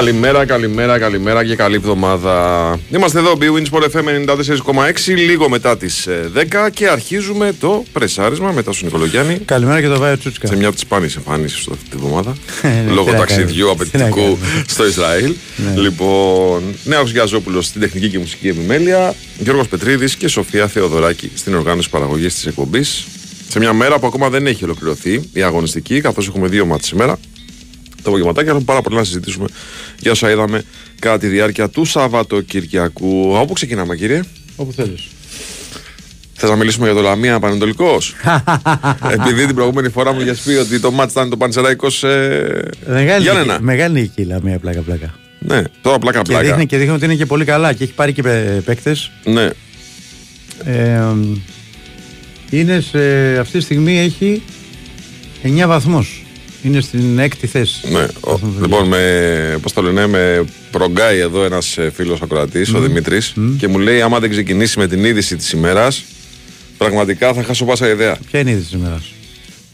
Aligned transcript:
Καλημέρα, 0.00 0.44
καλημέρα, 0.44 0.98
καλημέρα 0.98 1.44
και 1.44 1.56
καλή 1.56 1.74
εβδομάδα. 1.74 2.78
Είμαστε 2.90 3.18
εδώ, 3.18 3.38
Big 3.40 3.70
Sport 3.70 3.82
FM 3.82 4.30
94,6, 5.06 5.16
λίγο 5.16 5.48
μετά 5.48 5.76
τις 5.76 6.08
10 6.34 6.70
και 6.72 6.88
αρχίζουμε 6.88 7.54
το 7.60 7.84
πρεσάρισμα 7.92 8.52
μετά 8.52 8.72
στον 8.72 8.86
Νικολογιάννη. 8.86 9.38
Καλημέρα 9.44 9.80
και 9.80 9.86
το 9.86 9.98
Βάιο 9.98 10.18
Τσούτσικα. 10.18 10.46
Σε 10.46 10.56
μια 10.56 10.66
από 10.66 10.74
τις 10.74 10.84
σπάνιες 10.84 11.16
εμφάνισεις 11.16 11.68
αυτή 11.72 11.84
τη 11.90 11.96
εβδομάδα. 11.96 12.36
Ναι, 12.62 12.92
λόγω 12.92 13.04
τι 13.04 13.12
να 13.12 13.18
ταξιδιού 13.18 13.66
κάνουμε. 13.66 13.84
Τι 13.84 13.96
να 13.96 14.04
απαιτητικού 14.04 14.38
κάνουμε. 14.38 14.64
στο 14.66 14.86
Ισραήλ. 14.86 15.34
Λοιπόν, 15.76 16.62
Νέος 16.84 17.10
Γιαζόπουλος 17.10 17.66
στην 17.66 17.80
τεχνική 17.80 18.08
και 18.08 18.18
μουσική 18.18 18.48
επιμέλεια. 18.48 19.14
Γιώργος 19.38 19.68
Πετρίδης 19.68 20.14
και 20.16 20.28
Σοφία 20.28 20.66
Θεοδωράκη 20.66 21.30
στην 21.34 21.54
οργάνωση 21.54 21.90
παραγωγής 21.90 22.34
της 22.34 22.46
εκπομπής. 22.46 23.06
Σε 23.48 23.58
μια 23.58 23.72
μέρα 23.72 23.98
που 23.98 24.06
ακόμα 24.06 24.28
δεν 24.28 24.46
έχει 24.46 24.64
ολοκληρωθεί 24.64 25.30
η 25.32 25.42
αγωνιστική, 25.42 26.00
καθώς 26.00 26.28
έχουμε 26.28 26.48
δύο 26.48 26.66
μάτς 26.66 26.86
σήμερα 26.86 27.18
το 28.02 28.08
απογευματάκι. 28.08 28.48
Έχουμε 28.48 28.64
πάρα 28.64 28.80
πολλά 28.82 28.98
να 28.98 29.04
συζητήσουμε 29.04 29.46
για 29.98 30.10
όσα 30.10 30.30
είδαμε 30.30 30.62
κατά 30.98 31.18
τη 31.18 31.26
διάρκεια 31.26 31.68
του 31.68 31.84
Σαββατοκυριακού. 31.84 33.36
Από 33.36 33.44
πού 33.44 33.52
ξεκινάμε, 33.52 33.96
κύριε; 33.96 34.20
Όπου 34.56 34.72
θέλεις. 34.72 35.06
Θες 36.34 36.50
να 36.50 36.56
μιλήσουμε 36.56 36.86
για 36.86 36.94
το 36.94 37.00
Λαμία 37.02 37.38
Πανετολικός; 37.40 38.14
Επειδή 39.28 39.46
την 39.46 39.54
προηγούμενη 39.54 39.88
φορά 39.88 40.12
μου 40.12 40.20
είχες 40.20 40.40
πει 40.40 40.50
ότι 40.52 40.80
το 40.80 40.90
μάτς 40.90 41.12
ήταν 41.12 41.30
το 41.30 41.36
Πανσεραϊκός. 41.36 42.02
Ε... 42.04 42.68
Μεγάλη, 42.86 43.22
Για 43.22 43.32
νίκη- 43.32 43.46
να. 43.46 43.60
μεγάλη 43.60 44.00
νίκη 44.00 44.22
η 44.22 44.24
Λαμία 44.24 44.58
πλάκα 44.58 44.80
πλάκα. 44.80 45.14
Ναι, 45.38 45.62
τώρα 45.82 45.98
πλάκα 45.98 46.22
Και 46.22 46.30
πλάκα. 46.30 46.44
δείχνει, 46.46 46.66
και 46.66 46.76
δείχνει 46.76 46.94
ότι 46.94 47.04
είναι 47.04 47.14
και 47.14 47.26
πολύ 47.26 47.44
καλά 47.44 47.72
και 47.72 47.84
έχει 47.84 47.92
πάρει 47.92 48.12
και 48.12 48.22
παίκτες. 48.64 49.10
Ναι, 49.24 49.48
Ε, 50.64 51.00
είναι 52.50 52.80
σε, 52.80 52.98
αυτή 53.38 53.58
τη 53.58 53.64
στιγμή 53.64 53.98
έχει 53.98 54.42
9 55.44 55.64
βαθμούς. 55.66 56.24
Είναι 56.62 56.80
στην 56.80 57.18
έκτη 57.18 57.46
θέση. 57.46 57.80
ναι. 57.92 58.06
Ο, 58.20 58.40
λοιπόν, 58.60 58.86
με, 58.88 59.58
πώς 59.62 59.72
το 59.72 59.82
λένε, 59.82 60.06
με 60.06 60.44
προγκάει 60.70 61.18
εδώ 61.18 61.44
ένας 61.44 61.78
φίλος 61.94 62.22
ακροατής, 62.22 62.74
ο 62.74 62.80
Δημήτρης, 62.80 63.32
και 63.58 63.68
μου 63.68 63.78
λέει: 63.78 64.00
Άμα 64.00 64.18
δεν 64.18 64.30
ξεκινήσει 64.30 64.78
με 64.78 64.86
την 64.86 65.04
είδηση 65.04 65.36
της 65.36 65.52
ημέρας, 65.52 66.02
πραγματικά 66.78 67.32
θα 67.34 67.42
χάσω 67.42 67.64
πάσα 67.64 67.88
ιδέα. 67.88 68.16
Ποια 68.30 68.40
είναι 68.40 68.50
η 68.50 68.52
είδηση 68.52 68.68
της 68.70 68.78
ημέρας; 68.78 69.02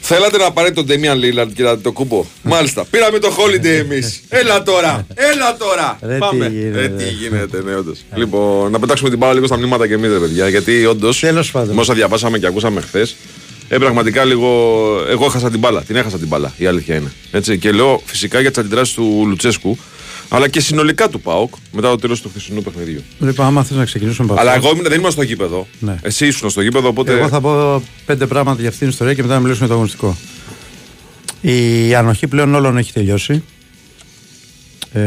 Θέλατε 0.00 0.36
να 0.38 0.50
πάρετε 0.52 0.74
τον 0.74 0.84
Ντέμιαν 0.86 1.18
Λίλαντ 1.18 1.52
και 1.52 1.62
να 1.62 1.78
το 1.78 1.92
κούμπο. 1.92 2.24
Μάλιστα. 2.42 2.84
Πήραμε 2.90 3.18
το 3.18 3.36
holiday 3.38 3.64
εμείς. 3.64 4.20
Έλα 4.28 4.62
τώρα. 4.62 5.06
Έλα 5.14 5.56
τώρα. 5.56 5.98
Ρε, 6.02 6.12
τι 6.12 6.18
Πάμε. 6.18 6.48
γίνεται, 6.48 6.80
Ρε, 6.80 6.88
τι 6.88 7.04
ρε. 7.04 7.10
γίνεται, 7.10 7.62
ναι, 7.64 7.74
όντως. 7.76 7.98
Λοιπόν, 8.14 8.70
να 8.70 8.78
πετάξουμε 8.78 9.08
την 9.08 9.18
μπάλα 9.18 9.32
λίγο 9.34 9.46
στα 9.46 9.56
μνήματα 9.56 9.86
και 9.86 9.94
εμείς, 9.94 10.10
ρε 10.10 10.18
παιδιά. 10.18 10.48
Γιατί 10.48 10.86
όντως. 10.86 11.20
Τέλος 11.20 11.50
πάντων. 11.50 11.74
Με 11.74 11.80
όσα 11.80 11.94
διαβάσαμε 11.94 12.38
και 12.38 12.46
ακούσαμε 12.46 12.80
χθες. 12.80 13.16
Ε, 13.68 13.78
πραγματικά 13.78 14.24
λίγο. 14.24 14.48
Εγώ 15.08 15.24
έχασα 15.24 15.50
την 15.50 15.58
μπάλα. 15.58 15.82
Την 15.82 15.96
έχασα 15.96 16.18
την 16.18 16.28
μπάλα. 16.28 16.52
Η 16.56 16.66
αλήθεια 16.66 16.94
είναι. 16.96 17.12
Έτσι. 17.30 17.58
Και 17.58 17.72
λέω 17.72 18.02
φυσικά 18.04 18.40
για 18.40 18.50
τις 18.50 18.58
αντιδράσεις 18.58 18.94
του 18.94 19.24
Λουτσέσκου. 19.26 19.78
Αλλά 20.28 20.48
και 20.48 20.60
συνολικά 20.60 21.08
του 21.08 21.20
ΠΑΟΚ 21.20 21.54
μετά 21.72 21.88
το 21.88 21.96
τέλος 21.96 22.20
του 22.20 22.28
χθεσινού 22.28 22.62
παιχνιδιού. 22.62 23.02
Λοιπόν, 23.18 23.46
άμα 23.46 23.64
θες 23.64 23.76
να 23.76 23.84
ξεκινήσουμε 23.84 24.32
από 24.32 24.40
Αλλά 24.40 24.50
αυτό. 24.52 24.66
εγώ 24.66 24.76
ήμουν, 24.76 24.88
δεν 24.88 24.98
ήμουν 24.98 25.10
στο 25.10 25.22
γήπεδο. 25.22 25.66
Ναι. 25.78 25.98
Εσύ 26.02 26.26
ήσουν 26.26 26.50
στο 26.50 26.60
γήπεδο, 26.60 26.88
οπότε. 26.88 27.12
Εγώ 27.12 27.28
θα 27.28 27.40
πω 27.40 27.82
πέντε 28.06 28.26
πράγματα 28.26 28.60
για 28.60 28.68
αυτήν 28.68 28.80
την 28.80 28.88
ιστορία 28.88 29.14
και 29.14 29.22
μετά 29.22 29.34
να 29.34 29.40
μιλήσουμε 29.40 29.66
για 29.66 29.74
το 29.74 29.80
αγωνιστικό. 29.80 30.16
Η 31.40 31.94
ανοχή 31.94 32.26
πλέον 32.26 32.54
όλων 32.54 32.76
έχει 32.76 32.92
τελειώσει. 32.92 33.42
Ε, 34.92 35.00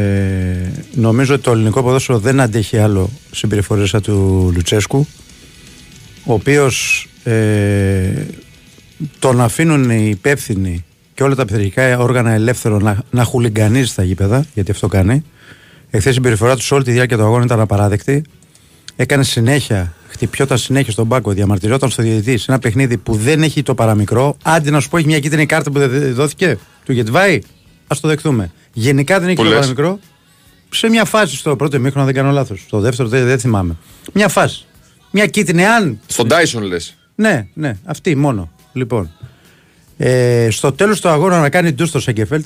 νομίζω 0.94 1.34
ότι 1.34 1.44
το 1.44 1.52
ελληνικό 1.52 1.84
ποδόσφαιρο 1.84 2.20
δεν 2.20 2.40
αντέχει 2.40 2.78
άλλο 2.78 3.10
συμπεριφορές 3.32 3.90
σαν 3.90 4.02
του 4.02 4.52
Λουτσέσκου, 4.56 5.08
ο 6.24 6.34
οποίος 6.34 7.08
ε, 7.24 7.34
τον 9.20 9.42
αφήνουν 9.42 9.90
οι 9.90 10.08
υπεύθυνοι 10.10 10.86
και 11.14 11.24
όλα 11.24 11.36
τα 11.36 11.42
επιθετικά 11.42 11.98
όργανα 11.98 12.32
ελεύθερο 12.32 12.80
να, 12.80 13.04
να 13.12 13.24
χουλιγκανίζει 13.24 13.88
στα 13.90 14.04
γήπεδα, 14.04 14.46
γιατί 14.54 14.72
αυτό 14.72 14.88
κάνει. 14.88 15.24
Εχθές 15.90 16.12
η 16.12 16.14
συμπεριφορά 16.14 16.56
τους 16.56 16.66
σε 16.66 16.74
όλη 16.74 16.84
τη 16.84 16.92
διάρκεια 16.92 17.18
του 17.18 17.24
αγώνα 17.24 17.44
ήταν 17.44 17.60
απαράδεκτη. 17.60 18.24
Έκανε 18.96 19.24
συνέχεια, 19.24 19.94
χτυπιόταν 20.08 20.58
συνέχεια 20.58 20.92
στον 20.92 21.08
πάγκο, 21.08 21.32
διαμαρτυρόταν 21.32 21.90
στο 21.90 22.02
διαιτητή 22.04 22.38
σε 22.38 22.46
ένα 22.52 22.60
παιχνίδι 22.60 22.98
που 22.98 23.16
δεν 23.16 23.44
έχει 23.44 23.64
το 23.64 23.74
παραμικρό. 23.76 24.38
Άντε 24.44 24.70
να 24.70 24.80
σου 24.80 24.90
πω, 24.90 24.98
έχει 24.98 25.08
μια 25.08 25.20
κίτρινη 25.20 25.46
κάρτα 25.46 25.72
που 25.72 25.80
δεν 25.80 26.14
δόθηκε 26.14 26.58
του 26.86 26.92
Γετβάη. 26.94 27.36
Α 27.88 27.96
το 28.02 28.08
δεχτούμε. 28.08 28.52
Γενικά 28.74 29.20
δεν 29.20 29.28
έχει 29.28 29.38
Που 29.38 29.44
το 29.44 29.50
λες. 29.50 29.58
παραμικρό. 29.58 30.00
Σε 30.70 30.90
μια 30.90 31.06
φάση 31.06 31.36
στο 31.36 31.56
πρώτο 31.56 31.76
ημίχρονο, 31.78 32.00
αν 32.08 32.14
δεν 32.14 32.24
κάνω 32.24 32.34
λάθος. 32.34 32.64
Στο 32.68 32.80
δεύτερο 32.80 33.10
δεν, 33.10 33.26
δεν 33.26 33.40
θυμάμαι. 33.40 33.76
Μια 34.14 34.28
φάση. 34.28 34.66
Μια 35.12 35.26
κίτρινη, 35.26 35.66
αν. 35.66 36.00
Στον 36.08 36.28
Τάισον 36.28 36.64
λες. 36.64 36.96
Ναι, 37.16 37.48
ναι, 37.54 37.78
αυτή 37.86 38.16
μόνο. 38.16 38.52
Λοιπόν. 38.74 39.12
Ε, 39.98 40.48
στο 40.52 40.72
τέλος 40.72 41.02
του 41.02 41.10
αγώνα 41.10 41.40
να 41.40 41.50
κάνει 41.50 41.72
ντους 41.72 41.90
στο 41.90 42.00
Σέγκεφελτ, 42.00 42.46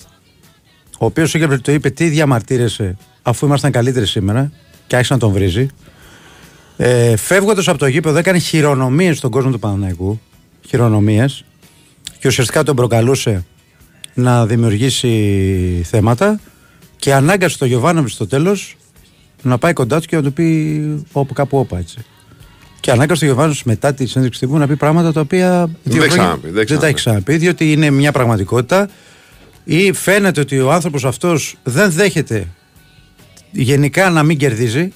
ο 0.99 1.05
οποίος 1.05 1.27
ο 1.27 1.29
Σέγκεφελτ 1.29 1.63
το 1.63 1.71
είπε 1.71 1.89
τι 1.89 2.07
διαμαρτύρεσαι 2.07 2.97
αφού 3.21 3.45
ήμασταν 3.45 3.71
καλύτεροι 3.71 4.05
σήμερα 4.05 4.51
και 4.87 4.95
άρχισε 4.95 5.13
να 5.13 5.19
τον 5.19 5.31
βρίζει. 5.31 5.67
Ε, 6.77 7.15
Φεύγοντας 7.15 7.67
από 7.67 7.77
το 7.77 7.87
γήπεδο, 7.87 8.17
έκανε 8.17 8.37
χειρονομίες 8.37 9.17
στον 9.17 9.31
κόσμο 9.31 9.51
του 9.51 9.59
Παναναϊκού. 9.59 10.19
Χειρονομίες. 10.67 11.45
Και 12.19 12.27
ουσιαστικά 12.27 12.63
τον 12.63 12.75
προκαλούσε 12.75 13.45
να 14.13 14.45
δημιουργήσει 14.45 15.81
θέματα 15.85 16.39
και 16.95 17.13
ανάγκασε 17.13 17.57
τον 17.57 17.67
Γιωβάνοβιτς 17.67 18.13
στο 18.13 18.27
τέλος 18.27 18.77
να 19.41 19.57
πάει 19.57 19.73
κοντά 19.73 19.99
του 19.99 20.07
και 20.07 20.15
να 20.15 20.21
του 20.21 20.33
πει 20.33 21.05
όπου 21.11 21.33
κάπου 21.33 21.57
όπα 21.57 21.77
έτσι. 21.77 22.05
Και 22.83 22.91
ανάγκασε 22.91 23.19
τον 23.19 23.27
Γιωβάνοβιτ 23.27 23.65
μετά 23.65 23.93
τη 23.93 24.05
συνέντευξη 24.05 24.39
τύπου 24.39 24.57
να 24.57 24.67
πει 24.67 24.75
πράγματα 24.75 25.11
τα 25.13 25.19
οποία 25.21 25.69
δύο 25.83 26.01
Δεν 26.01 26.09
χρόνια 26.09 26.17
ξαναπεί, 26.23 26.41
δεν 26.41 26.53
δεν 26.53 26.55
τα 26.55 26.63
ξαναπεί. 26.65 26.85
έχει 26.85 26.95
ξαναπεί, 26.95 27.37
διότι 27.37 27.71
είναι 27.71 27.89
μια 27.89 28.11
πραγματικότητα 28.11 28.89
ή 29.63 29.93
φαίνεται 29.93 30.39
ότι 30.39 30.59
ο 30.59 30.71
άνθρωπος 30.71 31.05
αυτός 31.05 31.55
δεν 31.63 31.91
δέχεται 31.91 32.47
γενικά 33.51 34.09
να 34.09 34.23
μην 34.23 34.37
κερδίζει. 34.37 34.91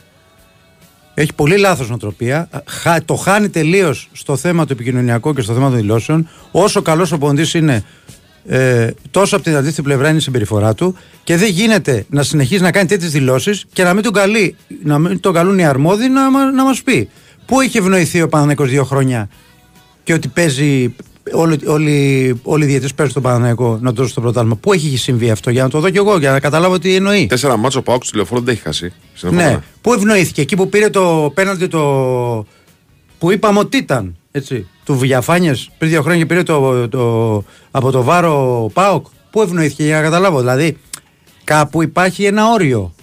Έχει 1.14 1.34
πολύ 1.34 1.58
λάθος 1.58 1.90
νοοτροπία. 1.90 2.50
Χα- 2.68 3.06
Το 3.06 3.16
χάνει 3.16 3.50
τελείως 3.50 4.10
στο 4.12 4.36
θέμα 4.38 4.66
του 4.66 4.74
επικοινωνιακού 4.74 5.34
και 5.34 5.42
στο 5.42 5.54
θέμα 5.54 5.70
των 5.70 5.78
δηλώσεων. 5.78 6.30
Όσο 6.52 6.82
καλός 6.82 7.12
ο 7.12 7.18
ποντής 7.18 7.54
είναι, 7.54 7.84
ε, 8.48 8.90
τόσο 9.12 9.36
από 9.36 9.44
την 9.46 9.56
αντίθετη 9.56 9.82
πλευρά 9.82 10.08
είναι 10.10 10.18
η 10.18 10.22
συμπεριφορά 10.22 10.74
του. 10.74 10.96
Και 11.24 11.38
δεν 11.38 11.50
γίνεται 11.50 12.06
να 12.10 12.24
συνεχίζει 12.24 12.62
να 12.62 12.72
κάνει 12.72 12.88
τέτοιες 12.88 13.12
δηλώσεις 13.12 13.66
και 13.74 13.84
να 13.84 13.94
μην 13.94 14.04
τον, 14.04 14.14
καλεί, 14.14 14.56
να 14.84 15.00
μην 15.00 15.20
τον 15.20 15.34
καλούν 15.34 15.60
οι 15.60 15.66
αρμόδιοι 15.66 16.10
να, 16.10 16.32
μα- 16.32 16.52
να 16.52 16.64
μας 16.64 16.82
πει. 16.84 17.10
Πού 17.48 17.62
έχει 17.62 17.78
ευνοηθεί 17.78 18.22
ο 18.22 18.28
Παναθηναϊκός 18.28 18.70
δύο 18.70 18.84
χρόνια 18.84 19.30
και 20.04 20.14
ότι 20.14 20.28
παίζει. 20.28 20.96
Όλοι, 21.34 21.60
όλοι, 21.68 22.40
όλοι 22.44 22.64
οι 22.64 22.68
διαιτητέ 22.68 22.94
παίζουν 22.96 23.12
στον 23.12 23.24
Παναναναϊκό 23.24 23.78
να 23.82 23.90
το 23.90 23.96
δώσουν 23.96 24.12
στο 24.12 24.22
πρωτάθλημα. 24.22 24.56
Πού 24.56 24.74
έχει 24.74 24.98
συμβεί 24.98 25.30
αυτό, 25.30 25.50
για 25.50 25.64
να 25.64 25.70
το 25.70 25.80
δω 25.80 25.90
κι 25.90 25.98
εγώ, 25.98 26.18
για 26.18 26.32
να 26.32 26.40
καταλάβω 26.40 26.80
τι 26.80 26.96
εννοεί. 26.96 27.26
Τέσσερα 27.28 27.58
μάτσο 27.58 27.82
πάω 27.82 27.98
στο 28.02 28.12
τηλεφόρο 28.12 28.42
δεν 28.42 28.54
έχει 28.54 28.64
χάσει. 28.64 28.94
Συνεχόμενα. 29.14 29.52
Ναι. 29.52 29.60
Πού 29.82 29.94
ευνοήθηκε, 29.94 30.42
εκεί 30.42 30.56
που 30.56 30.70
πήρε 30.70 30.90
το 30.90 31.32
πέναλτι 31.34 31.68
το. 31.68 31.82
που 33.18 33.32
είπαμε 33.32 33.60
ότι 33.60 33.78
ήταν. 33.78 34.16
Έτσι, 34.32 34.68
του 34.84 34.98
Βιαφάνιες 34.98 35.70
πριν 35.78 35.90
δύο 35.90 36.02
χρόνια 36.02 36.22
και 36.22 36.26
πήρε 36.26 36.44
το, 36.44 36.88
το, 36.88 37.44
από 37.72 37.92
το 37.92 38.04
βάρο 38.04 38.70
Πάοκ. 38.74 39.06
Πού 39.32 39.42
ευνοήθηκε 39.42 39.84
για 39.84 39.96
να 39.96 40.02
καταλάβω. 40.02 40.40
Δηλαδή, 40.40 40.78
κάπου 41.44 41.82
υπάρχει 41.82 42.26
ένα 42.26 42.52
όριο. 42.52 42.94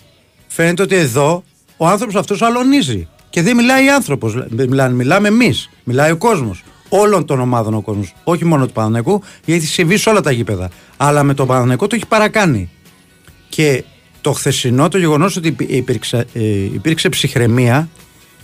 Φαίνεται 0.47 0.83
ότι 0.83 0.95
εδώ 0.95 1.45
ο 1.77 1.87
άνθρωπος 1.87 2.15
αυτός 2.15 2.43
αλωνίζει. 2.43 3.09
Και 3.35 3.43
δεν 3.43 3.57
μιλάει 3.57 3.89
άνθρωπος. 3.89 4.35
Μιλάμε, 4.51 4.95
μιλάμε 4.95 5.29
εμείς. 5.29 5.71
Μιλάει 5.85 6.11
ο 6.11 6.17
κόσμος. 6.17 6.65
Όλων 6.89 7.25
των 7.25 7.41
ομάδων 7.41 7.75
ο 7.75 7.81
κόσμος. 7.81 8.15
Όχι 8.25 8.45
μόνο 8.45 8.67
του 8.67 8.73
Παναναναϊκού, 8.73 9.23
γιατί 9.45 9.61
έχει 9.63 9.71
συμβεί 9.73 9.97
σε 9.97 10.09
όλα 10.09 10.21
τα 10.21 10.31
γήπεδα. 10.31 10.71
Αλλά 10.97 11.23
με 11.23 11.35
τον 11.35 11.47
Παναναναϊκό 11.47 11.87
το 11.87 11.95
έχει 11.95 12.07
παρακάνει. 12.07 12.71
Και 13.49 13.85
το 14.21 14.33
χθεσινό 14.33 14.89
το 14.89 14.99
γεγονός 14.99 15.37
ότι 15.37 15.49
υπή- 15.49 15.71
υπήρξε, 15.71 16.27
ε, 16.33 16.41
υπήρξε 16.49 17.09
ψυχραιμία 17.09 17.89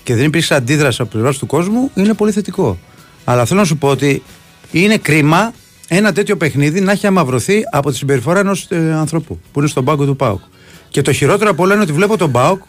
και 0.02 0.14
δεν 0.14 0.24
υπήρξε 0.24 0.54
αντίδραση 0.54 1.02
από 1.02 1.10
πλευράς 1.10 1.38
του 1.38 1.46
κόσμου 1.46 1.90
είναι 1.94 2.14
πολύ 2.14 2.32
θετικό. 2.32 2.78
Αλλά 3.24 3.44
θέλω 3.44 3.60
να 3.60 3.66
σου 3.66 3.76
πω 3.76 3.88
ότι 3.88 4.22
είναι 4.70 4.96
κρίμα 4.96 5.52
ένα 5.88 6.12
τέτοιο 6.12 6.36
παιχνίδι 6.36 6.80
να 6.80 6.92
έχει 6.92 7.06
αμαυρωθεί 7.06 7.62
από 7.70 7.90
τη 7.90 7.96
συμπεριφορά 7.96 8.38
ενός 8.38 8.68
ανθρώπου 8.94 9.40
που 9.52 9.58
είναι 9.58 9.68
στον 9.68 9.84
πάγκο 9.84 10.04
του 10.04 10.16
ΠΑΟΚ. 10.16 10.40
Και 10.88 11.02
το 11.02 11.12
χειρότερο 11.12 11.50
από 11.50 11.62
όλα 11.62 11.74
είναι 11.74 11.82
ότι 11.82 11.92
βλέπω 11.92 12.16
τον 12.16 12.32
ΠΑΟΚ 12.32 12.62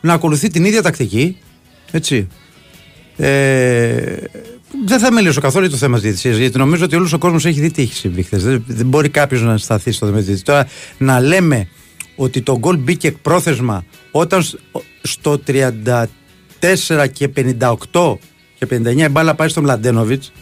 να 0.00 0.12
ακολουθεί 0.12 0.48
την 0.50 0.64
ίδια 0.64 0.82
τακτική. 0.82 1.36
Έτσι. 1.94 2.26
Ε, 3.16 4.16
δεν 4.84 4.98
θα 4.98 5.12
μιλήσω 5.12 5.40
καθόλου 5.40 5.64
για 5.64 5.72
το 5.74 5.78
θέμα 5.80 5.94
της 5.94 6.02
διαιτησίας, 6.02 6.36
γιατί 6.36 6.58
νομίζω 6.58 6.84
ότι 6.84 6.96
όλος 6.96 7.12
ο 7.12 7.18
κόσμος 7.18 7.44
έχει 7.44 7.60
δει 7.60 7.70
τι 7.70 7.82
έχει 7.82 7.94
συμβεί 7.94 8.22
χθες. 8.22 8.42
Δεν, 8.44 8.64
δεν 8.66 8.86
μπορεί 8.86 9.08
κάποιος 9.08 9.42
να 9.42 9.58
σταθεί 9.58 9.92
στο 9.92 10.06
θέμα 10.06 10.18
της 10.18 10.26
διαιτησίας. 10.26 10.56
Τώρα 10.56 10.68
να 10.98 11.20
λέμε 11.20 11.68
ότι 12.16 12.40
το 12.42 12.58
γκολ 12.58 12.76
μπήκε 12.76 13.12
πρόθεσμα 13.12 13.84
όταν 14.10 14.42
σ- 14.42 14.58
στο 15.02 15.40
34 15.46 16.04
και 17.12 17.28
58 17.36 18.16
και 18.58 18.66
59 18.70 18.96
η 18.96 19.08
μπάλα 19.08 19.34
πάει 19.34 19.48
στο 19.48 19.62
Μλαντένοβιτς. 19.62 20.32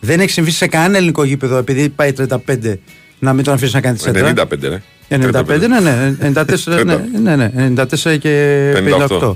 Δεν 0.00 0.20
έχει 0.20 0.30
συμβεί 0.30 0.50
σε 0.50 0.66
κανένα 0.66 0.96
ελληνικό 0.96 1.24
γήπεδο 1.24 1.56
επειδή 1.56 1.88
πάει 1.88 2.12
35 2.18 2.74
να 3.18 3.32
μην 3.32 3.44
τον 3.44 3.54
αφήσεις 3.54 3.74
να 3.74 3.80
κάνει 3.80 3.96
τη 3.96 4.02
σέντρα. 4.02 4.32
95, 4.36 4.58
ναι. 4.58 4.82
95, 5.08 5.68
ναι, 5.68 5.80
ναι, 5.80 6.16
94, 6.34 6.84
ναι, 6.84 7.36
ναι, 7.36 7.36
ναι, 7.36 7.84
94 8.02 8.18
και 8.18 8.72
58. 9.08 9.18
58. 9.20 9.34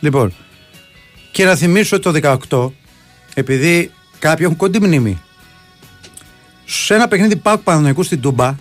Λοιπόν, 0.00 0.32
και 1.30 1.44
να 1.44 1.54
θυμίσω 1.56 1.96
ότι 1.96 2.20
το 2.20 2.36
18, 2.48 2.70
επειδή 3.34 3.90
κάποιοι 4.18 4.44
έχουν 4.44 4.56
κοντή 4.56 4.80
μνήμη, 4.80 5.20
σε 6.64 6.94
ένα 6.94 7.08
παιχνίδι 7.08 7.36
Πάουκ 7.36 7.60
Παναθηναϊκού 7.62 8.02
στην 8.02 8.20
Τούμπα, 8.20 8.56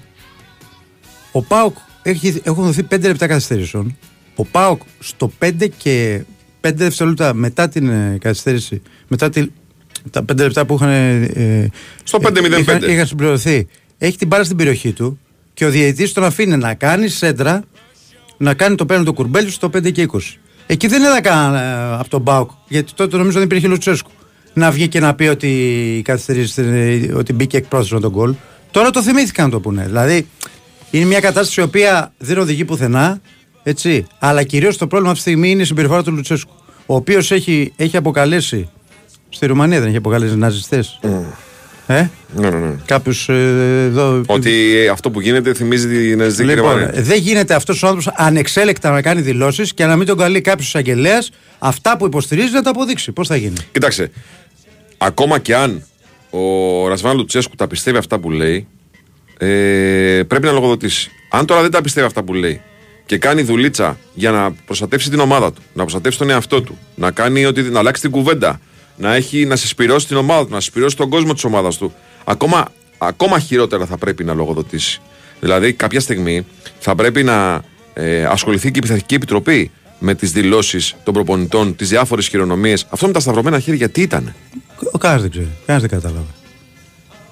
ο 1.31 1.41
Πάουκ 1.41 1.75
έχει, 2.01 2.41
έχουν 2.43 2.63
δοθεί 2.63 2.87
5 2.91 3.01
λεπτά 3.01 3.27
καθυστέρησεων. 3.27 3.97
Ο 4.35 4.45
Πάοκ 4.45 4.81
στο 4.99 5.31
5 5.39 5.67
και 5.77 6.21
5 6.61 6.73
δευτερόλεπτα 6.73 7.33
μετά 7.33 7.69
την 7.69 7.89
ε, 7.89 8.17
καθυστέρηση, 8.21 8.81
μετά 9.07 9.29
τη, 9.29 9.45
τα 10.09 10.21
5 10.31 10.35
λεπτά 10.37 10.65
που 10.65 10.73
είχαν. 10.73 10.89
Ε, 10.89 11.69
Στο 12.03 12.19
5-0-5. 12.21 12.59
είχαν, 12.59 12.89
είχαν 12.89 13.07
συμπληρωθεί. 13.07 13.67
Έχει 13.97 14.17
την 14.17 14.27
μπάλα 14.27 14.43
στην 14.43 14.57
περιοχή 14.57 14.91
του 14.91 15.19
και 15.53 15.65
ο 15.65 15.69
διαιτητής 15.69 16.13
τον 16.13 16.23
αφήνει 16.23 16.57
να 16.57 16.73
κάνει 16.73 17.07
σέντρα, 17.07 17.63
να 18.37 18.53
κάνει 18.53 18.75
το 18.75 18.85
πέραν 18.85 19.05
του 19.05 19.13
κουρμπέλι 19.13 19.49
στο 19.49 19.67
5 19.67 19.91
και 19.91 20.07
20. 20.11 20.19
Εκεί 20.67 20.87
δεν 20.87 21.01
είδα 21.01 21.21
καν 21.21 21.55
ε, 21.55 21.95
από 21.99 22.09
τον 22.09 22.21
Μπάουκ, 22.21 22.49
γιατί 22.67 22.93
τότε 22.93 23.17
νομίζω 23.17 23.37
δεν 23.37 23.43
υπήρχε 23.47 23.67
Λουτσέσκου. 23.67 24.11
Να 24.53 24.71
βγει 24.71 24.87
και 24.87 24.99
να 24.99 25.15
πει 25.15 25.27
ότι 25.27 26.01
καθυστερήσει, 26.03 26.61
ε, 26.61 27.13
ότι 27.13 27.33
μπήκε 27.33 27.57
εκπρόσωπος 27.57 28.01
τον 28.01 28.11
γκολ. 28.11 28.33
Τώρα 28.71 28.89
το 28.89 29.03
θυμήθηκαν 29.03 29.45
να 29.45 29.51
το 29.51 29.59
πούνε. 29.59 29.83
Δηλαδή 29.85 30.27
είναι 30.91 31.05
μια 31.05 31.19
κατάσταση 31.19 31.61
η 31.61 31.63
οποία 31.63 32.13
δεν 32.17 32.37
οδηγεί 32.37 32.65
πουθενά. 32.65 33.21
Έτσι, 33.63 34.07
αλλά 34.19 34.43
κυρίως 34.43 34.77
το 34.77 34.87
πρόβλημα 34.87 35.11
αυτή 35.11 35.23
τη 35.23 35.29
στιγμή 35.29 35.49
είναι 35.51 35.61
η 35.61 35.65
συμπεριφορά 35.65 36.03
του 36.03 36.11
Λουτσέσκου. 36.11 36.53
Ο 36.85 36.95
οποίος 36.95 37.31
έχει, 37.31 37.73
έχει 37.75 37.97
αποκαλέσει. 37.97 38.69
Στη 39.29 39.45
Ρουμανία 39.45 39.79
δεν 39.79 39.87
έχει 39.87 39.97
αποκαλέσει 39.97 40.35
ναζιστές. 40.35 40.99
Ε, 41.87 42.09
Ναι, 42.35 42.49
ναι, 42.49 42.57
ναι. 42.57 42.75
κάποιου 42.85 43.13
εδώ. 43.85 44.21
Ότι 44.27 44.87
αυτό 44.91 45.11
που 45.11 45.21
γίνεται 45.21 45.53
θυμίζει 45.53 45.87
την 45.87 46.17
ναζιστική 46.17 46.49
Λοιπόν, 46.49 46.77
Γερμανία. 46.77 47.01
δεν 47.01 47.19
γίνεται 47.19 47.53
αυτός 47.53 47.83
ο 47.83 47.87
άνθρωπος 47.87 48.13
ανεξέλεκτα 48.17 48.91
να 48.91 49.01
κάνει 49.01 49.21
δηλώσεις 49.21 49.73
και 49.73 49.85
να 49.85 49.95
μην 49.95 50.07
τον 50.07 50.17
καλεί 50.17 50.41
κάποιος 50.41 50.67
εισαγγελέας 50.67 51.31
αυτά 51.59 51.97
που 51.97 52.05
υποστηρίζει 52.05 52.53
να 52.53 52.61
τα 52.61 52.69
αποδείξει. 52.69 53.11
Πώς 53.11 53.27
θα 53.27 53.35
γίνει; 53.35 53.55
Κοίταξε. 53.71 54.11
Ακόμα 54.97 55.39
και 55.39 55.55
αν 55.55 55.83
ο 56.29 56.87
Ρασβάν 56.87 57.15
Λουτσέσκου 57.17 57.55
τα 57.55 57.67
πιστεύει 57.67 57.97
αυτά 57.97 58.19
που 58.19 58.31
λέει, 58.31 58.67
ε, 59.37 59.47
πρέπει 60.27 60.45
να 60.45 60.51
λογοδοτήσει. 60.51 61.11
Αν 61.31 61.45
τώρα 61.45 61.61
δεν 61.61 61.71
τα 61.71 61.81
πιστεύει 61.81 62.05
αυτά 62.05 62.23
που 62.23 62.33
λέει 62.33 62.61
και 63.05 63.17
κάνει 63.17 63.41
δουλίτσα 63.41 63.97
για 64.13 64.31
να 64.31 64.51
προστατεύσει 64.65 65.09
την 65.09 65.19
ομάδα 65.19 65.53
του, 65.53 65.61
να 65.73 65.81
προστατεύσει 65.81 66.19
τον 66.19 66.29
εαυτό 66.29 66.61
του, 66.61 66.77
να, 66.95 67.11
κάνει 67.11 67.45
ότι, 67.45 67.61
να 67.61 67.79
αλλάξει 67.79 68.01
την 68.01 68.11
κουβέντα, 68.11 68.59
να, 68.97 69.15
έχει, 69.15 69.45
να 69.45 69.55
συσπηρώσει 69.55 70.07
την 70.07 70.17
ομάδα 70.17 70.45
του, 70.45 70.53
να 70.53 70.59
συσπηρώσει 70.59 70.95
τον 70.95 71.09
κόσμο 71.09 71.33
της 71.33 71.44
ομάδας 71.44 71.77
του, 71.77 71.94
ακόμα, 72.23 72.67
ακόμα 72.97 73.39
χειρότερα 73.39 73.85
θα 73.85 73.97
πρέπει 73.97 74.23
να 74.23 74.33
λογοδοτήσει. 74.33 75.01
Δηλαδή, 75.39 75.73
κάποια 75.73 75.99
στιγμή 75.99 76.45
θα 76.79 76.95
πρέπει 76.95 77.23
να 77.23 77.61
ε, 77.94 78.25
ασχοληθεί 78.25 78.71
και 78.71 78.77
η 78.77 78.81
Πειθαρχική 78.81 79.15
Επιτροπή 79.15 79.71
με 79.99 80.15
τις 80.15 80.31
δηλώσεις 80.31 80.95
των 81.03 81.13
προπονητών, 81.13 81.75
τις 81.75 81.89
διάφορες 81.89 82.27
χειρονομίες. 82.27 82.85
Αυτό 82.89 83.07
με 83.07 83.13
τα 83.13 83.19
σταυρωμένα 83.19 83.59
χέρια 83.59 83.89
τι 83.89 84.01
ήταν. 84.01 84.35
Ο 84.91 84.97
κανένα 84.97 85.21
δεν 85.21 85.31
ξέρει. 85.31 85.47
Κανένα 85.65 85.88
δεν 85.88 85.99
κατάλαβε. 85.99 86.31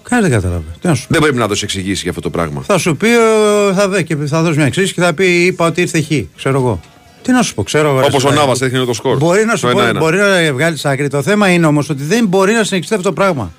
Κανένα 0.09 0.27
δεν 0.27 0.37
κατάλαβε. 0.37 0.65
Τι 0.81 0.87
να 0.87 0.93
σου 0.93 1.01
πει. 1.01 1.13
Δεν 1.13 1.21
πρέπει 1.21 1.37
να 1.37 1.47
δώσει 1.47 1.63
εξηγήσεις 1.63 2.01
για 2.01 2.09
αυτό 2.09 2.21
το 2.21 2.29
πράγμα. 2.29 2.61
Θα 2.61 2.77
σου 2.77 2.97
πει, 2.97 3.07
ε, 3.07 3.73
θα, 3.73 3.89
δει 3.89 4.03
και 4.03 4.15
θα 4.15 4.41
δώσει 4.41 4.57
μια 4.57 4.65
εξήγηση 4.65 4.93
και 4.93 5.01
θα 5.01 5.13
πει: 5.13 5.45
Είπα 5.45 5.65
ότι 5.65 5.81
ήρθε 5.81 6.01
χ. 6.01 6.07
Ξέρω 6.35 6.59
εγώ. 6.59 6.81
Τι 7.25 7.31
να 7.31 7.41
σου 7.41 7.53
πω, 7.53 7.63
ξέρω 7.63 7.89
εγώ. 7.89 7.99
ρε 7.99 8.05
Όπως 8.05 8.15
ο 8.23 8.27
Σιλάκη. 8.29 8.47
Νάβα 8.47 8.65
έδειχνε 8.65 8.85
το 8.85 8.93
σκορ. 8.93 9.17
Μπορεί 9.17 9.45
να 9.45 9.55
σου 9.55 9.67
Το 9.67 9.73
πω, 9.73 9.79
1-1. 9.89 9.95
μπορεί 9.97 10.17
να 10.17 10.53
βγάλεις 10.53 10.85
άκρη. 10.85 11.07
Το 11.07 11.21
θέμα 11.21 11.49
είναι 11.49 11.65
όμως 11.65 11.89
ότι 11.89 12.03
δεν 12.03 12.27
μπορεί 12.27 12.53
να 12.53 12.63
συνεχιστεί 12.63 12.93
αυτό 12.95 13.07
το 13.09 13.13
πράγμα. 13.13 13.51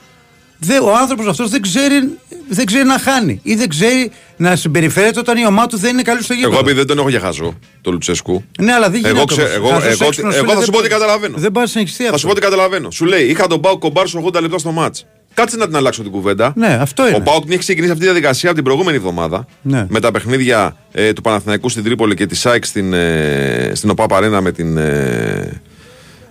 Δεν, 0.59 0.83
ο 0.83 0.97
άνθρωπος 1.01 1.27
αυτός 1.27 1.51
δεν 1.51 1.63
ξέρει, 1.63 2.19
δεν 2.49 2.67
ξέρει 2.67 2.85
να 2.85 2.99
χάνει 2.99 3.41
ή 3.43 3.55
δεν 3.55 3.69
ξέρει 3.69 4.11
να 4.37 4.57
συμπεριφέρεται 4.57 5.19
όταν 5.19 5.37
η 5.37 5.47
ομάδα 5.47 5.67
του 5.67 5.77
δεν 5.79 5.93
είναι 5.93 6.03
καλή 6.03 6.23
στο 6.23 6.33
γήπεδο. 6.35 6.53
Εγώ 6.53 6.61
επειδή 6.61 6.77
δεν 6.77 6.87
τον 6.87 6.99
έχω 6.99 7.09
για 7.09 7.21
χαζό, 7.21 7.59
το 7.81 7.91
Λουτσέσκου. 7.91 8.45
Ναι, 8.61 8.73
αλλά 8.73 8.91
δεν 8.91 9.01
Εγώ 9.05 9.15
γίνεται. 9.15 9.35
ξέ- 9.35 9.47
όμως. 9.47 9.57
εγώ- 9.57 9.69
Χαζός 9.81 9.93
εγώ- 10.01 10.07
έξυπνος 10.07 10.35
εγώ 10.35 10.45
είναι, 10.45 10.53
θα 10.55 10.59
σου 10.59 10.65
δεν 10.65 10.71
πω 10.73 10.79
ότι 10.79 10.89
μπορεί- 10.89 11.01
καταλαβαίνω. 11.01 11.37
Δεν 11.39 11.53
πάει 11.53 11.65
να 11.65 11.71
συνεχιστεί 11.71 12.03
Θα 12.03 12.09
αυτό. 12.09 12.19
σου 12.19 12.25
πω 12.27 12.31
ότι 12.33 12.41
καταλαβαίνω. 12.41 12.91
Σου 12.91 13.05
λέει, 13.05 13.25
είχα 13.25 13.47
τον 13.47 13.61
Πάουκ 13.61 13.79
κομπάρ 13.79 14.07
στου 14.09 14.19
80 14.25 14.41
λεπτά 14.41 14.59
στο 14.59 14.71
μάτς. 14.71 15.07
Κάτσε 15.37 15.57
να 15.57 15.67
την 15.67 15.77
αλλάξω 15.77 16.03
την 16.03 16.11
κουβέντα. 16.11 16.53
Ναι, 16.57 16.67
αυτό 16.67 17.07
είναι. 17.07 17.17
Ο 17.17 17.21
Πάουκ 17.21 17.51
έχει 17.51 17.59
ξεκινήσει 17.59 17.93
αυτή 17.93 18.05
τη 18.05 18.11
διαδικασία 18.11 18.49
από 18.49 18.59
την 18.59 18.65
προηγούμενη 18.65 18.97
εβδομάδα. 18.97 19.47
Ναι. 19.63 19.87
Με 19.89 20.01
τα 20.01 20.11
παιχνίδια 20.11 20.77
ε, 20.93 21.13
του 21.13 21.21
Παναθηναϊκού 21.21 21.69
στην 21.69 21.85
Τρίπολη 21.85 22.15
και 22.15 22.27
της 22.27 22.41
ΣΑΙΚ 22.41 22.65
στην, 22.65 22.93
ε, 22.93 23.73
στην 23.75 23.91
ΟΠΑ 23.91 24.07
Παρένα 24.07 24.41
με, 24.41 24.53
την, 24.53 24.77
ε, 24.77 25.63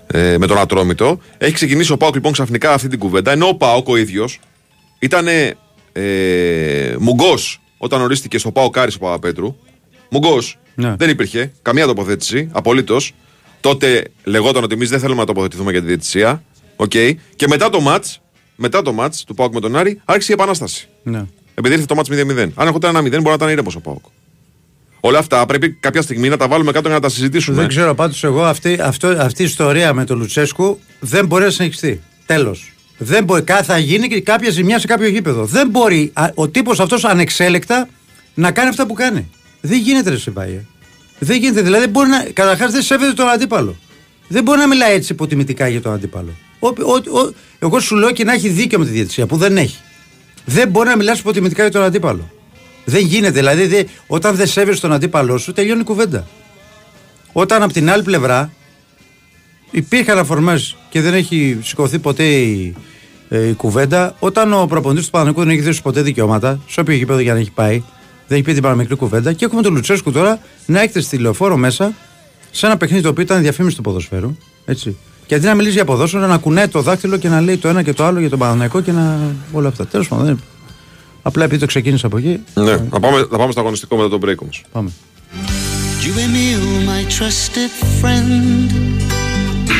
ε, 0.07 0.37
με 0.37 0.47
τον 0.47 0.57
Ατρόμητο. 0.57 1.19
Έχει 1.37 1.53
ξεκινήσει 1.53 1.91
ο 1.91 1.97
Πάουκ 1.97 2.13
λοιπόν 2.13 2.31
ξαφνικά 2.31 2.73
αυτή 2.73 2.87
την 2.87 2.99
κουβέντα. 2.99 3.31
Ενώ 3.31 3.47
ο 3.47 3.55
Πάουκ 3.55 3.87
ο 3.87 3.97
ίδιος 3.97 4.39
ήταν 4.99 5.27
ε, 5.91 6.95
μουγκός 6.99 7.61
όταν 7.77 8.01
ορίστηκε 8.01 8.37
στο 8.37 8.51
Πάουκ 8.51 8.77
Άρης 8.77 8.95
ο 8.95 8.99
Παπαπέτρου. 8.99 9.55
Μουγκός. 10.09 10.57
Ναι. 10.75 10.95
Δεν 10.97 11.09
υπήρχε 11.09 11.51
καμία 11.61 11.85
τοποθέτηση. 11.85 12.49
Απολύτως. 12.51 13.13
Τότε 13.59 14.03
λεγόταν 14.23 14.63
ότι 14.63 14.73
εμείς 14.73 14.89
δεν 14.89 14.99
θέλουμε 14.99 15.19
να 15.19 15.25
τοποθετηθούμε 15.25 15.71
για 15.71 15.81
τη 15.81 15.87
διαιτησία. 15.87 16.43
Οκ. 16.75 16.91
Και 17.35 17.47
μετά 17.47 17.69
το 17.69 17.79
ματς, 17.79 18.05
μετά 18.55 18.81
το 18.81 18.93
ματς 18.93 19.23
του 19.23 19.33
ΠΑΟΚ 19.33 19.53
με 19.53 19.59
τον 19.59 19.75
Άρη, 19.75 20.01
άρχισε 20.05 20.31
η 20.31 20.35
επανάσταση. 20.35 20.87
Ναι. 21.03 21.23
Επειδή 21.53 21.73
ήρθε 21.73 21.85
το 21.85 21.95
ματς 21.95 22.09
0-0. 22.11 22.49
Αν 22.55 22.67
ερχόταν 22.67 22.95
ένα 22.95 22.99
0, 23.07 23.09
μπορεί 23.11 23.23
να 23.23 23.33
ήταν 23.33 23.49
ήρεμο 23.49 23.71
ο 23.75 23.79
ΠΑΟΚ. 23.79 24.05
Όλα 24.99 25.19
αυτά 25.19 25.45
πρέπει 25.45 25.71
κάποια 25.71 26.01
στιγμή 26.01 26.29
να 26.29 26.37
τα 26.37 26.47
βάλουμε 26.47 26.71
κάτω 26.71 26.87
για 26.87 26.95
να 26.95 27.01
τα 27.01 27.09
συζητήσουμε. 27.09 27.57
Δεν 27.57 27.67
ξέρω 27.67 27.95
πάντως 27.95 28.23
εγώ 28.23 28.43
αυτή, 28.43 28.77
αυτό, 28.81 29.07
αυτή 29.07 29.41
η 29.41 29.45
ιστορία 29.45 29.93
με 29.93 30.05
τον 30.05 30.17
Λουτσέσκου 30.17 30.79
δεν 30.99 31.25
μπορεί 31.25 31.43
να 31.43 31.49
συνεχιστεί. 31.49 32.01
Τέλος. 32.25 32.73
Δεν 32.97 33.23
μπορεί, 33.23 33.41
κα- 33.41 33.63
θα 33.63 33.77
γίνει 33.77 34.07
και 34.07 34.21
κάποια 34.21 34.49
ζημιά 34.49 34.79
σε 34.79 34.87
κάποιο 34.87 35.07
γήπεδο. 35.07 35.45
Δεν 35.45 35.69
μπορεί 35.69 36.11
α, 36.13 36.29
ο 36.35 36.49
τύπος 36.49 36.79
αυτός 36.79 37.03
ανεξέλεγκτα 37.05 37.87
να 38.33 38.51
κάνει 38.51 38.69
αυτά 38.69 38.85
που 38.85 38.93
κάνει. 38.93 39.29
Δεν 39.61 39.79
γίνεται 39.79 40.09
ρε 40.09 40.17
Σιμπάιε. 40.17 40.65
Δεν 41.19 41.37
γίνεται. 41.39 41.61
Δηλαδή 41.61 41.81
δεν 41.81 41.89
μπορεί 41.91 42.09
να. 42.09 42.23
Καταρχάς 42.33 42.71
δεν 42.71 42.81
σέβεται 42.81 43.13
τον 43.13 43.27
αντίπαλο. 43.29 43.75
Δεν 44.27 44.43
μπορεί 44.43 44.59
να 44.59 44.67
μιλάει 44.67 44.93
έτσι 44.93 45.11
υποτιμητικά 45.13 45.67
για 45.67 45.81
τον 45.81 45.93
αντίπαλο. 45.93 46.29
Ο, 46.67 46.91
ο, 46.91 47.19
ο, 47.19 47.31
εγώ 47.59 47.79
σου 47.79 47.95
λέω 47.95 48.11
και 48.11 48.23
να 48.23 48.33
έχει 48.33 48.49
δίκιο 48.49 48.79
με 48.79 48.85
τη 48.85 48.91
διαιτησία 48.91 49.25
που 49.25 49.37
δεν 49.37 49.57
έχει. 49.57 49.77
Δεν 50.45 50.69
μπορεί 50.69 50.89
να 50.89 50.97
μιλάς 50.97 51.19
υποτιμητικά 51.19 51.61
για 51.61 51.71
τον 51.71 51.83
αντίπαλο. 51.83 52.29
Δεν 52.85 53.05
γίνεται. 53.05 53.31
Δηλαδή 53.31 53.65
δεν- 53.67 53.87
όταν 54.07 54.35
δεν 54.35 54.47
σέβεσαι 54.47 54.81
τον 54.81 54.91
αντίπαλό 54.93 55.37
σου 55.37 55.53
τελειώνει 55.53 55.81
η 55.81 55.83
κουβέντα. 55.83 56.27
Όταν 57.33 57.63
από 57.63 57.73
την 57.73 57.89
άλλη 57.89 58.03
πλευρά 58.03 58.51
υπήρχαν 59.71 60.17
αφορμές 60.17 60.75
και 60.89 61.01
δεν 61.01 61.13
έχει 61.13 61.59
σηκωθεί 61.63 61.99
ποτέ 61.99 62.23
η, 62.23 62.75
ε, 63.29 63.47
η 63.47 63.53
κουβέντα, 63.53 64.15
όταν 64.19 64.53
ο 64.53 64.65
προπονητής 64.65 65.05
του 65.05 65.11
Παναγικού 65.11 65.39
δεν 65.39 65.49
έχει 65.49 65.61
δώσει 65.61 65.81
ποτέ 65.81 66.01
δικαιώματα, 66.01 66.59
σε 66.67 66.79
όποιο 66.79 66.95
γήπεδο 66.95 67.19
για 67.19 67.33
να 67.33 67.39
έχει 67.39 67.51
πάει, 67.51 67.83
δεν 68.27 68.37
έχει 68.37 68.41
πει 68.41 68.53
την 68.53 68.61
παραμικρή 68.61 68.95
κουβέντα, 68.95 69.33
και 69.33 69.45
έχουμε 69.45 69.61
τον 69.61 69.73
Λουτσέσκου 69.73 70.11
τώρα 70.11 70.39
να 70.65 70.81
έχετε 70.81 71.01
στη 71.01 71.17
λεωφόρο 71.17 71.57
μέσα 71.57 71.93
σε 72.51 72.65
ένα 72.65 72.77
παιχνίδι 72.77 73.03
το 73.03 73.09
οποίο 73.09 73.23
ήταν 73.23 73.41
διαφήμιση 73.41 73.75
του 73.75 73.81
ποδοσφαίρου. 73.81 74.37
Έτσι. 74.65 74.97
Και 75.25 75.35
αντί 75.35 75.45
να 75.45 75.55
μιλήσει 75.55 75.73
για 75.75 75.85
ποδόσφαιρο, 75.85 76.27
να 76.27 76.37
κουνάει 76.37 76.67
το 76.67 76.81
δάχτυλο 76.81 77.17
και 77.17 77.29
να 77.29 77.41
λέει 77.41 77.57
το 77.57 77.67
ένα 77.67 77.81
και 77.83 77.93
το 77.93 78.05
άλλο 78.05 78.19
για 78.19 78.29
τον 78.29 78.39
Παναγικό 78.39 78.81
και 78.81 78.91
να. 78.91 79.17
όλα 79.51 79.67
αυτά. 79.67 79.85
Τέλος 79.87 80.07
πάντων. 80.07 80.25
δεν- 80.25 80.39
Απλά 81.21 81.43
επειδή 81.43 81.59
το 81.59 81.65
ξεκίνησα 81.65 82.07
από 82.07 82.17
εκεί. 82.17 82.39
Ναι, 82.53 82.77
θα 82.91 82.99
πάμε, 82.99 83.27
θα 83.31 83.37
πάμε 83.37 83.51
στο 83.51 83.59
αγωνιστικό 83.61 83.95
μετά 83.95 84.09
τον 84.09 84.19
break 84.25 84.35
όμως. 84.41 84.63
Πάμε. 84.71 84.89
You 86.01 86.07
and 86.07 86.33
me, 86.35 86.47
oh 86.61 86.89
my 86.89 87.01
trusted 87.17 87.71
friend; 88.01 88.71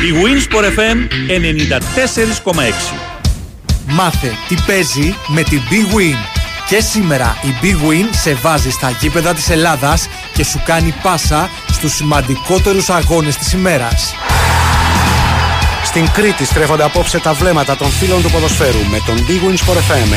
Η 0.08 0.12
Winsport 0.22 0.64
FM 0.64 0.96
94,6. 1.28 2.94
Μάθε 3.88 4.32
τι 4.48 4.54
παίζει 4.66 5.14
με 5.28 5.42
την 5.42 5.60
Big 5.70 5.94
Win. 5.96 6.14
Και 6.68 6.80
σήμερα 6.80 7.36
η 7.42 7.48
Big 7.62 7.90
Win 7.90 8.08
σε 8.22 8.34
βάζει 8.34 8.70
στα 8.70 8.90
γήπεδα 9.00 9.34
της 9.34 9.50
Ελλάδας 9.50 10.08
και 10.34 10.44
σου 10.44 10.60
κάνει 10.64 10.94
πάσα 11.02 11.50
στους 11.72 11.92
σημαντικότερους 11.94 12.88
αγώνες 12.90 13.36
της 13.36 13.52
ημέρας. 13.52 14.14
Στην 15.96 16.10
Κρήτη 16.12 16.44
στρέφονται 16.44 16.82
απόψε 16.82 17.18
τα 17.18 17.32
βλέμματα 17.32 17.76
των 17.76 17.90
φίλων 17.90 18.22
του 18.22 18.30
ποδοσφαίρου 18.30 18.84
με 18.90 19.00
τον 19.06 19.16
Big 19.16 19.48
Win 19.48 19.56
Sport 19.56 19.76
FM 19.76 20.12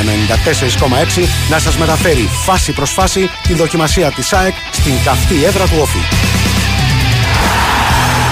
94,6 1.19 1.25
να 1.49 1.59
σας 1.59 1.77
μεταφέρει 1.77 2.29
φάση 2.45 2.71
προς 2.71 2.91
φάση 2.91 3.29
τη 3.47 3.53
δοκιμασία 3.53 4.11
της 4.11 4.33
ΑΕΚ 4.33 4.53
στην 4.71 4.93
καυτή 5.03 5.43
έδρα 5.45 5.63
του 5.63 5.77
Όφη. 5.81 5.99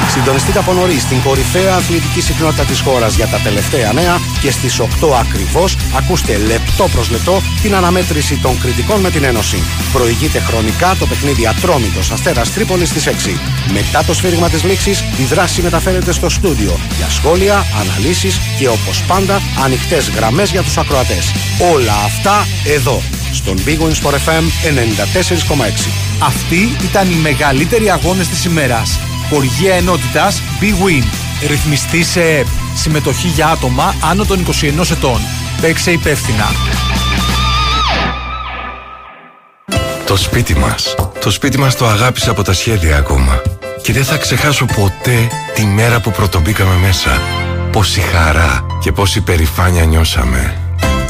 Συντονιστείτε 0.10 0.60
από 0.60 0.74
νωρίς 0.74 1.02
στην 1.02 1.22
κορυφαία 1.22 1.76
αθλητική 1.76 2.22
συχνότητα 2.22 2.64
της 2.64 2.80
χώρας 2.80 3.16
για 3.16 3.28
τα 3.28 3.38
τελευταία 3.38 3.94
νέα 3.94 4.18
και 4.42 4.52
στις 4.52 4.80
8 4.80 4.86
ακριβώς 5.20 5.76
ακούστε 5.98 6.38
λεπτό 6.38 6.88
προς 6.92 7.10
λεπτό 7.10 7.42
την 7.62 7.76
αναμέτρηση 7.76 8.38
των 8.42 8.60
κριτικών 8.60 9.00
με 9.00 9.10
την 9.10 9.24
Ένωση. 9.24 9.64
Προηγείται 9.94 10.40
χρονικά 10.40 10.96
το 11.00 11.06
παιχνίδι 11.06 11.48
Ατρόμητος 11.48 12.12
Αστέρας 12.12 12.54
Τρίπολης 12.54 12.90
στις 12.90 13.08
6. 13.08 13.40
Μετά 13.74 14.04
το 14.04 14.14
σφύριγμα 14.14 14.50
της 14.50 14.64
λήξης, 14.64 15.04
η 15.18 15.24
δράση 15.24 15.62
μεταφέρεται 15.62 16.12
στο 16.12 16.30
στούντιο 16.30 16.80
για 16.98 17.10
σχόλια, 17.10 17.66
αναλύσεις 17.80 18.40
και 18.60 18.68
όπως 18.68 19.04
πάντα 19.08 19.42
ανοιχτές 19.64 20.10
γραμμές 20.10 20.52
για 20.52 20.64
τους 20.64 20.78
ακροατές. 20.78 21.34
Όλα 21.74 21.94
αυτά 22.06 22.48
εδώ 22.66 23.02
στον 23.34 23.58
Big 23.66 23.80
Wins 23.80 24.02
for 24.04 24.14
FM 24.14 24.44
94,6. 24.64 25.90
Αυτοί 26.20 26.76
ήταν 26.84 27.12
οι 27.12 27.16
μεγαλύτεροι 27.16 27.90
αγώνες 27.90 28.28
της 28.28 28.46
ημέρας. 28.46 29.00
Χοργία 29.30 29.76
ενότητας 29.76 30.42
Big 30.62 30.86
Win. 30.86 31.04
Ρυθμιστή 31.48 32.04
σε 32.04 32.22
ΕΠ. 32.22 32.46
Συμμετοχή 32.76 33.28
για 33.28 33.48
άτομα 33.48 33.96
άνω 34.02 34.26
των 34.26 34.40
21 34.40 34.92
ετών. 34.92 35.20
Παίξε 35.62 35.92
υπεύθυνα. 35.92 36.46
Το 40.06 40.18
σπίτι 40.18 40.56
μας. 40.56 40.96
Το 41.22 41.32
σπίτι 41.32 41.58
μας 41.58 41.76
το 41.76 41.88
αγάπησα 41.88 42.32
από 42.32 42.44
τα 42.44 42.54
σχέδια 42.54 42.98
ακόμα. 42.98 43.42
Και 43.82 43.94
δεν 43.94 44.04
θα 44.04 44.18
ξεχάσω 44.18 44.66
ποτέ 44.66 45.30
τη 45.54 45.66
μέρα 45.66 46.00
που 46.00 46.12
πρωτομπήκαμε 46.12 46.76
μέσα. 46.76 47.22
Πόση 47.72 48.00
χαρά 48.00 48.66
και 48.82 48.92
πόση 48.92 49.22
περηφάνεια 49.22 49.86
νιώσαμε. 49.86 50.67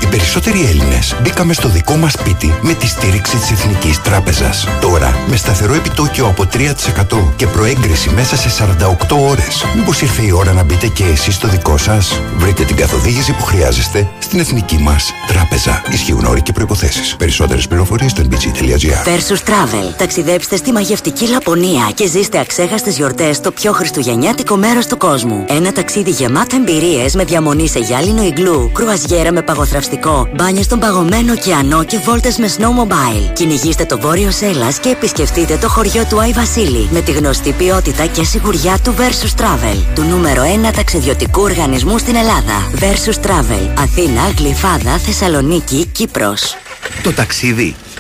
Η 0.07 0.09
Οι 0.09 0.19
περισσότεροι 0.19 0.65
Έλληνες 0.65 1.15
μπήκαμε 1.21 1.53
στο 1.53 1.69
δικό 1.69 1.95
μας 1.95 2.11
σπίτι 2.11 2.53
με 2.61 2.73
τη 2.73 2.87
στήριξη 2.87 3.37
της 3.37 3.51
Εθνικής 3.51 4.01
Τράπεζας. 4.01 4.67
Τώρα, 4.81 5.15
με 5.27 5.35
σταθερό 5.35 5.73
επιτόκιο 5.73 6.27
από 6.27 6.45
3% 6.45 7.33
και 7.35 7.47
προέγκριση 7.47 8.09
μέσα 8.09 8.35
σε 8.35 8.49
48 8.49 9.17
ώρες. 9.29 9.65
Μήπως 9.75 10.01
ήρθε 10.01 10.21
η 10.21 10.31
ώρα 10.31 10.53
να 10.53 10.63
μπείτε 10.63 10.87
και 10.87 11.03
εσείς 11.03 11.35
στο 11.35 11.47
δικό 11.47 11.77
σας; 11.77 12.21
Βρείτε 12.37 12.63
την 12.63 12.75
καθοδήγηση 12.75 13.33
που 13.33 13.43
χρειάζεστε 13.43 14.07
στην 14.19 14.39
Εθνική 14.39 14.77
μας 14.77 15.11
Τράπεζα. 15.27 15.81
Ισχύουν 15.91 16.25
όροι 16.25 16.41
και 16.41 16.51
προποθέσει. 16.51 17.15
Περισσότερες 17.15 17.67
πληροφορίες 17.67 18.11
στο 18.11 18.23
nbg.gr. 18.29 19.07
Versus 19.07 19.49
Travel. 19.49 19.93
Ταξιδέψτε 19.97 20.55
στη 20.55 20.71
μαγευτική 20.71 21.27
Λαπωνία 21.27 21.91
και 21.93 22.07
ζήστε 22.07 22.39
αξέχαστες 22.39 22.95
γιορτές 22.95 23.35
στο 23.35 23.51
πιο 23.51 23.71
χριστουγεννιάτικο 23.71 24.55
μέρος 24.55 24.85
του 24.85 24.97
κόσμου. 24.97 25.45
Ένα 25.47 25.71
ταξίδι 25.71 26.09
γεμάτο 26.09 26.55
εμπειρίες 26.55 27.15
με 27.15 27.23
διαμονή 27.23 27.67
σε 27.67 27.79
γυάλινο 27.79 28.23
ιγκλού, 28.23 28.71
κρουαζιέρα 28.73 29.31
με 29.31 29.41
παγοθραυστικό, 29.41 29.96
μπάνια 30.35 30.63
στον 30.63 30.79
παγωμένο 30.79 31.33
ωκεανό 31.33 31.83
και 31.83 31.97
βόλτες 31.97 32.37
με 32.37 32.49
snowmobile. 32.57 33.33
Κυνηγήστε 33.33 33.85
το 33.85 33.99
βόρειο 33.99 34.31
Σέλλα 34.31 34.71
και 34.81 34.89
επισκεφτείτε 34.89 35.57
το 35.57 35.69
χωριό 35.69 36.05
του 36.09 36.19
Άι 36.19 36.31
Βασίλη 36.31 36.87
με 36.91 37.01
τη 37.01 37.11
γνωστή 37.11 37.51
ποιότητα 37.51 38.05
και 38.05 38.23
σιγουριά 38.23 38.77
του 38.83 38.95
Versus 38.97 39.41
Travel, 39.41 39.77
του 39.95 40.03
νούμερο 40.03 40.41
1 40.69 40.71
ταξιδιωτικού 40.75 41.41
οργανισμού 41.41 41.97
στην 41.97 42.15
Ελλάδα. 42.15 42.71
Versus 42.79 43.25
Travel. 43.25 43.69
Αθήνα, 43.79 44.21
Γλυφάδα, 44.37 44.97
Θεσσαλονίκη, 44.97 45.85
Κύπρος. 45.91 46.55
Το 47.03 47.13
ταξίδι 47.13 47.75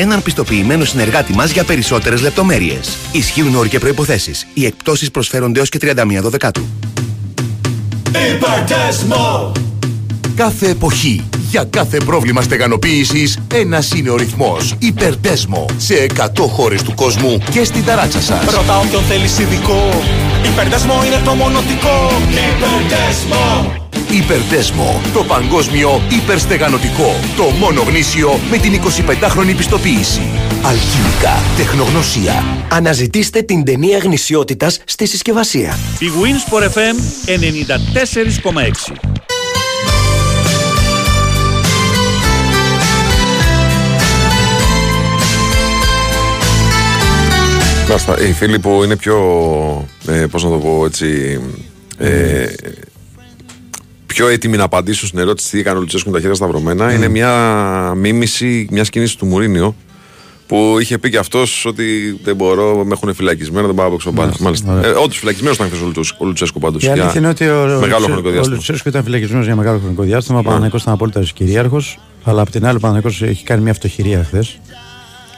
έναν 0.00 0.22
πιστοποιημένο 0.22 0.84
συνεργάτη 0.84 1.32
μας 1.32 1.50
για 1.50 1.64
περισσότερες 1.64 2.22
λεπτομέρειες. 2.22 2.96
Ισχύουν 3.12 3.54
όροι 3.54 3.68
και 3.68 3.78
προϋποθέσεις. 3.78 4.46
Οι 4.54 4.66
εκπτώσεις 4.66 5.10
προσφέρονται 5.10 5.58
έως 5.58 5.68
και 5.68 5.78
31 5.78 6.30
Δεκάτου. 6.30 6.68
Υπερτέσμο! 8.08 9.52
Κάθε 10.34 10.68
εποχή, 10.68 11.28
για 11.50 11.64
κάθε 11.64 11.96
πρόβλημα 11.96 12.42
στεγανοποίησης, 12.42 13.38
ένας 13.54 13.92
είναι 13.92 14.10
ο 14.10 14.16
ρυθμός. 14.16 14.74
Υπερτέσμο. 14.78 15.64
Σε 15.76 15.94
100 15.94 16.46
χώρες 16.46 16.82
του 16.82 16.94
κόσμου 16.94 17.38
και 17.50 17.64
στην 17.64 17.84
ταράτσα 17.84 18.20
σας. 18.20 18.44
Ρώτα 18.44 18.78
όποιον 18.78 19.02
θέλεις 19.02 19.38
ειδικό. 19.38 19.88
Υπερτέσμο 20.52 20.94
είναι 21.06 21.20
το 21.24 21.34
μονοτικό. 21.34 22.10
Υπερτέσμο! 22.30 23.78
Υπερτέσμο. 24.10 25.00
Το 25.12 25.24
παγκόσμιο 25.24 26.02
υπερστεγανοτικό. 26.22 27.14
Το 27.36 27.42
μόνο 27.42 27.82
γνήσιο 27.82 28.38
με 28.50 28.56
την 28.56 28.72
25χρονη 28.72 29.54
πιστοποίηση. 29.56 30.20
Αλχημικά. 30.62 31.42
Τεχνογνωσία. 31.56 32.44
Αναζητήστε 32.70 33.42
την 33.42 33.64
ταινία 33.64 33.98
γνησιότητας 33.98 34.80
στη 34.84 35.06
συσκευασία. 35.06 35.78
Η 35.98 36.06
Winsport 36.20 36.62
FM 36.62 36.96
94,6 37.26 39.19
Μπάστα, 47.90 48.20
οι 48.20 48.32
φίλοι 48.32 48.58
που 48.58 48.80
είναι 48.84 48.96
πιο. 48.96 49.16
Ε, 50.06 50.26
Πώς 50.26 50.44
να 50.44 50.50
το 50.50 50.56
πω 50.56 50.84
έτσι. 50.84 51.40
Ε, 51.98 52.46
πιο 54.06 54.28
έτοιμοι 54.28 54.56
να 54.56 54.64
απαντήσουν 54.64 55.08
στην 55.08 55.20
ερώτηση 55.20 55.50
τι 55.50 55.58
έκανε 55.58 55.76
ο 55.76 55.80
Λουτσέσκου 55.80 56.08
με 56.08 56.14
τα 56.14 56.20
χέρια 56.20 56.36
σταυρωμένα 56.36 56.92
είναι 56.92 57.08
μια 57.08 57.32
μίμηση 57.96 58.66
μια 58.70 58.82
κίνηση 58.82 59.18
του 59.18 59.26
Μουρίνιο 59.26 59.74
που 60.46 60.76
είχε 60.80 60.98
πει 60.98 61.10
και 61.10 61.18
αυτός 61.18 61.64
ότι 61.64 61.84
δεν 62.24 62.36
μπορώ, 62.36 62.84
με 62.84 62.92
έχουν 62.92 63.14
φυλακισμένο, 63.14 63.66
δεν 63.66 63.74
πάω 63.74 63.84
να 63.86 63.90
παίξω 63.92 64.10
μπάλα. 64.12 64.32
Μάλιστα. 64.40 64.80
Ε, 64.84 64.88
Όντως 64.88 65.18
φυλακισμένος 65.18 65.56
ήταν 65.56 65.68
χθες 65.68 66.10
ο 66.18 66.24
Λουτσέσκου 66.24 66.58
πάντως. 66.58 66.82
Η 66.84 66.88
αλήθεια 66.88 67.12
είναι 67.16 67.28
ότι 67.28 67.48
ο, 67.48 67.78
μεγάλο 67.80 68.04
ο, 68.04 68.06
χρονικό 68.06 68.28
ο 68.28 68.32
διάστημα. 68.32 68.54
Λουτσέσκου 68.54 68.88
ήταν 68.88 69.04
φυλακισμένος 69.04 69.46
για 69.46 69.56
μεγάλο 69.56 69.78
χρονικό 69.78 70.02
διάστημα. 70.02 70.38
Ο 70.38 70.42
Παναγενικό 70.42 70.76
ήταν 70.76 70.92
απόλυτα 70.92 71.20
κυρίαρχος. 71.34 71.98
Αλλά 72.24 72.40
απ' 72.42 72.50
την 72.50 72.66
άλλη, 72.66 72.76
ο 72.76 72.80
Παναγενικό 72.80 73.24
έχει 73.24 73.44
κάνει 73.44 73.62
μια 73.62 73.72
αυτοχειρία 73.72 74.24
χθες. 74.24 74.60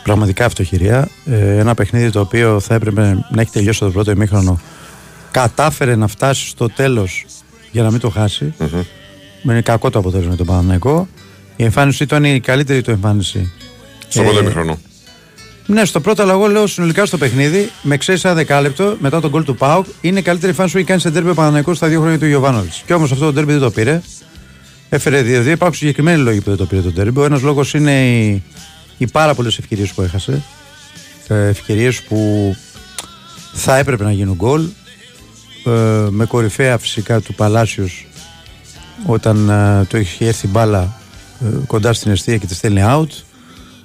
Πραγματικά 0.03 0.45
αυτοχειρία. 0.45 1.09
Ε, 1.25 1.57
ένα 1.59 1.75
παιχνίδι 1.75 2.11
το 2.11 2.21
οποίο 2.21 2.61
θα 2.61 2.75
έπρεπε 2.75 3.19
να 3.31 3.41
έχει 3.41 3.51
τελειώσει 3.51 3.79
το 3.81 3.91
πρώτο 3.91 4.11
ημίχρονο. 4.11 4.61
Κατάφερε 5.31 5.97
να 5.97 6.07
φτάσει 6.07 6.47
στο 6.49 6.69
τέλος 6.69 7.25
για 7.71 7.83
να 7.83 7.91
μην 7.91 8.01
το 8.01 8.09
χάσει. 8.11 8.55
Μμμ. 8.59 8.83
Με 9.43 9.61
κακό 9.63 9.91
το 9.91 9.99
αποτέλεσμα 9.99 10.35
για 10.35 10.45
τον 10.45 10.55
Παναγενικό. 10.55 11.09
Η 11.57 11.65
εμφάνιση 11.65 11.99
του 11.99 12.05
ήταν 12.05 12.25
η 12.25 12.41
καλύτερη 12.41 12.83
του 12.83 12.91
εμφάνιση. 12.91 13.53
Στο 14.09 14.21
Ε, 14.21 14.25
πρώτο 14.25 14.41
ημίχρονο. 14.41 14.79
ναι, 15.67 15.85
στο 15.85 16.01
πρώτο 16.01 16.23
αλλά 16.23 16.33
εγώ 16.33 16.47
λέω 16.47 16.67
συνολικά 16.67 17.07
στο 17.07 17.19
παιχνίδι, 17.19 17.71
με 17.83 17.97
ξέρεις 17.97 18.25
ένα 18.25 18.35
δεκάλεπτο 18.35 18.97
μετά 19.01 19.21
τον 19.21 19.31
γκολ 19.31 19.45
του 19.45 19.57
Πάουκ, 19.57 19.87
είναι 20.01 20.19
η 20.19 20.23
καλύτερη 20.23 20.53
φάνη 20.53 20.71
που 20.71 20.77
έχει 20.77 20.87
κάνει 20.87 21.01
σε 21.01 21.11
τέρμπι 21.11 21.31
ο 21.31 21.35
Παναναναϊκός 21.35 21.77
στα 21.77 21.89
δύο 21.89 22.01
χρόνια 22.01 22.19
του 22.19 22.27
Γιωβάνοβιτ. 22.27 22.73
Και 22.87 22.95
όμως 22.95 23.13
αυτό 23.13 23.25
το 23.25 23.33
τέρμπι 23.33 23.53
δεν 23.53 23.61
το 23.61 23.71
πήρε. 23.71 24.01
Έφερε 24.89 25.23
δύο. 25.23 25.43
δύο. 25.43 25.53
Υπάρχουν 25.53 25.77
συγκεκριμένοι 25.77 26.23
λόγοι 26.23 26.41
που 26.41 26.49
δεν 26.49 26.59
το 26.59 26.65
πήρε 26.67 26.81
το 26.81 26.93
τέρμπι. 26.93 27.21
Ο 27.21 27.25
ένας 27.25 27.43
λόγος 27.43 27.75
είναι 27.75 28.09
οι, 28.09 28.43
οι 29.03 29.11
πάρα 29.11 29.35
πολλές 29.35 29.59
ευκαιρίες 29.59 29.93
που 29.93 30.03
έχασε. 30.03 30.43
Ευκαιρίες 31.29 32.03
που 32.03 32.55
θα 33.53 33.77
έπρεπε 33.77 34.05
να 34.05 34.13
γίνουν 34.13 34.35
γκολ. 34.35 34.69
Ε, 35.65 35.71
με 36.11 36.25
κορυφαία 36.25 36.79
φυσικά 36.79 37.21
του 37.21 37.35
Παλάσιος 37.35 38.07
όταν 39.07 39.49
ε, 39.49 39.85
το 39.85 39.99
είχε 39.99 40.27
έρθει 40.27 40.47
η 40.47 40.51
μπάλα 40.53 41.01
ε, 41.45 41.47
κοντά 41.67 41.93
στην 41.93 42.11
αιστεία 42.11 42.37
και 42.37 42.47
τη 42.47 42.55
στέλνει 42.55 42.81
out 42.85 43.09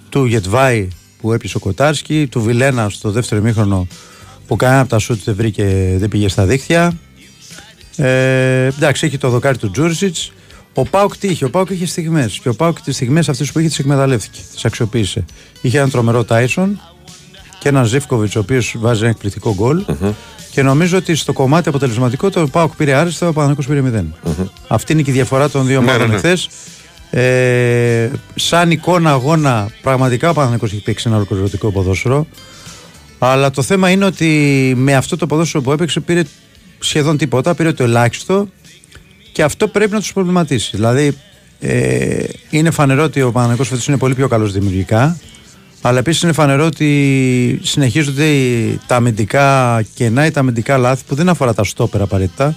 του 0.09 0.25
Γετβάη 0.25 0.87
που 1.21 1.33
έπεισε 1.33 1.57
ο 1.57 1.59
Κοτάρσκι, 1.59 2.27
του 2.31 2.41
Βιλένα 2.41 2.89
στο 2.89 3.11
δεύτερο 3.11 3.41
ημίχρονο 3.41 3.87
που 4.47 4.55
κανένα 4.55 4.79
από 4.79 4.89
τα 4.89 4.99
σούτ 4.99 5.19
δεν 5.23 5.35
βρήκε, 5.35 5.95
δεν 5.97 6.09
πήγε 6.09 6.27
στα 6.27 6.45
δίχτυα. 6.45 6.97
Ε, 7.95 8.65
εντάξει, 8.65 9.05
έχει 9.05 9.17
το 9.17 9.29
δοκάρι 9.29 9.57
του 9.57 9.71
Τζούρσιτς. 9.71 10.31
Ο 10.79 10.83
Πάουκ 10.83 11.17
τι 11.17 11.27
είχε, 11.27 11.45
ο 11.45 11.49
Πάουκ 11.49 11.69
είχε 11.69 11.85
στιγμές. 11.85 12.39
Και 12.39 12.49
ο 12.49 12.53
Πάουκ 12.55 12.81
τις 12.81 12.95
στιγμές 12.95 13.29
αυτές 13.29 13.51
που 13.51 13.59
είχε 13.59 13.67
τις 13.67 13.79
εκμεταλλεύτηκε, 13.79 14.39
τις 14.53 14.65
αξιοποίησε. 14.65 15.25
Είχε 15.61 15.77
έναν 15.77 15.89
τρομερό 15.89 16.23
Τάισον 16.23 16.81
και 17.59 17.69
έναν 17.69 17.85
Ζήφκοβιτς, 17.85 18.35
ο 18.35 18.39
οποίος 18.39 18.75
βάζει 18.79 19.01
ένα 19.01 19.09
εκπληκτικό 19.09 19.53
γκολ. 19.55 19.85
Και 20.51 20.61
νομίζω 20.61 20.97
ότι 20.97 21.15
στο 21.15 21.33
κομμάτι 21.33 21.69
αποτελεσματικό 21.69 22.29
το 22.29 22.47
Πάουκ 22.47 22.75
πήρε 22.75 22.93
άριστα, 22.93 23.27
ο 23.27 23.33
Παναγενικό 23.33 23.73
πήρε 23.73 24.03
0. 24.25 24.31
Αυτή 24.67 24.93
είναι 24.93 25.01
και 25.01 25.09
η 25.09 25.13
διαφορά 25.13 25.49
των 25.49 25.65
δύο 25.65 25.81
Ναι, 25.81 25.85
ομάδων 25.85 26.01
ναι, 26.01 26.07
ναι. 26.07 26.15
εχθές. 26.15 26.49
Ε, 27.09 28.09
σαν 28.35 28.71
εικόνα 28.71 29.11
αγώνα, 29.11 29.69
πραγματικά 29.81 30.29
ο 30.29 30.33
Παναγενικός 30.33 30.71
έχει 30.71 30.81
παίξει 30.81 31.03
ένα 31.07 31.15
ολοκληρωτικό 31.15 31.71
ποδόσφαιρο. 31.71 32.27
Αλλά 33.19 33.49
το 33.51 33.61
θέμα 33.61 33.89
είναι 33.89 34.05
ότι 34.05 34.73
με 34.77 34.95
αυτό 34.95 35.17
το 35.17 35.27
ποδόσφαιρο 35.27 35.63
που 35.63 35.71
έπαιξε 35.71 35.99
πήρε 35.99 36.21
σχεδόν 36.79 37.17
τίποτα, 37.17 37.55
πήρε 37.55 37.71
το 37.73 37.83
ελάχιστο 37.83 38.47
και 39.37 39.43
αυτό 39.43 39.67
πρέπει 39.67 39.91
να 39.91 39.99
τους 39.99 40.13
προβληματίσει. 40.13 40.69
Δηλαδή, 40.73 41.17
ε, 41.59 42.23
είναι 42.49 42.71
φανερό 42.71 43.03
ότι 43.03 43.21
ο 43.21 43.31
Παναγενικός 43.31 43.67
φέτος 43.67 43.87
είναι 43.87 43.97
πολύ 43.97 44.15
πιο 44.15 44.27
καλός 44.27 44.51
δημιουργικά. 44.51 45.17
Αλλά 45.81 45.99
επίσης 45.99 46.21
είναι 46.21 46.31
φανερό 46.31 46.65
ότι 46.65 47.59
συνεχίζονται 47.63 48.25
οι- 48.25 48.79
τα 48.87 48.95
αμυντικά 48.95 49.81
κενά 49.95 50.25
ή 50.25 50.31
τα 50.31 50.39
αμυντικά 50.39 50.77
λάθη 50.77 51.03
που 51.07 51.15
δεν 51.15 51.29
αφορά 51.29 51.53
τα 51.53 51.63
στόπερα 51.63 52.03
απαραίτητα. 52.03 52.55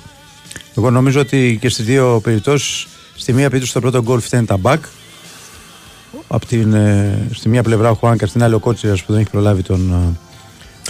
Εγώ 0.76 0.90
νομίζω 0.90 1.20
ότι 1.20 1.58
και 1.60 1.68
στις 1.68 1.84
δύο 1.84 2.20
περιπτώσεις, 2.22 2.86
στη 3.16 3.32
μία 3.32 3.44
περίπτωση 3.46 3.72
το 3.72 3.80
πρώτο 3.80 4.02
γκολ 4.02 4.20
φταίνει 4.20 4.46
τα 4.46 4.56
μπακ. 4.56 4.84
Από 6.28 6.46
την, 6.46 6.72
ε, 6.72 7.28
στη 7.34 7.48
μία 7.48 7.62
πλευρά 7.62 7.90
ο 7.90 7.94
Χουάνκας, 7.94 8.28
στην 8.28 8.42
άλλη 8.42 8.54
ο 8.54 8.58
Κότσιρα 8.58 8.94
που 8.94 9.12
δεν 9.12 9.20
έχει 9.20 9.30
προλάβει 9.30 9.62
τον, 9.62 9.92
ε, 9.92 10.18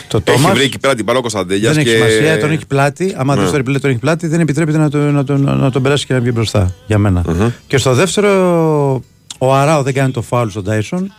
το 0.09 0.23
Έχει 0.27 0.37
Τόμας. 0.37 0.53
βρει 0.55 0.65
εκεί 0.65 0.79
πέρα 0.79 0.95
την 0.95 1.05
μπάλα 1.05 1.19
ο 1.19 1.21
Κωνσταντέλια. 1.21 1.73
Δεν 1.73 1.79
έχει 1.87 1.89
σημασία, 1.97 2.39
τον 2.39 2.51
έχει 2.51 2.67
πλάτη. 2.67 3.15
Άμα 3.17 3.35
Ναι. 3.35 3.41
δεν 3.41 3.49
στο 3.51 3.59
replay 3.59 3.81
τον 3.81 3.91
έχει 3.91 3.99
πλάτη, 3.99 4.27
δεν 4.27 4.41
επιτρέπεται 4.41 4.79
να 4.79 4.91
τον, 4.91 5.15
να 5.15 5.25
τον, 5.25 5.41
να 5.59 5.71
τον 5.71 5.83
περάσει 5.83 6.07
και 6.07 6.13
να 6.15 6.21
βγει 6.21 6.31
μπροστά. 6.35 6.75
Για 6.87 6.99
μένα. 6.99 7.25
Και 7.67 7.77
στο 7.77 7.95
δεύτερο, 7.95 9.03
ο 9.39 9.55
Αράο 9.55 9.83
δεν 9.83 9.95
κάνει 9.95 10.11
το 10.13 10.23
φάουλ 10.23 10.49
στον 10.49 10.65
Τάισον. 10.65 11.13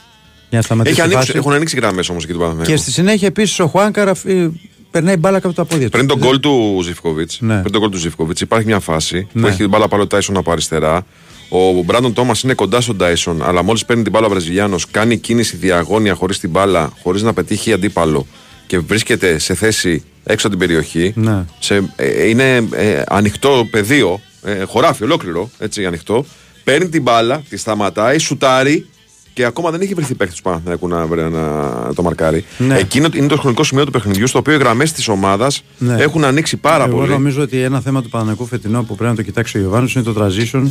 Για 0.50 0.60
να 0.60 0.62
σταματήσει 0.62 0.94
Έχει 1.00 1.08
τη 1.08 1.14
ανοίξει, 1.14 1.26
φάση. 1.32 1.38
έχουν 1.40 1.54
ανοίξει 1.54 1.76
γραμμές 1.76 2.10
όμως 2.10 2.24
εκεί 2.24 2.34
του 2.34 2.40
Παναθηναϊκού. 2.40 2.72
Και 2.72 2.78
στη 2.78 2.92
συνέχεια 2.92 3.28
επίσης 3.28 3.60
ο 3.60 3.68
Χουάνκαρα 3.68 4.12
ε, 4.26 4.48
περνάει 4.92 5.18
μπάλα 5.18 5.36
κάτω 5.40 5.48
από 5.48 5.56
τα 5.56 5.66
πόδια 5.66 5.86
του. 5.86 5.92
Πριν 5.92 6.08
τον 6.08 6.18
γκολ 6.18 6.40
του 6.40 6.80
Ζίβκοβιτς, 6.84 7.32
Ναι. 7.40 7.60
πριν 7.60 7.72
τον 7.72 7.82
γκολ 7.82 7.90
του 7.90 7.98
Ζίβκοβιτς, 7.98 8.40
υπάρχει 8.40 8.66
μια 8.66 8.80
φάση 8.80 9.28
που 9.34 9.40
Ναι. 9.40 9.48
έχει 9.48 9.58
την 9.58 9.70
μπάλα 9.70 9.88
πάλι 9.88 10.02
ο 10.04 10.08
Τάισον 10.08 10.38
από 10.38 10.52
αριστερά. 10.52 11.06
Ο 11.50 11.82
Μπράντον 11.86 12.14
Τόμας 12.14 12.42
είναι 12.44 12.54
κοντά 12.54 12.82
στον 12.82 12.98
Τάισον, 12.98 13.44
αλλά 13.44 13.64
μόλις 13.64 13.86
παίρνει 13.86 14.04
την 14.04 14.12
μπάλα 14.12 14.26
ο 14.26 14.30
Βραζιλιάνος, 14.30 14.86
κάνει 14.92 15.18
κίνηση 15.18 15.58
διαγώνια 15.58 16.14
χωρίς 16.14 16.40
την 16.40 16.50
μπάλα, 16.50 16.92
χωρίς 17.04 17.22
να 17.22 17.34
πετύχει 17.34 17.74
αντίπαλο 17.74 18.28
και 18.72 18.80
βρίσκεται 18.80 19.38
σε 19.38 19.54
θέση 19.54 20.04
έξω 20.24 20.48
από 20.48 20.58
την 20.58 20.68
περιοχή. 20.68 21.14
Ναι. 21.16 21.46
Σε, 21.60 21.94
ε, 21.96 22.28
είναι 22.28 22.56
ε, 22.72 23.02
ανοιχτό 23.08 23.68
πεδίο, 23.72 24.20
ε, 24.44 24.64
χωράφι 24.64 25.04
ολόκληρο, 25.04 25.50
έτσι 25.60 25.86
ανοιχτό. 25.86 26.26
παίρνει 26.64 26.90
την 26.90 27.02
μπάλα, 27.02 27.42
τη 27.50 27.58
σταματάει, 27.58 28.18
σουτάρει 28.18 28.86
και 29.34 29.46
ακόμα 29.46 29.72
δεν 29.72 29.82
έχει 29.82 29.94
βρεθεί 29.94 30.14
παίκτης 30.16 30.36
του 30.38 30.42
Παναθηναϊκού 30.44 30.88
να, 30.88 31.06
βρε- 31.06 31.30
να 31.32 31.94
τον 31.96 32.02
μαρκάρει. 32.04 32.46
Ναι. 32.58 32.78
Εκείνο 32.78 33.08
είναι 33.14 33.28
το 33.28 33.38
χρονικό 33.38 33.64
σημείο 33.64 33.86
του 33.86 33.92
παιχνιδιού 33.92 34.28
στο 34.28 34.38
οποίο 34.40 34.54
οι 34.54 34.58
γραμμές 34.58 34.92
της 34.92 35.08
ομάδας 35.08 35.64
Ναι. 35.78 35.96
έχουν 36.00 36.24
ανοίξει 36.24 36.58
πάρα 36.58 36.84
Εγώ 36.86 36.96
πολύ. 36.98 37.10
νομίζω 37.10 37.42
ότι 37.42 37.62
ένα 37.62 37.82
θέμα 37.82 38.02
του 38.02 38.10
Παναγικού 38.10 38.46
φετινό 38.46 38.84
που 38.84 38.96
πρέπει 38.96 39.10
να 39.10 39.16
το 39.16 39.22
κοιτάξει 39.22 39.58
ο 39.58 39.62
Ιωβάνος 39.62 39.94
είναι 39.96 40.04
το 40.04 40.14
transition, 40.20 40.64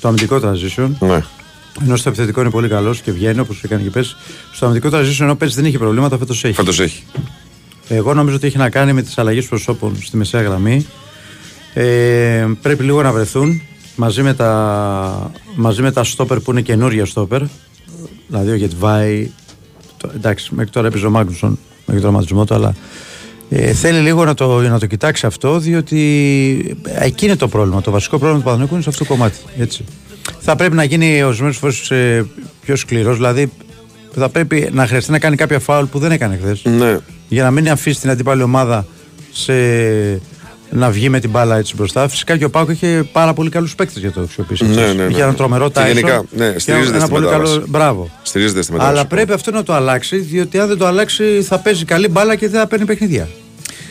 το 0.00 0.08
αμυντικό 0.08 0.40
transition. 0.44 0.88
Ναι. 1.00 1.22
Ενώ 1.82 1.96
στο 1.96 2.08
επιθετικό 2.08 2.40
είναι 2.40 2.50
πολύ 2.50 2.68
καλός 2.68 3.00
και 3.00 3.12
βγαίνει 3.12 3.40
όπως 3.40 3.62
έκανε 3.62 3.82
και 3.82 3.90
πέσει. 3.90 4.16
Στο 4.52 4.66
αμυντικό 4.66 4.88
transition 4.92 5.20
ενώ 5.20 5.34
πέρσι 5.34 5.54
δεν 5.54 5.64
είχε 5.64 5.78
προβλήματα, 5.78 6.18
φέτος 6.18 6.44
έχει. 6.44 6.54
Φέτος 6.54 6.80
έχει. 6.80 7.02
Εγώ 7.88 8.14
νομίζω 8.14 8.36
ότι 8.36 8.46
έχει 8.46 8.56
να 8.58 8.70
κάνει 8.70 8.92
με 8.92 9.02
τις 9.02 9.18
αλλαγές 9.18 9.46
προσώπων 9.46 9.96
στη 10.02 10.16
μεσαία 10.16 10.42
γραμμή. 10.42 10.86
Ε, 11.74 12.46
πρέπει 12.62 12.84
λίγο 12.84 13.02
να 13.02 13.12
βρεθούν 13.12 13.62
μαζί 13.96 14.22
με 14.22 14.34
τα, 14.34 15.30
μαζί 15.54 15.82
με 15.82 15.92
τα 15.92 16.04
στόπερ 16.04 16.40
που 16.40 16.50
είναι 16.50 16.60
καινούργια 16.60 17.06
στόπερ. 17.06 17.42
Δηλαδή 18.28 18.50
ο 18.50 18.54
Γετβάη. 18.54 19.30
το- 19.96 20.10
Εντάξει, 20.14 20.54
μέχρι 20.54 20.70
τώρα 20.70 20.86
έπαιζε 20.86 21.06
ο 21.06 21.10
Μάγνουσον 21.10 21.58
μέχρι 21.86 21.92
τον 21.92 22.00
τραυματισμό 22.00 22.44
του, 22.44 22.54
αλλά 22.54 22.74
ε, 23.48 23.72
θέλει 23.72 23.98
λίγο 23.98 24.24
να 24.24 24.34
το, 24.34 24.60
να 24.60 24.78
το 24.78 24.86
κοιτάξει 24.86 25.26
αυτό, 25.26 25.58
διότι 25.58 26.78
ε, 26.86 27.04
εκεί 27.04 27.24
είναι 27.24 27.36
το 27.36 27.48
πρόβλημα. 27.48 27.80
Το 27.80 27.90
βασικό 27.90 28.18
πρόβλημα 28.18 28.38
του 28.38 28.44
Παναγενικού 28.44 28.74
είναι 28.74 28.82
σε 28.82 28.88
αυτό 28.88 29.04
το 29.04 29.10
κομμάτι. 29.10 29.38
Έτσι. 29.58 29.84
Θα 30.40 30.56
πρέπει 30.56 30.74
να 30.74 30.84
γίνει 30.84 31.22
ορισμένες 31.22 31.56
φορές 31.56 31.90
ε, 31.90 32.26
πιο 32.64 32.76
σκληρός, 32.76 33.16
δηλαδή 33.16 33.52
θα 34.14 34.28
πρέπει 34.28 34.68
να 34.72 34.86
χρειαστεί 34.86 35.10
να 35.10 35.18
κάνει 35.18 35.36
κάποια 35.36 35.58
φάουλ 35.58 35.84
που 35.84 35.98
δεν 35.98 36.10
έκανε 36.12 36.38
χθες 36.42 36.62
Ναι. 36.64 36.98
για 37.28 37.42
να 37.42 37.50
μην 37.50 37.70
αφήσει 37.70 38.00
την 38.00 38.10
αντίπαλη 38.10 38.42
ομάδα 38.42 38.86
σε... 39.32 39.52
να 40.70 40.90
βγει 40.90 41.08
με 41.08 41.20
την 41.20 41.30
μπάλα 41.30 41.56
έτσι 41.56 41.74
μπροστά. 41.76 42.08
Φυσικά 42.08 42.36
και 42.36 42.44
ο 42.44 42.50
Πάκο 42.50 42.70
είχε 42.70 43.08
πάρα 43.12 43.32
πολύ 43.32 43.50
καλούς 43.50 43.74
παίκτες 43.74 44.02
για 44.02 44.12
το 44.12 44.20
αξιοποιήσει. 44.20 44.64
Ναι, 44.64 44.86
ναι, 44.86 44.92
ναι. 44.92 45.02
Είχε 45.04 45.22
ένα 45.22 45.34
τρομερό 45.34 45.70
Και 45.70 45.80
Tyson 45.80 45.86
γενικά, 45.86 46.24
ναι, 46.30 46.50
και 46.50 46.58
στηρίζεται 46.58 46.96
ένα 46.96 47.00
στη 47.04 47.10
πολύ 47.10 47.24
μετάβαση. 47.24 47.52
καλό. 47.52 47.64
Μπράβο. 47.68 48.10
Στηρίζεται 48.22 48.62
στη 48.62 48.72
μετάβαση. 48.72 48.96
Αλλά 48.98 49.06
πρέπει 49.08 49.32
αυτό 49.32 49.50
να 49.50 49.62
το 49.62 49.72
αλλάξει, 49.74 50.16
διότι 50.16 50.58
αν 50.58 50.68
δεν 50.68 50.78
το 50.78 50.86
αλλάξει 50.86 51.42
θα 51.42 51.58
παίζει 51.58 51.84
καλή 51.84 52.08
μπάλα 52.08 52.36
και 52.36 52.48
δεν 52.48 52.60
θα 52.60 52.66
παίρνει 52.66 52.84
παιχνίδια. 52.84 53.28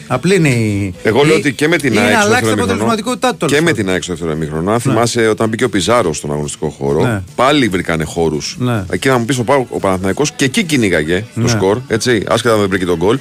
Απλή 0.08 0.36
είναι 0.36 0.50
η. 0.50 0.94
Εγώ 1.04 1.24
λέω 1.24 1.36
η- 1.36 1.40
ότι 1.40 1.54
και 1.54 1.68
με 1.68 1.78
την 1.78 1.92
είναι 1.94 2.02
ΑΕΚ 2.02 2.14
να 2.14 2.20
στο 2.20 2.28
αλλάξει 2.28 2.46
την 2.46 2.56
δεύτερο 2.56 2.64
αποτελεσματικότητά 2.74 3.30
τους. 3.36 3.38
Και 3.52 3.56
τέλος 3.56 3.60
με 3.64 3.70
πάντων. 3.70 3.84
την 3.84 3.90
ΑΕΚ 3.94 4.04
στο 4.04 4.14
δεύτερο 4.14 4.32
ημίχρονο. 4.36 4.72
Αν 4.72 4.80
θυμάσαι 4.80 5.28
όταν 5.28 5.50
μπήκε 5.50 5.64
ο 5.64 5.70
Πιζάρος 5.70 6.18
στον 6.18 6.32
αγωνιστικό 6.32 6.70
χώρο, 6.70 7.02
Ναι. 7.06 7.22
πάλι 7.36 7.68
βρήκανε 7.68 8.04
χώρους. 8.04 8.56
Ναι. 8.60 8.84
Εκεί 8.90 9.08
να 9.08 9.18
μου 9.18 9.26
πεις 9.26 9.38
ο, 9.40 9.44
Πα- 9.44 9.66
ο 9.70 9.80
Παναθηναϊκός 9.80 10.32
και 10.32 10.46
εκεί 10.46 10.64
κυνήγαγε 10.64 11.26
το 11.36 11.42
Ναι. 11.42 11.48
σκορ. 11.48 11.78
Έτσι, 11.88 12.24
άσχετα 12.28 12.54
αν 12.54 12.60
δεν 12.60 12.70
βρήκε 12.70 12.86
τον 12.86 12.98
γκολ. 12.98 13.20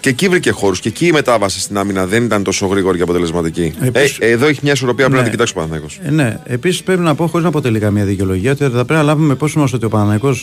Και 0.00 0.08
εκεί 0.08 0.28
βρήκε 0.28 0.50
χώρους. 0.50 0.80
Και 0.80 0.88
εκεί 0.88 1.06
η 1.06 1.12
μετάβαση 1.12 1.60
στην 1.60 1.78
άμυνα 1.78 2.06
δεν 2.06 2.24
ήταν 2.24 2.42
τόσο 2.42 2.66
γρήγορη 2.66 2.96
και 2.96 3.02
αποτελεσματική. 3.02 3.72
Επίσης- 3.80 4.16
ε, 4.20 4.30
εδώ 4.30 4.46
έχει 4.46 4.60
μια 4.62 4.72
ισορροπία 4.72 5.08
πρέπει 5.08 5.12
Ναι. 5.12 5.16
να 5.16 5.22
την 5.22 5.32
κοιτάξει 5.32 5.52
ο 5.52 5.56
Παναθηναϊκός. 5.56 5.98
Ε, 6.02 6.10
ναι, 6.10 6.38
επίσης 6.44 6.82
πρέπει 6.82 7.00
να 7.00 7.14
πω, 7.14 7.26
χωρίς 7.26 7.42
να 7.42 7.48
αποτελεί 7.48 7.78
καμία 7.78 8.04
δικαιολογία, 8.04 8.50
ότι 8.50 8.62
θα 8.64 8.68
πρέπει 8.70 8.92
να 8.92 9.02
λάβουμε 9.02 9.32
υπόψη 9.32 9.58
μας 9.58 9.72
ότι 9.72 9.84
ο 9.84 9.88
Παναναναϊκό 9.88 10.36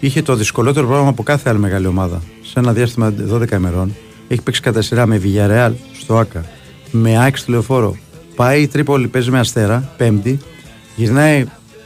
είχε 0.00 0.22
το 0.22 0.34
δυσκολότερο 0.34 0.86
πρόγραμμα 0.86 1.10
από 1.10 1.22
κάθε 1.22 1.50
άλλη 1.50 1.58
μεγάλη 1.58 1.86
ομάδα. 1.86 2.22
Σε 2.42 2.58
ένα 2.58 2.72
διάστημα 2.72 3.12
12 3.28 3.56
ημερών. 3.56 3.94
Έχει 4.34 4.42
παίξει 4.42 4.60
κατά 4.60 4.82
σειρά 4.82 5.06
με 5.06 5.20
Villarreal 5.24 5.72
στο 6.00 6.16
ΑΚΑ, 6.18 6.44
με 6.90 7.18
ΑΕΚ 7.18 7.36
στη 7.36 7.50
λεωφόρο. 7.50 7.96
Πάει 8.34 8.62
η 8.62 8.66
Τρίπολη, 8.66 9.08
παίζει 9.08 9.30
με 9.30 9.38
Αστέρα, 9.38 9.92
Πέμπτη. 9.96 10.38
Γυρνάει 10.96 11.44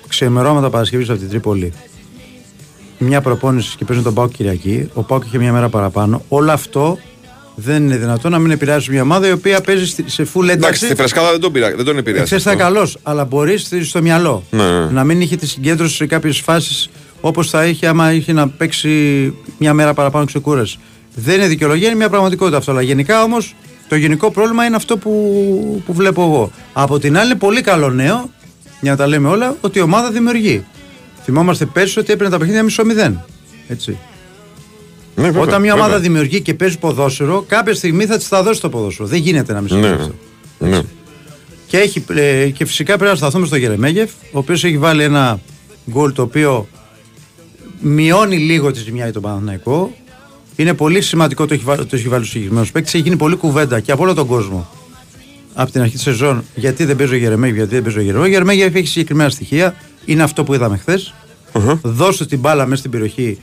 ξεμερώματα 0.08 0.70
Παρασκευής 0.70 1.08
από 1.10 1.18
την 1.18 1.28
Τρίπολη. 1.28 1.72
Μια 2.98 3.20
προπόνηση 3.20 3.76
και 3.76 3.84
παίζει 3.84 4.02
τον 4.02 4.14
Πάοκ 4.14 4.32
Κυριακή. 4.32 4.90
Ο 4.94 5.02
Πάοκ 5.02 5.24
είχε 5.26 5.38
μια 5.38 5.52
μέρα 5.52 5.68
παραπάνω. 5.68 6.22
Όλο 6.28 6.52
αυτό 6.52 6.98
δεν 7.54 7.82
είναι 7.82 7.96
δυνατόν 7.96 8.30
να 8.30 8.38
μην 8.38 8.50
επηρεάσει 8.50 8.90
μια 8.90 9.02
ομάδα 9.02 9.28
η 9.28 9.32
οποία 9.32 9.60
παίζει 9.60 9.86
στη- 9.86 10.04
σε 10.10 10.22
full 10.22 10.40
ένταξη. 10.42 10.56
Εντάξει, 10.56 10.84
στη 10.86 10.94
φρεσκάδα 10.94 11.30
δεν 11.30 11.40
τον, 11.40 11.52
πειρα- 11.52 11.74
δεν 11.76 11.84
τον 11.84 11.96
επηρέασε. 11.98 12.24
Ξέρεις 12.24 12.44
θα 12.44 12.50
αυτό. 12.50 12.62
καλός, 12.62 12.98
αλλά 13.02 13.24
μπορείς 13.24 13.68
στο 13.82 14.02
μυαλό 14.02 14.42
Ναι, 14.50 14.62
ναι. 14.78 14.84
να 14.90 15.04
μην 15.04 15.20
είχε 15.20 15.36
τη 15.36 15.46
συγκέντρωση 15.46 15.94
σε 15.96 16.06
κάποιες 16.06 16.38
φάσεις 16.38 16.90
όπως 17.20 17.50
θα 17.50 17.66
είχε 17.66 17.86
άμα 17.86 18.12
είχε 18.12 18.32
να 18.32 18.48
παίξει 18.48 18.88
μια 19.58 19.74
μέρα 19.74 19.94
παραπάνω 19.94 20.24
ξεκούραση. 20.24 20.78
Δεν 21.20 21.34
είναι 21.34 21.46
δικαιολογία, 21.46 21.86
είναι 21.86 21.96
μια 21.96 22.08
πραγματικότητα 22.08 22.56
αυτό. 22.56 22.70
Αλλά 22.70 22.82
γενικά 22.82 23.22
όμως 23.22 23.54
το 23.88 23.96
γενικό 23.96 24.30
πρόβλημα 24.30 24.64
είναι 24.64 24.76
αυτό 24.76 24.96
που, 24.96 25.82
που 25.86 25.92
βλέπω 25.92 26.22
εγώ. 26.22 26.50
Από 26.72 26.98
την 26.98 27.16
άλλη, 27.18 27.30
είναι 27.30 27.38
πολύ 27.38 27.60
καλό 27.60 27.90
νέο, 27.90 28.30
για 28.80 28.90
να 28.90 28.96
τα 28.96 29.06
λέμε 29.06 29.28
όλα, 29.28 29.56
ότι 29.60 29.78
η 29.78 29.82
ομάδα 29.82 30.10
δημιουργεί. 30.10 30.64
Θυμόμαστε 31.24 31.64
πέρσι 31.66 31.98
ότι 31.98 32.12
έπαιρνε 32.12 32.32
τα 32.32 32.38
παιχνίδια 32.38 32.62
μισό 32.62 32.84
μηδέν. 32.84 33.24
Έτσι. 33.68 33.98
Ναι, 35.14 35.24
βέβαια, 35.24 35.40
Όταν 35.42 35.60
μια 35.60 35.72
ομάδα 35.72 35.88
βέβαια. 35.92 36.02
δημιουργεί 36.02 36.40
και 36.40 36.54
παίζει 36.54 36.78
ποδόσφαιρο, 36.78 37.44
κάποια 37.48 37.74
στιγμή 37.74 38.06
θα 38.06 38.16
της 38.16 38.28
τα 38.28 38.42
δώσει 38.42 38.60
το 38.60 38.68
ποδόσφαιρο. 38.68 39.08
Δεν 39.08 39.18
γίνεται 39.20 39.52
να 39.52 39.60
μην 39.60 39.68
συμβεί 39.68 39.86
Ναι, 39.86 39.92
αυτό. 39.92 40.12
ναι. 40.58 40.80
Και, 41.66 41.78
έχει, 41.78 42.04
ε, 42.14 42.46
και 42.48 42.64
φυσικά 42.64 42.96
πρέπει 42.96 43.10
να 43.10 43.16
σταθούμε 43.16 43.46
στο 43.46 43.56
Γερεμέγεφ, 43.56 44.10
ο 44.32 44.38
οποίος 44.38 44.64
έχει 44.64 44.78
βάλει 44.78 45.02
ένα 45.02 45.40
γκολ 45.90 46.12
το 46.12 46.22
οποίο 46.22 46.68
μειώνει 47.80 48.36
λίγο 48.36 48.70
τη 48.70 48.78
ζημιά 48.80 49.04
για 49.04 49.12
τον 49.12 49.22
Παναθηναϊκό. 49.22 49.92
Είναι 50.60 50.74
πολύ 50.74 51.00
σημαντικό 51.00 51.46
το 51.46 51.54
έχει 51.54 51.62
βάλει, 51.64 51.84
το 51.86 51.96
έχει 51.96 52.08
βάλει 52.08 52.22
ο 52.22 52.26
συγκεκριμένος 52.26 52.72
παίκτης. 52.72 52.94
Έχει 52.94 53.02
γίνει 53.02 53.16
πολλή 53.16 53.36
κουβέντα 53.36 53.80
και 53.80 53.92
από 53.92 54.02
όλο 54.02 54.14
τον 54.14 54.26
κόσμο 54.26 54.68
από 55.54 55.70
την 55.70 55.80
αρχή 55.80 55.92
της 55.94 56.02
σεζόν 56.02 56.44
γιατί 56.54 56.84
δεν 56.84 56.96
παίζει 56.96 57.14
ο 57.14 57.16
Γερεμέγεφ, 57.16 57.56
γιατί 57.56 57.74
δεν 57.74 57.82
παίζει 57.82 57.98
ο 57.98 58.00
Γερεμέγεφ. 58.02 58.28
Ο 58.28 58.32
Γερεμέγεφ 58.32 58.74
έχει 58.74 58.86
συγκεκριμένα 58.86 59.30
στοιχεία. 59.30 59.74
Είναι 60.04 60.22
αυτό 60.22 60.44
που 60.44 60.54
είδαμε 60.54 60.76
χθες. 60.76 61.14
Δώσε 61.82 62.26
την 62.26 62.38
μπάλα 62.38 62.64
μέσα 62.66 62.78
στην 62.78 62.90
περιοχή 62.90 63.38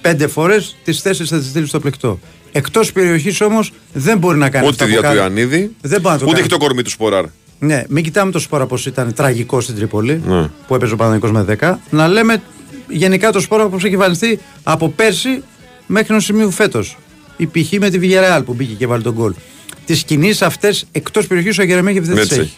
πέντε 0.00 0.26
φορές, 0.26 0.76
τις 0.84 1.02
τέσσερις 1.02 1.30
θα 1.30 1.38
τις 1.38 1.46
στείλει 1.48 1.66
στο 1.66 1.80
πλεκτό. 1.80 2.18
Εκτός 2.52 2.92
περιοχής 2.92 3.40
όμως 3.40 3.72
δεν 3.92 4.18
μπορεί 4.18 4.38
να 4.38 4.50
κάνει 4.50 4.66
Ούτε 4.66 4.74
αυτά 4.74 4.84
τη 4.84 4.90
που 4.94 5.00
διά 5.00 5.10
του 5.10 5.16
κάνει. 5.16 5.18
Ιωαννίδη, 5.40 5.74
Δεν 5.80 6.00
μπορεί 6.00 6.14
να 6.14 6.18
το 6.20 6.24
ούτε 6.24 6.24
κάνει. 6.24 6.38
έχει 6.38 6.48
το 6.48 6.58
κορμί 6.58 6.82
του 6.82 6.90
Σποράρ. 6.90 7.24
Ναι, 7.58 7.84
μην 7.88 8.04
κοιτάμε 8.04 8.30
το 8.30 8.38
σπόρα 8.38 8.66
πώ 8.66 8.76
ήταν 8.86 9.14
τραγικό 9.14 9.60
στην 9.60 9.74
Τρίπολη 9.74 10.22
Ναι. 10.26 10.50
που 10.66 10.74
έπαιζε 10.74 10.92
ο 10.92 10.96
Παναγενικό 10.96 11.28
με 11.38 11.56
10. 11.60 11.78
Να 11.90 12.08
λέμε 12.08 12.42
γενικά 12.88 13.32
το 13.32 13.40
σπόρα 13.40 13.66
πώ 13.68 13.76
έχει 13.76 13.94
εμφανιστεί 13.94 14.38
από 14.62 14.88
πέρσι 14.88 15.42
μέχρι 15.88 16.06
ένα 16.10 16.20
σημείο 16.22 16.50
φέτος. 16.50 16.96
Η 17.36 17.46
π.χ. 17.46 17.72
με 17.80 17.90
τη 17.90 17.98
Villarreal 18.02 18.42
που 18.44 18.54
μπήκε 18.54 18.74
και 18.74 18.86
βάλει 18.86 19.02
τον 19.02 19.12
γκολ. 19.14 19.32
Τις 19.86 20.02
κινήσεις 20.02 20.42
αυτές 20.42 20.84
εκτός 20.92 21.26
περιοχής 21.26 21.58
ο 21.58 21.62
Γερεμέγεφ 21.62 22.04
δεν 22.04 22.14
τις 22.14 22.24
Έτσι 22.24 22.40
έχει. 22.40 22.54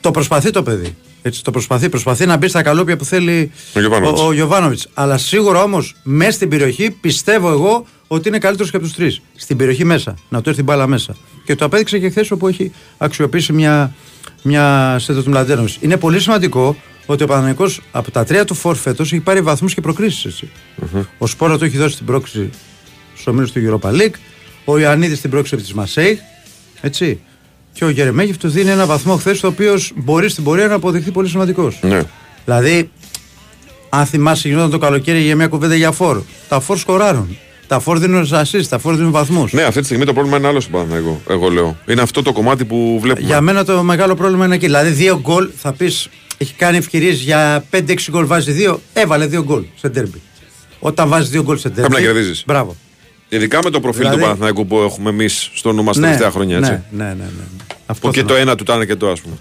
Το 0.00 0.10
προσπαθεί 0.10 0.50
το 0.50 0.62
παιδί. 0.62 0.96
Έτσι, 1.22 1.44
το 1.44 1.50
προσπαθεί, 1.50 1.88
προσπαθεί 1.88 2.26
να 2.26 2.36
μπει 2.36 2.48
στα 2.48 2.62
καλόπια 2.62 2.96
που 2.96 3.04
θέλει 3.04 3.50
Ο 3.74 3.80
Γιωβάνοβιτς. 3.80 4.20
ο, 4.20 4.26
ο 4.26 4.32
Γιωβάνοβιτς. 4.32 4.88
Αλλά 4.94 5.18
σίγουρα 5.18 5.62
όμως 5.62 5.94
μέσα 6.02 6.30
στην 6.30 6.48
περιοχή 6.48 6.90
πιστεύω 6.90 7.50
εγώ 7.50 7.86
ότι 8.06 8.28
είναι 8.28 8.38
καλύτερος 8.38 8.70
και 8.70 8.76
από 8.76 8.86
τους 8.86 8.94
τρεις. 8.94 9.20
Στην 9.36 9.56
περιοχή 9.56 9.84
μέσα. 9.84 10.14
Να 10.28 10.40
του 10.42 10.48
έρθει 10.48 10.62
μπάλα 10.62 10.86
μέσα. 10.86 11.16
Και 11.44 11.54
το 11.54 11.64
απέδειξε 11.64 11.98
και 11.98 12.10
χθες 12.10 12.30
όπου 12.30 12.48
έχει 12.48 12.72
αξιοποιήσει 12.98 13.52
μια, 13.52 13.94
μια 14.42 14.96
σέντα 14.98 15.22
του 15.22 15.30
Μλαντένοβιτ. 15.30 15.82
Είναι 15.82 15.96
πολύ 15.96 16.20
σημαντικό 16.20 16.76
ότι 17.12 17.22
ο 17.22 17.26
Παναγενικός 17.26 17.80
από 17.90 18.10
τα 18.10 18.24
τρία 18.24 18.44
του 18.44 18.54
φόρ 18.54 18.76
φέτο 18.76 19.02
έχει 19.02 19.20
πάρει 19.20 19.40
βαθμούς 19.40 19.74
και 19.74 19.80
προκρίσεις. 19.80 20.42
Ο 21.18 21.26
Σπόρα 21.26 21.58
του 21.58 21.64
έχει 21.64 21.76
δώσει 21.76 21.96
την 21.96 22.06
πρόκληση 22.06 22.50
στου 23.14 23.32
ομίλου 23.32 23.52
του 23.52 23.80
Europa 23.82 23.90
League. 23.90 24.14
Ο 24.64 24.78
Ιωαννίδης 24.78 25.20
την 25.20 25.30
πρόκληση 25.30 25.54
από 25.54 25.64
τη 25.64 25.74
Μασέη. 25.74 26.20
Έτσι. 26.80 27.20
Και 27.72 27.84
ο 27.84 27.88
Γερεμέγεφ 27.88 28.36
του 28.36 28.48
δίνει 28.48 28.70
ένα 28.70 28.86
βαθμό 28.86 29.16
χθες, 29.16 29.40
το 29.40 29.46
οποίο 29.46 29.78
μπορεί 29.94 30.28
στην 30.28 30.44
πορεία 30.44 30.66
να 30.66 30.74
αποδειχθεί 30.74 31.10
πολύ 31.10 31.28
σημαντικός. 31.28 31.78
Ναι. 31.82 32.02
Δηλαδή, 32.44 32.90
αν 33.88 34.06
θυμάσαι, 34.06 34.48
γινόταν 34.48 34.70
το 34.70 34.78
καλοκαίρι 34.78 35.20
για 35.20 35.36
μια 35.36 35.46
κουβέντα 35.46 35.74
για 35.74 35.92
φόρ. 35.92 36.22
Τα 36.48 36.60
φόρ 36.60 36.78
σκοράρουν. 36.78 37.38
Τα 37.66 37.80
φόρ 37.80 37.98
δίνουν 37.98 38.28
assist, 38.30 38.64
τα 38.68 38.78
φόρ 38.78 38.94
δίνουν 38.94 39.10
βαθμούς. 39.10 39.52
Ναι, 39.52 39.62
αυτή 39.62 39.80
τη 39.80 39.86
στιγμή 39.86 40.04
το 40.04 40.12
πρόβλημα 40.12 40.36
είναι 40.36 40.46
άλλο 40.46 40.60
στον 40.60 40.72
Παναθηναϊκό. 40.72 41.20
Εγώ 41.28 41.48
λέω. 41.48 41.76
Είναι 41.86 42.02
αυτό 42.02 42.22
το 42.22 42.32
κομμάτι 42.32 42.64
που 42.64 42.98
βλέπουμε. 43.00 43.26
Για 43.26 43.40
μένα 43.40 43.64
το 43.64 43.82
μεγάλο 43.82 44.14
πρόβλημα 44.14 44.44
είναι 44.44 44.54
εκεί. 44.54 44.66
Δηλαδή, 44.66 44.90
δύο 44.90 45.20
γκολ 45.20 45.50
θα 45.56 45.72
πεις, 45.72 46.08
έχει 46.42 46.54
κάνει 46.54 46.76
ευκαιρίες 46.76 47.20
για 47.20 47.64
5-6 47.70 47.94
γκολ, 48.10 48.26
βάζει 48.26 48.52
δύο, 48.52 48.80
έβαλε 48.92 49.26
δύο 49.26 49.42
γκολ 49.44 49.62
σε 49.76 49.88
ντέρμπι. 49.88 50.20
Όταν 50.78 51.08
βάζει 51.08 51.28
δύο 51.30 51.42
γκολ 51.42 51.58
σε 51.58 51.68
ντέρμπι. 51.68 51.88
Πρέπει 51.90 52.06
να 52.06 52.12
κερδίζεις. 52.12 52.42
Μπράβο. 52.46 52.76
Ειδικά 53.28 53.58
με 53.64 53.70
το 53.70 53.80
προφίλ 53.80 54.00
Δηλαδή- 54.00 54.18
του 54.18 54.24
Παναθηναϊκού 54.24 54.66
που 54.66 54.78
έχουμε 54.78 55.10
εμείς 55.10 55.50
στο 55.54 55.72
νου 55.72 55.82
μας 55.82 55.94
τα 55.94 56.00
Ναι, 56.00 56.06
τελευταία 56.06 56.30
χρόνια. 56.30 56.56
Έτσι. 56.56 56.70
Ναι, 56.70 56.80
ναι, 56.90 57.04
ναι. 57.04 57.14
ναι. 57.14 57.64
Αυτό 57.86 58.06
Που 58.06 58.12
και 58.14 58.20
θέλω 58.20 58.32
το 58.32 58.40
ένα 58.40 58.54
του 58.54 58.62
ήταν 58.62 58.86
και 58.86 58.96
το 58.96 59.10
ας 59.10 59.20
πούμε. 59.20 59.34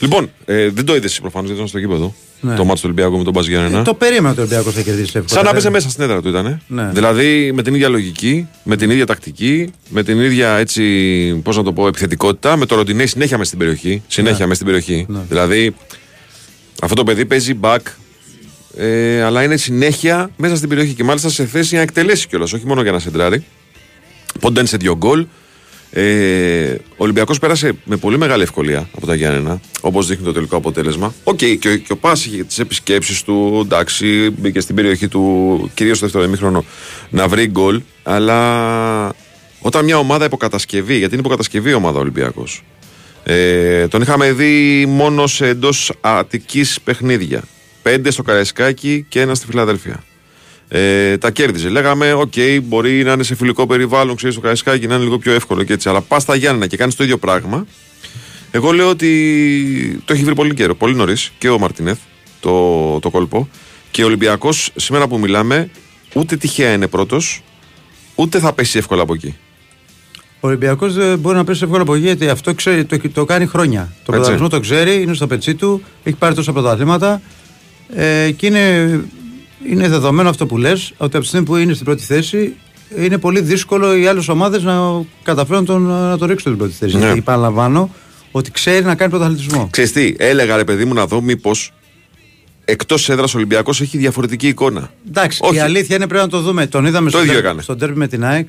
Λοιπόν, 0.00 0.30
ε, 0.44 0.68
δεν 0.68 0.84
το 0.84 0.94
είδες 0.96 1.20
προφανώς 1.20 1.46
γιατί 1.46 1.56
ήταν 1.62 1.68
στο 1.68 1.78
γήπεδο. 1.78 2.14
Ναι. 2.40 2.54
Το 2.54 2.64
ματς 2.64 2.82
του 2.88 2.92
Ολυμπιακού 2.92 3.18
με 3.18 3.24
τον 3.24 3.32
ΠΑΣ 3.32 3.46
Γιάννενα. 3.48 3.78
Ε, 3.78 3.82
Το 3.82 3.94
περίμενα 3.94 4.28
ότι 4.30 4.38
ο 4.38 4.42
Ολυμπιακός 4.42 4.74
θα 4.74 4.80
κερδίσει 4.80 5.10
εύκολα. 5.14 5.28
Σαν 5.28 5.44
να 5.44 5.50
παίζει 5.52 5.70
μέσα 5.70 5.90
στην 5.90 6.02
έδρα 6.02 6.22
του 6.22 6.28
ήταν. 6.28 6.60
Ναι. 6.66 6.90
Δηλαδή 6.92 7.52
με 7.54 7.62
την 7.62 7.74
ίδια 7.74 7.88
λογική, 7.88 8.48
με 8.62 8.76
την 8.76 8.90
ίδια 8.90 9.06
τακτική, 9.06 9.70
με 9.88 10.02
την 10.02 10.20
ίδια 10.20 10.56
έτσι, 10.56 10.82
πώς 11.42 11.56
να 11.56 11.62
το 11.62 11.72
πω, 11.72 11.86
επιθετικότητα, 11.86 12.56
με 12.56 12.66
το 12.66 12.74
Ροντινέι 12.74 13.06
συνέχεια 13.06 13.36
μέσα 13.36 13.46
στην 13.48 13.58
περιοχή. 13.58 14.02
Συνέχεια 14.06 14.38
Ναι. 14.38 14.46
μέσα 14.46 14.54
στην 14.54 14.66
περιοχή. 14.66 15.06
Ναι. 15.08 15.18
Δηλαδή 15.28 15.74
αυτό 16.82 16.94
το 16.94 17.04
παιδί 17.04 17.24
παίζει 17.24 17.54
back, 17.60 17.78
ε, 18.76 19.22
αλλά 19.22 19.42
είναι 19.42 19.56
συνέχεια 19.56 20.30
μέσα 20.36 20.56
στην 20.56 20.68
περιοχή 20.68 20.92
και 20.94 21.04
μάλιστα 21.04 21.28
σε 21.28 21.46
θέση 21.46 21.74
να 21.74 21.80
εκτελέσει 21.80 22.26
κιόλας, 22.26 22.52
όχι 22.52 22.66
μόνο 22.66 22.82
για 22.82 22.92
να 22.92 22.98
σεντράρει. 22.98 23.44
Πόντα 24.40 24.60
είναι 24.60 24.68
σε 24.68 24.76
δύο 24.76 24.96
γκολ. 24.96 25.26
Ε, 25.90 26.72
ο 26.72 26.96
Ολυμπιακός 26.96 27.38
πέρασε 27.38 27.72
με 27.84 27.96
πολύ 27.96 28.18
μεγάλη 28.18 28.42
ευκολία 28.42 28.88
από 28.96 29.06
τα 29.06 29.14
Γιάννενα, 29.14 29.60
όπως 29.80 30.06
δείχνει 30.06 30.24
το 30.24 30.32
τελικό 30.32 30.56
αποτέλεσμα. 30.56 31.14
Οκ, 31.24 31.36
και, 31.36 31.68
ο- 31.68 31.76
και 31.76 31.92
ο 31.92 31.96
ΠΑΣ 31.96 32.26
είχε 32.26 32.44
τις 32.44 32.58
επισκέψεις 32.58 33.22
του, 33.22 33.60
εντάξει, 33.64 34.30
μπήκε 34.38 34.60
στην 34.60 34.74
περιοχή 34.74 35.08
του, 35.08 35.70
κυρίως 35.74 35.96
στο 35.96 36.06
δεύτερο 36.06 36.24
ημίχρονο, 36.28 36.64
να 37.10 37.28
βρει 37.28 37.46
γκολ. 37.46 37.82
Αλλά 38.02 39.12
όταν 39.60 39.84
μια 39.84 39.98
ομάδα 39.98 40.24
υπό 40.24 40.41
κατασκευή, 40.41 40.96
γιατί 40.96 41.12
είναι 41.12 41.20
υπό 41.22 41.34
κατασκευή 41.34 41.70
η 41.70 41.74
ομάδα 41.74 41.98
Ολυμπιακός, 41.98 42.62
ε, 43.30 43.88
τον 43.88 44.02
είχαμε 44.02 44.32
δει 44.32 44.86
μόνο 44.86 45.32
σε 45.34 45.46
εντός 45.46 45.92
Αττικής 46.00 46.80
παιχνίδια. 46.80 47.42
πέντε 47.82 48.10
στο 48.10 48.22
Καραϊσκάκι 48.22 49.06
και 49.08 49.20
ένα 49.20 49.34
στη 49.34 49.46
Φιλαδέλφια. 49.46 50.04
Ε, 50.68 51.18
τα 51.18 51.30
κέρδιζε. 51.30 51.68
Λέγαμε, 51.68 52.12
οκ, 52.12 52.32
μπορεί 52.62 53.02
να 53.02 53.12
είναι 53.12 53.22
σε 53.22 53.34
φιλικό 53.34 53.66
περιβάλλον, 53.66 54.16
ξέρεις 54.16 54.34
το 54.34 54.40
Καραϊσκάκι, 54.40 54.86
να 54.86 54.94
είναι 54.94 55.02
λίγο 55.02 55.18
πιο 55.18 55.32
εύκολο 55.32 55.62
και 55.62 55.72
έτσι. 55.72 55.88
Αλλά 55.88 56.00
πας 56.00 56.22
στα 56.22 56.34
Γιάννενα 56.34 56.66
και 56.66 56.76
κάνεις 56.76 56.94
το 56.94 57.04
ίδιο 57.04 57.18
πράγμα. 57.18 57.66
Εγώ 58.50 58.72
λέω 58.72 58.88
ότι 58.88 60.02
το 60.04 60.12
έχει 60.12 60.24
βρει 60.24 60.34
πολύ 60.34 60.54
καιρό, 60.54 60.74
πολύ 60.74 60.94
νωρίς 60.94 61.32
και 61.38 61.48
ο 61.48 61.58
Μαρτινέθ 61.58 61.98
το, 62.40 62.98
το 62.98 63.10
κόλπο. 63.10 63.48
Και 63.90 64.02
ο 64.02 64.06
Ολυμπιακός 64.06 64.70
σήμερα 64.76 65.08
που 65.08 65.18
μιλάμε, 65.18 65.70
ούτε 66.14 66.36
τυχαία 66.36 66.72
είναι 66.72 66.86
πρώτος, 66.86 67.42
ούτε 68.14 68.38
θα 68.38 68.52
πέσει 68.52 68.78
εύκολα 68.78 69.02
από 69.02 69.14
εκεί. 69.14 69.36
Ο 70.40 70.46
Ολυμπιακός 70.48 70.94
δεν 70.94 71.18
μπορεί 71.18 71.36
να 71.36 71.44
πέσει 71.44 71.60
εύκολα 71.64 71.82
από 71.82 71.94
εκεί 71.94 72.04
γιατί 72.04 72.28
αυτό 72.28 72.54
ξέρει, 72.54 72.84
το, 72.84 72.98
το 73.12 73.24
κάνει 73.24 73.46
χρόνια. 73.46 73.80
Το 73.80 73.86
Έτσι. 73.88 74.02
πρωταθλητισμό 74.04 74.48
το 74.48 74.60
ξέρει, 74.60 75.02
είναι 75.02 75.14
στο 75.14 75.26
πετσί 75.26 75.54
του, 75.54 75.82
έχει 76.02 76.16
πάρει 76.16 76.34
τόσα 76.34 76.52
πρωταθλήματα 76.52 77.20
ε, 77.94 78.30
και 78.36 78.46
είναι, 78.46 78.60
είναι 79.70 79.88
δεδομένο 79.88 80.28
αυτό 80.28 80.46
που 80.46 80.58
λες 80.58 80.92
ότι 80.96 81.16
από 81.16 81.20
τη 81.20 81.26
στιγμή 81.26 81.46
που 81.46 81.56
είναι 81.56 81.72
στην 81.72 81.84
πρώτη 81.84 82.02
θέση 82.02 82.54
είναι 82.98 83.18
πολύ 83.18 83.40
δύσκολο 83.40 83.96
οι 83.96 84.06
άλλες 84.06 84.28
ομάδες 84.28 84.62
να 84.62 84.80
καταφέρουν 85.22 85.64
τον, 85.64 85.82
να 85.82 86.18
το 86.18 86.26
ρίξουν 86.26 86.38
στην 86.52 86.56
πρώτη 86.56 86.72
θέση. 86.72 86.94
Ναι. 86.96 87.00
Γιατί 87.04 87.18
επαναλαμβάνω 87.18 87.90
ότι 88.30 88.50
ξέρει 88.50 88.84
να 88.84 88.94
κάνει 88.94 89.10
πρωταθλητισμό. 89.10 89.68
Ξέρεις 89.70 89.92
τι, 89.92 90.14
έλεγα 90.18 90.56
ρε 90.56 90.64
παιδί 90.64 90.84
μου 90.84 90.94
να 90.94 91.06
δω 91.06 91.20
μήπως 91.20 91.72
εκτός 92.64 93.08
έδρας 93.08 93.34
Ολυμπιακός 93.34 93.80
έχει 93.80 93.98
διαφορετική 93.98 94.48
εικόνα. 94.48 94.90
Εντάξει, 95.08 95.38
Όχι. 95.42 95.54
η 95.56 95.60
αλήθεια 95.60 95.96
είναι 95.96 96.06
πρέπει 96.06 96.22
να 96.24 96.30
το 96.30 96.40
δούμε. 96.40 96.66
Τον 96.66 96.86
είδαμε 96.86 97.10
Το 97.10 97.16
στο, 97.16 97.20
ίδιο 97.20 97.32
τέρ- 97.34 97.44
έκανε. 97.44 97.62
στο 97.62 97.76
τέρμι 97.76 97.96
με 97.96 98.06
την 98.08 98.24
ΑΕΚ, 98.24 98.48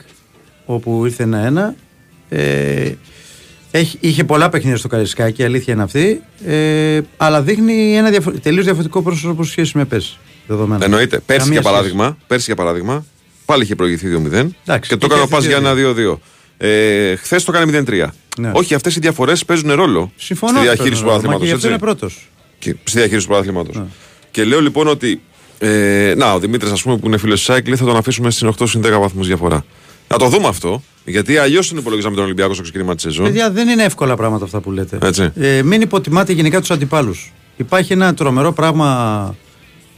όπου 0.73 1.05
ήρθε 1.05 1.23
ένα-ένα. 1.23 1.75
Ε, 2.29 2.91
έχει, 3.71 3.97
είχε 3.99 4.23
πολλά 4.23 4.49
παιχνίδια 4.49 4.77
στο 4.77 4.87
Καρισκάκι, 4.87 5.41
η 5.41 5.45
αλήθεια 5.45 5.73
είναι 5.73 5.83
αυτή. 5.83 6.21
Ε, 6.45 7.01
αλλά 7.17 7.41
δείχνει 7.41 7.95
ένα 7.95 8.09
διαφο- 8.09 8.39
τελείως 8.39 8.63
διαφορετικό 8.65 9.01
πρόσωπο 9.01 9.43
σε 9.43 9.51
σχέση 9.51 9.77
με 9.77 9.85
πέρσι. 9.85 10.17
Δεδομένα. 10.47 10.85
Εννοείται. 10.85 11.19
Πέρσι 11.25 11.41
Καμία 11.43 11.59
για 11.59 11.69
σχέση. 11.69 11.75
παράδειγμα, 11.75 12.17
πέρσι 12.27 12.43
για 12.45 12.55
παράδειγμα, 12.55 13.05
πάλι 13.45 13.63
είχε 13.63 13.75
προηγηθεί 13.75 14.07
2-0 14.07 14.15
Εντάξει, 14.65 14.89
και 14.89 14.95
το 14.95 15.05
είχε 15.05 15.05
έκανε 15.05 15.21
ο 15.21 15.27
Πας 15.27 15.45
έρθει 15.45 15.47
για 15.47 15.57
ένα 15.57 15.73
2-2. 15.73 16.19
Ε, 16.57 17.15
Χθες 17.15 17.43
το 17.43 17.51
έκανε 17.55 17.65
0-3. 17.71 18.13
Ναι. 18.39 18.51
Όχι, 18.53 18.73
αυτές 18.73 18.95
οι 18.95 18.99
διαφορές 18.99 19.45
παίζουν 19.45 19.71
ρόλο 19.73 20.11
Συμφωνώ. 20.15 20.51
στη 20.51 20.59
με 20.59 20.65
τον 20.65 20.75
διαχείριση 20.75 21.01
του 21.03 21.07
Ρώμα, 21.07 21.19
Και 21.21 21.25
γι' 21.27 21.27
πρωταθλήματο. 21.29 21.55
αυτό 21.55 21.67
είναι 21.67 21.77
πρώτος. 21.77 22.29
Και 22.59 22.75
στη 22.83 22.97
διαχείριση 22.97 23.25
του 23.25 23.31
πρωταθλήματο. 23.31 23.87
Και 24.31 24.43
λέω 24.43 24.61
λοιπόν 24.61 24.87
ότι. 24.87 25.21
Ε, 25.61 26.13
να, 26.17 26.33
ο 26.33 26.39
Δημήτρης, 26.39 26.71
ας 26.71 26.81
πούμε, 26.81 26.97
που 26.97 27.07
είναι 27.07 27.17
φίλος 27.17 27.35
της 27.37 27.45
Σάικλ, 27.45 27.73
θα 27.75 27.85
τον 27.85 27.95
αφήσουμε 27.95 28.31
στην 28.31 28.47
8 28.47 28.67
συν 28.67 28.81
10 28.81 28.99
βαθμούς 28.99 29.27
διαφορά. 29.27 29.65
Να 30.11 30.17
το 30.17 30.27
δούμε 30.27 30.47
αυτό. 30.47 30.81
Γιατί 31.05 31.37
αλλιώς 31.37 31.67
τον 31.69 31.77
υπολογίζαμε 31.77 32.15
τον 32.15 32.23
Ολυμπιακό 32.23 32.53
στο 32.53 32.63
ξεκίνημα 32.63 32.93
της 32.93 33.03
σεζόν. 33.03 33.25
Παιδιά, 33.25 33.51
δεν 33.51 33.67
είναι 33.67 33.83
εύκολα 33.83 34.15
πράγματα 34.15 34.45
αυτά 34.45 34.59
που 34.59 34.71
λέτε. 34.71 34.97
Έτσι. 35.01 35.31
Ε, 35.35 35.61
μην 35.63 35.81
υποτιμάτε 35.81 36.33
γενικά 36.33 36.59
τους 36.59 36.71
αντιπάλους. 36.71 37.33
Υπάρχει 37.57 37.93
ένα 37.93 38.13
τρομερό 38.13 38.51
πράγμα 38.53 39.35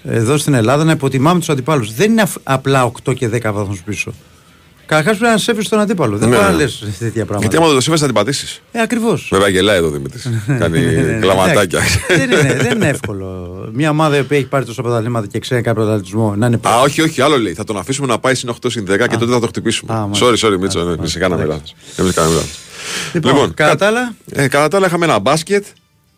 εδώ 0.03 0.37
στην 0.37 0.53
Ελλάδα 0.53 0.83
να 0.83 0.91
υποτιμάμε 0.91 1.39
τους 1.39 1.49
αντιπάλους. 1.49 1.93
Δεν 1.93 2.11
είναι 2.11 2.21
αφ- 2.21 2.37
απλά 2.43 2.85
8 3.05 3.13
και 3.13 3.27
10 3.27 3.51
βαθμούς 3.53 3.81
πίσω. 3.81 4.13
Καταρχάς 4.91 5.17
πρέπει 5.17 5.31
να 5.33 5.37
σέβεις 5.39 5.69
τον 5.69 5.79
αντίπαλο. 5.79 6.17
Δεν 6.17 6.29
Ναι, 6.29 6.35
μπορεί 6.35 6.47
να 6.47 6.51
ναι. 6.55 6.57
λες 6.63 6.79
τέτοια 6.99 7.25
πράγματα. 7.25 7.39
Γιατί 7.39 7.55
άμα 7.55 7.65
δεν 7.65 7.75
το 7.75 7.81
σύμβαση 7.81 8.01
θα 8.01 8.07
την 8.07 8.17
πατήσεις. 8.17 8.61
Ε, 8.71 8.81
ακριβώς. 8.81 9.27
Βέβαια 9.31 9.47
γελάει 9.47 9.77
εδώ 9.77 9.87
ο 9.87 9.89
Δημήτρης. 9.89 10.29
Κάνει 10.59 10.79
κλαματάκια. 11.21 11.79
δεν, 12.07 12.31
είναι, 12.31 12.53
δεν 12.61 12.75
είναι 12.75 12.87
εύκολο. 12.87 13.47
Μια 13.73 13.89
ομάδα 13.89 14.17
η 14.17 14.19
οποία 14.19 14.37
έχει 14.37 14.45
πάρει 14.47 14.65
τόσα 14.65 14.81
πρωταθλήματα 14.81 15.27
και 15.27 15.39
ξέρει 15.39 15.61
κάποιο 15.61 15.81
πρωταθλητισμό 15.83 16.35
να 16.35 16.45
είναι 16.47 16.59
Α, 16.67 16.79
όχι, 16.79 17.01
όχι, 17.01 17.21
άλλο 17.21 17.37
λέει. 17.37 17.53
Θα 17.53 17.63
τον 17.63 17.77
αφήσουμε 17.77 18.07
να 18.07 18.19
πάει 18.19 18.35
στην 18.35 18.49
8 18.61 18.65
συν 18.67 18.83
10 18.83 18.97
και 19.09 19.17
τότε 19.17 19.31
θα 19.31 19.39
το 19.39 19.47
χτυπήσουμε. 19.47 19.93
Α, 19.93 20.07
μάλιστα. 20.07 20.47
Sorry, 20.49 20.53
sorry, 20.53 20.59
Μίτσο, 20.59 20.83
ναι, 20.83 21.07
σε 21.07 21.19
κάναμε 21.19 21.45
λάθο. 21.45 21.61
Εμεί 21.95 22.11
κάναμε 22.11 22.35
λάθο. 22.35 22.47
Λοιπόν, 23.13 23.53
κατά 23.53 23.75
τα 23.75 23.87
άλλα, 23.87 24.13
ε, 24.31 24.47
κατά 24.47 24.67
τα 24.67 24.77
άλλα 24.77 24.85
είχαμε 24.85 25.05
ένα 25.05 25.19
μπάσκετ. 25.19 25.65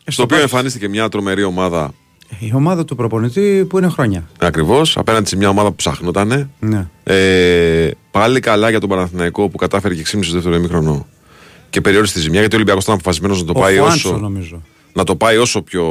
Στο 0.07 0.23
οποίο 0.23 0.37
μπάσκετ. 0.37 0.51
εμφανίστηκε 0.53 0.87
μια 0.89 1.09
τρομερή 1.09 1.43
ομάδα. 1.43 1.93
Η 2.39 2.51
ομάδα 2.55 2.85
του 2.85 2.95
προπονητή 2.95 3.65
που 3.69 3.77
είναι 3.77 3.87
χρόνια. 3.89 4.23
Ακριβώς. 4.39 4.97
Απέναντι 4.97 5.27
σε 5.29 5.35
μια 5.35 5.49
ομάδα 5.49 5.69
που 5.69 5.75
ψάχνονταν. 5.75 6.49
Ναι. 6.59 6.87
Ε, 7.03 7.89
πάλι 8.11 8.39
καλά 8.39 8.69
για 8.69 8.79
τον 8.79 8.89
Παναθηναϊκό 8.89 9.49
που 9.49 9.57
κατάφερε 9.57 9.95
και 9.95 10.01
ξύμισε 10.01 10.29
στο 10.29 10.37
δεύτερο 10.39 10.55
ημίχρονο. 10.59 11.05
Και 11.69 11.81
περιόρισε 11.81 12.13
τη 12.13 12.19
ζημιά 12.19 12.39
γιατί 12.39 12.53
ο 12.53 12.57
Ολυμπιακός 12.57 12.83
ήταν 12.83 12.95
αποφασισμένος 12.95 13.39
να 13.45 13.53
το 13.53 13.59
Ο 13.59 13.61
πάει 13.61 13.77
Χουάντσο, 13.77 14.09
όσο. 14.09 14.17
νομίζω. 14.17 14.61
να 14.93 15.03
το 15.03 15.15
πάει 15.15 15.37
όσο 15.37 15.61
πιο 15.61 15.83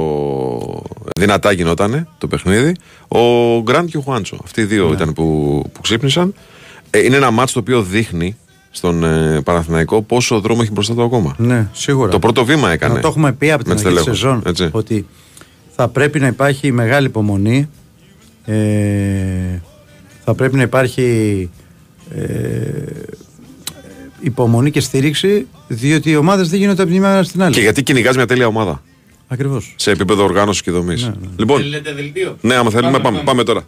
δυνατά 1.19 1.53
γινόταν 1.53 2.09
το 2.19 2.27
παιχνίδι. 2.27 2.77
Ο 3.09 3.19
Γκραντ 3.63 3.89
και 3.89 3.97
ο 3.97 4.01
Χουάντσο. 4.01 4.39
Αυτοί 4.45 4.61
οι 4.61 4.65
Ναι. 4.65 4.69
δύο 4.71 4.93
ήταν 4.93 5.13
που, 5.13 5.25
που 5.73 5.81
ξύπνησαν. 5.81 6.35
Ε, 6.91 7.05
είναι 7.05 7.17
ένα 7.17 7.31
μάτσο 7.31 7.55
το 7.55 7.61
οποίο 7.61 7.83
δείχνει 7.83 8.37
στον 8.71 9.05
ε, 9.05 9.41
Παναθηναϊκό 9.45 10.03
πόσο 10.03 10.41
δρόμο 10.41 10.61
έχει 10.63 10.73
μπροστά 10.73 10.95
του 10.95 11.03
ακόμα. 11.03 11.35
Ναι, 11.39 11.69
σίγουρα. 11.73 12.11
Το 12.11 12.19
πρώτο 12.19 12.45
βήμα 12.45 12.71
έκανε. 12.71 12.95
Να 12.95 13.01
το 13.01 13.09
έχουμε 13.09 13.33
πει 13.33 13.51
από 13.53 13.65
την 13.65 13.73
με 13.73 13.79
αρχή 13.81 13.89
τις 13.89 13.95
της 13.95 14.05
τελέχους, 14.05 14.21
σεζόν 14.21 14.43
έτσι. 14.47 14.69
ότι 14.73 15.07
θα 15.83 15.89
πρέπει 15.89 16.21
να 16.21 16.27
υπάρχει 16.27 16.73
μεγάλη 16.73 17.07
υπομονή. 17.07 17.69
Ε, 18.45 18.55
θα 20.25 20.35
πρέπει 20.35 20.57
να 20.57 20.63
υπάρχει 20.63 21.51
ε, 22.11 22.27
υπομονή 24.21 24.71
και 24.71 24.81
στήριξη 24.81 25.47
διότι 25.69 26.11
οι 26.11 26.17
ομάδες 26.17 26.49
δεν 26.49 26.59
γίνονται 26.59 26.83
από 26.83 26.91
τη 26.91 26.99
μια 26.99 27.09
μέρα 27.09 27.23
στην 27.23 27.43
άλλη. 27.43 27.55
Και 27.55 27.61
γιατί 27.61 27.83
κυνηγάς 27.83 28.17
μια 28.17 28.27
τέλεια 28.27 28.47
ομάδα; 28.47 28.83
Ακριβώς. 29.29 29.75
Σε 29.77 29.91
επίπεδο 29.91 30.25
οργάνωσης 30.25 30.63
και 30.63 30.71
δομής. 30.71 31.11
Λοιπόν, 31.37 31.63
ναι, 32.41 32.55
άμα 32.55 32.71
θέλουμε, 32.71 32.99
πάμε, 32.99 33.23
πάμε 33.25 33.43
τώρα. 33.43 33.63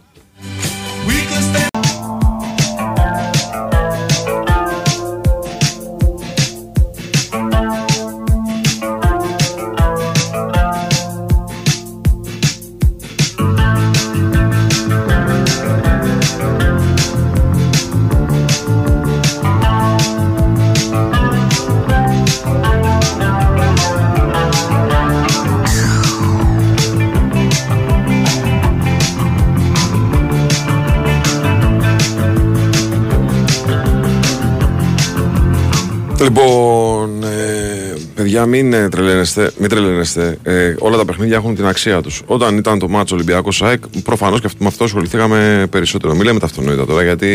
Παιδιά, 38.49 38.61
μην 38.63 38.73
ε, 38.73 38.89
τρελαίνεστε. 38.89 39.51
Μην 39.59 39.69
τρελαίνεστε. 39.69 40.37
Ε, 40.43 40.75
όλα 40.79 40.97
τα 40.97 41.05
παιχνίδια 41.05 41.35
έχουν 41.35 41.55
την 41.55 41.65
αξία 41.65 42.01
τους. 42.01 42.21
Όταν 42.25 42.57
ήταν 42.57 42.79
το 42.79 42.87
μάτσο 42.89 43.15
Ολυμπιακός 43.15 43.55
ΣΑΕΚ, 43.55 43.83
προφανώς 44.03 44.39
και 44.39 44.45
αυτό- 44.45 44.61
με 44.63 44.67
αυτό 44.67 44.83
ασχοληθήκαμε 44.83 45.67
περισσότερο. 45.69 46.13
Μην 46.15 46.23
λέμε 46.25 46.39
τα 46.39 46.45
αυτονόητα 46.45 46.85
τώρα, 46.85 47.03
γιατί 47.03 47.27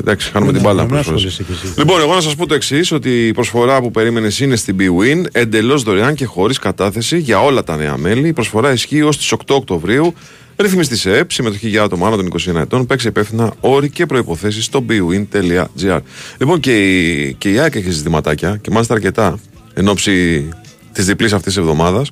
εντάξει, 0.00 0.30
χάνουμε 0.30 0.52
την 0.52 0.60
μπάλα. 0.60 0.80
μην 0.80 0.88
πολλές 0.90 1.04
φορές. 1.06 1.24
ασχολείσαι 1.24 1.52
κι 1.60 1.66
εσύ. 1.66 1.74
Λοιπόν, 1.78 2.00
εγώ 2.00 2.14
να 2.14 2.20
σας 2.20 2.34
πω 2.34 2.46
το 2.46 2.54
εξής: 2.54 2.92
Ότι 2.92 3.26
η 3.26 3.32
προσφορά 3.32 3.80
που 3.80 3.90
περίμενες 3.90 4.40
είναι 4.40 4.56
στην 4.56 4.76
BWIN 4.78 5.24
εντελώς 5.32 5.82
δωρεάν 5.82 6.14
και 6.14 6.24
χωρίς 6.24 6.58
κατάθεση 6.58 7.18
για 7.18 7.40
όλα 7.42 7.64
τα 7.64 7.76
νέα 7.76 7.96
μέλη. 7.96 8.28
Η 8.28 8.32
προσφορά 8.32 8.72
ισχύει 8.72 9.02
ως 9.02 9.16
τις 9.16 9.32
8 9.32 9.54
Οκτωβρίου. 9.54 10.14
Ρυθμιστή 10.56 10.96
σε 10.96 11.16
ΕΠ, 11.16 11.32
συμμετοχή 11.32 11.68
για 11.68 11.82
άτομα 11.82 12.06
άνω 12.06 12.16
των 12.16 12.26
21 12.26 12.60
ετών, 12.60 12.86
παίξει 12.86 13.08
υπεύθυνα 13.08 13.52
όροι 13.60 13.90
και 13.90 14.06
προποθέσει 14.06 14.62
στο 14.62 14.84
bwin.gr. 14.88 15.98
Λοιπόν, 16.38 16.60
και 16.60 17.00
η, 17.00 17.34
και 17.38 17.50
η 17.52 17.58
ΑΕΚ 17.58 17.74
έχει 17.74 17.90
ζητηματάκια 17.90 18.58
και 18.60 18.70
μάλιστα 18.70 18.94
αρκετά 18.94 19.38
εν 19.74 19.88
ώψη 19.88 20.48
της 20.92 21.06
διπλής 21.06 21.32
αυτής 21.32 21.56
εβδομάδας, 21.56 22.08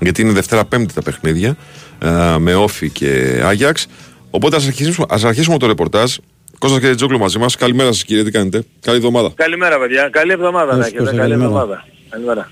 γιατί 0.00 0.20
είναι 0.22 0.32
Δευτέρα 0.32 0.64
Πέμπτη 0.64 0.94
τα 0.94 1.02
παιχνίδια 1.02 1.56
α, 2.06 2.38
με 2.38 2.54
Όφη 2.54 2.90
και 2.90 3.40
Άγιαξ. 3.44 3.86
Οπότε 4.30 4.56
ας 4.56 4.66
αρχίσουμε, 4.66 5.06
ας 5.10 5.24
αρχίσουμε 5.24 5.58
το 5.58 5.66
ρεπορτάζ. 5.66 6.14
Κώστας 6.58 6.80
και 6.80 6.94
Τζόγλου 6.94 7.18
μαζί 7.18 7.38
μας. 7.38 7.56
Καλημέρα 7.56 7.92
σας, 7.92 8.04
κύριε, 8.04 8.24
τι 8.24 8.30
κάνετε; 8.30 8.62
Καλή 8.80 8.96
εβδομάδα. 8.96 9.32
Καλημέρα 9.34 9.78
παιδιά. 9.78 10.08
Καλή 10.12 10.32
εβδομάδα 10.32 10.64
να 10.64 10.70
Καλώς, 10.70 10.86
έχετε. 10.86 10.98
Κώστα, 11.02 11.16
Καλή 11.16 11.28
καλημέρα. 11.30 11.50
εβδομάδα. 11.60 11.84
Καλημέρα. 12.10 12.50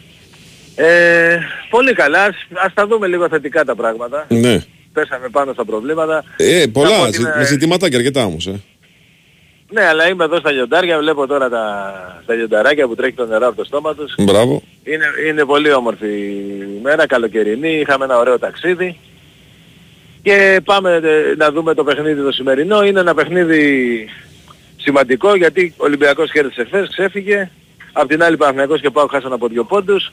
Ε, 0.75 1.39
πολύ 1.71 1.93
καλά. 1.93 2.23
Ας, 2.25 2.35
ας 2.65 2.75
τα 2.75 2.87
δούμε 2.87 3.07
λίγο 3.07 3.29
θετικά 3.29 3.65
τα 3.65 3.75
πράγματα. 3.75 4.27
Ναι. 4.29 4.59
Πέσαμε 4.93 5.29
πάνω 5.29 5.53
στα 5.53 5.65
προβλήματα. 5.65 6.25
Ε, 6.37 6.61
Θα 6.61 6.69
πω 6.69 6.83
πολλά, 6.83 7.01
ότι 7.01 7.13
ζη- 7.13 7.21
είναι- 7.21 7.35
με 7.37 7.45
ζητηματάκια 7.45 7.99
αρκετά 7.99 8.25
όμως. 8.25 8.47
Ε. 8.47 8.61
Ναι, 9.71 9.85
αλλά 9.87 10.09
είμαι 10.09 10.25
εδώ 10.25 10.39
στα 10.39 10.51
λιοντάρια. 10.51 10.99
Βλέπω 10.99 11.27
τώρα 11.27 11.49
τα, 11.49 11.93
τα 12.27 12.35
λιονταράκια 12.35 12.87
που 12.87 12.95
τρέχει 12.95 13.15
το 13.15 13.27
νερό 13.27 13.47
από 13.47 13.57
το 13.57 13.65
στόμα 13.65 13.95
τους. 13.95 14.15
Μπράβο. 14.19 14.63
Είναι, 14.85 15.05
είναι 15.29 15.45
πολύ 15.45 15.73
όμορφη 15.73 16.07
η 16.07 16.81
μέρα, 16.83 17.07
καλοκαιρινή. 17.07 17.79
Είχαμε 17.79 18.05
ένα 18.05 18.19
ωραίο 18.19 18.39
ταξίδι. 18.39 18.99
Και 20.23 20.61
πάμε 20.65 21.01
ε, 21.03 21.35
να 21.37 21.51
δούμε 21.51 21.75
το 21.75 21.85
παιχνίδι 21.85 22.23
το 22.23 22.33
σημερινό. 22.33 22.85
Είναι 22.85 23.01
ένα 23.01 23.15
παιχνίδι 23.15 24.09
σημαντικό 24.77 25.37
γιατί 25.37 25.75
ο 25.77 25.85
Ολυμπιακός 25.85 26.31
κέρδισε 26.31 26.65
χθες, 26.65 26.89
ξέφυγε. 26.89 27.51
Απ' 27.93 28.09
την 28.09 28.23
άλλη 28.23 28.37
Παναθηναϊκός 28.37 28.81
και 28.81 28.91
πάω 28.91 29.07
χάσαν 29.07 29.33
από 29.33 29.49
δύο 29.49 29.65
πόντους. 29.65 30.13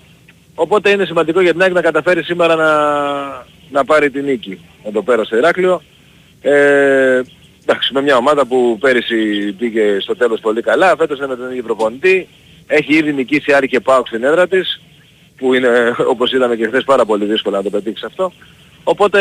Οπότε 0.56 0.90
είναι 0.90 1.06
σημαντικό 1.06 1.42
για 1.42 1.52
την 1.52 1.62
ΑΕΚ 1.62 1.72
να 1.74 1.82
καταφέρει 1.82 2.24
σήμερα 2.24 2.56
να, 2.56 2.72
να 3.70 3.86
πάρει 3.86 4.10
την 4.10 4.26
νίκη 4.26 4.60
με 4.86 4.92
το 4.92 5.04
πέρα 5.04 5.24
στο 5.24 5.38
Ηράκλειο. 5.38 5.82
Ε, 6.42 7.22
εντάξει, 7.68 7.94
με 7.94 8.02
μια 8.02 8.18
ομάδα 8.18 8.46
που 8.46 8.78
πέρυσι 8.80 9.52
πήγε 9.54 10.00
στο 10.00 10.16
τέλος 10.16 10.40
πολύ 10.40 10.62
καλά, 10.62 10.96
φέτος 10.98 11.18
είναι 11.18 11.28
με 11.28 11.36
τον 11.36 11.50
ίδιο 11.50 11.64
προπονητή. 11.64 12.28
Έχει 12.68 12.94
ήδη 12.94 13.14
νικήσει 13.14 13.54
Άρη 13.54 13.68
και 13.68 13.80
Πάοκ 13.80 14.08
στην 14.08 14.24
έδρα 14.24 14.48
της, 14.48 14.82
που 15.38 15.54
είναι 15.54 15.96
όπως 16.12 16.32
είδαμε 16.32 16.56
και 16.56 16.68
χθες 16.68 16.84
πάρα 16.84 17.06
πολύ 17.06 17.26
δύσκολο 17.26 17.56
να 17.56 17.64
το 17.64 17.70
πετύχεις 17.70 18.04
αυτό. 18.04 18.32
Οπότε 18.84 19.20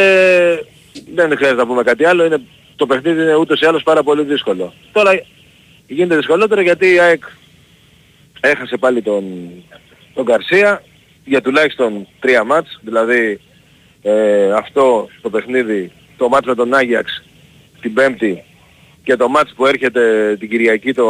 δεν 1.14 1.36
χρειάζεται 1.36 1.60
να 1.60 1.66
πούμε 1.66 1.82
κάτι 1.82 2.04
άλλο, 2.04 2.24
είναι, 2.24 2.40
το 2.76 2.86
παιχνίδι 2.86 3.22
είναι 3.22 3.34
ούτως 3.34 3.60
ή 3.60 3.66
άλλως 3.66 3.82
πάρα 3.82 4.02
πολύ 4.02 4.22
δύσκολο. 4.22 4.72
Τώρα 4.92 5.20
γίνεται 5.86 6.16
δυσκολότερο 6.16 6.60
γιατί 6.60 6.92
η 6.92 6.98
ΑΕΚ 6.98 7.22
έχασε 8.40 8.76
πάλι 8.76 9.02
τον, 9.02 9.24
τον 10.14 10.24
Γκαρσία 10.24 10.82
για 11.24 11.40
τουλάχιστον 11.40 12.06
τρία 12.20 12.44
μάτς, 12.44 12.78
δηλαδή 12.82 13.40
ε, 14.02 14.52
αυτό 14.52 15.08
το 15.22 15.30
παιχνίδι, 15.30 15.92
το 16.16 16.28
μάτς 16.28 16.46
με 16.46 16.54
τον 16.54 16.74
Άγιαξ 16.74 17.22
την 17.86 17.94
Πέμπτη 17.94 18.42
και 19.02 19.16
το 19.16 19.28
μάτς 19.28 19.52
που 19.56 19.66
έρχεται 19.66 20.36
την 20.38 20.48
Κυριακή 20.48 20.92
το 20.92 21.06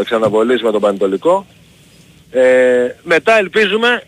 εξαναβολής 0.00 0.62
με 0.62 0.70
τον 0.70 0.80
Πανετολικό. 0.80 1.46
Ε, 2.30 2.40
μετά 3.02 3.38
ελπίζουμε 3.38 4.02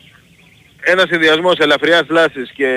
ένα 0.80 1.04
συνδυασμός 1.09 1.59
ελαφριάς 1.59 2.06
θλάσσης 2.06 2.50
και 2.54 2.70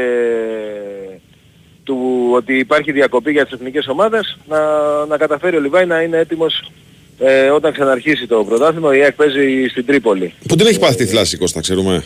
του 1.84 2.29
ότι 2.34 2.58
υπάρχει 2.58 2.91
διακοπή 2.91 3.32
για 3.32 3.43
τις 3.43 3.53
εθνικές 3.53 3.88
ομάδες 3.88 4.38
να, 4.47 4.60
να 5.06 5.17
καταφέρει 5.17 5.56
ο 5.56 5.60
Λιβάη 5.60 5.86
να 5.86 6.01
είναι 6.01 6.17
έτοιμος 6.17 6.71
ε, 7.19 7.49
όταν 7.49 7.71
ξαναρχίσει 7.71 8.27
το 8.27 8.43
πρωτάθλημα. 8.43 8.97
Η 8.97 9.01
ΑΕΚ 9.01 9.13
παίζει 9.13 9.67
στην 9.69 9.86
Τρίπολη. 9.86 10.34
Που 10.47 10.56
την 10.56 10.67
έχει 10.67 10.79
πάθει 10.79 10.95
τη 10.95 11.06
θλάση 11.06 11.38
Κώστα, 11.38 11.62
ξέρουμε. 11.62 12.03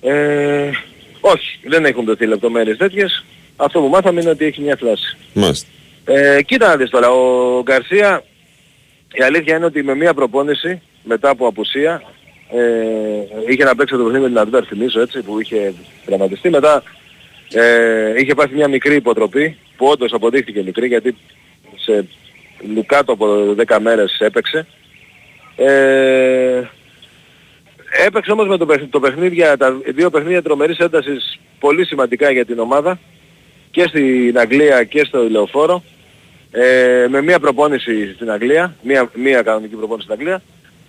Ε, 0.00 0.70
όχι, 1.20 1.58
δεν 1.64 1.84
έχουν 1.84 2.04
δοθεί 2.04 2.26
λεπτομέρειες 2.26 2.76
τέτοιες. 2.76 3.24
Αυτό 3.56 3.80
που 3.80 3.88
μάθαμε 3.88 4.20
είναι 4.20 4.30
ότι 4.30 4.44
έχει 4.44 4.60
μια 4.60 4.76
θλάση. 4.76 5.16
Μάλιστα. 5.32 5.66
Ε, 6.04 6.42
κοίτα 6.42 6.68
να 6.68 6.76
δεις 6.76 6.90
τώρα, 6.90 7.10
ο 7.10 7.62
Γκαρσία 7.62 8.24
η 9.12 9.22
αλήθεια 9.22 9.56
είναι 9.56 9.64
ότι 9.64 9.82
με 9.82 9.94
μια 9.94 10.14
προπόνηση 10.14 10.82
μετά 11.02 11.28
από 11.30 11.46
απουσία 11.46 12.02
ε, 12.50 13.52
είχε 13.52 13.64
να 13.64 13.74
παίξει 13.74 13.96
το 13.96 14.02
παιχνίδι 14.02 14.22
με 14.22 14.28
την 14.28 14.38
Αντβέρ 14.38 14.64
θυμίζω 14.66 15.00
έτσι 15.00 15.22
που 15.22 15.40
είχε 15.40 15.74
δραματιστεί 16.06 16.50
μετά 16.50 16.82
ε, 17.52 18.20
είχε 18.20 18.34
πάθει 18.34 18.54
μια 18.54 18.68
μικρή 18.68 18.94
υποτροπή 18.94 19.56
που 19.76 19.86
όντως 19.86 20.12
αποδείχθηκε 20.12 20.62
μικρή 20.62 20.86
γιατί 20.86 21.16
σε 21.76 22.06
λουκάτο 22.74 23.12
από 23.12 23.54
10 23.66 23.78
μέρες 23.80 24.18
έπαιξε. 24.20 24.66
Ε, 25.56 26.62
έπαιξε 28.06 28.30
όμως 28.30 28.46
με 28.46 28.56
το, 28.56 28.66
παιχνίδι, 28.66 28.90
το 28.90 29.00
παιχνίδι, 29.00 29.42
τα 29.58 29.72
δύο 29.86 30.10
παιχνίδια 30.10 30.42
τρομερής 30.42 30.78
έντασης 30.78 31.40
πολύ 31.60 31.86
σημαντικά 31.86 32.30
για 32.30 32.44
την 32.44 32.58
ομάδα 32.58 32.98
και 33.70 33.82
στην 33.82 34.38
Αγγλία 34.38 34.84
και 34.84 35.04
στο 35.04 35.24
Ηλεοφόρο 35.24 35.82
ε, 36.50 37.06
με 37.08 37.22
μία 37.22 37.40
προπόνηση 37.40 38.12
στην 38.14 38.30
Αγγλία, 38.30 38.76
μία, 38.82 39.10
μία 39.14 39.42
κανονική 39.42 39.74
προπόνηση 39.74 40.06
στην 40.06 40.18
Αγγλία 40.18 40.42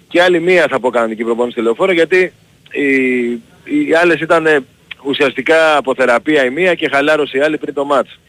και 0.07 0.21
άλλη 0.21 0.39
μία 0.39 0.67
θα 0.69 0.79
πω 0.79 0.89
κανονική 0.89 1.23
προπόνηση 1.23 1.51
στη 1.51 1.61
Λεωφόρο 1.61 1.91
γιατί 1.91 2.33
οι, 2.71 3.31
οι 3.63 3.93
άλλες 4.01 4.19
ήταν 4.19 4.65
ουσιαστικά 5.03 5.77
από 5.77 5.95
θεραπεία 5.95 6.45
η 6.45 6.49
μία 6.49 6.73
και 6.73 6.89
χαλάρωση 6.89 7.37
η 7.37 7.41
άλλη 7.41 7.57
πριν 7.57 7.73
το 7.73 7.85
μάτς. 7.85 8.19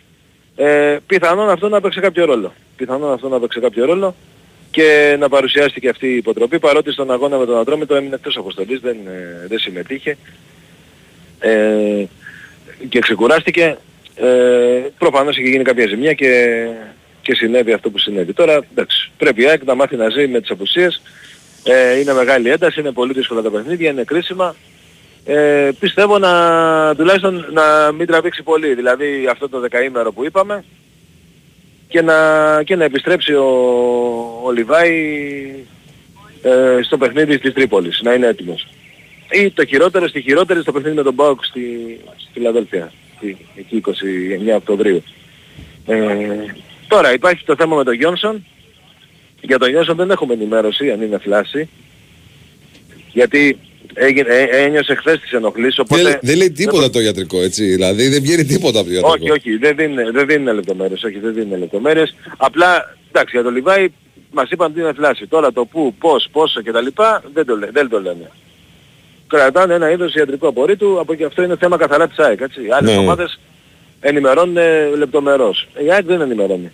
Ε, 0.57 0.97
πιθανόν 1.07 1.51
αυτό 1.51 1.69
να 1.69 1.81
παίξει 1.81 2.01
κάποιο 2.01 2.25
ρόλο. 2.25 2.53
Πιθανόν 2.77 3.13
αυτό 3.13 3.29
να 3.29 3.41
παίξει 3.41 3.61
κάποιο 3.61 3.85
ρόλο 3.85 4.15
και 4.71 5.17
να 5.19 5.29
παρουσιάστηκε 5.29 5.89
αυτή 5.89 6.07
η 6.07 6.17
υποτροπή 6.17 6.59
παρότι 6.59 6.93
στον 6.93 7.11
αγώνα 7.11 7.37
με 7.37 7.47
τον 7.47 7.59
Ατρόμητο 7.59 7.95
έμεινε 7.95 8.15
εκτός 8.15 8.37
αποστολής, 8.37 8.81
δεν, 8.81 8.97
ε, 9.07 9.47
δεν 9.49 9.59
συμμετείχε 9.59 10.17
ε, 11.39 12.05
και 12.89 12.99
ξεκουράστηκε. 12.99 13.79
Ε, 14.23 14.91
προφανώς 14.99 15.37
είχε 15.37 15.49
γίνει 15.49 15.65
κάποια 15.65 15.87
ζημιά 15.87 16.13
και, 16.13 16.65
και 17.23 17.35
συνέβη 17.35 17.73
αυτό 17.73 17.91
που 17.91 17.99
συνέβη. 17.99 18.33
Τώρα 18.33 18.61
εντάξει, 18.71 19.11
πρέπει 19.17 19.43
η 19.43 19.47
ΑΕΚ 19.47 19.65
να 19.65 19.75
μάθει 19.75 19.97
να 19.97 20.09
ζει 20.09 20.29
με 20.29 20.41
τις 20.41 20.51
απουσίες. 20.51 21.03
Ε, 21.65 21.99
είναι 21.99 22.13
μεγάλη 22.13 22.51
ένταση, 22.51 22.81
είναι 22.81 22.93
πολύ 22.93 23.13
δύσκολα 23.13 23.43
τα 23.43 23.51
παιχνίδια, 23.51 23.91
είναι 23.91 24.05
κρίσιμα. 24.05 24.57
Ε, 25.25 25.71
πιστεύω 25.79 26.19
να 26.19 26.33
τουλάχιστον 26.97 27.47
να 27.53 27.93
μην 27.93 28.07
τραβήξει 28.07 28.43
πολύ, 28.43 28.75
δηλαδή 28.75 29.27
αυτό 29.31 29.49
το 29.49 29.61
δεκαήμερο 29.61 30.13
που 30.13 30.25
είπαμε 30.25 30.65
και 31.89 32.03
να, 32.03 32.17
και 32.63 32.77
να 32.77 32.85
επιστρέψει 32.85 33.33
ο, 33.33 33.47
ο 34.45 34.51
Λιβάη 34.51 34.95
ε, 36.43 36.79
στο 36.83 36.99
παιχνίδι 36.99 37.39
της 37.39 37.53
Τρίπολης, 37.53 38.01
να 38.03 38.13
είναι 38.13 38.27
έτοιμος. 38.27 38.69
Ή 39.31 39.51
το 39.51 39.67
χειρότερο, 39.67 40.09
στη 40.09 40.21
χειρότερη 40.21 40.61
στο 40.61 40.73
παιχνίδι 40.73 40.97
με 40.97 41.03
τον 41.03 41.15
Μπάουκ 41.15 41.45
στη, 41.45 42.01
στη 42.17 42.41
Φιλαδέλφια, 43.23 43.47
εκεί 43.55 43.83
29 44.53 44.57
Οκτωβρίου. 44.57 45.03
Ε, 45.87 45.97
τώρα 46.89 47.13
υπάρχει 47.13 47.45
το 47.45 47.55
θέμα 47.57 47.77
με 47.77 47.85
τον 47.85 47.95
Γιόνσον. 47.95 48.47
Για 49.41 49.59
τον 49.59 49.69
Γιόνσον 49.69 49.97
δεν 49.97 50.11
έχουμε 50.11 50.35
ενημέρωση 50.35 50.91
αν 50.91 51.03
είναι 51.03 51.19
φλάση. 51.19 51.69
Γιατί 53.13 53.59
έγινε, 53.95 54.35
ε, 54.35 54.65
ένιωσε 54.65 54.95
χθες 54.95 55.21
τις 55.21 55.33
ενοχλήσεις, 55.33 55.79
οπότε... 55.79 56.03
Δεν, 56.03 56.19
δεν 56.23 56.37
λέει 56.37 56.51
τίποτα 56.51 56.91
το 56.91 57.01
ιατρικό, 57.01 57.43
έτσι, 57.43 57.65
δηλαδή 57.65 58.09
δεν 58.09 58.23
βγαίνει 58.23 58.45
τίποτα 58.45 58.79
από 58.79 58.89
το 58.89 58.95
ιατρικό. 58.95 59.17
Όχι, 59.21 59.31
όχι, 59.31 59.57
δεν 59.57 59.77
δίνουν, 59.77 60.13
δεν 60.13 60.27
δίνουν 60.27 60.55
λεπτομέρειες, 60.55 61.03
όχι, 61.03 61.19
δεν 61.19 61.35
δίνουν 61.35 61.59
λεπτομέρειες. 61.59 62.15
Απλά, 62.37 62.97
εντάξει, 63.09 63.37
για 63.37 63.45
το 63.45 63.51
Λιβάη 63.51 63.89
μας 64.31 64.51
είπαν 64.51 64.71
ότι 64.71 64.81
είναι 64.81 64.93
φλάση. 64.93 65.27
Τώρα 65.27 65.53
το 65.53 65.65
πού, 65.65 65.95
πώς, 65.99 66.29
πόσο 66.33 66.63
κτλ. 66.63 66.87
δεν 67.33 67.47
το, 67.47 67.59
δεν 67.73 67.89
το 67.89 68.01
λένε. 68.01 68.31
Κρατάνε 69.37 69.75
ένα 69.75 69.91
είδος 69.91 70.15
ιατρικού 70.15 70.47
απορρίτου, 70.47 71.01
από 71.01 71.15
και 71.15 71.25
αυτό 71.25 71.43
είναι 71.43 71.57
θέμα 71.57 71.77
καθαρά 71.77 72.09
της 72.09 72.19
ΑΕΚ, 72.19 72.41
έτσι. 72.41 72.61
Άλλες 72.71 72.91
Ναι. 72.95 72.99
ομάδες 72.99 73.41
ενημερώνουν 74.01 74.57
ε, 74.57 74.87
λεπτομερώς. 74.97 75.69
Η 75.87 75.93
ΑΕΚ 75.93 76.05
δεν 76.05 76.21
ενημερώνει. 76.21 76.71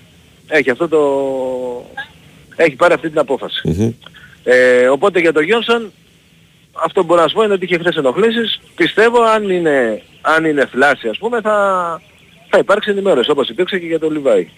Έχει 0.49 0.71
αυτό 0.71 0.89
το... 0.89 1.01
Έχει 2.57 2.77
πάρει 2.77 2.95
αυτή 2.95 3.09
την 3.09 3.19
απόφαση. 3.19 3.95
Ε, 4.45 4.89
οπότε 4.89 5.21
για 5.21 5.33
τον 5.33 5.43
Γιόνσον 5.43 5.93
αυτό 6.73 7.01
που 7.01 7.07
μπορώ 7.07 7.23
να 7.23 7.29
σου 7.29 7.35
πω 7.35 7.43
είναι 7.43 7.53
ότι 7.53 7.65
είχε 7.65 7.79
χθες 7.79 7.97
ενοχλήσεις. 7.97 8.61
Πιστεύω 8.77 9.23
αν 9.23 9.51
είναι, 9.51 10.03
αν 10.21 10.45
είναι 10.45 10.67
φλάση 10.67 11.09
ας 11.09 11.19
πούμε 11.19 11.41
θα, 11.41 12.01
θα 12.49 12.59
υπάρξει 12.59 12.91
ενημέρωση 12.91 13.31
όπως 13.31 13.49
υπήρξε 13.49 13.79
και 13.79 13.87
για 13.87 13.99
τον 13.99 14.13
Λιβάη. 14.13 14.49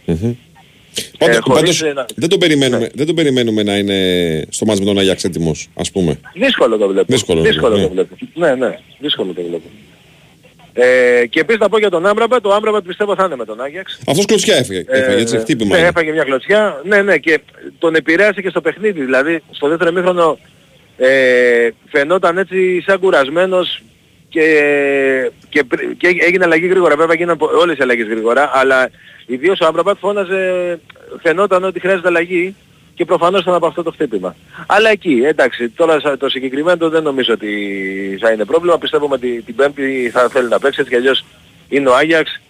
Πάντως, 1.19 1.37
Ε, 1.37 1.41
χωρίς 1.41 1.61
πάντως 1.61 1.83
ένα- 1.83 2.07
δεν, 2.15 2.29
τον 2.29 2.39
περιμένουμε, 2.39 2.89
δεν 2.95 3.07
τον 3.07 3.15
περιμένουμε 3.15 3.63
να 3.63 3.77
είναι 3.77 3.97
στο 4.51 4.65
μάτς 4.67 4.79
με 4.79 4.85
τον 4.87 4.99
Αγιάξ 4.99 5.25
έτοιμος, 5.25 5.69
ας 5.75 5.91
πούμε. 5.91 6.21
Δύσκολο 6.35 6.77
το 6.77 6.89
βλέπω. 6.89 7.07
Δύσκολο, 7.13 7.43
δύσκολο 7.43 7.77
ναι. 7.77 7.83
το 7.83 7.89
βλέπω. 7.89 8.17
Ναι, 8.35 8.55
ναι, 8.55 8.79
δύσκολο 8.99 9.33
το 9.33 9.43
βλέπω. 9.43 9.69
Ε, 10.73 11.27
και 11.27 11.41
επίσης 11.41 11.61
να 11.61 11.69
πω 11.69 11.79
για 11.79 11.91
τον 11.91 12.07
Άμπραμπατ, 12.07 12.47
ο 12.47 12.55
Άμπραμπατ 12.55 12.87
πιστεύω 12.87 13.15
θα 13.15 13.25
είναι 13.25 13.37
με 13.37 13.45
τον 13.45 13.61
Άγιαξ. 13.61 13.99
Αυτός 14.07 14.25
κλωτσιά 14.25 14.57
έφυγε, 14.57 14.85
έφαγε, 14.89 15.21
έτσι, 15.21 15.39
χτύπημα. 15.39 15.73
ναι, 15.75 15.79
είναι. 15.79 15.89
έφαγε 15.89 16.11
μια 16.13 16.23
κλωτσιά. 16.25 16.81
Ναι, 16.85 17.03
ναι, 17.03 17.19
και 17.19 17.41
τον 17.79 17.95
επηρέασε 17.95 18.41
και 18.43 18.49
στο 18.49 18.61
παιχνίδι. 18.61 19.01
Δηλαδή, 19.05 19.43
στο 19.51 19.69
δεύτερο 19.69 19.93
μήχρονο 19.93 20.39
ε, 20.97 21.69
φαινόταν 21.89 22.39
έτσι 22.39 22.81
σαν 22.87 22.99
κουρασμένος 23.01 23.83
και, 24.31 24.45
και, 25.49 25.65
πρι- 25.65 25.97
και 25.97 26.07
έγινε 26.21 26.45
αλλαγή 26.45 26.67
γρήγορα. 26.67 26.97
Βέβαια 26.97 27.13
έγιναν 27.15 27.37
πο- 27.37 27.51
όλες 27.61 27.79
οι 27.79 27.83
αλλαγές 27.83 28.07
γρήγορα, 28.07 28.51
αλλά 28.55 28.91
ιδίως 29.27 29.61
ο 29.61 29.67
Άμπραμπατ 29.67 29.97
φώναζε, 30.01 30.41
φαινόταν 31.23 31.65
ότι 31.65 31.81
χρειάζεται 31.81 32.09
αλλαγή 32.09 32.55
και 32.95 33.05
προφανώς 33.05 33.41
ήταν 33.43 33.55
από 33.55 33.67
αυτό 33.67 33.83
το 33.83 33.91
χτύπημα. 33.91 34.37
Αλλά 34.67 34.91
εκεί, 34.91 35.23
εντάξει, 35.25 35.69
τώρα 35.69 36.01
σα- 36.01 36.17
το 36.17 36.29
συγκεκριμένο 36.29 36.89
δεν 36.89 37.03
νομίζω 37.03 37.33
ότι 37.33 37.49
θα 38.21 38.31
είναι 38.31 38.45
πρόβλημα. 38.45 38.79
Πιστεύω 38.79 39.09
ότι 39.13 39.29
την, 39.29 39.45
την 39.45 39.55
Πέμπτη 39.55 40.11
θα 40.13 40.29
θέλει 40.29 40.49
να 40.49 40.59
παίξει, 40.59 40.81
έτσι 40.81 40.93
κι 40.93 40.99
αλλιώς 40.99 41.25
είναι 41.69 41.89
ο 41.89 41.95
Άγιαξ, 41.97 42.41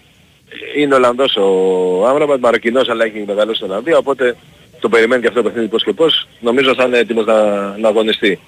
είναι 0.77 0.95
Ολλανδός 0.95 1.37
ο 1.37 2.07
Άμραμπατ, 2.07 2.41
Μαροκινός 2.41 2.89
αλλά 2.89 3.05
έχει 3.05 3.25
μεγαλώσει 3.27 3.57
στην 3.57 3.71
Ολλανδία, 3.71 3.97
οπότε 3.99 4.37
το 4.81 4.89
περιμένει 4.89 5.21
και 5.23 5.29
αυτό 5.29 5.43
το 5.43 5.49
παιχνίδι 5.49 5.69
πώς 5.69 5.85
και 5.85 5.93
πώς. 5.93 6.29
Νομίζω 6.41 6.75
θα 6.75 6.85
είναι 6.85 6.99
έτοιμος 6.99 7.25
να, 7.27 7.43
να 7.79 7.89
αγωνιστεί. 7.89 8.39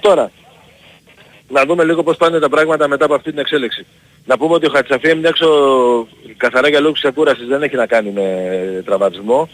Τώρα, 0.00 0.30
να 1.52 1.64
δούμε 1.64 1.84
λίγο 1.84 2.02
πώς 2.02 2.16
πάνε 2.16 2.38
τα 2.38 2.48
πράγματα 2.48 2.88
μετά 2.88 3.04
από 3.04 3.14
αυτή 3.14 3.30
την 3.30 3.38
εξέλιξη. 3.38 3.86
Να 4.24 4.38
πούμε 4.38 4.54
ότι 4.54 4.66
ο 4.66 4.70
Χατσαφή 4.70 5.08
έμεινε 5.08 5.28
έξω 5.28 5.48
καθαρά 6.36 6.68
για 6.68 6.80
λόγους 6.80 6.98
ξεκούρασης, 7.00 7.46
δεν 7.46 7.62
έχει 7.62 7.76
να 7.76 7.86
κάνει 7.86 8.10
με 8.10 8.82
τραυματισμό. 8.84 9.48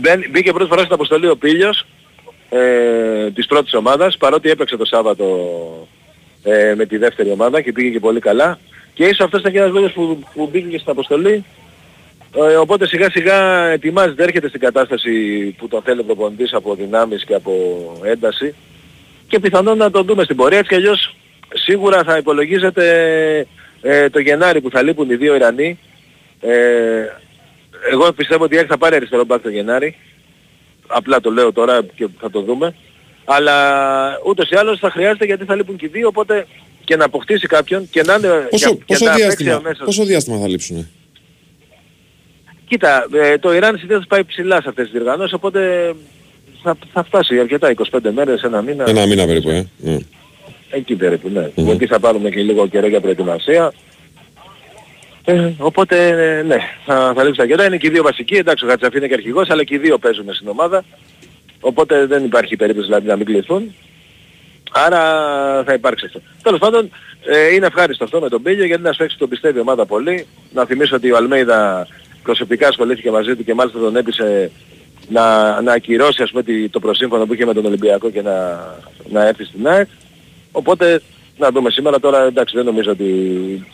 Μπαίνει- 0.00 0.30
μπήκε 0.30 0.52
πρώτη 0.52 0.68
φορά 0.68 0.80
στην 0.80 0.94
αποστολή 0.94 1.28
ο 1.28 1.36
Πίλιος 1.36 1.86
ε, 2.50 3.30
της 3.30 3.46
πρώτης 3.46 3.74
ομάδας, 3.74 4.16
παρότι 4.16 4.50
έπαιξε 4.50 4.76
το 4.76 4.84
Σάββατο 4.84 5.26
ε, 6.42 6.74
με 6.76 6.86
τη 6.86 6.96
δεύτερη 6.96 7.30
ομάδα 7.30 7.60
και 7.60 7.72
πήγε 7.72 7.88
και 7.90 8.00
πολύ 8.00 8.20
καλά. 8.20 8.58
Και 8.94 9.04
ίσως 9.04 9.20
αυτός 9.20 9.40
ήταν 9.40 9.52
και 9.52 9.58
ένας 9.58 9.70
λόγος 9.70 9.92
που, 9.92 10.18
που 10.34 10.48
μπήκε 10.52 10.68
και 10.68 10.78
στην 10.78 10.90
αποστολή. 10.90 11.44
Ε, 12.36 12.56
οπότε 12.56 12.86
σιγά 12.86 13.10
σιγά 13.10 13.66
ετοιμάζεται, 13.68 14.22
έρχεται 14.22 14.48
στην 14.48 14.60
κατάσταση 14.60 15.10
που 15.58 15.68
τον 15.68 15.82
θέλει 15.82 16.00
ο 16.00 16.04
προπονητής 16.04 16.52
από 16.52 16.74
δυνάμεις 16.74 17.24
και 17.24 17.34
από 17.34 17.52
ένταση. 18.04 18.54
Και 19.28 19.38
πιθανόν 19.38 19.76
να 19.78 19.90
τον 19.90 20.06
δούμε 20.06 20.24
στην 20.24 20.36
πορεία, 20.36 20.58
έτσι 20.58 20.70
κι 20.70 20.76
αλλιώς 20.76 21.16
σίγουρα 21.54 22.04
θα 22.04 22.16
υπολογίζεται 22.16 23.46
ε, 23.82 24.08
το 24.10 24.18
Γενάρη 24.18 24.60
που 24.60 24.70
θα 24.70 24.82
λείπουν 24.82 25.10
οι 25.10 25.14
δύο 25.14 25.34
Ιρανοί. 25.34 25.78
Ε, 26.40 27.06
εγώ 27.90 28.12
πιστεύω 28.12 28.44
ότι 28.44 28.54
η 28.54 28.58
ΑΕΚ 28.58 28.66
θα 28.70 28.78
πάρει 28.78 28.96
αριστερό 28.96 29.24
μπακ 29.24 29.42
το 29.42 29.48
Γενάρη. 29.48 29.96
Απλά 30.86 31.20
το 31.20 31.30
λέω 31.30 31.52
τώρα 31.52 31.84
και 31.94 32.08
θα 32.20 32.30
το 32.30 32.40
δούμε. 32.40 32.74
Αλλά 33.24 34.18
ούτως 34.26 34.50
ή 34.50 34.56
άλλως 34.56 34.78
θα 34.78 34.90
χρειάζεται 34.90 35.24
γιατί 35.24 35.44
θα 35.44 35.54
λείπουν 35.54 35.76
και 35.76 35.86
οι 35.86 35.88
δύο, 35.88 36.08
οπότε 36.08 36.46
και 36.84 36.96
να 36.96 37.04
αποκτήσει 37.04 37.46
κάποιον 37.46 37.90
και 37.90 38.02
να 38.02 38.14
είναι... 38.14 38.46
Πόσο, 38.50 38.74
και, 38.76 38.82
πόσο, 38.86 39.04
και 39.04 39.04
να 39.04 39.10
παίξει 39.10 39.26
διάστημα, 39.26 39.54
αμέσως. 39.54 39.84
πόσο 39.84 40.04
διάστημα 40.04 40.38
θα 40.38 40.48
λείψουνε; 40.48 40.90
Κοίτα, 42.66 43.06
ε, 43.12 43.38
το 43.38 43.54
Ιράν 43.54 43.78
συνήθως 43.78 44.06
πάει 44.06 44.24
ψηλά 44.24 44.62
σε 44.62 44.68
αυτές 44.68 44.84
τις 44.84 44.92
διοργανώσεις, 44.92 45.32
οπότε 45.32 45.92
θα, 46.64 46.76
θα 46.92 47.04
φτάσει 47.04 47.38
αρκετά 47.38 47.74
25 47.90 47.98
μέρες, 48.14 48.42
ένα 48.42 48.62
μήνα. 48.62 48.84
Ένα 48.88 49.06
μήνα 49.06 49.26
περίπου, 49.26 49.50
ε. 49.50 49.66
Ναι. 49.76 49.98
Εκεί 50.70 50.94
περίπου, 50.94 51.28
ναι. 51.28 51.50
Γιατί 51.54 51.86
θα 51.86 52.00
πάρουμε 52.00 52.30
και 52.30 52.42
λίγο 52.42 52.66
καιρό 52.66 52.86
για 52.86 53.00
προετοιμασία. 53.00 53.72
Ε, 55.24 55.52
οπότε 55.58 56.08
ε, 56.08 56.42
ναι, 56.42 56.56
θα, 56.84 57.12
θα 57.16 57.22
λείψει 57.24 57.38
τα 57.38 57.46
κέντρα. 57.46 57.64
Είναι 57.66 57.76
και 57.76 57.86
οι 57.86 57.90
δύο 57.90 58.02
βασικοί, 58.02 58.34
εντάξει 58.34 58.64
ο 58.64 58.68
Χατζαφή 58.68 58.96
είναι 58.96 59.06
και 59.06 59.14
αρχηγός, 59.14 59.50
αλλά 59.50 59.64
και 59.64 59.74
οι 59.74 59.78
δύο 59.78 59.98
παίζουν 59.98 60.34
στην 60.34 60.48
ομάδα. 60.48 60.84
Οπότε 61.60 62.06
δεν 62.06 62.24
υπάρχει 62.24 62.56
περίπτωση 62.56 62.86
δηλαδή 62.86 63.06
να 63.06 63.16
μην 63.16 63.26
κληθούν. 63.26 63.74
Άρα 64.72 65.00
θα 65.64 65.72
υπάρξει 65.72 66.06
αυτό. 66.06 66.20
Τέλος 66.42 66.58
πάντων, 66.58 66.90
ε, 67.24 67.54
είναι 67.54 67.66
ευχάριστο 67.66 68.04
αυτό 68.04 68.20
με 68.20 68.28
τον 68.28 68.42
Πίλιο 68.42 68.64
γιατί 68.64 68.82
να 68.82 68.92
σου 68.92 69.06
τον 69.18 69.28
πιστεύει 69.28 69.58
η 69.58 69.60
ομάδα 69.60 69.86
πολύ. 69.86 70.26
Να 70.52 70.64
θυμίσω 70.64 70.96
ότι 70.96 71.12
ο 71.12 71.16
Αλμέιδα 71.16 71.86
προσωπικά 72.22 72.68
ασχολήθηκε 72.68 73.10
μαζί 73.10 73.36
του 73.36 73.44
και 73.44 73.54
μάλιστα 73.54 73.78
τον 73.78 73.96
έπεισε 73.96 74.50
να, 75.08 75.60
να 75.60 75.72
ακυρώσει 75.72 76.22
ας 76.22 76.30
πούμε 76.30 76.68
το 76.70 76.80
προσύμφωνο 76.80 77.26
που 77.26 77.34
είχε 77.34 77.44
με 77.44 77.54
τον 77.54 77.64
Ολυμπιακό 77.64 78.10
και 78.10 78.22
να, 78.22 78.64
να 79.10 79.26
έρθει 79.26 79.44
στην 79.44 79.68
ΑΕΚ. 79.68 79.88
Οπότε 80.52 81.02
να 81.38 81.50
δούμε 81.50 81.70
σήμερα 81.70 82.00
τώρα 82.00 82.22
εντάξει 82.22 82.56
δεν 82.56 82.64
νομίζω 82.64 82.90
ότι 82.90 83.66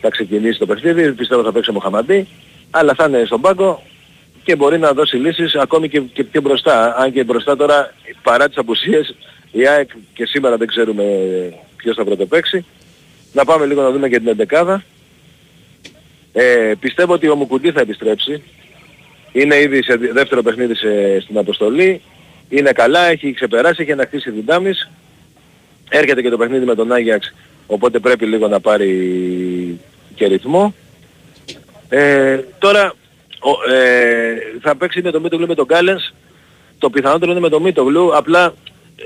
θα 0.00 0.08
ξεκινήσει 0.08 0.58
το 0.58 0.66
παιχνίδι, 0.66 1.12
πιστεύω 1.12 1.42
θα 1.42 1.52
παίξει 1.52 1.70
ο 1.70 1.72
Μοχαμαντή, 1.72 2.28
αλλά 2.70 2.94
θα 2.94 3.04
είναι 3.04 3.22
στον 3.24 3.40
πάγκο 3.40 3.82
και 4.44 4.56
μπορεί 4.56 4.78
να 4.78 4.92
δώσει 4.92 5.16
λύσεις 5.16 5.54
ακόμη 5.54 5.88
και, 5.88 6.00
και 6.00 6.24
πιο 6.24 6.40
μπροστά. 6.40 6.96
Αν 6.96 7.12
και 7.12 7.24
μπροστά 7.24 7.56
τώρα 7.56 7.94
παρά 8.22 8.48
τις 8.48 8.56
απουσίες 8.56 9.14
η 9.52 9.66
ΑΕΚ 9.66 9.90
και 10.14 10.26
σήμερα 10.26 10.56
δεν 10.56 10.66
ξέρουμε 10.66 11.04
ποιος 11.76 11.96
θα 11.96 12.04
πρωτοπαίξει. 12.04 12.64
Να 13.32 13.44
πάμε 13.44 13.66
λίγο 13.66 13.82
να 13.82 13.90
δούμε 13.90 14.08
και 14.08 14.18
την 14.18 14.28
εντεκάδα. 14.28 14.84
Ε, 16.32 16.72
πιστεύω 16.80 17.12
ότι 17.12 17.28
ο 17.28 17.34
Μουκουντή 17.34 17.70
θα 17.70 17.80
επιστρέψει. 17.80 18.42
Είναι 19.34 19.60
ήδη 19.60 19.82
σε 19.82 19.96
δεύτερο 19.96 20.42
παιχνίδι 20.42 20.74
σε, 20.74 21.20
στην 21.20 21.38
αποστολή. 21.38 22.00
Είναι 22.48 22.72
καλά, 22.72 23.00
έχει 23.00 23.32
ξεπεράσει, 23.32 23.82
έχει 23.82 23.92
ανακτήσει 23.92 24.30
δυνάμεις. 24.30 24.90
Έρχεται 25.88 26.22
και 26.22 26.30
το 26.30 26.36
παιχνίδι 26.36 26.64
με 26.64 26.74
τον 26.74 26.92
Άγιαξ, 26.92 27.34
οπότε 27.66 27.98
πρέπει 27.98 28.26
λίγο 28.26 28.48
να 28.48 28.60
πάρει 28.60 29.80
και 30.14 30.26
ρυθμό. 30.26 30.74
Ε, 31.88 32.38
τώρα 32.58 32.94
ο, 33.40 33.72
ε, 33.72 34.34
θα 34.60 34.76
παίξει 34.76 35.02
με 35.02 35.10
τον 35.10 35.22
Μίτογλου 35.22 35.46
με 35.46 35.54
τον 35.54 35.66
Κάλενς. 35.66 36.14
Το 36.78 36.90
πιθανότερο 36.90 37.30
είναι 37.30 37.40
με 37.40 37.48
τον 37.48 37.62
Μίτογλου, 37.62 38.16
απλά 38.16 38.54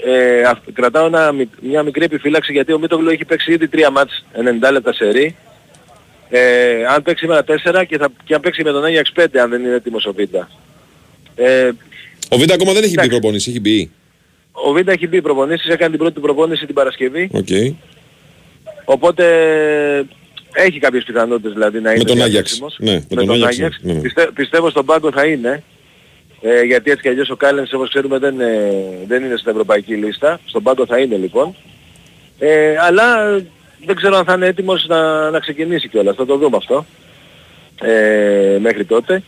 ε, 0.05 0.43
κρατάω 0.73 1.07
ένα, 1.07 1.35
μια 1.61 1.83
μικρή 1.83 2.05
επιφύλαξη 2.05 2.53
γιατί 2.53 2.73
ο 2.73 2.79
Μίτογλου 2.79 3.11
έχει 3.11 3.25
παίξει 3.25 3.53
ήδη 3.53 3.69
τρία 3.69 3.91
μάτς 3.91 4.25
90 4.69 4.73
λεπτά 4.73 4.93
σερί. 4.93 5.37
Ε, 6.31 6.85
αν 6.87 7.03
παίξει 7.03 7.27
με 7.27 7.45
ένα 7.47 7.81
4 7.81 7.87
και, 7.87 7.99
θα, 7.99 8.09
και 8.25 8.35
αν 8.35 8.41
παίξει 8.41 8.63
με 8.63 8.71
τον 8.71 8.85
Άγιαξ 8.85 9.13
5 9.17 9.25
αν 9.43 9.51
δεν 9.51 9.65
είναι 9.65 9.75
έτοιμος 9.75 10.07
ο 10.07 10.13
Βίντα. 10.13 10.51
Ε, 11.35 11.71
ο 12.29 12.37
Βίντα 12.37 12.55
ακόμα 12.55 12.73
δεν 12.73 12.83
έχει 12.83 12.95
μπει 13.01 13.09
προπόνηση, 13.09 13.51
έχει 13.51 13.61
μπει. 13.61 13.91
Ο 14.53 14.73
Βίντα 14.73 14.93
έχει 14.93 15.07
μπει 15.07 15.23
προπονήσεις, 15.23 15.69
έκανε 15.69 15.91
την 15.91 15.99
πρώτη 15.99 16.21
προπόνηση 16.21 16.67
την 16.67 16.75
Παρασκευή. 16.75 17.31
Okay. 17.35 17.75
Οπότε 18.85 19.25
έχει 20.53 20.79
κάποιες 20.79 21.05
πιθανότητες 21.05 21.53
δηλαδή 21.53 21.81
να 21.81 21.91
είναι 21.91 21.99
με 21.99 22.05
τον 22.05 22.23
Άγιαξ. 22.23 22.61
Ναι, 22.79 22.93
με, 22.93 23.05
με 23.09 23.25
τον, 23.25 23.45
Άγιαξ. 23.45 23.79
Ναι, 23.83 23.93
ναι. 23.93 24.01
Πιστε, 24.01 24.31
πιστεύω 24.35 24.71
στον 24.71 24.85
πάγκο 24.85 25.13
θα 25.13 25.27
είναι. 25.27 25.63
Ε, 26.41 26.63
γιατί 26.63 26.91
έτσι 26.91 27.03
κι 27.03 27.09
αλλιώς 27.09 27.31
ο 27.31 27.37
Κάλενς 27.37 27.73
όπως 27.73 27.89
ξέρουμε 27.89 28.19
δεν, 28.19 28.41
ε, 28.41 28.73
δεν 29.07 29.25
είναι 29.25 29.37
στην 29.37 29.51
ευρωπαϊκή 29.51 29.95
λίστα. 29.95 30.41
Στον 30.45 30.63
πάγκο 30.63 30.87
θα 30.87 30.99
είναι 30.99 31.17
λοιπόν. 31.17 31.57
Ε, 32.39 32.77
αλλά 32.81 33.37
δεν 33.85 33.97
ξέρω 33.97 34.17
αν 34.17 34.25
θα 34.25 34.33
είναι 34.33 34.47
έτοιμος 34.47 34.87
να, 34.87 35.31
να 35.31 35.39
ξεκινήσει 35.39 35.89
κιόλας. 35.89 36.17
Θα 36.17 36.27
το 36.27 36.37
δούμε 36.37 36.57
αυτό. 36.57 36.87
Ε, 37.81 38.59
μέχρι 38.61 38.85
τότε. 38.85 39.23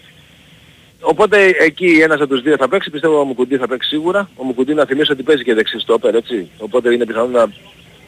Οπότε 1.01 1.53
εκεί 1.59 2.01
ένας 2.03 2.21
από 2.21 2.35
τους 2.35 2.43
δύο 2.43 2.57
θα 2.57 2.69
παίξει, 2.69 2.91
πιστεύω 2.91 3.21
ο 3.21 3.25
Μουκουντή 3.25 3.57
θα 3.57 3.69
παίξει 3.69 3.89
σίγουρα. 3.89 4.31
Ο 4.37 4.45
Μουκουντή 4.45 4.75
να 4.75 4.85
θυμίσω 4.85 5.13
ότι 5.13 5.23
παίζει 5.23 5.43
και 5.43 5.55
δεξί 5.55 5.79
στόπερ, 5.79 6.15
έτσι. 6.15 6.49
Οπότε 6.59 6.93
είναι 6.93 7.05
πιθανό 7.05 7.27
να, 7.27 7.47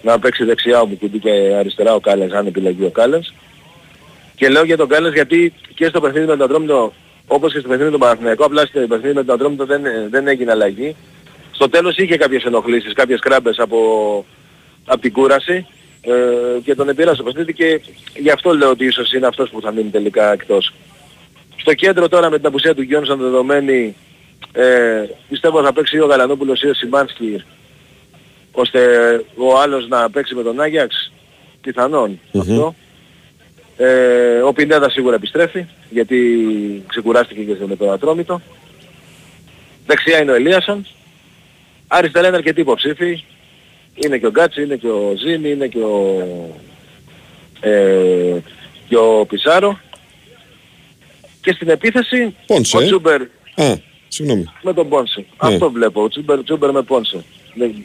να 0.03 0.19
παίξει 0.19 0.45
δεξιά 0.45 0.81
ο 0.81 0.87
Μουκουντή 0.87 1.19
και 1.19 1.31
αριστερά 1.59 1.95
ο 1.95 2.01
Κάλενς, 2.01 2.33
αν 2.33 2.47
επιλεγεί 2.47 2.85
ο 2.85 2.91
Κάλενς. 2.91 3.33
Και 4.35 4.49
λέω 4.49 4.65
για 4.65 4.77
τον 4.77 4.89
Κάλενς 4.89 5.15
γιατί 5.15 5.53
και 5.75 5.87
στο 5.87 6.01
παιχνίδι 6.01 6.27
με 6.27 6.37
τον 6.37 6.43
Ατρόμητο, 6.43 6.93
όπως 7.27 7.53
και 7.53 7.59
στο 7.59 7.69
παιχνίδι 7.69 7.91
με 7.91 7.99
τον 7.99 8.07
Παναθηναϊκό, 8.07 8.45
απλά 8.45 8.67
στο 8.67 8.81
παιχνίδι 8.81 9.15
με 9.15 9.25
τον 9.25 9.35
Ατρόμητο 9.35 9.67
δεν, 9.67 9.83
δεν 10.11 10.27
έγινε 10.29 10.51
αλλαγή. 10.51 10.97
Στο 11.51 11.69
τέλος 11.69 11.97
είχε 11.97 12.17
κάποιες 12.17 12.45
ενοχλήσεις, 12.45 12.93
κάποιες 12.93 13.21
κράμπες 13.21 13.59
από, 13.59 13.79
από 14.85 15.01
την 15.01 15.13
κούραση 15.13 15.67
ε, 16.05 16.61
και 16.65 16.75
τον 16.75 16.89
επήρασε 16.89 17.17
το 17.17 17.23
παιχνίδι 17.23 17.53
και 17.53 17.81
γι' 18.17 18.31
αυτό 18.31 18.55
λέω 18.55 18.71
ότι 18.71 18.85
ίσως 18.85 19.13
είναι 19.13 19.27
αυτός 19.27 19.51
που 19.51 19.61
θα 19.61 19.73
μείνει 19.73 19.91
τελικά 19.91 20.33
εκτός. 20.33 20.75
Στο 21.57 21.75
κέντρο 21.75 22.09
τώρα 22.09 22.31
με 22.31 22.37
την 22.37 22.47
απουσία 22.47 22.75
του 22.75 22.83
Γιόνσον 22.83 23.19
δεδομένη 23.19 23.97
ε, 24.53 25.05
πιστεύω 25.29 25.63
θα 25.63 25.73
παίξει 25.73 25.99
ο 25.99 26.07
Γαλανόπουλος 26.07 26.63
ή 26.63 26.67
ο 26.67 26.75
Σιμάνσκι 26.75 27.45
ώστε 28.53 28.81
ο 29.37 29.59
άλλος 29.61 29.89
να 29.89 30.11
παίξει 30.11 30.35
με 30.35 30.43
τον 30.43 30.61
Άγιαξ 30.61 31.13
πιθανόν 31.61 32.21
mm-hmm. 32.33 32.41
αυτό. 32.41 32.75
Ε, 33.77 34.41
ο 34.41 34.53
Πινέδας 34.53 34.93
σίγουρα 34.93 35.15
επιστρέφει 35.15 35.67
γιατί 35.91 36.19
ξεκουράστηκε 36.87 37.43
και 37.43 37.57
με 37.67 37.77
τον 37.77 37.93
Ατρόμητο. 37.93 38.41
Δεξιά 39.87 40.23
είναι 40.23 40.31
ο 40.31 40.35
Ελίασον. 40.35 40.87
Αριστερά 41.89 42.27
είναι 42.27 42.37
αρκετοί 42.37 42.61
υποψήφοι. 42.61 43.25
Είναι 43.95 44.19
και 44.19 44.27
ο 44.27 44.31
Γκάτσι, 44.31 44.63
είναι 44.63 44.77
και 44.77 44.87
ο 44.89 45.15
Ζήνη, 45.17 45.51
είναι 45.51 45.67
και 45.67 45.79
ο, 45.79 46.27
ε, 47.61 48.37
και 48.89 48.97
ο 48.97 49.27
Πισάρο. 49.29 49.81
Και 51.41 51.53
στην 51.53 51.69
επίθεση 51.69 52.35
Πόνσε. 52.47 52.77
ο 52.77 52.81
Τσούμπερ 52.81 53.23
Α, 53.55 53.75
συγγνώμη. 54.09 54.45
με 54.63 54.73
τον 54.73 54.89
Πόνσε. 54.89 55.21
Ναι. 55.21 55.55
Αυτό 55.55 55.71
βλέπω. 55.71 56.03
Ο 56.03 56.09
Τσούμπερ, 56.09 56.43
Τσούμπερ 56.43 56.71
με 56.71 56.83
Πόνσε. 56.83 57.25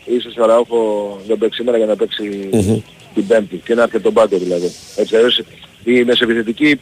Ίσως 0.05 0.35
ο 0.37 0.45
Αραούχο 0.45 1.19
δεν 1.27 1.37
παίξει 1.37 1.57
σήμερα 1.57 1.77
για 1.77 1.85
να 1.85 1.95
παίξει 1.95 2.49
mm-hmm. 2.53 2.81
την 3.13 3.27
Πέμπτη 3.27 3.61
και 3.65 3.73
να 3.73 3.83
έρθει 3.83 3.99
τον 3.99 4.13
πάγκο 4.13 4.37
δηλαδή. 4.37 4.71
Έτσι 4.95 5.09
κι 5.09 5.15
αλλιώς 5.15 5.41
οι 5.83 6.03
μεσοεπιθετικοί 6.03 6.79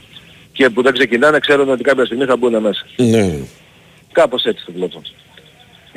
και 0.52 0.70
που 0.70 0.82
δεν 0.82 0.94
ξεκινάνε 0.94 1.40
ξέρουν 1.40 1.70
ότι 1.70 1.84
κάποια 1.84 2.06
στιγμή 2.06 2.26
θα 2.26 2.38
μπουν 2.38 2.62
μέσα. 2.62 2.86
Ναι. 2.96 3.34
Κάπως 4.12 4.44
έτσι 4.44 4.66
το 4.66 4.72
βλέπω. 4.72 5.02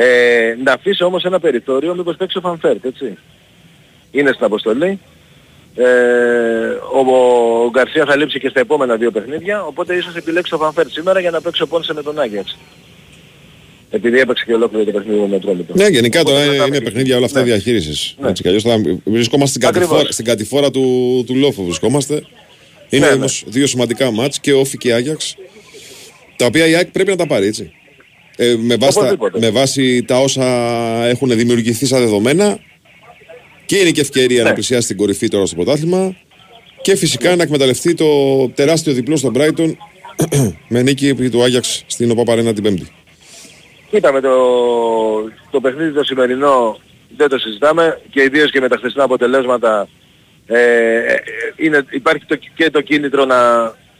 Ε, 0.00 0.56
να 0.64 0.72
αφήσω 0.72 1.04
όμως 1.04 1.24
ένα 1.24 1.40
περιθώριο 1.40 1.94
μήπως 1.94 2.16
παίξει 2.16 2.38
ο 2.38 2.40
Φαν 2.40 2.58
Βέερτ, 2.58 2.84
έτσι. 2.84 3.16
Είναι 4.10 4.32
στην 4.32 4.44
αποστολή. 4.44 4.98
Ε, 5.74 5.84
ο, 6.92 7.16
ο 7.64 7.70
Γκαρσία 7.70 8.04
θα 8.04 8.16
λείψει 8.16 8.38
και 8.38 8.48
στα 8.48 8.60
επόμενα 8.60 8.96
δύο 8.96 9.10
παιχνίδια, 9.10 9.64
οπότε 9.64 9.94
ίσως 9.94 10.16
επιλέξει 10.16 10.50
το 10.50 10.58
Φαν 10.58 10.72
Βέερτ 10.72 10.90
σήμερα 10.90 11.20
για 11.20 11.30
να 11.30 11.40
παίξει 11.40 11.62
ο 11.62 11.66
Πόνσε 11.66 11.94
με 11.94 12.02
τον 12.02 12.20
Άγιαξ. 12.20 12.58
Επειδή 13.90 14.18
έπαιξε 14.18 14.44
και 14.44 14.54
ολόκληρο 14.54 14.84
το 14.84 14.90
παιχνίδι 14.90 15.20
με 15.20 15.38
τον 15.38 15.66
Ναι, 15.72 15.86
γενικά 15.86 16.22
τώρα 16.22 16.44
είναι, 16.44 16.64
είναι 16.64 16.80
παιχνίδια 16.80 17.16
όλα 17.16 17.26
αυτά 17.26 17.38
ναι. 17.38 17.44
διαχείρισης. 17.44 18.14
Ναι. 18.18 18.28
Έτσι, 18.28 18.42
καλώς, 18.42 18.62
θα 18.62 18.80
βρισκόμαστε 19.04 19.58
στην 19.58 19.72
κατηφόρα, 19.72 20.12
στην 20.12 20.24
κατηφόρα 20.24 20.70
του, 20.70 21.24
του 21.26 21.34
Λόφου 21.34 21.64
βρισκόμαστε. 21.64 22.22
Είναι 22.88 23.06
ναι, 23.06 23.12
όμως 23.12 23.42
ναι. 23.46 23.52
δύο 23.52 23.66
σημαντικά 23.66 24.10
μάτς 24.10 24.40
και 24.40 24.52
Όφη 24.52 24.76
και 24.76 24.92
Άγιαξ, 24.92 25.36
τα 26.36 26.46
οποία 26.46 26.66
η 26.66 26.74
ΑΕΚ 26.74 26.90
πρέπει 26.90 27.10
να 27.10 27.16
τα 27.16 27.26
πάρει, 27.26 27.46
έτσι. 27.46 27.72
Ε, 28.40 28.56
με, 28.58 28.76
βάση 28.76 28.98
τα, 28.98 29.16
με 29.38 29.50
βάση 29.50 30.04
τα 30.04 30.20
όσα 30.20 30.44
έχουν 31.06 31.28
δημιουργηθεί 31.36 31.86
σαν 31.86 32.00
δεδομένα 32.00 32.58
και 33.66 33.76
είναι 33.76 33.90
και 33.90 34.00
ευκαιρία 34.00 34.42
ναι. 34.42 34.48
να 34.48 34.54
πλησιάσει 34.54 34.86
την 34.86 34.96
κορυφή 34.96 35.28
τώρα 35.28 35.46
στο 35.46 35.54
πρωτάθλημα 35.54 36.16
και 36.82 36.96
φυσικά 36.96 37.36
να 37.36 37.42
εκμεταλλευτεί 37.42 37.94
το 37.94 38.06
τεράστιο 38.48 38.92
διπλό 38.92 39.16
στον 39.16 39.32
Brighton 39.36 39.72
με 40.68 40.82
νίκη 40.82 41.14
του 41.30 41.42
Άγιαξ 41.42 41.84
στην 41.86 42.10
ΟΠΑ 42.10 42.36
την 42.36 42.62
Πέμπτη. 42.62 42.88
Κοίταμε 43.90 44.20
το, 44.20 44.30
το 45.50 45.60
παιχνίδι 45.60 45.92
το 45.92 46.04
σημερινό 46.04 46.78
δεν 47.16 47.28
το 47.28 47.38
συζητάμε 47.38 48.00
και 48.10 48.22
ιδίως 48.22 48.50
και 48.50 48.60
με 48.60 48.68
τα 48.68 48.76
χθεσινά 48.76 49.04
αποτελέσματα 49.04 49.88
ε, 50.46 50.96
ε 50.96 51.22
είναι, 51.56 51.84
υπάρχει 51.90 52.24
το, 52.26 52.38
και 52.54 52.70
το 52.70 52.80
κίνητρο 52.80 53.24
να, 53.24 53.36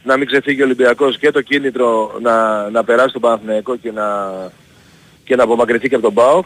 να 0.03 0.17
μην 0.17 0.27
ξεφύγει 0.27 0.61
ο 0.61 0.65
Ολυμπιακός 0.65 1.17
και 1.17 1.31
το 1.31 1.41
κίνητρο 1.41 2.17
να, 2.21 2.69
να 2.69 2.83
περάσει 2.83 3.13
τον 3.13 3.21
Παναθηναϊκό 3.21 3.75
και 3.75 3.91
να, 3.91 4.05
και 5.23 5.35
να 5.35 5.43
απομακρυνθεί 5.43 5.89
και 5.89 5.95
από 5.95 6.03
τον 6.03 6.13
ΠΑΟΚ. 6.13 6.45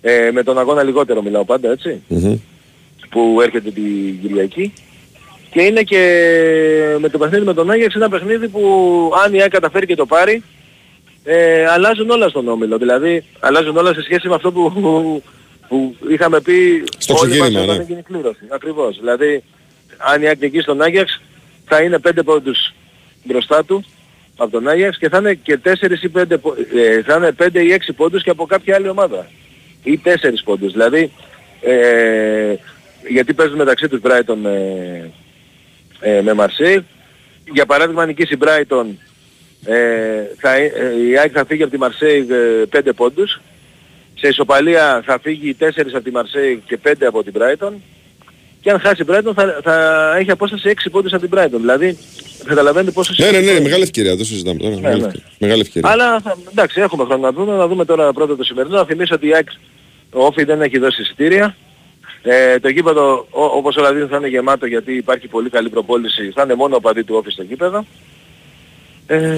Ε, 0.00 0.30
με 0.32 0.42
τον 0.42 0.58
αγώνα 0.58 0.82
λιγότερο 0.82 1.22
μιλάω 1.22 1.44
πάντα 1.44 1.78
που 3.10 3.40
έρχεται 3.42 3.70
την 3.70 4.20
Κυριακή. 4.20 4.72
Και 5.50 5.62
είναι 5.62 5.82
και 5.82 6.00
με 6.98 7.08
το 7.08 7.18
παιχνίδι 7.18 7.44
με 7.44 7.54
τον 7.54 7.70
Άγιαξ 7.70 7.94
ένα 7.94 8.08
παιχνίδι 8.08 8.48
που 8.48 8.62
αν 9.24 9.34
η 9.34 9.40
ΑΕΚ 9.40 9.50
καταφέρει 9.50 9.86
και 9.86 9.94
το 9.94 10.06
πάρει 10.06 10.42
ε, 11.24 11.66
αλλάζουν 11.66 12.10
όλα 12.10 12.28
στον 12.28 12.48
Όμιλο. 12.48 12.78
Δηλαδή 12.78 13.24
αλλάζουν 13.40 13.76
όλα 13.76 13.94
σε 13.94 14.02
σχέση 14.02 14.28
με 14.28 14.34
αυτό 14.34 14.52
που, 14.52 14.72
που, 14.72 15.22
που 15.68 15.96
είχαμε 16.08 16.40
πει 16.40 16.84
στο 16.98 17.14
όλοι 17.14 17.38
μας 17.38 17.50
ναι. 17.50 17.84
γίνει 17.88 18.02
κλήρωση. 18.02 18.44
Ακριβώς. 18.48 18.98
Δηλαδή 18.98 19.42
αν 19.96 20.22
η 20.22 20.26
ΑΕΚ 20.26 20.42
εκεί 20.42 20.60
στον 20.60 20.82
Άγιαξ 20.82 21.20
θα 21.74 21.82
είναι 21.82 21.98
5 21.98 22.24
πόντους 22.24 22.74
μπροστά 23.24 23.64
του 23.64 23.84
από 24.36 24.50
τον 24.50 24.68
Άγιαξ 24.68 24.98
και 24.98 25.08
θα 25.08 25.18
είναι 25.18 25.34
και 25.34 25.58
4 25.64 26.02
ή 26.02 26.08
5, 26.08 26.30
ε, 26.74 27.02
θα 27.02 27.16
είναι 27.16 27.32
5 27.32 27.62
ή 27.62 27.72
6 27.72 27.92
πόντους 27.92 28.22
και 28.22 28.30
από 28.30 28.46
κάποια 28.46 28.74
άλλη 28.74 28.88
ομάδα. 28.88 29.26
Ή 29.82 29.98
4 29.98 30.42
πόντους. 30.44 30.72
Δηλαδή, 30.72 31.12
ε, 31.60 32.54
γιατί 33.08 33.34
παίζουν 33.34 33.56
μεταξύ 33.56 33.88
τους 33.88 34.00
Brighton 34.02 34.36
με, 34.42 34.56
ε, 36.00 36.20
με 36.20 36.34
Marseille. 36.36 36.82
Για 37.52 37.66
παράδειγμα, 37.66 38.06
νικήσει 38.06 38.36
Brighton, 38.40 38.86
ε, 39.64 40.22
θα, 40.38 40.54
ε, 40.54 40.70
η 41.08 41.18
ΑΕΚ 41.18 41.30
θα 41.34 41.44
φύγει 41.44 41.62
από 41.62 41.72
τη 41.72 41.78
Marseille 41.80 42.26
5 42.70 42.86
ε, 42.86 42.92
πόντους. 42.92 43.40
Σε 44.14 44.28
ισοπαλία 44.28 45.02
θα 45.04 45.18
φύγει 45.22 45.56
4 45.60 45.94
από 45.94 46.04
τη 46.04 46.10
Marseille 46.14 46.58
και 46.66 46.78
5 46.84 46.92
από 47.06 47.22
την 47.22 47.32
Brighton 47.36 47.72
και 48.62 48.70
αν 48.70 48.80
χάσει 48.80 49.02
η 49.02 49.04
Brighton 49.08 49.32
θα, 49.34 49.60
θα 49.62 49.74
έχει 50.18 50.30
απόσταση 50.30 50.72
6 50.84 50.88
πόντους 50.90 51.12
από 51.12 51.28
την 51.28 51.38
Brighton. 51.38 51.58
Δηλαδή 51.60 51.98
καταλαβαίνετε 52.44 52.90
πόσο 52.90 53.14
Ναι, 53.16 53.24
ναι, 53.24 53.30
ναι, 53.30 53.36
σημαντικό 53.38 53.62
μεγάλη 53.62 53.82
ευκαιρία, 53.82 54.16
το 54.16 54.24
συζητάμε. 54.24 54.58
τώρα, 54.58 54.74
Μεγάλη 54.76 55.00
ναι. 55.00 55.06
ευκαιρία. 55.06 55.28
Μεγάλη 55.38 55.60
ευκαιρία. 55.60 55.90
Αλλά 55.90 56.20
θα, 56.20 56.36
εντάξει, 56.50 56.80
έχουμε 56.80 57.04
χρόνο 57.04 57.20
να 57.22 57.32
δούμε. 57.32 57.52
Να 57.56 57.66
δούμε 57.68 57.84
τώρα 57.84 58.12
πρώτα 58.12 58.36
το 58.36 58.44
σημερινό. 58.44 58.76
Να 58.76 58.84
θυμίσω 58.84 59.14
ότι 59.14 59.26
η 59.26 59.34
ΑΕΚ, 59.34 59.48
ο 60.12 60.24
ΟΦΗ 60.24 60.44
δεν 60.44 60.62
έχει 60.62 60.78
δώσει 60.78 61.02
εισιτήρια. 61.02 61.56
Ε, 62.22 62.58
το 62.58 62.68
γήπεδο, 62.68 63.26
ό, 63.30 63.44
όπως 63.44 63.76
όλα 63.76 63.92
δίνουν, 63.92 64.08
θα 64.08 64.16
είναι 64.16 64.28
γεμάτο 64.28 64.66
γιατί 64.66 64.92
υπάρχει 64.96 65.28
πολύ 65.28 65.50
καλή 65.50 65.68
προπόληση. 65.68 66.30
Θα 66.34 66.42
είναι 66.42 66.54
μόνο 66.54 66.76
οπαδοί 66.76 67.04
του 67.04 67.14
ΟΦΗ 67.18 67.30
στο 67.30 67.42
γήπεδο. 67.42 67.86
Ε, 69.06 69.28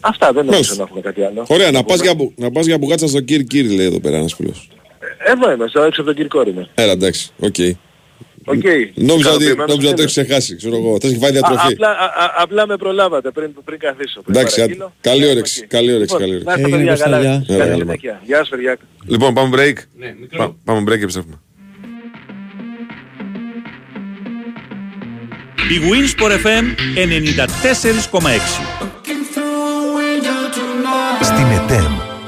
αυτά 0.00 0.32
δεν 0.32 0.44
νομίζω 0.44 0.50
Μάλιστα. 0.52 0.74
να 0.76 0.82
έχουμε 0.82 1.00
κάτι 1.00 1.22
άλλο. 1.22 1.44
Ωραία, 1.48 1.70
να 1.70 1.82
πας, 1.84 2.00
για, 2.00 2.14
μπου- 2.14 2.32
να 2.36 2.50
πας 2.50 2.66
για 2.66 2.78
μπουγάτσα 2.78 3.08
στο 3.08 3.20
Κιρκόρ, 3.20 3.70
λέει 3.70 3.86
εδώ 3.86 4.00
πέρα 4.00 4.16
ένας 4.16 4.34
φίλος. 4.34 4.68
Εδώ 5.18 5.52
είμαι, 5.52 5.66
στο 5.68 5.82
έξω 5.82 6.00
από 6.00 6.10
τον 6.10 6.14
Κιρκόρ 6.20 6.48
είμαι. 6.48 6.68
Έλα, 6.74 6.92
εντάξει, 6.92 7.30
OK. 7.38 7.54
OK. 8.44 8.54
Νόμιζα 8.54 9.30
ότι, 9.30 9.44
Ικανοποιημένος 9.44 9.68
νόμιζα 9.68 9.72
ότι 9.72 9.78
το 9.78 9.84
είμαι. 9.88 10.02
έχεις 10.02 10.12
ξεχάσει, 10.12 10.56
ξέρω 10.56 10.76
εγώ. 10.76 10.98
Θα 11.00 11.06
έχει 11.08 11.18
φάει 11.18 11.28
Α, 11.28 11.32
διατροφή. 11.32 11.72
απλά, 11.72 11.88
α, 11.90 12.04
α, 12.04 12.34
απλά 12.36 12.66
με 12.66 12.76
προλάβατε 12.76 13.30
πριν, 13.30 13.50
πριν 13.64 13.78
καθίσω. 13.78 14.22
Πριν 14.22 14.36
Εντάξει, 14.36 14.54
παραγγείλω. 14.56 14.84
άντε. 14.84 14.94
καλή 15.00 15.16
Είμαστε 15.16 15.34
όρεξη, 15.34 15.58
εκεί. 15.60 15.68
καλή 15.68 15.92
όρεξη, 15.94 16.14
Λοιπόν, 16.14 16.20
καλή 16.20 16.32
όρεξη. 16.34 16.46
να 16.46 16.52
είστε 16.52 16.62
Έγινε, 16.66 16.76
παιδιά 16.76 16.90
Κώστα, 16.92 17.04
καλά. 17.04 17.20
γεια. 17.20 17.44
Έλα, 17.48 17.58
Καλή 17.58 17.70
έλα. 17.70 17.78
συνέχεια. 17.78 18.20
Γεια 18.24 18.36
σας 18.36 18.48
παιδιά. 18.48 18.76
Λοιπόν, 19.06 19.34
πάμε 19.34 19.50
break. 19.56 19.76
Πά- 20.36 20.54
πάμε 20.64 20.80
break 20.86 20.96
και 20.98 21.02
επιστρέφουμε. 21.02 21.40
Η 25.74 25.76
Winsport 25.90 26.32
FM 26.46 26.64
94,6. 26.94 28.60
Στην 31.22 31.46
ΕΤΕΜ, 31.46 31.92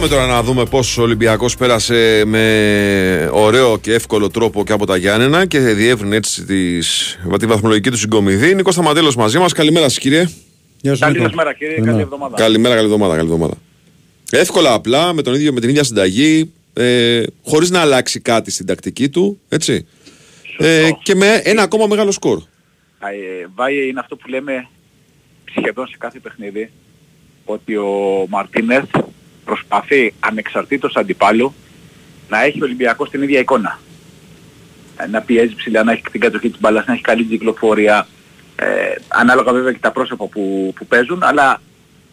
Πάμε 0.00 0.12
τώρα 0.12 0.26
να 0.26 0.42
δούμε 0.42 0.64
πώς 0.64 0.98
ο 0.98 1.02
Ολυμπιακός 1.02 1.56
πέρασε 1.56 2.22
με 2.26 3.30
ωραίο 3.32 3.78
και 3.78 3.92
εύκολο 3.92 4.30
τρόπο 4.30 4.64
και 4.64 4.72
από 4.72 4.86
τα 4.86 4.96
Γιάννενα 4.96 5.46
και 5.46 5.58
διεύρυνε 5.58 6.16
έτσι 6.16 6.44
τις, 6.44 7.18
τη 7.38 7.46
βαθμολογική 7.46 7.90
του 7.90 7.96
συγκομιδή. 7.96 8.54
Νίκος 8.54 8.74
Σταματέλος 8.74 9.16
μαζί 9.16 9.38
μας. 9.38 9.52
Καλημέρα 9.52 9.88
σας 9.88 9.98
κύριε. 9.98 10.28
Γεια 10.80 10.94
σου, 10.94 11.00
Καλή 11.00 11.12
Νίκο. 11.12 11.24
σας 11.24 11.34
μέρα 11.34 11.54
κύριε, 11.54 11.74
καλή 11.74 11.84
Καλημέρα. 11.86 12.02
εβδομάδα. 12.04 12.36
Καλημέρα, 12.36 12.74
καλή 12.74 12.86
εβδομάδα, 12.86 13.14
καλή 13.16 13.26
εβδομάδα. 13.26 13.54
Εύκολα 14.30 14.72
απλά, 14.72 15.12
με, 15.12 15.22
τον 15.22 15.34
ίδιο, 15.34 15.52
με 15.52 15.60
την 15.60 15.68
ίδια 15.68 15.84
συνταγή, 15.84 16.52
ε, 16.72 17.22
χωρίς 17.42 17.70
να 17.70 17.80
αλλάξει 17.80 18.20
κάτι 18.20 18.50
στην 18.50 18.66
τακτική 18.66 19.08
του, 19.08 19.40
έτσι. 19.48 19.86
Ε, 20.58 20.90
και 21.02 21.14
με 21.14 21.40
ένα 21.44 21.62
ακόμα 21.62 21.86
μεγάλο 21.86 22.10
σκορ. 22.10 22.38
Ε, 22.38 23.46
Βάιε 23.54 23.82
είναι 23.82 24.00
αυτό 24.00 24.16
που 24.16 24.28
λέμε 24.28 24.68
σχεδόν 25.58 25.86
σε 25.86 25.96
κάθε 25.98 26.18
παιχνίδι 26.18 26.70
ότι 27.44 27.76
ο 27.76 28.26
Μαρτίνεθ 28.28 28.84
προσπαθεί 29.50 30.14
ανεξαρτήτως 30.20 30.96
αντιπάλου 30.96 31.54
να 32.28 32.42
έχει 32.42 32.62
ο 32.62 32.64
Ολυμπιακός 32.64 33.10
την 33.10 33.22
ίδια 33.22 33.38
εικόνα. 33.38 33.78
Ε, 34.96 35.06
Να 35.06 35.20
πιέζει 35.20 35.54
ψηλά, 35.54 35.84
να 35.84 35.92
έχει 35.92 36.02
την 36.10 36.20
κατοχή 36.20 36.50
της 36.50 36.60
μπάλας, 36.60 36.86
να 36.86 36.92
έχει 36.92 37.02
καλή 37.02 37.24
κυκλοφορία, 37.24 38.06
ε, 38.56 38.66
ανάλογα 39.08 39.52
βέβαια 39.52 39.72
και 39.72 39.78
τα 39.80 39.92
πρόσωπα 39.92 40.26
που, 40.26 40.72
που 40.76 40.86
παίζουν, 40.86 41.22
αλλά 41.22 41.60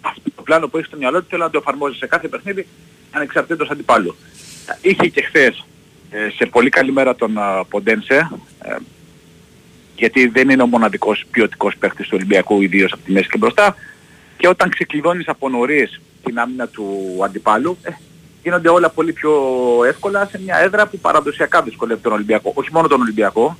αυτό 0.01 0.21
το 0.35 0.41
πλάνο 0.41 0.67
που 0.67 0.77
έχει 0.77 0.87
στο 0.87 0.97
μυαλό 0.97 1.19
του 1.21 1.27
θέλει 1.29 1.41
να 1.41 1.49
το 1.49 1.57
εφαρμόζει 1.57 1.97
σε 1.97 2.07
κάθε 2.07 2.27
παιχνίδι 2.27 2.67
ανεξαρτήτως 3.11 3.69
αντιπάλου. 3.69 4.15
Ε, 4.67 4.89
Είχε 4.89 5.07
και 5.07 5.21
χθες 5.21 5.65
ε, 6.11 6.29
σε 6.35 6.45
πολύ 6.45 6.69
καλή 6.69 6.91
μέρα 6.91 7.15
τον 7.15 7.37
α, 7.37 7.65
Ποντένσε, 7.69 8.29
ε, 8.63 8.75
γιατί 9.95 10.27
δεν 10.27 10.49
είναι 10.49 10.61
ο 10.61 10.67
μοναδικός 10.67 11.25
ποιοτικός 11.31 11.77
παίχτης 11.79 12.07
του 12.07 12.13
Ολυμπιακού, 12.15 12.61
ιδίως 12.61 12.91
από 12.91 13.01
τη 13.05 13.11
μέση 13.11 13.29
και 13.29 13.37
μπροστά. 13.37 13.75
Και 14.37 14.47
όταν 14.47 14.69
ξεκλειδώνεις 14.69 15.27
από 15.27 15.49
νωρίς 15.49 16.01
την 16.27 16.39
άμυνα 16.39 16.67
του 16.67 17.17
αντιπάλου, 17.23 17.77
ε, 17.81 17.91
γίνονται 18.43 18.69
όλα 18.69 18.89
πολύ 18.89 19.13
πιο 19.13 19.31
εύκολα 19.87 20.25
σε 20.25 20.39
μια 20.39 20.57
έδρα 20.57 20.87
που 20.87 20.99
παραδοσιακά 20.99 21.61
δυσκολεύει 21.61 22.01
τον 22.01 22.11
Ολυμπιακό. 22.11 22.51
Όχι 22.55 22.69
μόνο 22.73 22.87
τον 22.87 23.01
Ολυμπιακό, 23.01 23.57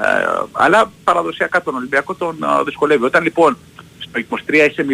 ε, 0.00 0.04
αλλά 0.52 0.92
παραδοσιακά 1.04 1.62
τον 1.62 1.74
Ολυμπιακό 1.74 2.14
τον 2.14 2.42
ε, 2.42 2.62
δυσκολεύει. 2.64 3.04
Όταν 3.04 3.22
λοιπόν 3.22 3.56
στο 3.98 4.20
23 4.46 4.52
είσαι 4.70 4.86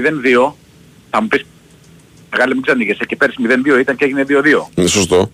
0-2, 0.48 0.52
θα 1.10 1.22
μου 1.22 1.28
πεις, 1.28 1.44
μεγάλη 2.30 2.52
μην 2.52 2.62
ξανήγεσαι 2.62 3.04
και 3.04 3.16
πέρσι 3.16 3.36
0-2 3.74 3.80
ήταν 3.80 3.96
και 3.96 4.04
έγινε 4.04 4.24
2-2. 4.28 4.32
Είναι 4.74 4.88
σωστό. 4.88 5.30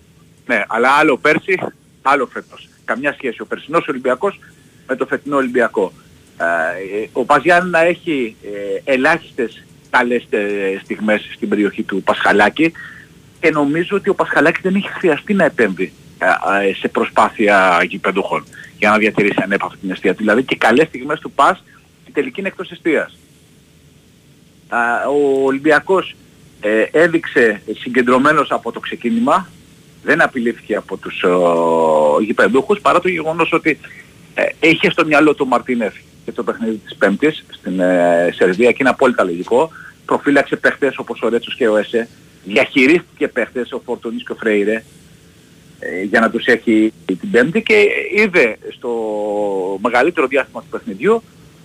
Ναι, 0.47 0.63
αλλά 0.69 0.89
άλλο 0.89 1.17
πέρσι, 1.17 1.59
άλλο 2.03 2.29
φέτος. 2.33 2.69
Καμιά 2.85 3.13
σχέση 3.13 3.43
ο 3.43 3.47
περσινός 3.47 3.89
Ολυμπιακός 3.89 4.39
με 4.87 4.97
το 4.97 5.07
φετινό 5.07 5.37
Ολυμπιακό. 5.37 5.93
Ε, 6.39 7.09
ο 7.13 7.25
Παζιάν 7.25 7.71
να 7.71 7.81
έχει 7.81 8.37
ε, 8.43 8.93
ελάχιστες 8.93 9.65
καλές 9.91 10.27
ε, 10.31 10.79
στιγμές 10.83 11.31
στην 11.35 11.49
περιοχή 11.49 11.83
του 11.83 12.03
Πασχαλάκη 12.03 12.73
και 13.41 13.51
νομίζω 13.51 13.97
ότι 13.97 14.09
ο 14.09 14.15
Πασχαλάκης 14.15 14.63
δεν 14.63 14.75
έχει 14.75 14.89
χρειαστεί 14.89 15.35
να 15.35 15.45
επέμβει 15.45 15.93
ε, 16.19 16.69
ε, 16.69 16.75
σε 16.75 16.89
προσπάθεια 16.89 17.85
γηπεδούχων 17.89 18.45
για 18.79 18.91
να 18.91 18.99
διατηρήσει 18.99 19.41
ανέπαυτη 19.43 19.79
την 19.79 19.91
αιστεία 19.91 20.13
του. 20.13 20.19
Δηλαδή 20.19 20.43
και 20.43 20.57
καλές 20.57 20.87
στιγμές 20.87 21.21
του 21.21 21.31
πας 21.31 21.65
η 22.09 22.11
τελική 22.11 22.41
είναι 22.41 22.49
εκτός 22.49 22.71
αιστείας. 22.71 23.19
Α, 24.69 24.79
ο 25.09 25.45
Ολυμπιακός 25.45 26.15
ε, 26.61 26.83
έδειξε 26.91 27.63
συγκεντρωμένος 27.79 28.51
από 28.51 28.73
το 28.73 28.81
ξεκίνημα, 28.81 29.49
δεν 30.03 30.23
απειλήθηκε 30.23 30.77
από 30.77 30.97
τους 30.97 31.23
ο, 31.23 32.21
γηπεδούχους 32.21 32.81
παρά 32.81 33.01
το 33.01 33.09
γεγονός 33.09 33.53
ότι 33.53 33.79
ε, 34.35 34.45
είχε 34.61 34.91
στο 34.91 35.07
μυαλό 35.07 35.35
του 35.35 35.47
Μαρτίνεφ 35.47 35.95
και 36.29 36.35
το 36.35 36.43
παιχνίδι 36.43 36.77
της 36.77 36.97
Πέμπτης 36.97 37.45
στην 37.51 37.81
ε, 37.81 38.31
Σερβία 38.35 38.71
και 38.71 38.77
είναι 38.81 38.89
απόλυτα 38.89 39.25
λογικό. 39.25 39.71
Προφύλαξε 40.05 40.57
παίχτες 40.57 40.99
όπως 40.99 41.23
ο 41.23 41.29
Ρέτσος 41.29 41.55
και 41.55 41.69
ο 41.69 41.77
Έσε, 41.77 42.09
διαχειρίστηκε 42.45 43.29
παίχτες 43.29 43.73
ο 43.73 43.81
Φορτούνης 43.85 44.25
και 44.25 44.33
ο 44.33 44.35
Φρέιρε 44.35 44.83
ε, 45.79 46.03
για 46.03 46.21
να 46.21 46.31
τους 46.31 46.47
έχει 46.47 46.93
την 47.07 47.31
Πέμπτη 47.31 47.63
και 47.63 47.87
είδε 48.17 48.59
στο 48.71 48.91
μεγαλύτερο 49.83 50.27
διάστημα 50.27 50.61
του 50.61 50.69
παιχνιδιού 50.71 51.23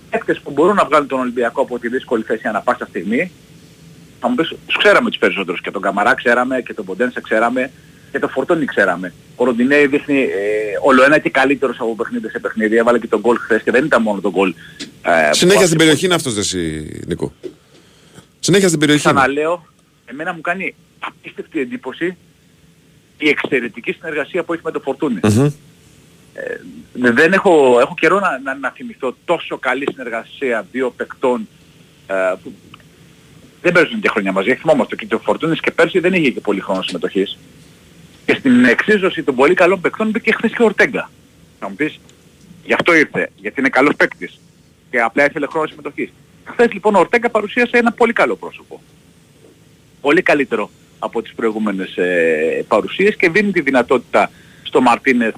παίκτες 0.09 0.39
που 0.39 0.51
μπορούν 0.51 0.75
να 0.75 0.85
βγάλουν 0.85 1.07
τον 1.07 1.19
Ολυμπιακό 1.19 1.61
από 1.61 1.79
τη 1.79 1.87
δύσκολη 1.87 2.23
θέση 2.23 2.47
ανά 2.47 2.61
πάσα 2.61 2.85
στιγμή. 2.85 3.31
Θα 4.19 4.29
μου 4.29 4.35
πεις, 4.35 4.55
τους 4.65 4.77
ξέραμε 4.77 5.09
τους 5.09 5.19
περισσότερους 5.19 5.61
και 5.61 5.71
τον 5.71 5.81
Καμαρά 5.81 6.13
ξέραμε 6.13 6.61
και 6.61 6.73
τον 6.73 6.85
Ποντένσα 6.85 7.21
ξέραμε 7.21 7.71
και 8.13 8.19
τον 8.19 8.29
Φορτώνη 8.29 8.65
ξέραμε. 8.65 9.13
Ο 9.35 9.43
Ροντινέη 9.43 9.87
δείχνει 9.87 10.21
ε, 10.21 10.27
όλο 10.83 11.03
ένα 11.03 11.19
και 11.19 11.29
καλύτερος 11.29 11.79
από 11.79 11.95
παιχνίδι 11.95 12.29
σε 12.29 12.39
παιχνίδι. 12.39 12.77
Έβαλε 12.77 12.99
και 12.99 13.07
τον 13.07 13.19
γκολ 13.19 13.37
χθες 13.37 13.63
και 13.63 13.71
δεν 13.71 13.85
ήταν 13.85 14.01
μόνο 14.01 14.21
τον 14.21 14.31
γκολ. 14.31 14.53
Ε, 15.01 15.33
Συνέχεια 15.33 15.61
που 15.61 15.65
στην 15.65 15.77
περιοχή 15.77 16.05
είναι 16.05 16.13
αυτός 16.13 16.37
εσύ, 16.37 16.89
Νίκο. 17.07 17.33
Συνέχεια 18.39 18.67
στην 18.67 18.79
περιοχή. 18.79 19.09
είναι. 19.09 19.17
Ξαναλέω, 19.17 19.65
εμένα 20.05 20.33
μου 20.33 20.41
κάνει 20.41 20.75
απίστευτη 20.99 21.59
εντύπωση 21.59 22.17
η 23.17 23.29
εξαιρετική 23.29 23.91
συνεργασία 23.91 24.43
που 24.43 24.53
έχει 24.53 24.61
με 24.65 24.71
τον 24.71 24.81
Φορτούνη. 24.81 25.19
Μμμ. 25.23 25.45
Ε, 26.33 27.11
δεν 27.11 27.33
έχω, 27.33 27.77
έχω 27.79 27.93
καιρό 27.99 28.19
να, 28.19 28.39
να, 28.43 28.55
να 28.55 28.69
θυμηθώ 28.69 29.15
τόσο 29.25 29.57
καλή 29.57 29.87
συνεργασία 29.91 30.65
δύο 30.71 30.91
παικτών 30.91 31.47
ε, 32.07 32.13
που 32.43 32.53
δεν 33.61 33.71
παίζουν 33.71 33.99
και 33.99 34.09
χρόνια 34.09 34.31
μαζί. 34.31 34.55
Θυμόμαστε 34.55 34.95
και 34.95 35.07
το 35.07 35.19
Φορτούνης 35.19 35.59
και 35.59 35.71
πέρσι 35.71 35.99
δεν 35.99 36.13
είχε 36.13 36.29
και 36.29 36.39
πολύ 36.39 36.59
χρόνο 36.59 36.81
συμμετοχής. 36.81 37.37
Και 38.33 38.39
στην 38.39 38.65
εξίσωση 38.65 39.23
των 39.23 39.35
πολύ 39.35 39.53
καλών 39.53 39.81
παικτών 39.81 40.09
μπήκε 40.09 40.31
χθες 40.31 40.51
και 40.51 40.61
ο 40.61 40.65
Ορτέγκα. 40.65 41.09
Θα 41.59 41.69
μου 41.69 41.75
πεις, 41.75 41.99
γι' 42.65 42.73
αυτό 42.73 42.95
ήρθε, 42.95 43.29
γιατί 43.35 43.59
είναι 43.59 43.69
καλός 43.69 43.95
παίκτης 43.95 44.39
και 44.89 45.01
απλά 45.01 45.25
ήθελε 45.25 45.47
χρόνο 45.47 45.67
συμμετοχής. 45.67 46.13
Χθες 46.43 46.71
λοιπόν 46.73 46.95
ο 46.95 46.99
Ορτέγκα 46.99 47.29
παρουσίασε 47.29 47.77
ένα 47.77 47.91
πολύ 47.91 48.13
καλό 48.13 48.35
πρόσωπο. 48.35 48.81
Πολύ 50.01 50.21
καλύτερο 50.21 50.69
από 50.99 51.21
τις 51.21 51.33
προηγούμενες 51.33 51.97
ε, 51.97 52.65
παρουσίες 52.67 53.15
και 53.15 53.29
δίνει 53.29 53.51
τη 53.51 53.61
δυνατότητα 53.61 54.31
στο 54.63 54.81
Μαρτίνεθ 54.81 55.35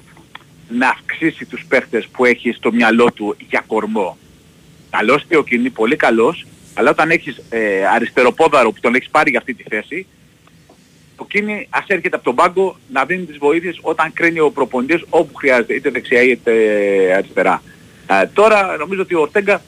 να 0.68 0.88
αυξήσει 0.88 1.44
τους 1.44 1.64
παίχτες 1.68 2.06
που 2.06 2.24
έχει 2.24 2.52
στο 2.52 2.72
μυαλό 2.72 3.12
του 3.12 3.36
για 3.48 3.64
κορμό. 3.66 4.18
Καλός 4.90 5.24
και 5.28 5.36
ο 5.36 5.44
Κινή, 5.44 5.70
πολύ 5.70 5.96
καλός, 5.96 6.46
αλλά 6.74 6.90
όταν 6.90 7.10
έχεις 7.10 7.42
ε, 7.48 7.86
αριστεροπόδαρο 7.86 8.72
που 8.72 8.80
τον 8.80 8.94
έχεις 8.94 9.10
πάρει 9.10 9.30
για 9.30 9.38
αυτή 9.38 9.54
τη 9.54 9.62
θέση, 9.62 10.06
ο 11.16 11.26
Κίνη 11.26 11.66
ας 11.70 11.84
έρχεται 11.86 12.16
από 12.16 12.24
τον 12.24 12.34
πάγκο 12.34 12.76
να 12.92 13.04
δίνει 13.04 13.24
τις 13.24 13.38
βοήθειες 13.38 13.78
όταν 13.82 14.12
κρίνει 14.12 14.40
ο 14.40 14.50
προπονητής 14.50 15.04
όπου 15.08 15.34
χρειάζεται, 15.34 15.74
είτε 15.74 15.90
δεξιά 15.90 16.22
είτε 16.22 16.52
αριστερά. 17.16 17.62
Ε, 18.06 18.26
τώρα 18.26 18.76
νομίζω 18.76 19.02
ότι 19.02 19.14
ο 19.14 19.20
Ορτέγκα 19.20 19.62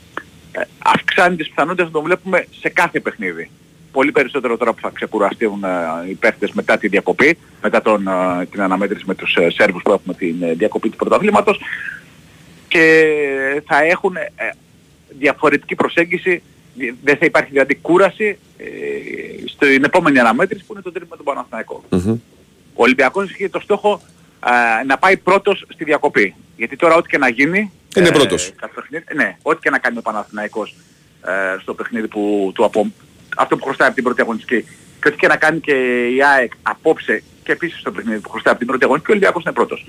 ε, 0.52 0.60
αυξάνει 0.78 1.36
τις 1.36 1.48
πιθανότητες 1.48 1.86
να 1.86 1.92
τον 1.92 2.02
βλέπουμε 2.02 2.46
σε 2.60 2.68
κάθε 2.68 3.00
παιχνίδι. 3.00 3.50
Πολύ 3.92 4.12
περισσότερο 4.12 4.56
τώρα 4.56 4.72
που 4.72 4.80
θα 4.80 4.90
ξεκουραστούν 4.94 5.64
ε, 5.64 6.10
οι 6.10 6.14
παίχτες 6.14 6.52
μετά 6.52 6.78
τη 6.78 6.88
διακοπή, 6.88 7.38
μετά 7.62 7.82
τον, 7.82 8.08
ε, 8.08 8.46
την 8.46 8.60
αναμέτρηση 8.60 9.04
με 9.06 9.14
τους 9.14 9.34
ε, 9.34 9.50
Σέρβους 9.50 9.82
που 9.82 9.92
έχουμε 9.92 10.14
την 10.14 10.36
ε, 10.42 10.52
διακοπή 10.52 10.88
του 10.88 10.96
πρωταθλήματος 10.96 11.60
και 12.68 13.12
θα 13.66 13.82
έχουν 13.82 14.16
ε, 14.16 14.50
διαφορετική 15.18 15.74
προσέγγιση, 15.74 16.42
δεν 17.02 17.16
θα 17.16 17.24
υπάρχει 17.24 17.50
δηλαδή 17.50 17.74
κούραση 17.74 18.38
ε, 18.58 18.66
στην 19.46 19.84
επόμενη 19.84 20.18
αναμέτρηση 20.18 20.64
που 20.64 20.72
είναι 20.72 20.82
το 20.82 20.92
τρίτο 20.92 21.06
με 21.10 21.16
τον 21.16 21.24
Παναθηναϊκό. 21.24 21.84
Ο 22.74 22.82
Ολυμπιακός 22.82 23.30
έχει 23.30 23.48
το 23.48 23.60
στόχο 23.60 24.00
α, 24.40 24.52
να 24.86 24.98
πάει 24.98 25.16
πρώτος 25.16 25.64
στη 25.68 25.84
διακοπή. 25.84 26.34
Γιατί 26.56 26.76
τώρα 26.76 26.94
ό,τι 26.94 27.08
και 27.08 27.18
να 27.18 27.28
γίνει... 27.28 27.72
Είναι 27.96 28.10
πρώτος. 28.12 28.52
κάθε 28.56 28.72
παιχνίδι- 28.74 29.14
ναι, 29.14 29.36
ό,τι 29.42 29.60
και 29.60 29.70
να 29.70 29.78
κάνει 29.78 29.98
ο 29.98 30.02
Παναθηναϊκός 30.02 30.74
ε, 31.26 31.60
στο 31.60 31.74
παιχνίδι 31.74 32.08
που 32.08 32.50
του 32.54 32.64
απο... 32.64 32.92
αυτό 33.36 33.56
που 33.56 33.64
χρωστάει 33.64 33.86
από 33.86 33.96
την 33.96 34.04
πρώτη 34.04 34.20
αγωνιστική 34.20 34.64
και 35.02 35.08
ό,τι 35.08 35.16
και 35.16 35.26
να 35.26 35.36
κάνει 35.36 35.60
και 35.60 35.72
η 36.16 36.22
ΑΕΚ 36.22 36.52
απόψε 36.62 37.22
και 37.42 37.52
επίσης 37.52 37.80
στο 37.80 37.90
παιχνίδι 37.90 38.20
που 38.20 38.30
χρωστάει 38.30 38.52
από 38.52 38.58
την 38.58 38.68
πρώτη 38.68 38.84
αγωνιστική, 38.84 39.12
ο 39.12 39.14
Ολυμπιακός 39.14 39.42
είναι 39.44 39.52
πρώτος. 39.54 39.86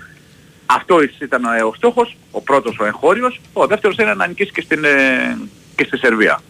Αυτό 0.66 1.02
ήταν 1.22 1.44
ε, 1.44 1.62
ο 1.64 1.74
στόχος, 1.76 2.18
ο 2.32 2.42
πρώτος 2.42 2.78
ο 2.80 2.86
εγχώριος, 2.86 3.42
ο 3.54 3.68
δεύτερος 3.68 3.98
είναι 3.98 4.14
να 4.14 4.28
νικήσει 4.28 4.52
και, 4.52 4.62
στην, 4.62 4.84
ε, 4.84 5.38
και 5.76 5.84
στη 5.84 5.98
Σερβία. 5.98 6.42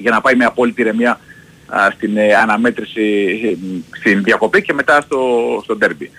Για 0.00 0.10
να 0.10 0.20
πάει 0.20 0.34
με 0.34 0.44
απόλυτη 0.44 0.80
ηρεμία 0.80 1.20
α, 1.66 1.90
στην 1.94 2.16
ε, 2.16 2.34
αναμέτρηση, 2.34 3.02
ε, 3.44 3.56
στην 3.98 4.22
διακοπή 4.22 4.62
και 4.62 4.72
μετά 4.72 5.00
στο, 5.00 5.20
στο 5.64 5.76
ντέρμπι. 5.76 6.10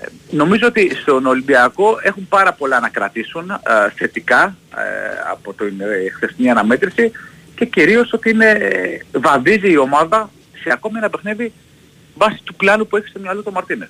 Ε, 0.00 0.06
Νομίζω 0.30 0.66
ότι 0.66 0.94
στον 0.94 1.26
Ολυμπιακό 1.26 1.98
έχουν 2.02 2.26
πάρα 2.28 2.52
πολλά 2.52 2.80
να 2.80 2.88
κρατήσουν 2.88 3.50
α, 3.50 3.60
θετικά 3.94 4.56
ε, 4.76 4.80
από 5.30 5.52
την 5.54 5.80
ε, 5.80 6.10
χθεσινή 6.14 6.50
αναμέτρηση 6.50 7.12
και 7.54 7.64
κυρίως 7.64 8.12
ότι 8.12 8.30
είναι, 8.30 8.50
ε, 8.50 9.18
βαδίζει 9.18 9.70
η 9.70 9.76
ομάδα 9.76 10.30
σε 10.62 10.72
ακόμη 10.72 10.98
ένα 10.98 11.10
παιχνίδι 11.10 11.52
βάσει 12.14 12.40
του 12.44 12.54
πλάνου 12.54 12.86
που 12.86 12.96
έχει 12.96 13.08
στο 13.08 13.20
μυαλό 13.20 13.42
του 13.42 13.52
Μαρτίνες. 13.52 13.88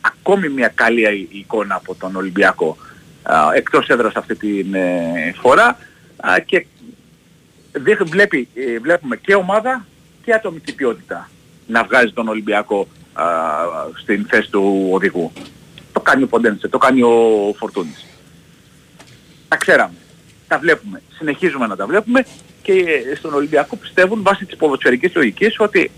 Ακόμη 0.00 0.48
μια 0.48 0.68
καλή 0.74 1.00
η- 1.00 1.28
εικόνα 1.32 1.74
από 1.74 1.94
τον 1.94 2.16
Ολυμπιακό 2.16 2.76
α, 3.22 3.34
εκτός 3.54 3.88
έδρας 3.88 4.14
αυτή 4.14 4.34
τη 4.36 4.64
φορά 5.40 5.78
α, 6.16 6.38
και 6.46 6.66
δεν 7.78 7.98
βλέπει, 8.06 8.48
ε, 8.54 8.78
βλέπουμε 8.78 9.16
και 9.16 9.34
ομάδα 9.34 9.86
και 10.24 10.32
ατομική 10.32 10.74
ποιότητα 10.74 11.30
να 11.66 11.84
βγάζει 11.84 12.12
τον 12.12 12.28
Ολυμπιακό 12.28 12.86
α, 13.12 13.24
στην 13.94 14.26
θέση 14.28 14.50
του 14.50 14.88
οδηγού. 14.90 15.32
Το 15.92 16.00
κάνει 16.00 16.22
ο 16.22 16.26
Ποντένσε, 16.26 16.68
το 16.68 16.78
κάνει 16.78 17.02
ο 17.02 17.12
Φορτούνης. 17.58 18.06
Τα 19.48 19.56
ξέραμε. 19.56 19.94
Τα 20.48 20.58
βλέπουμε. 20.58 21.02
Συνεχίζουμε 21.18 21.66
να 21.66 21.76
τα 21.76 21.86
βλέπουμε 21.86 22.24
και 22.62 22.72
ε, 22.72 23.14
στον 23.14 23.34
Ολυμπιακό 23.34 23.76
πιστεύουν 23.76 24.22
βάσει 24.22 24.44
της 24.44 24.56
ποδοσφαιρικής 24.56 25.14
λογικής 25.14 25.56
ότι 25.58 25.90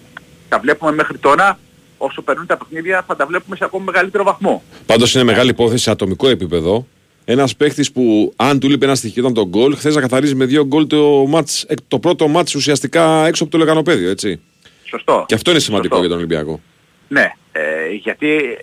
τα 0.49 0.59
βλέπουμε 0.59 0.93
μέχρι 0.93 1.18
τώρα 1.18 1.59
όσο 1.99 2.22
περνούν 2.22 2.47
τα 2.47 2.57
παιχνίδια 2.57 3.05
θα 3.07 3.16
τα 3.16 3.26
βλέπουμε 3.26 3.57
σε 3.57 3.64
ακόμη 3.64 3.85
μεγαλύτερο 3.85 4.24
βαθμό. 4.24 4.62
Πάντως 4.87 5.14
είναι 5.14 5.24
μεγάλη 5.24 5.51
υπόθεση 5.51 5.83
σε 5.83 5.91
ατομικό 5.91 6.29
επίπεδο. 6.29 6.87
Ένας 7.31 7.57
παίχτη 7.57 7.91
που, 7.93 8.33
αν 8.37 8.59
του 8.61 8.68
λείπει 8.68 8.85
ένα 8.85 8.95
στοιχείο, 8.95 9.22
ήταν 9.22 9.35
το 9.35 9.47
γκολ, 9.49 9.76
χθες 9.76 9.95
να 9.95 10.01
καθαρίζει 10.01 10.35
με 10.35 10.45
δύο 10.45 10.64
γκολ 10.66 10.87
το, 10.87 11.24
μάτς, 11.29 11.62
ε, 11.62 11.74
το 11.89 11.99
πρώτο 11.99 12.29
μάτς 12.29 12.55
ουσιαστικά 12.55 13.26
έξω 13.26 13.43
από 13.43 13.53
το 13.53 13.59
λεγανοπέδιο, 13.59 14.11
έτσι. 14.11 14.41
Σωστό. 14.85 15.24
Και 15.29 15.35
αυτό 15.35 15.51
είναι 15.51 15.59
σημαντικό 15.61 15.97
Σωστό. 15.97 16.09
για 16.09 16.16
τον 16.16 16.24
Ολυμπιακό. 16.26 16.61
Ναι, 17.09 17.33
ε, 17.53 17.61
γιατί 18.03 18.59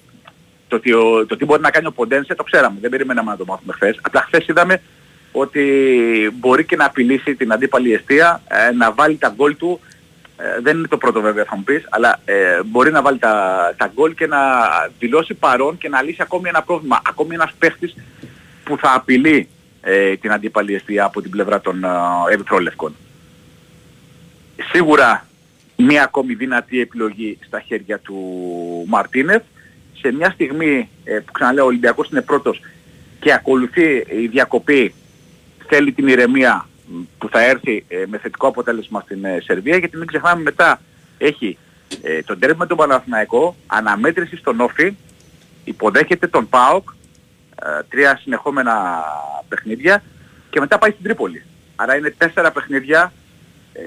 το, 0.67 0.75
ότι 0.75 0.93
ο- 0.93 1.25
το 1.25 1.37
τι 1.37 1.45
μπορεί 1.45 1.61
να 1.61 1.69
κάνει 1.69 1.87
ο 1.87 1.91
Ποντένσε 1.91 2.35
το 2.35 2.43
ξέραμε, 2.43 2.77
δεν 2.81 2.89
περιμέναμε 2.89 3.31
να 3.31 3.37
το 3.37 3.45
μάθουμε 3.45 3.73
χθες. 3.73 3.97
Απλά 4.01 4.21
χθες 4.27 4.47
είδαμε 4.47 4.81
ότι 5.31 5.61
μπορεί 6.39 6.65
και 6.65 6.75
να 6.75 6.85
απειλήσει 6.85 7.35
την 7.35 7.51
αντίπαλη 7.51 7.93
αιστεία, 7.93 8.41
ε, 8.47 8.71
να 8.71 8.91
βάλει 8.91 9.15
τα 9.17 9.33
γκολ 9.35 9.55
του, 9.57 9.79
ε, 10.37 10.61
δεν 10.61 10.77
είναι 10.77 10.87
το 10.87 10.97
πρώτο 10.97 11.21
βέβαια 11.21 11.43
θα 11.43 11.55
μου 11.57 11.63
πεις, 11.63 11.85
αλλά 11.89 12.21
ε, 12.25 12.33
μπορεί 12.65 12.91
να 12.91 13.01
βάλει 13.01 13.17
τα, 13.17 13.73
τα 13.77 13.91
γκολ 13.95 14.13
και 14.13 14.27
να 14.27 14.37
δηλώσει 14.99 15.33
παρόν 15.33 15.77
και 15.77 15.89
να 15.89 16.01
λύσει 16.01 16.21
ακόμη 16.21 16.49
ένα 16.49 16.61
πρόβλημα. 16.61 17.01
Ακόμη 17.07 17.33
ένας 17.33 17.51
παίχτης 17.59 17.95
που 18.65 18.77
θα 18.77 18.93
απειλεί 18.93 19.47
ε, 19.81 20.15
την 20.15 20.31
αντίπαλη 20.31 20.73
αιστεία 20.75 21.05
από 21.05 21.21
την 21.21 21.31
πλευρά 21.31 21.61
των 21.61 21.83
ε, 21.83 21.87
Ερυθρόλευκων. 22.31 22.95
Σίγουρα 24.71 25.25
μία 25.75 26.03
ακόμη 26.03 26.33
δυνατή 26.33 26.81
επιλογή 26.81 27.37
στα 27.45 27.59
χέρια 27.59 27.99
του 27.99 28.15
Μαρτίνεθ. 28.87 29.43
Σε 30.01 30.11
μια 30.11 30.29
στιγμή 30.29 30.89
ε, 31.03 31.19
που 31.19 31.31
ξαναλέω 31.31 31.63
ο 31.63 31.67
Ολυμπιακός 31.67 32.09
είναι 32.09 32.21
πρώτος 32.21 32.61
και 33.19 33.33
ακολουθεί 33.33 34.05
η 34.09 34.27
διακοπή, 34.27 34.93
θέλει 35.67 35.91
την 35.91 36.07
ηρεμία 36.07 36.67
μ, 36.85 37.01
που 37.17 37.29
θα 37.29 37.43
έρθει 37.43 37.85
ε, 37.87 38.03
με 38.07 38.17
θετικό 38.17 38.47
αποτέλεσμα 38.47 39.01
στην 39.01 39.25
ε, 39.25 39.39
Σερβία 39.43 39.77
γιατί 39.77 39.97
μην 39.97 40.07
ξεχνάμε 40.07 40.41
μετά 40.41 40.81
έχει 41.17 41.57
ε, 42.01 42.21
τον 42.21 42.39
τέρμα 42.39 42.57
με 42.59 42.65
τον 42.65 42.77
Παναθηναϊκό, 42.77 43.55
αναμέτρηση 43.67 44.35
στον 44.35 44.59
Όφη, 44.59 44.95
υποδέχεται 45.63 46.27
τον 46.27 46.49
ΠΑΟΚ, 46.49 46.89
ε, 46.89 46.94
τρία 47.89 48.17
συνεχόμενα 48.21 48.73
παιχνίδια 49.49 50.03
και 50.49 50.59
μετά 50.59 50.77
πάει 50.77 50.91
στην 50.91 51.03
Τρίπολη. 51.03 51.43
Άρα 51.75 51.95
είναι 51.97 52.13
τέσσερα 52.17 52.51
παιχνίδια, 52.51 53.13
ε, 53.73 53.81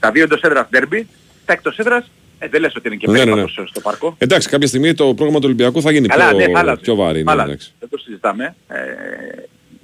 τα 0.00 0.10
δύο 0.10 0.22
εντός 0.22 0.40
έδρας 0.42 0.68
ντέρμπι, 0.70 1.08
τα 1.44 1.52
εκτός 1.52 1.78
έδρας 1.78 2.10
ε, 2.38 2.48
δεν 2.48 2.60
λες 2.60 2.74
ότι 2.76 2.88
είναι 2.88 2.96
και 2.96 3.10
Ναι, 3.10 3.18
ναι, 3.18 3.24
πέρα 3.24 3.36
ναι. 3.42 3.48
στο, 3.48 3.66
στο 3.66 3.80
πάρκο. 3.80 4.14
Εντάξει, 4.18 4.48
κάποια 4.48 4.66
στιγμή 4.66 4.94
το 4.94 5.04
πρόγραμμα 5.14 5.38
του 5.38 5.44
Ολυμπιακού 5.46 5.82
θα 5.82 5.90
γίνει 5.90 6.08
Καλά, 6.08 6.28
πιο, 6.28 6.38
ναι, 6.38 6.52
θα 6.52 6.58
άλλαζε. 6.58 6.80
πιο 6.80 6.94
βαρύ. 6.94 7.18
Θα 7.18 7.24
Ναι, 7.24 7.30
άλλαζε. 7.30 7.48
εντάξει. 7.50 7.72
Δεν 7.78 7.88
το 7.88 7.98
συζητάμε. 7.98 8.54
Ε, 8.68 8.76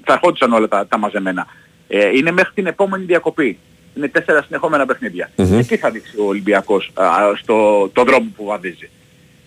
θα 0.04 0.12
ερχόντουσαν 0.12 0.52
όλα 0.52 0.68
τα, 0.68 0.86
τα 0.86 0.98
μαζεμένα. 0.98 1.46
Ε, 1.88 2.08
είναι 2.08 2.30
μέχρι 2.30 2.52
την 2.54 2.66
επόμενη 2.66 3.04
διακοπή. 3.04 3.58
Είναι 3.96 4.08
τέσσερα 4.08 4.42
συνεχόμενα 4.42 4.86
παιχνίδια. 4.86 5.30
Μμμ. 5.36 5.58
Εκεί 5.58 5.76
θα 5.76 5.90
δείξει 5.90 6.16
ο 6.18 6.24
Ολυμπιακός 6.26 6.90
α, 6.94 7.06
στο 7.42 7.88
το 7.92 8.04
δρόμο 8.04 8.30
που 8.36 8.44
βαδίζει. 8.44 8.90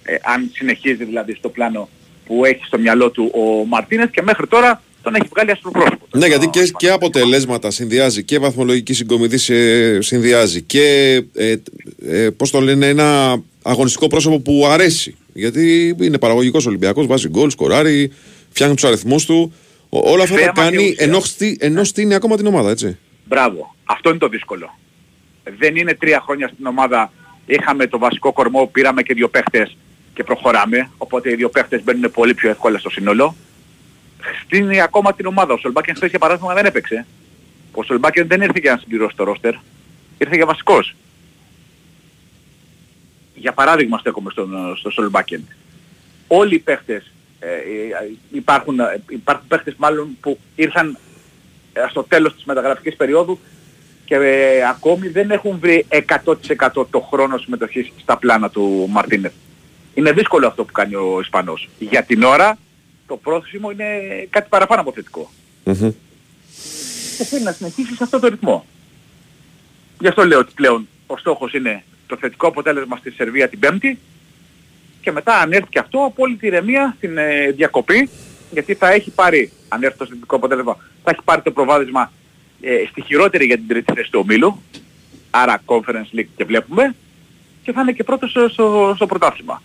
Ε, 0.04 0.16
αν 0.24 0.50
συνεχίζει 0.54 1.04
δηλαδή 1.06 1.34
στο 1.34 1.50
πλάνο 1.50 1.90
που 2.28 2.46
έχει 2.46 2.64
στο 2.66 2.80
μυαλό 2.80 3.10
του 3.10 3.32
ο 3.34 3.66
Μαρτίνες 3.66 4.10
και 4.12 4.22
μέχρι 4.22 4.48
τώρα 4.48 4.82
τον 5.02 5.16
έχει 5.16 5.28
βγάλει 5.34 5.52
αστροπρόσωπο. 5.52 6.06
Ναι, 6.18 6.28
γιατί 6.28 6.48
και, 6.48 6.72
και 6.78 6.90
αποτελέσματα 6.90 7.72
συνδυάζει 7.72 8.24
και 8.24 8.40
βαθμολογική 8.40 8.94
συγκομιδή 8.94 9.38
σε- 9.38 10.02
συνδυάζει 10.02 10.62
και 10.62 11.16
ε, 11.34 11.56
ε, 12.08 12.30
πώς 12.30 12.52
το 12.52 12.60
λένε, 12.62 12.88
ένα 12.88 13.38
αγωνιστικό 13.62 14.08
πρόσωπο 14.08 14.40
που 14.40 14.66
αρέσει. 14.70 15.16
Γιατί 15.34 15.96
είναι 16.02 16.18
παραγωγικός 16.18 16.66
Ολυμπιακός, 16.66 17.06
βάζει 17.08 17.28
γκολ, 17.30 17.50
σκοράρει, 17.50 18.12
φτιάχνει 18.50 18.76
τους 18.76 18.84
αριθμούς 18.84 19.26
του. 19.26 19.54
Ο- 19.90 20.10
όλα 20.12 20.24
αυτά 20.24 20.36
τα 20.36 20.42
Θέμα 20.42 20.52
και 20.54 20.62
κάνει 20.62 20.78
ουσία. 20.90 20.96
ενώ, 21.06 21.20
χτί- 21.20 21.64
ενώ 21.64 21.84
στείνει 21.84 22.14
ακόμα 22.14 22.38
την 22.38 22.46
ομάδα, 22.48 22.70
έτσι. 22.70 22.98
Μπράβο. 23.26 23.76
Αυτό 23.84 24.10
είναι 24.10 24.18
το 24.18 24.28
δύσκολο. 24.28 24.78
Δεν 25.58 25.76
είναι 25.76 25.94
τρία 25.94 26.22
χρόνια 26.26 26.48
στην 26.54 26.66
ομάδα, 26.66 27.12
είχαμε 27.46 27.88
το 27.88 27.98
βασικό 27.98 28.32
κορμό, 28.34 28.68
πήραμε 28.72 29.02
και 29.04 29.14
δύο 29.14 29.28
παίχτες 29.30 29.78
και 30.18 30.24
προχωράμε, 30.24 30.90
οπότε 30.98 31.32
οι 31.32 31.36
δύο 31.36 31.50
παίχτες 31.50 31.84
μπαίνουν 31.84 32.12
πολύ 32.12 32.34
πιο 32.34 32.50
εύκολα 32.50 32.80
στο 32.80 32.90
σύνολο. 32.90 33.36
Στείνει 34.44 34.82
ακόμα 34.82 35.14
την 35.14 35.26
ομάδα. 35.26 35.54
Ο 35.54 35.58
Σολμπάκεν 35.58 35.96
χθες 35.96 36.10
για 36.10 36.20
παράδειγμα 36.20 36.54
δεν 36.54 36.66
έπαιξε. 36.66 37.06
Ο 37.72 37.84
Σολμπάκεν 37.84 38.28
δεν 38.28 38.42
ήρθε 38.42 38.60
για 38.60 38.72
να 38.72 38.78
συμπληρώσει 38.78 39.16
το 39.16 39.24
ρόστερ. 39.24 39.54
Ήρθε 40.18 40.36
για 40.36 40.46
βασικός. 40.46 40.96
Για 43.36 43.54
παράδειγμα 43.54 43.98
στέκομαι 43.98 44.30
στον, 44.32 44.76
στο 44.78 44.90
Σολμπάκεν. 44.90 45.48
Όλοι 46.28 46.56
οι 46.56 46.60
παίχτες, 46.60 47.12
ε, 47.40 47.48
ε, 47.48 47.60
υπάρχουν, 48.32 48.80
ε, 48.80 49.02
υπάρχουν 49.10 49.48
παίχτες 49.48 49.76
μάλλον 49.78 50.18
που 50.20 50.40
ήρθαν 50.56 50.98
ε, 51.74 51.86
στο 51.90 52.04
τέλος 52.04 52.34
της 52.34 52.44
μεταγραφικής 52.44 52.96
περίοδου 52.96 53.40
και 54.06 54.16
ε, 54.16 54.68
ακόμη 54.70 55.08
δεν 55.08 55.32
έχουν 55.32 55.60
βρει 55.60 55.86
100% 55.90 56.86
το 56.90 57.00
χρόνο 57.00 57.38
συμμετοχής 57.38 57.92
στα 58.02 58.18
πλάνα 58.18 58.50
του 58.50 58.88
Μαρτίνεθ. 58.90 59.34
Είναι 59.98 60.12
δύσκολο 60.12 60.48
αυτό 60.48 60.64
που 60.64 60.72
κάνει 60.72 60.96
ο 60.96 61.20
Ισπανός. 61.22 61.70
Για 61.80 62.04
την 62.04 62.24
ώρα 62.24 62.58
το 63.08 63.18
πρόθεσιμο 63.18 63.72
είναι 63.72 63.86
κάτι 64.30 64.50
παραπάνω 64.50 64.82
από 64.82 64.92
θετικό. 64.92 65.32
Και 67.18 67.24
θέλει 67.24 67.44
να 67.44 67.52
συνεχίσει 67.52 67.96
σε 67.96 68.04
αυτό 68.04 68.20
το 68.20 68.28
ρυθμό. 68.28 68.66
Γι' 70.00 70.08
αυτό 70.08 70.26
λέω 70.26 70.40
ότι 70.40 70.52
πλέον 70.56 70.88
ο 71.08 71.18
στόχος 71.18 71.54
είναι 71.54 71.84
το 72.08 72.18
θετικό 72.18 72.48
αποτέλεσμα 72.48 72.98
στη 72.98 73.12
Σερβία 73.12 73.50
την 73.50 73.60
Πέμπτη 73.60 74.00
και 75.02 75.12
μετά 75.12 75.40
αν 75.40 75.54
έρθει 75.54 75.70
και 75.70 75.80
αυτό 75.80 76.04
απόλυτη 76.04 76.46
ηρεμία 76.46 76.94
στην 76.98 77.18
ε, 77.18 77.52
διακοπή 77.52 78.10
γιατί 78.52 78.74
θα 78.74 78.92
έχει 78.92 79.12
πάρει, 79.12 79.52
αν 79.68 79.84
έρθει 79.84 79.98
το 79.98 80.06
θετικό 80.06 80.36
αποτέλεσμα, 80.36 80.78
θα 81.04 81.12
έχει 81.12 81.22
πάρει 81.24 81.42
το 81.42 81.52
προβάδισμα 81.52 82.12
ε, 82.62 82.84
στη 82.90 83.02
χειρότερη 83.02 83.46
για 83.46 83.56
την 83.56 83.68
τρίτη 83.68 83.94
θέση 83.94 84.12
του 84.12 84.20
ομίλου 84.24 84.62
άρα 85.30 85.62
Conference 85.66 86.18
League 86.18 86.28
και 86.36 86.44
βλέπουμε 86.44 86.96
και 87.64 87.72
θα 87.72 87.82
είναι 87.82 87.92
και 87.92 88.04
πρώτος 88.04 88.30
στο, 88.30 88.50
στο, 88.50 88.94
στο 88.96 89.06
πρωτάθλημα. 89.06 89.62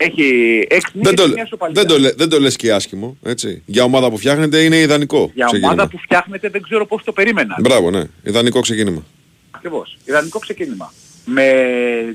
Έχει 0.00 0.24
έξι 0.70 0.90
Δεν 0.94 1.02
το, 1.02 1.08
νίκες 1.10 1.24
και 1.26 1.32
μια 1.32 1.42
ισοπαλία. 1.42 1.74
δεν, 1.82 1.86
το, 1.86 1.98
λέ- 1.98 2.16
δεν 2.16 2.28
το 2.28 2.40
λες 2.40 2.56
και 2.56 2.72
άσχημο, 2.72 3.16
έτσι. 3.22 3.62
Για 3.66 3.84
ομάδα 3.84 4.10
που 4.10 4.18
φτιάχνεται 4.18 4.58
είναι 4.62 4.76
ιδανικό 4.76 5.30
Για 5.34 5.44
ξεκίνημα. 5.44 5.72
ομάδα 5.72 5.88
που 5.88 5.98
φτιάχνεται 5.98 6.48
δεν 6.48 6.62
ξέρω 6.62 6.86
πώς 6.86 7.02
το 7.04 7.12
περίμενα. 7.12 7.56
Μπράβο, 7.60 7.90
ναι. 7.90 8.02
Ιδανικό 8.22 8.60
ξεκίνημα. 8.60 9.04
Ακριβώς. 9.50 9.96
Ιδανικό 10.04 10.38
ξεκίνημα. 10.38 10.92
Με, 11.24 11.52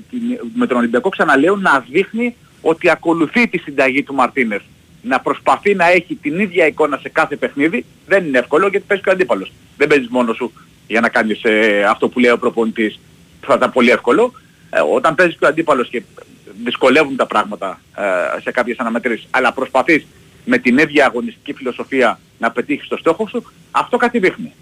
την, 0.10 0.20
με 0.56 0.68
τον 0.68 0.78
Ολυμπιακό 0.78 1.10
ξαναλέω 1.10 1.56
να 1.56 1.86
δείχνει 1.92 2.36
ότι 2.62 2.90
ακολουθεί 2.90 3.48
τη 3.48 3.58
συνταγή 3.58 4.04
του 4.04 4.14
Μαρτίνες. 4.14 4.62
Να 5.02 5.20
προσπαθεί 5.20 5.76
να 5.76 5.92
έχει 5.92 6.16
την 6.22 6.40
ίδια 6.40 6.68
εικόνα 6.68 6.98
σε 6.98 7.10
κάθε 7.10 7.36
παιχνίδι. 7.36 7.86
Δεν 8.08 8.26
είναι 8.26 8.38
εύκολο 8.38 8.68
γιατί 8.68 8.86
παίζει 8.88 9.04
και 9.04 9.10
ο 9.10 9.12
αντίπαλος. 9.12 9.52
Δεν 9.78 9.88
παίζεις 9.88 10.08
μόνος 10.10 10.36
σου 10.36 10.52
για 10.88 11.02
να 11.02 11.10
κάνεις 11.10 11.44
ε, 11.44 11.84
αυτό 11.90 12.10
που 12.10 12.20
λέει 12.20 12.32
ο 12.32 12.38
προπονητής. 12.38 13.00
Θα 13.42 13.54
ήταν 13.58 13.72
πολύ 13.72 13.90
εύκολο. 13.90 14.34
Ε, 14.70 14.80
όταν 14.96 15.16
παίζεις 15.16 15.38
και 15.40 15.46
ο 15.46 15.48
αντίπαλος 15.48 15.90
και 15.90 16.02
δυσκολεύουν 16.64 17.16
τα 17.16 17.26
πράγματα 17.26 17.82
ε, 17.96 18.42
σε 18.42 18.52
κάποιες 18.52 18.78
αναμετρήσεις, 18.78 19.28
αλλά 19.30 19.54
προσπαθείς 19.54 20.06
με 20.46 20.58
την 20.58 20.78
ίδια 20.78 21.06
αγωνιστική 21.06 21.54
φιλοσοφία 21.54 22.20
να 22.38 22.52
πετύχεις 22.52 22.88
το 22.88 22.98
στόχο 22.98 23.28
σου, 23.28 23.44
αυτό 23.72 23.98
κάτι 23.98 24.20
δείχνει 24.20 24.54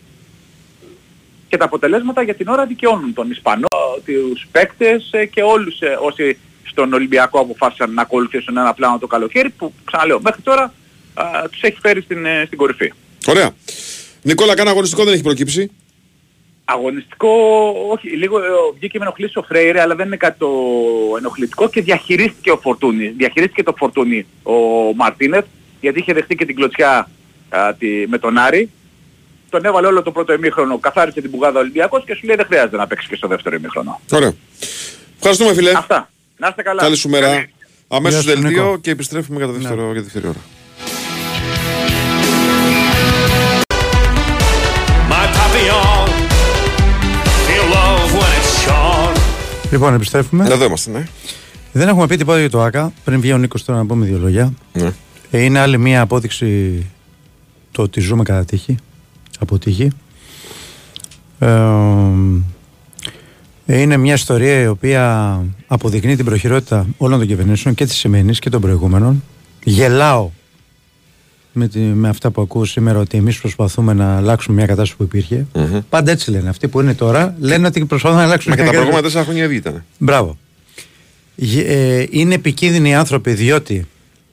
και 1.51 1.57
τα 1.57 1.65
αποτελέσματα 1.65 2.21
για 2.21 2.35
την 2.35 2.47
ώρα 2.47 2.65
δικαιώνουν 2.65 3.13
τον 3.13 3.31
Ισπανό, 3.31 3.67
τους 4.05 4.47
παίκτες 4.51 5.09
ε, 5.11 5.25
και 5.25 5.41
όλους 5.41 5.79
ε, 5.79 5.97
όσοι 6.01 6.37
στον 6.63 6.93
Ολυμπιακό 6.93 7.39
αποφάσισαν 7.39 7.93
να 7.93 8.01
ακολουθήσουν 8.01 8.57
ένα 8.57 8.73
πλάνο 8.73 8.97
το 8.97 9.07
καλοκαίρι 9.07 9.49
που 9.49 9.73
ξαναλέω 9.85 10.19
μέχρι 10.21 10.41
τώρα 10.41 10.73
α, 11.13 11.49
τους 11.51 11.61
έχει 11.61 11.77
φέρει 11.81 12.01
στην, 12.01 12.25
ε, 12.25 12.43
στην 12.45 12.57
κορυφή. 12.57 12.93
Ωραία. 13.27 13.51
Νικόλα, 14.21 14.53
κάνα 14.53 14.69
αγωνιστικό 14.69 15.03
δεν 15.03 15.13
έχει 15.13 15.23
προκύψει. 15.23 15.71
Αγωνιστικό, 16.71 17.29
όχι, 17.91 18.09
λίγο 18.09 18.37
ε, 18.39 18.47
βγήκε 18.75 18.97
με 18.97 19.05
ενοχλήσει 19.05 19.37
ο 19.37 19.43
Φρέιρε, 19.43 19.81
αλλά 19.81 19.95
δεν 19.95 20.05
είναι 20.05 20.17
κάτι 20.17 20.39
το 20.39 20.49
ενοχλητικό 21.17 21.69
και 21.69 21.81
διαχειρίστηκε 21.81 22.51
ο 22.51 22.57
Φορτούνη. 22.57 23.07
Διαχειρίστηκε 23.07 23.63
το 23.63 23.73
Φορτούνη 23.77 24.25
ο 24.43 24.53
Μαρτίνεθ, 24.95 25.45
γιατί 25.81 25.99
είχε 25.99 26.13
δεχτεί 26.13 26.35
και 26.35 26.45
την 26.45 26.55
κλωτσιά 26.55 27.09
α, 27.49 27.73
τη, 27.73 27.87
με 28.07 28.17
τον 28.17 28.37
Άρη. 28.37 28.69
Τον 29.49 29.65
έβαλε 29.65 29.87
όλο 29.87 30.01
το 30.01 30.11
πρώτο 30.11 30.33
ημίχρονο, 30.33 30.77
καθάρισε 30.79 31.21
την 31.21 31.31
πουγάδα 31.31 31.57
ο 31.57 31.61
Ολυμπιακός 31.61 32.03
και 32.05 32.15
σου 32.15 32.25
λέει 32.25 32.35
δεν 32.35 32.45
χρειάζεται 32.45 32.77
να 32.77 32.87
παίξεις 32.87 33.09
και 33.09 33.15
στο 33.15 33.27
δεύτερο 33.27 33.55
ημίχρονο. 33.55 33.99
Ωραία. 34.11 34.33
Ευχαριστούμε, 35.15 35.53
φίλε. 35.53 35.71
Αυτά. 35.71 36.09
Να 36.37 36.47
είστε 36.47 36.61
καλά. 36.61 36.81
Καλή 36.81 36.95
σου 36.95 37.09
μέρα. 37.09 37.45
Αμέσως 37.87 38.23
Γεια 38.23 38.35
σου, 38.35 38.41
δελτίο 38.41 38.63
Νίκο. 38.63 38.77
και 38.77 38.91
επιστρέφουμε 38.91 39.37
για, 39.37 39.47
το 39.47 39.53
δεύτερο, 39.53 39.91
για 39.91 40.01
τη 40.01 40.01
δεύτερη 40.01 40.27
ώρα. 40.27 40.39
Λοιπόν, 49.71 49.93
επιστρέφουμε. 49.93 50.45
Εδώ 50.49 50.65
είμαστε, 50.65 50.91
ναι. 50.91 51.07
Δεν 51.71 51.87
έχουμε 51.87 52.07
πει 52.07 52.17
τίποτα 52.17 52.39
για 52.39 52.49
το 52.49 52.61
ΑΚΑ. 52.61 52.93
Πριν 53.03 53.21
βγει 53.21 53.33
ο 53.33 53.37
Νίκος 53.37 53.65
τώρα 53.65 53.79
να 53.79 53.85
πούμε 53.85 54.05
δύο 54.05 54.17
λόγια. 54.17 54.53
ναι. 54.73 54.91
Ε, 55.31 55.41
είναι 55.43 55.59
άλλη 55.59 55.77
μία 55.77 56.01
απόδειξη 56.01 56.85
το 57.71 57.81
ότι 57.81 57.99
ζούμε 57.99 58.23
κατά 58.23 58.45
τύχη. 58.45 58.75
Από 59.39 59.57
τύχη. 59.59 59.91
Ε, 61.39 61.47
ε, 63.65 63.79
είναι 63.79 63.97
μια 63.97 64.13
ιστορία 64.13 64.59
η 64.61 64.67
οποία 64.67 65.39
αποδεικνύει 65.67 66.15
την 66.15 66.25
προχειρότητα 66.25 66.85
όλων 66.97 67.19
των 67.19 67.27
κυβερνήσεων 67.27 67.75
και 67.75 67.85
της 67.85 67.95
σημερινής 67.95 68.39
και 68.39 68.49
των 68.49 68.61
προηγούμενων. 68.61 69.23
Γελάω 69.63 70.29
με, 71.53 71.67
τη, 71.67 71.79
με 71.79 72.09
αυτά 72.09 72.31
που 72.31 72.41
ακούω 72.41 72.65
σήμερα 72.65 72.99
ότι 72.99 73.17
εμείς 73.17 73.39
προσπαθούμε 73.39 73.93
να 73.93 74.15
αλλάξουμε 74.17 74.55
μια 74.55 74.65
κατάσταση 74.65 74.95
που 74.97 75.03
υπήρχε. 75.03 75.45
Πάντα 75.89 76.11
έτσι 76.11 76.31
λένε. 76.31 76.49
Αυτοί 76.49 76.67
που 76.67 76.81
είναι 76.81 76.93
τώρα 76.93 77.35
λένε 77.39 77.67
ότι 77.67 77.85
προσπαθούν 77.85 78.17
να 78.17 78.23
αλλάξουν 78.23 78.49
Μα 78.51 78.55
και 78.55 78.61
μια 78.61 78.71
τα 78.71 78.77
προηγούμενα 78.77 79.07
κατάσταση. 79.07 79.27
τέσσερα 79.27 79.43
χρόνια 79.43 79.43
ήδη 79.43 79.55
ήταν. 79.55 79.83
Μπράβο. 79.97 80.37
Γε- 81.35 81.67
ε, 81.69 82.05
είναι 82.09 82.33
επικίνδυνοι 82.33 82.89
οι 82.89 82.93
άνθρωποι 82.93 83.33
διότι 83.33 83.87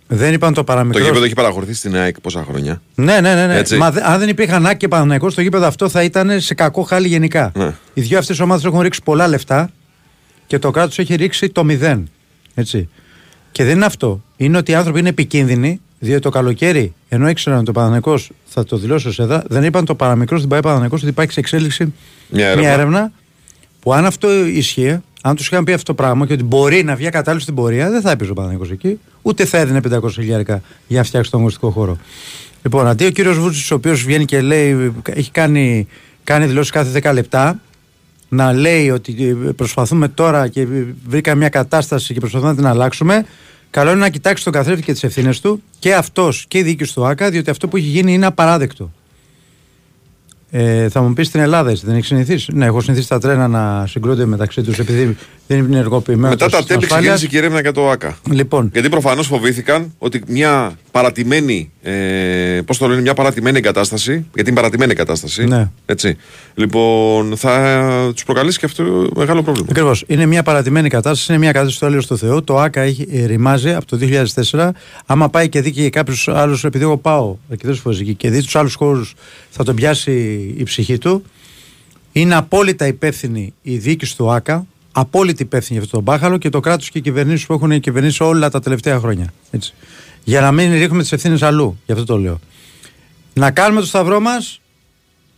δεν 0.07 0.33
είπαν 0.33 0.49
το 0.49 0.55
Το 0.55 0.65
παραμικρό. 0.65 1.05
γήπεδο 1.05 1.25
έχει 1.25 1.35
παραχωρηθεί 1.35 1.75
στην 1.75 1.97
ΑΕΚ 1.97 2.21
πόσα 2.21 2.45
χρόνια; 2.49 2.83
Ναι, 2.95 3.21
ναι, 3.21 3.35
ναι. 3.35 3.47
ναι. 3.47 3.57
Έτσι. 3.59 3.77
Μα, 3.77 3.91
δε- 3.91 4.01
αν 4.05 4.19
δεν 4.19 4.29
υπήρχαν 4.29 4.67
άκη 4.67 4.77
και 4.77 4.89
Παναθηναϊκός 4.89 5.33
στο 5.33 5.41
γήπεδο 5.43 5.67
αυτό 5.67 5.89
θα 5.89 6.03
ήταν 6.03 6.41
σε 6.41 6.55
κακό 6.55 6.83
χάλι 6.83 7.09
γενικά. 7.09 7.53
Ναι. 7.57 7.75
Οι 7.95 8.01
δύο 8.01 8.19
αυτές 8.19 8.41
ομάδες 8.41 8.65
έχουν 8.65 8.81
ρίξει 8.81 9.01
πολλά 9.05 9.29
λεφτά 9.29 9.71
και 10.47 10.59
το 10.59 10.71
κράτος 10.71 10.99
έχει 10.99 11.15
ρίξει 11.15 11.49
το 11.49 11.65
μηδέν. 11.65 12.09
Έτσι. 12.55 12.89
Και 13.53 13.65
δεν 13.65 13.77
είναι 13.77 13.85
αυτό. 13.85 14.23
Είναι 14.37 14.57
ότι 14.57 14.71
οι 14.71 14.75
άνθρωποι 14.75 14.99
είναι 14.99 15.09
επικίνδυνοι, 15.09 15.81
διότι 15.99 16.21
το 16.21 16.31
καλοκαίρι, 16.31 16.95
ενώ 17.09 17.29
ήξεραν 17.29 17.59
ότι 17.59 17.67
το 17.67 17.73
Παναθηναϊκός 17.73 18.31
θα 18.45 18.65
το 18.65 18.77
δηλώσει 18.77 19.09
ω 19.09 19.13
ΕΔΑ, 19.23 19.45
δεν 19.49 19.65
είπαν 19.65 19.85
το 19.85 19.95
παραμικρός 19.95 20.39
στην 20.39 20.51
ΠαΕ 20.51 20.61
Παναθηναϊκός 20.61 21.01
ότι 21.01 21.11
υπάρχει 21.11 21.33
σε 21.33 21.41
εξέλιξη 21.41 21.93
Μια 22.31 22.45
έρευνα. 22.45 22.63
μια 22.63 22.73
έρευνα 22.73 23.13
που 23.81 23.93
αν 23.95 24.07
αυτό 24.07 24.47
ισχύει, 24.47 24.99
αν 25.23 25.37
τους 25.37 25.47
είχαν 25.47 25.65
πει 25.65 25.73
αυτό 25.73 25.85
το 25.85 25.95
πράγμα 25.95 26.27
και 26.27 26.33
ότι 26.33 26.43
μπορεί 26.43 26.85
να 26.85 26.95
βγει 26.95 27.09
κατάλληλο 27.09 27.43
στην 27.43 27.55
πορεία, 27.55 27.91
δεν 27.91 28.01
θα 28.01 28.11
έπαιζε 28.11 28.31
ο 28.31 28.35
Παναθηναϊκός 28.35 28.73
εκεί, 28.73 28.99
ούτε 29.23 29.45
θα 29.45 29.59
έδινε 29.59 29.81
500 29.91 30.11
χιλιάρικα 30.13 30.63
για 30.87 30.99
να 30.99 31.05
φτιάξει 31.05 31.31
τον 31.31 31.39
αγωνιστικό 31.41 31.71
χώρο. 31.71 31.99
Λοιπόν, 32.63 32.87
αντί 32.87 33.05
ο 33.07 33.11
κύριος 33.11 33.39
Βούτσης, 33.39 33.71
ο 33.71 33.75
οποίος 33.75 34.05
βγαίνει 34.05 34.25
και 34.25 34.41
λέει, 34.41 34.93
έχει 35.11 35.31
κάνει, 35.31 35.87
κάνει 36.25 36.47
δηλώσεις 36.47 36.71
κάθε 36.71 37.01
10 37.03 37.13
λεπτά, 37.13 37.61
να 38.29 38.53
λέει 38.53 38.91
ότι 38.91 39.37
ε, 39.47 39.51
προσπαθούμε 39.51 40.09
τώρα 40.09 40.49
και 40.49 40.67
βρήκαμε 41.07 41.37
μια 41.37 41.49
κατάσταση 41.49 42.13
και 42.15 42.21
προσπαθούμε 42.21 42.51
να 42.51 42.57
την 42.57 42.67
αλλάξουμε, 42.67 43.27
καλό 43.71 43.91
είναι 43.91 44.01
να 44.01 44.09
κοιτάξεις 44.09 44.45
τον 44.45 44.53
καθρέφτη 44.53 44.83
και 44.83 44.93
τις 44.93 45.05
ευθύνες 45.05 45.41
του 45.41 45.63
και 45.79 45.95
αυτός 45.95 46.45
και 46.49 46.59
η 46.59 46.63
διοίκηση 46.63 46.95
του 46.95 47.07
ΑΚΑ, 47.07 47.31
διότι 47.31 47.51
αυτό 47.51 47.69
που 47.69 47.77
έχει 47.77 47.87
γίνει 47.87 48.13
είναι 48.13 48.27
απαράδεκτο. 48.27 48.91
Ε, 50.51 50.89
θα 50.89 51.03
μου 51.03 51.13
πεις 51.13 51.27
στην 51.27 51.41
Ελλάδα, 51.41 51.71
έτσι 51.71 51.87
δεν 51.87 51.95
έχεις 51.95 52.07
συνηθίσει; 52.07 52.53
Ναι, 52.53 52.67
έχω 52.67 52.81
συνηθίσει 52.81 53.09
τα 53.09 53.19
τρένα 53.19 53.49
να 53.49 53.87
συγκρούνται 53.87 54.25
μεταξύ 54.25 54.63
τους 54.63 54.79
επειδή 54.79 55.17
δεν 55.49 55.59
είναι 55.59 55.77
ενεργοποιημένος. 55.77 56.31
Μετά 56.31 56.45
το 56.45 56.51
τα 56.51 56.57
σύστημα 56.57 56.79
τέμπη 56.79 56.85
ασφάλειας. 56.93 57.15
ξεκίνησε 57.15 57.27
και 57.27 57.37
η 57.37 57.39
έρευνα 57.39 57.61
για 57.61 57.73
το 57.73 57.91
ΑΚΑ. 57.91 58.19
Λοιπόν, 58.31 58.71
Γιατί 58.73 58.89
προφανώς 58.89 59.27
φοβήθηκαν 59.27 59.95
ότι 59.99 60.23
μια 60.27 60.79
παρατημένη. 60.91 61.71
Ε, 61.83 62.61
Πώς 62.67 62.79
το 62.79 62.89
λένε, 62.89 63.01
μια 63.01 63.15
παρατημένη 63.15 63.59
εγκατάσταση. 63.59 64.13
Γιατί 64.35 64.51
είναι 64.51 64.59
παρατημένη 64.61 64.93
εγκατάσταση. 64.93 65.45
Ναι. 65.45 65.71
Έτσι. 65.87 66.17
Λοιπόν, 66.55 67.37
θα 67.37 68.11
τους 68.15 68.25
προκαλέσει 68.25 68.59
και 68.59 68.67
αυτό 68.67 69.09
μεγάλο 69.17 69.43
πρόβλημα. 69.43 69.67
Ακριβώς. 69.71 70.05
Είναι 70.07 70.27
μια 70.27 70.43
παρατημένη 70.43 70.89
κατάσταση, 70.89 71.33
είναι 71.33 71.41
μια 71.41 71.53
κατάσταση 71.53 71.79
του 71.79 71.85
έλεος 71.87 72.07
του 72.07 72.19
Θεού. 72.19 72.45
Το 72.45 72.59
ΑΚΑ 72.59 72.81
έχει, 72.81 73.09
ε, 73.11 73.25
ρημάζει 73.27 73.73
από 73.73 73.87
το 73.87 73.97
2004. 73.97 74.75
Άμα 75.07 75.29
πάει 75.29 75.49
και 75.49 75.61
δει 75.61 75.71
και 75.71 75.91
κάποιους 75.91 76.29
άλλους, 76.29 76.65
επειδή 76.65 76.85
εγώ 76.85 76.97
πάω 76.97 77.37
αρκετές 77.51 77.79
φορές 77.79 78.01
εκεί 78.01 78.15
και 78.15 78.31
δει 78.31 78.43
τους 78.43 78.57
άλλους 78.57 78.75
χώρους, 78.75 79.15
θα 79.51 79.65
τον 79.65 79.75
πιάσει 79.75 80.13
η 80.57 80.63
ψυχή 80.63 80.99
του. 80.99 81.23
Είναι 82.13 82.35
απόλυτα 82.35 82.87
υπεύθυνη 82.87 83.55
η 83.63 83.77
διοίκηση 83.77 84.17
του 84.17 84.31
ΑΚΑ, 84.33 84.67
απόλυτη 84.99 85.43
υπεύθυνη 85.43 85.79
για 85.79 85.87
αυτό 85.87 85.97
το 85.97 86.03
μπάχαλο 86.03 86.39
και 86.39 86.49
το 86.49 86.61
κράτος 86.61 86.91
και 86.91 86.99
οι 86.99 87.01
κυβερνήσεις 87.01 87.47
που 87.47 87.53
έχουν 87.53 87.81
κυβερνήσει 87.81 88.23
όλα 88.23 88.51
τα 88.51 88.61
τελευταία 88.61 88.99
χρόνια. 88.99 89.33
Έτσι. 89.51 89.75
Για 90.25 90.41
να 90.41 90.53
μην 90.53 90.73
ρίχνουμε 90.73 91.03
τις 91.03 91.13
ευθύνες 91.13 91.43
αλλού, 91.43 91.79
γι' 91.87 91.93
αυτό 91.93 92.05
το 92.05 92.19
λέω. 92.19 92.41
Να 93.35 93.51
κάνουμε 93.51 93.81
το 93.81 93.87
σταυρό 93.87 94.21
μας 94.21 94.61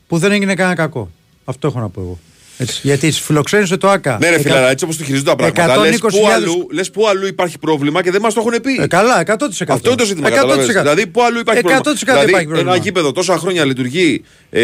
που 0.07 0.19
δεν 0.19 0.33
έγινε 0.33 0.55
κανένα 0.55 0.75
κακό. 0.75 1.11
Αυτό 1.45 1.67
έχω 1.67 1.81
να 1.81 1.89
πω 1.89 2.01
εγώ. 2.01 2.19
Έτσι, 2.63 2.81
γιατί 2.83 3.11
φιλοξένησε 3.11 3.77
το 3.77 3.89
ΑΚΑ. 3.89 4.19
Ναι, 4.21 4.29
ρε 4.29 4.35
Εκα- 4.35 4.43
φιλάρα, 4.43 4.71
έτσι 4.71 4.85
όπως 4.85 4.97
το 4.97 5.05
χειρίζονται 5.05 5.31
τα 5.31 5.37
πράγματα. 5.37 5.77
Λες 5.77 5.99
120.000 6.03 6.21
πού, 6.21 6.29
αλλού, 6.29 6.67
λες 6.73 6.91
πού 6.91 7.09
αλλού 7.09 7.27
υπάρχει 7.27 7.59
πρόβλημα 7.59 8.03
και 8.03 8.11
δεν 8.11 8.21
μας 8.21 8.35
το 8.35 8.41
έχουν 8.47 8.61
πει. 8.63 8.83
Ε, 8.83 8.87
καλά, 8.87 9.21
100%. 9.21 9.75
Αυτό 9.75 9.89
είναι 9.89 9.99
το 9.99 10.05
ζήτημα. 10.05 10.29
100%. 10.29 10.31
καταλαβαίνεις. 10.31 10.75
Δηλαδή, 10.75 11.07
πού 11.07 11.23
αλλού 11.23 11.39
υπάρχει 11.39 11.61
100% 11.65 11.83
πρόβλημα. 11.83 12.13
Δηλαδή, 12.13 12.31
υπάρχει 12.31 12.47
πρόβλημα. 12.47 12.73
ένα 12.73 12.83
γήπεδο 12.83 13.13
τόσα 13.13 13.37
χρόνια 13.39 13.65
λειτουργεί 13.65 14.23
ε, 14.51 14.61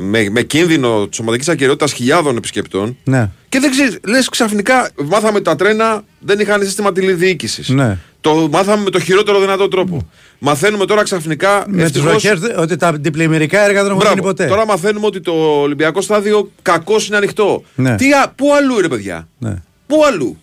με, 0.00 0.28
με 0.30 0.42
κίνδυνο 0.42 1.06
της 1.06 1.16
σωματική 1.16 1.50
ακαιρεότητας 1.50 1.92
χιλιάδων 1.92 2.36
επισκεπτών. 2.36 2.96
Ναι. 3.04 3.30
Και 3.48 3.58
δεν 3.60 3.70
ξέρεις, 3.70 3.98
λες 4.06 4.28
ξαφνικά, 4.28 4.90
μάθαμε 5.04 5.34
ότι 5.34 5.44
τα 5.44 5.56
τρένα 5.56 6.02
δεν 6.18 6.38
είχαν 6.38 6.62
σύστημα 6.62 6.92
τηλεδιοίκησης. 6.92 7.68
Ναι. 7.68 7.98
Το 8.22 8.48
μάθαμε 8.50 8.82
με 8.82 8.90
το 8.90 9.00
χειρότερο 9.00 9.40
δυνατό 9.40 9.68
τρόπο. 9.68 10.08
Μαθαίνουμε 10.38 10.84
τώρα 10.84 11.02
ξαφνικά. 11.02 11.64
Με 11.68 11.76
τι 11.76 11.82
ευτυχώς- 11.82 12.10
βροχές 12.22 12.40
ότι 12.56 12.76
τα 12.76 12.92
διπλημμυρικά 12.92 13.60
έργα 13.60 13.74
δεν 13.82 13.86
έχουν 13.86 13.96
Μπράβο. 13.96 14.14
γίνει 14.14 14.26
ποτέ. 14.26 14.46
Τώρα 14.46 14.66
μαθαίνουμε 14.66 15.06
ότι 15.06 15.20
το 15.20 15.32
Ολυμπιακό 15.60 16.00
στάδιο 16.00 16.50
κακώς 16.62 17.06
είναι 17.06 17.16
ανοιχτό. 17.16 17.62
Ναι. 17.74 17.96
Τι, 17.96 18.12
α- 18.12 18.32
πού 18.36 18.54
αλλού, 18.54 18.80
ρε 18.80 18.88
παιδιά; 18.88 19.28
Ναι. 19.38 19.54
Πού 19.86 20.04
αλλού; 20.04 20.36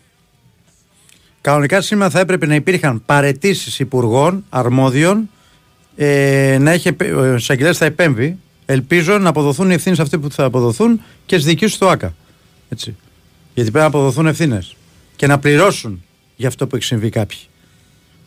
Κανονικά 1.42 1.82
σήμερα 1.82 2.10
θα 2.10 2.20
έπρεπε 2.20 2.46
να 2.46 2.56
υπήρχαν 2.56 3.02
παρετήσεις 3.06 3.80
υπουργών 3.80 4.46
αρμόδιων 4.50 5.30
ε, 5.96 6.58
να 6.60 6.72
έχει 6.72 6.88
επε- 6.88 7.14
ο 7.16 7.36
εισαγγελέας 7.36 7.78
θα 7.78 7.86
επέμβει. 7.86 8.38
Ελπίζω 8.66 9.18
να 9.18 9.30
αποδοθούν 9.30 9.70
οι 9.70 9.74
ευθύνες 9.74 10.00
αυτοί 10.00 10.18
που 10.20 10.32
θα 10.32 10.44
αποδοθούν 10.44 11.02
και 11.26 11.36
στις 11.36 11.46
διοικήσει 11.48 11.80
του 11.80 11.88
ΑΚΑ. 11.90 12.14
Έτσι. 12.70 12.96
Γιατί 13.54 13.72
πρέπει 13.72 13.90
να 13.92 13.98
αποδοθούν 13.98 14.28
ευθύνες 14.28 14.76
και 15.16 15.28
να 15.28 15.40
πληρώσουν 15.40 16.04
για 16.36 16.48
αυτό 16.48 16.68
που 16.68 16.76
έχει 16.76 16.86
συμβεί 16.86 17.10
κάποιοι. 17.10 17.38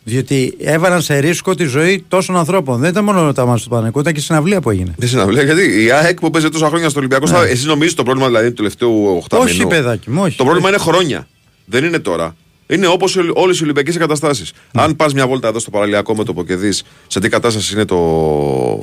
Διότι 0.03 0.53
έβαλαν 0.59 1.01
σε 1.01 1.17
ρίσκο 1.17 1.55
τη 1.55 1.65
ζωή 1.65 2.05
τόσων 2.07 2.37
ανθρώπων. 2.37 2.79
Δεν 2.79 2.89
ήταν 2.89 3.03
μόνο 3.03 3.33
τα 3.33 3.45
μάτια 3.45 3.63
του 3.63 3.69
Παναγικού, 3.69 3.99
ήταν 3.99 4.13
και 4.13 4.19
η 4.19 4.23
συναυλία 4.23 4.61
που 4.61 4.69
έγινε. 4.69 4.93
Δεν 4.97 5.09
συναυλία, 5.09 5.43
γιατί 5.43 5.83
η 5.83 5.91
ΑΕΚ 5.91 6.19
που 6.19 6.29
παίζει 6.29 6.49
τόσα 6.49 6.67
χρόνια 6.67 6.89
στο 6.89 6.99
Ολυμπιακό 6.99 7.25
Ναι. 7.25 7.31
Στάδιο, 7.31 7.51
εσύ 7.51 7.65
νομίζεις 7.65 7.93
το 7.93 8.03
πρόβλημα 8.03 8.27
δηλαδή 8.27 8.47
του 8.47 8.53
τελευταίου 8.53 9.23
8 9.29 9.37
Όχι, 9.39 9.65
παιδάκι 9.67 10.09
μου, 10.09 10.21
όχι. 10.23 10.37
Το 10.37 10.43
πρόβλημα 10.43 10.69
είναι 10.69 10.77
χρόνια. 10.77 11.27
Δεν 11.65 11.83
είναι 11.83 11.99
τώρα. 11.99 12.35
Είναι 12.67 12.87
όπως 12.87 13.17
όλες 13.33 13.59
οι 13.59 13.63
Ολυμπιακές 13.63 13.95
εγκαταστάσεις. 13.95 14.51
Ναι. 14.71 14.81
Αν 14.81 14.95
πας 14.95 15.13
μια 15.13 15.27
βόλτα 15.27 15.47
εδώ 15.47 15.59
στο 15.59 15.69
παραλιακό 15.69 16.15
μέτωπο 16.15 16.43
και 16.43 16.55
δεις 16.55 16.83
σε 17.07 17.19
τι 17.19 17.29
κατάσταση 17.29 17.73
είναι 17.73 17.85
το 17.85 17.97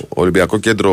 Ολυμπιακό 0.09 0.59
Κέντρο 0.59 0.93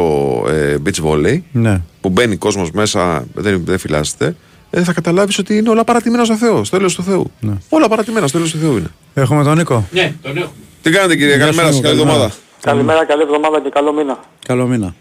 ε, 0.49 0.75
Beach 0.85 1.03
Volley, 1.05 1.39
Ναι. 1.51 1.81
που 2.01 2.09
μπαίνει 2.09 2.35
κόσμος 2.35 2.71
μέσα, 2.71 3.27
δεν, 3.33 3.61
δεν 3.65 3.77
φυλάσσεται, 3.77 4.25
ε, 4.25 4.35
θα 4.71 4.93
καταλάβεις 4.93 5.37
ότι 5.37 5.57
είναι 5.57 5.69
όλα 5.69 5.83
παρατημένα 5.83 6.23
στο 6.25 6.35
Θεό, 6.35 6.63
στο 6.63 6.77
τέλο 6.77 6.91
του 6.91 7.03
Θεού. 7.03 7.31
Ναι. 7.39 7.53
Όλα 7.69 7.87
παρατημένα 7.87 8.27
στο 8.27 8.37
τέλο 8.37 8.49
του 8.51 8.57
Θεού 8.57 8.77
είναι. 8.77 8.91
Έχουμε 9.13 9.43
τον 9.43 9.57
Νίκο. 9.57 9.87
Ναι, 9.91 10.13
τον 10.21 10.37
έχουμε. 10.37 10.51
Τι 10.81 10.89
κάνετε 10.91 11.15
κύριε, 11.15 11.35
Γεια 11.35 11.45
καλημέρα 11.45 11.67
σου, 11.67 11.73
σας, 11.73 11.81
καλή 11.81 11.95
καλημέρα. 11.95 12.15
εβδομάδα. 12.23 12.41
Καλημέρα, 12.61 13.05
καλή 13.05 13.21
εβδομάδα 13.21 13.61
και 13.61 13.69
καλό 13.69 13.93
μήνα. 13.93 14.19
Καλό 14.45 14.65
μήνα. 14.67 14.95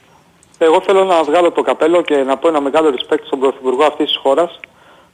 Εγώ 0.58 0.82
θέλω 0.86 1.04
να 1.04 1.22
βγάλω 1.22 1.50
το 1.50 1.62
καπέλο 1.62 2.02
και 2.02 2.16
να 2.16 2.36
πω 2.36 2.48
ένα 2.48 2.60
μεγάλο 2.60 2.88
respect 2.88 3.22
στον 3.26 3.38
Πρωθυπουργό 3.38 3.84
αυτής 3.84 4.06
της 4.06 4.16
χώρας, 4.22 4.60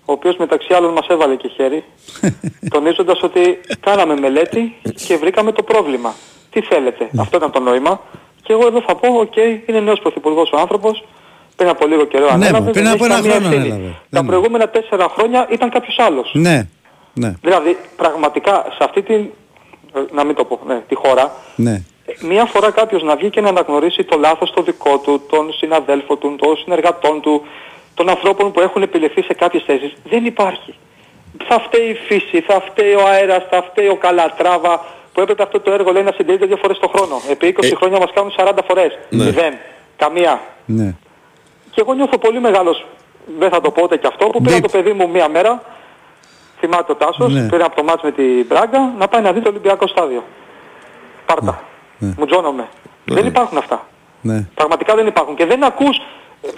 ο 0.05 0.13
οποίος 0.13 0.37
μεταξύ 0.37 0.75
άλλων 0.75 0.93
μας 0.93 1.07
έβαλε 1.09 1.35
και 1.37 1.49
χέρι, 1.57 1.85
τονίζοντας 2.75 3.23
ότι 3.23 3.61
κάναμε 3.81 4.15
μελέτη 4.21 4.75
και 5.07 5.17
βρήκαμε 5.17 5.53
το 5.53 5.63
πρόβλημα. 5.63 6.15
Τι 6.51 6.61
θέλετε, 6.61 7.09
αυτό 7.19 7.37
ήταν 7.37 7.51
το 7.51 7.61
νόημα. 7.61 8.01
Και 8.43 8.53
εγώ 8.53 8.67
εδώ 8.67 8.83
θα 8.87 8.95
πω, 8.97 9.09
οκ, 9.21 9.37
είναι 9.67 9.81
νέος 9.81 10.01
Πρωθυπουργός 10.01 10.51
ο 10.53 10.59
άνθρωπος, 10.59 11.05
πριν 11.57 11.69
από 11.69 11.87
λίγο 11.87 12.05
καιρό 12.05 12.25
Ναι, 12.27 12.33
ανέλαβε, 12.33 12.71
πριν 12.71 12.85
δεν 12.85 12.93
από 12.93 13.05
έχει 13.05 13.13
ένα 13.13 13.23
καμία 13.23 13.31
χρόνο 13.33 13.47
ευθύνη. 13.49 13.71
ανέλαβε. 13.73 13.95
Τα 14.11 14.25
προηγούμενα 14.25 14.69
τέσσερα 14.69 15.09
χρόνια 15.09 15.47
ήταν 15.51 15.71
κάποιος 15.71 15.99
άλλος. 15.99 16.31
Ναι, 16.35 16.67
ναι, 17.15 17.35
Δηλαδή, 17.41 17.77
πραγματικά, 17.97 18.67
σε 18.71 18.79
αυτή 18.85 19.03
την, 19.03 19.15
ε, 19.95 20.01
να 20.13 20.25
μην 20.25 20.35
το 20.35 20.45
πω, 20.45 20.61
ναι, 20.67 20.81
τη 20.89 20.95
χώρα, 20.95 21.33
ναι. 21.57 21.83
Μία 22.21 22.45
φορά 22.45 22.71
κάποιος 22.71 23.03
να 23.03 23.17
βγει 23.17 23.31
και 23.31 23.41
να 23.41 23.49
αναγνωρίσει 23.49 24.05
το 24.05 24.19
λάθος 24.19 24.51
το 24.51 24.63
δικό 24.63 24.99
του, 24.99 25.23
των 25.31 25.53
συναδέλφων 25.53 26.19
του, 26.19 26.37
των 26.39 26.57
συνεργατών 26.57 27.21
του, 27.21 27.43
των 27.95 28.09
ανθρώπων 28.09 28.53
που 28.53 28.61
έχουν 28.61 28.83
επιλεχθεί 28.83 29.23
σε 29.23 29.35
κάποιες 29.35 29.63
θέσεις, 29.67 29.93
δεν 30.05 30.25
υπάρχει. 30.25 30.75
Θα 31.49 31.61
φταίει 31.61 31.89
η 31.89 31.95
φύση, 31.95 32.41
θα 32.41 32.61
φταίει 32.71 32.93
ο 32.95 33.07
αέρας, 33.09 33.47
θα 33.51 33.63
φταίει 33.71 33.89
ο 33.89 33.97
Καλατράβα, 33.97 34.85
που 35.13 35.21
έπρεπε 35.21 35.43
αυτό 35.43 35.61
το 35.61 35.73
έργο 35.73 35.93
λέει 35.93 36.03
να 36.03 36.13
συντηρείται 36.13 36.47
δύο 36.47 36.57
φορές 36.57 36.79
το 36.79 36.89
χρόνο. 36.95 37.21
Επί 37.31 37.57
20 37.61 37.73
χρόνια 37.77 37.99
μας 37.99 38.11
κάνουν 38.15 38.33
40 38.37 38.53
φορές. 38.67 38.99
Ναι. 39.09 39.25
Μηδέν. 39.25 39.55
Καμία. 39.97 40.41
ναι. 40.65 40.95
Και 41.75 41.81
εγώ 41.81 41.93
νιώθω 41.95 42.19
πολύ 42.19 42.41
μεγάλος, 42.41 42.87
δεν 43.39 43.51
θα 43.51 43.61
το 43.61 43.71
πω 43.71 43.83
ούτε 43.83 43.97
και 43.97 44.07
αυτό, 44.07 44.27
που 44.27 44.41
πήρα 44.43 44.61
το 44.61 44.69
παιδί 44.69 44.93
μου 44.93 45.09
μία 45.11 45.29
μέρα, 45.29 45.63
θυμάται 46.61 46.93
ο 46.93 46.95
Τάσος, 46.95 47.33
Ναι. 47.33 47.49
πήρε 47.49 47.63
από 47.63 47.77
το 47.77 47.83
μάτς 47.83 48.03
με 48.03 48.13
την 48.13 48.45
Μπράγκα, 48.49 48.93
να 48.99 49.09
πάει 49.09 49.23
να 49.23 49.33
δει 49.33 49.41
το 49.41 49.49
Ολυμπιακό 49.49 49.87
στάδιο. 49.87 50.25
Πάρτα. 51.27 51.63
Ναι. 51.99 52.15
Μου 52.19 52.27
τζώνομαι. 52.27 52.69
Δεν 53.05 53.27
υπάρχουν 53.27 53.59
αυτά. 53.59 53.87
ναι. 54.21 54.47
Πραγματικά 54.55 54.95
δεν 54.95 55.07
υπάρχουν. 55.07 55.35
Και 55.37 55.47
δεν 55.47 55.65
ακούς, 55.65 55.97
ε, 56.43 56.49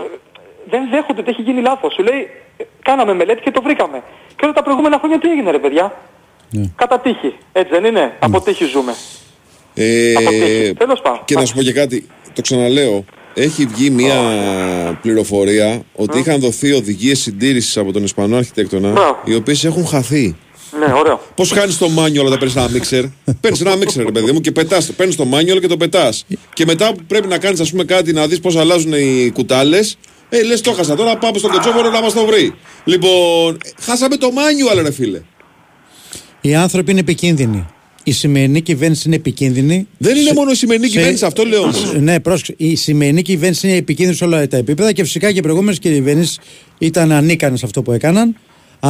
δεν 0.71 0.89
δέχονται 0.91 1.21
ότι 1.21 1.31
έχει 1.31 1.43
γίνει 1.43 1.61
λάθος. 1.61 1.93
Σου 1.95 2.03
λέει, 2.03 2.29
ε, 2.57 2.65
κάναμε 2.83 3.15
μελέτη 3.15 3.41
και 3.43 3.51
το 3.51 3.63
βρήκαμε. 3.63 4.03
Και 4.37 4.45
όλα 4.45 4.53
τα 4.53 4.63
προηγούμενα 4.63 4.99
χρόνια 4.99 5.19
τι 5.19 5.31
έγινε 5.31 5.51
ρε 5.51 5.59
παιδιά; 5.59 5.93
Ναι. 6.51 6.65
Κατά 6.77 6.99
τύχη. 7.01 7.37
Έτσι 7.53 7.73
δεν 7.73 7.85
είναι; 7.85 8.17
Από 8.19 8.41
τύχη 8.41 8.65
ζούμε. 8.65 8.93
Ε, 9.75 10.13
Από 10.17 10.29
τύχη. 10.29 10.75
Τέλος 10.75 11.01
πάντων. 11.01 11.21
και 11.25 11.35
να 11.35 11.45
σου 11.45 11.55
πω 11.55 11.63
και 11.63 11.73
κάτι, 11.73 12.09
το 12.35 12.43
ξαναλέω. 12.43 13.05
Έχει 13.35 13.67
βγει 13.67 13.91
μια 13.91 14.15
πληροφορία 15.03 15.83
ότι 15.93 16.19
είχαν 16.19 16.41
δοθεί 16.41 16.73
οδηγίες 16.73 17.21
συντήρησης 17.21 17.77
από 17.77 17.93
τον 17.93 18.05
Ισπανό 18.05 18.37
αρχιτέκτονα, 18.37 18.91
Μπράβο. 18.91 19.19
οι 19.25 19.35
οποίες 19.35 19.65
έχουν 19.65 19.87
χαθεί. 19.87 20.37
Ναι, 20.79 20.93
ωραίο. 20.95 21.21
Πώς 21.35 21.51
χάνεις 21.51 21.79
το 21.79 21.89
μάνιολ 21.89 22.27
όταν 22.27 22.39
παίρνεις 22.39 22.57
ένα 22.57 22.69
μίξερ. 22.69 23.05
παίρνεις 23.41 23.61
ένα 23.61 23.77
μίξερ, 23.77 24.05
ρε 24.05 24.11
παιδί 24.13 24.33
μου, 24.33 24.41
και 24.41 24.53
πετάς. 24.53 24.93
Παίρνεις 24.93 25.17
το 25.17 25.25
μάνιολ 25.25 25.61
και 25.61 25.67
το 25.67 25.77
πετάς. 25.77 26.27
Και 26.53 26.65
μετά 26.65 26.93
που 26.93 27.03
πρέπει 27.07 27.29
να 27.29 27.39
κάνεις, 27.39 27.61
ας 27.61 27.71
πούμε, 27.71 27.85
κάτι 27.85 28.13
να 28.13 28.27
δεις 28.27 28.41
πώς 28.41 28.57
αλλάζουν 28.57 28.93
οι 28.93 29.31
κουτάλες. 29.35 29.97
Ε, 30.29 30.43
λες 30.43 30.61
το 30.61 30.73
χάσα 30.73 30.97
τώρα, 30.97 31.17
πάμε 31.19 31.39
στον 31.39 31.51
κοτσόβορο 31.51 31.91
να 31.91 32.01
μας 32.01 32.13
το 32.13 32.25
βρει. 32.27 32.55
Λοιπόν, 32.85 33.59
χάσαμε 33.81 34.17
το 34.17 34.31
μάνιολ, 34.33 34.83
ρε 34.83 34.93
φίλε. 34.93 35.21
Οι 36.41 36.55
άνθρωποι 36.55 36.91
είναι 36.91 37.01
επικίνδυνοι. 37.01 37.67
Η 38.07 38.13
σημερινή 38.13 38.61
κυβέρνηση 38.61 39.03
είναι 39.07 39.17
επικίνδυνη. 39.17 39.87
Δεν 39.99 40.17
είναι 40.17 40.29
Σε- 40.29 40.35
μόνο 40.35 40.51
η 40.51 40.55
σημερινή 40.55 40.87
σε- 40.87 40.93
κυβέρνηση, 40.97 41.25
αυτό 41.25 41.45
λέω 41.45 41.61
όμως. 41.63 41.95
Ναι, 42.01 42.21
πρόσεξε. 42.21 42.55
Η 42.57 42.75
σημερινή 42.77 43.23
κυβέρνηση 43.23 43.69
είναι 43.69 43.77
επικίνδυνη 43.77 44.17
σε 44.17 44.25
όλα 44.25 44.49
τα 44.49 44.57
επίπεδα 44.57 44.93
και 44.93 45.03
φυσικά 45.03 45.33
και 45.33 45.39
οι 45.39 45.43
προηγούμενες 45.43 45.79
κυβερνήσεις 45.79 46.39
ήταν 46.79 47.13
ανίκανες 47.13 47.59
σε 47.59 47.65
αυτό 47.67 47.83
που 47.83 47.93
έκαναν. 47.93 48.37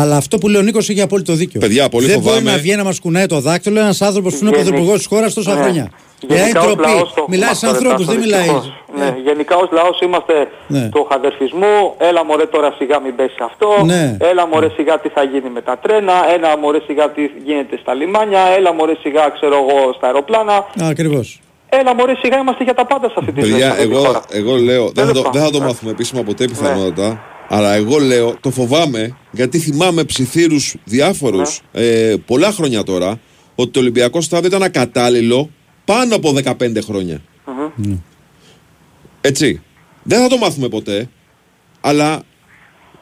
Αλλά 0.01 0.17
αυτό 0.17 0.39
που 0.39 0.49
λέει 0.49 0.61
ο 0.61 0.65
Νίκος 0.65 0.89
έχει 0.89 1.01
απόλυτο 1.01 1.33
δίκιο. 1.33 1.61
Παιδιά, 1.61 1.89
πολύ 1.89 2.07
Δεν 2.07 2.15
φοβάμαι. 2.15 2.41
μπορεί 2.41 2.53
να 2.53 2.59
βγαίνει 2.63 2.77
να 2.77 2.85
μας 2.85 3.01
κουνάει 3.01 3.27
το 3.27 3.41
δάκτυλο 3.41 3.81
ένας 3.81 4.03
άνθρωπος 4.03 4.33
που 4.33 4.39
είναι 4.43 4.51
Γενι- 4.51 4.63
πρωθυπουργός 4.65 4.97
της 4.99 5.07
χώρας 5.07 5.35
τόσα 5.35 5.55
Ναι. 5.55 5.61
χρόνια. 5.61 5.91
Γενικά 6.29 6.59
Ε, 6.61 6.67
ως 6.67 6.75
ντροπή. 6.75 6.83
λαός 6.91 7.13
το 7.15 7.25
Μιλάει 7.29 7.51
έχουμε 7.51 7.59
σε 7.59 7.67
αυτό, 7.67 7.83
ρε, 7.83 7.89
ανθρώπους, 7.89 8.07
Τάσο, 8.07 8.13
δεν 8.13 8.21
μιλάει. 8.25 8.41
δυστυχώς. 8.43 8.67
Ναι, 9.01 9.09
γενικά 9.29 9.55
ως 9.57 9.69
λαός 9.79 9.97
είμαστε 10.07 10.35
Ναι. 10.75 10.89
του 10.95 11.07
χαδερφισμού, 11.11 11.75
έλα 12.09 12.25
μωρέ 12.25 12.47
τώρα 12.47 12.71
σιγά 12.79 12.97
μην 13.05 13.15
πέσει 13.19 13.39
αυτό, 13.51 13.69
Ναι. 13.85 14.17
έλα 14.31 14.47
μωρέ 14.47 14.69
σιγά 14.77 14.95
τι 15.03 15.09
θα 15.17 15.23
γίνει 15.33 15.49
με 15.57 15.61
τα 15.69 15.75
τρένα, 15.83 16.13
έλα 16.35 16.51
μωρέ 16.63 16.81
σιγά 16.89 17.07
τι 17.15 17.23
γίνεται 17.47 17.75
στα 17.83 17.93
λιμάνια, 18.01 18.43
έλα 18.59 18.71
μωρέ 18.79 18.95
σιγά 19.05 19.25
ξέρω 19.37 19.57
εγώ 19.65 19.79
στα 19.97 20.07
αεροπλάνα, 20.07 20.57
Ακριβώς. 20.93 21.27
έλα 21.79 21.95
μωρέ 21.99 22.15
σιγά 22.23 22.37
είμαστε 22.43 22.63
για 22.69 22.75
τα 22.81 22.85
πάντα 22.91 23.07
σε 23.13 23.17
αυτή 23.21 23.33
τη 23.33 23.41
ζωή. 23.41 23.49
σε 23.51 23.55
Παιδιά, 23.57 23.71
αυτή 23.71 23.87
τη 23.87 23.93
εγώ, 23.93 24.01
χώρα. 24.05 24.21
εγώ 24.41 24.53
λέω, 24.69 24.85
δεν 24.97 25.05
θα, 25.07 25.13
το, 25.13 25.21
Τέλος 25.21 25.31
δεν 25.37 25.43
θα 25.43 25.51
το 25.51 25.59
πάντων. 25.59 25.67
μάθουμε 25.69 25.91
επίσημα 25.91 26.23
ποτέ 26.23 26.45
πιθανότατα. 26.53 27.09
Αλλά 27.49 27.75
εγώ 27.75 27.99
λέω, 27.99 28.37
το 28.41 28.51
φοβάμαι, 28.51 29.17
γιατί 29.33 29.59
θυμάμαι 29.59 30.05
ψιθύρους 30.05 30.75
διάφορους 30.85 31.61
ε, 31.73 32.15
πολλά 32.27 32.53
χρόνια 32.53 32.83
τώρα, 32.83 33.21
ότι 33.55 33.71
το 33.71 33.81
Ολυμπιακό 33.81 34.21
στάδιο 34.21 34.49
ήταν 34.49 34.63
ακατάλληλο 34.63 35.51
πάνω 35.85 36.15
από 36.15 36.35
15 36.45 36.79
χρόνια. 36.85 37.23
Έτσι. 39.21 39.61
Δεν 40.03 40.21
θα 40.21 40.29
το 40.29 40.37
μάθουμε 40.37 40.69
ποτέ, 40.69 41.09
αλλά 41.81 42.23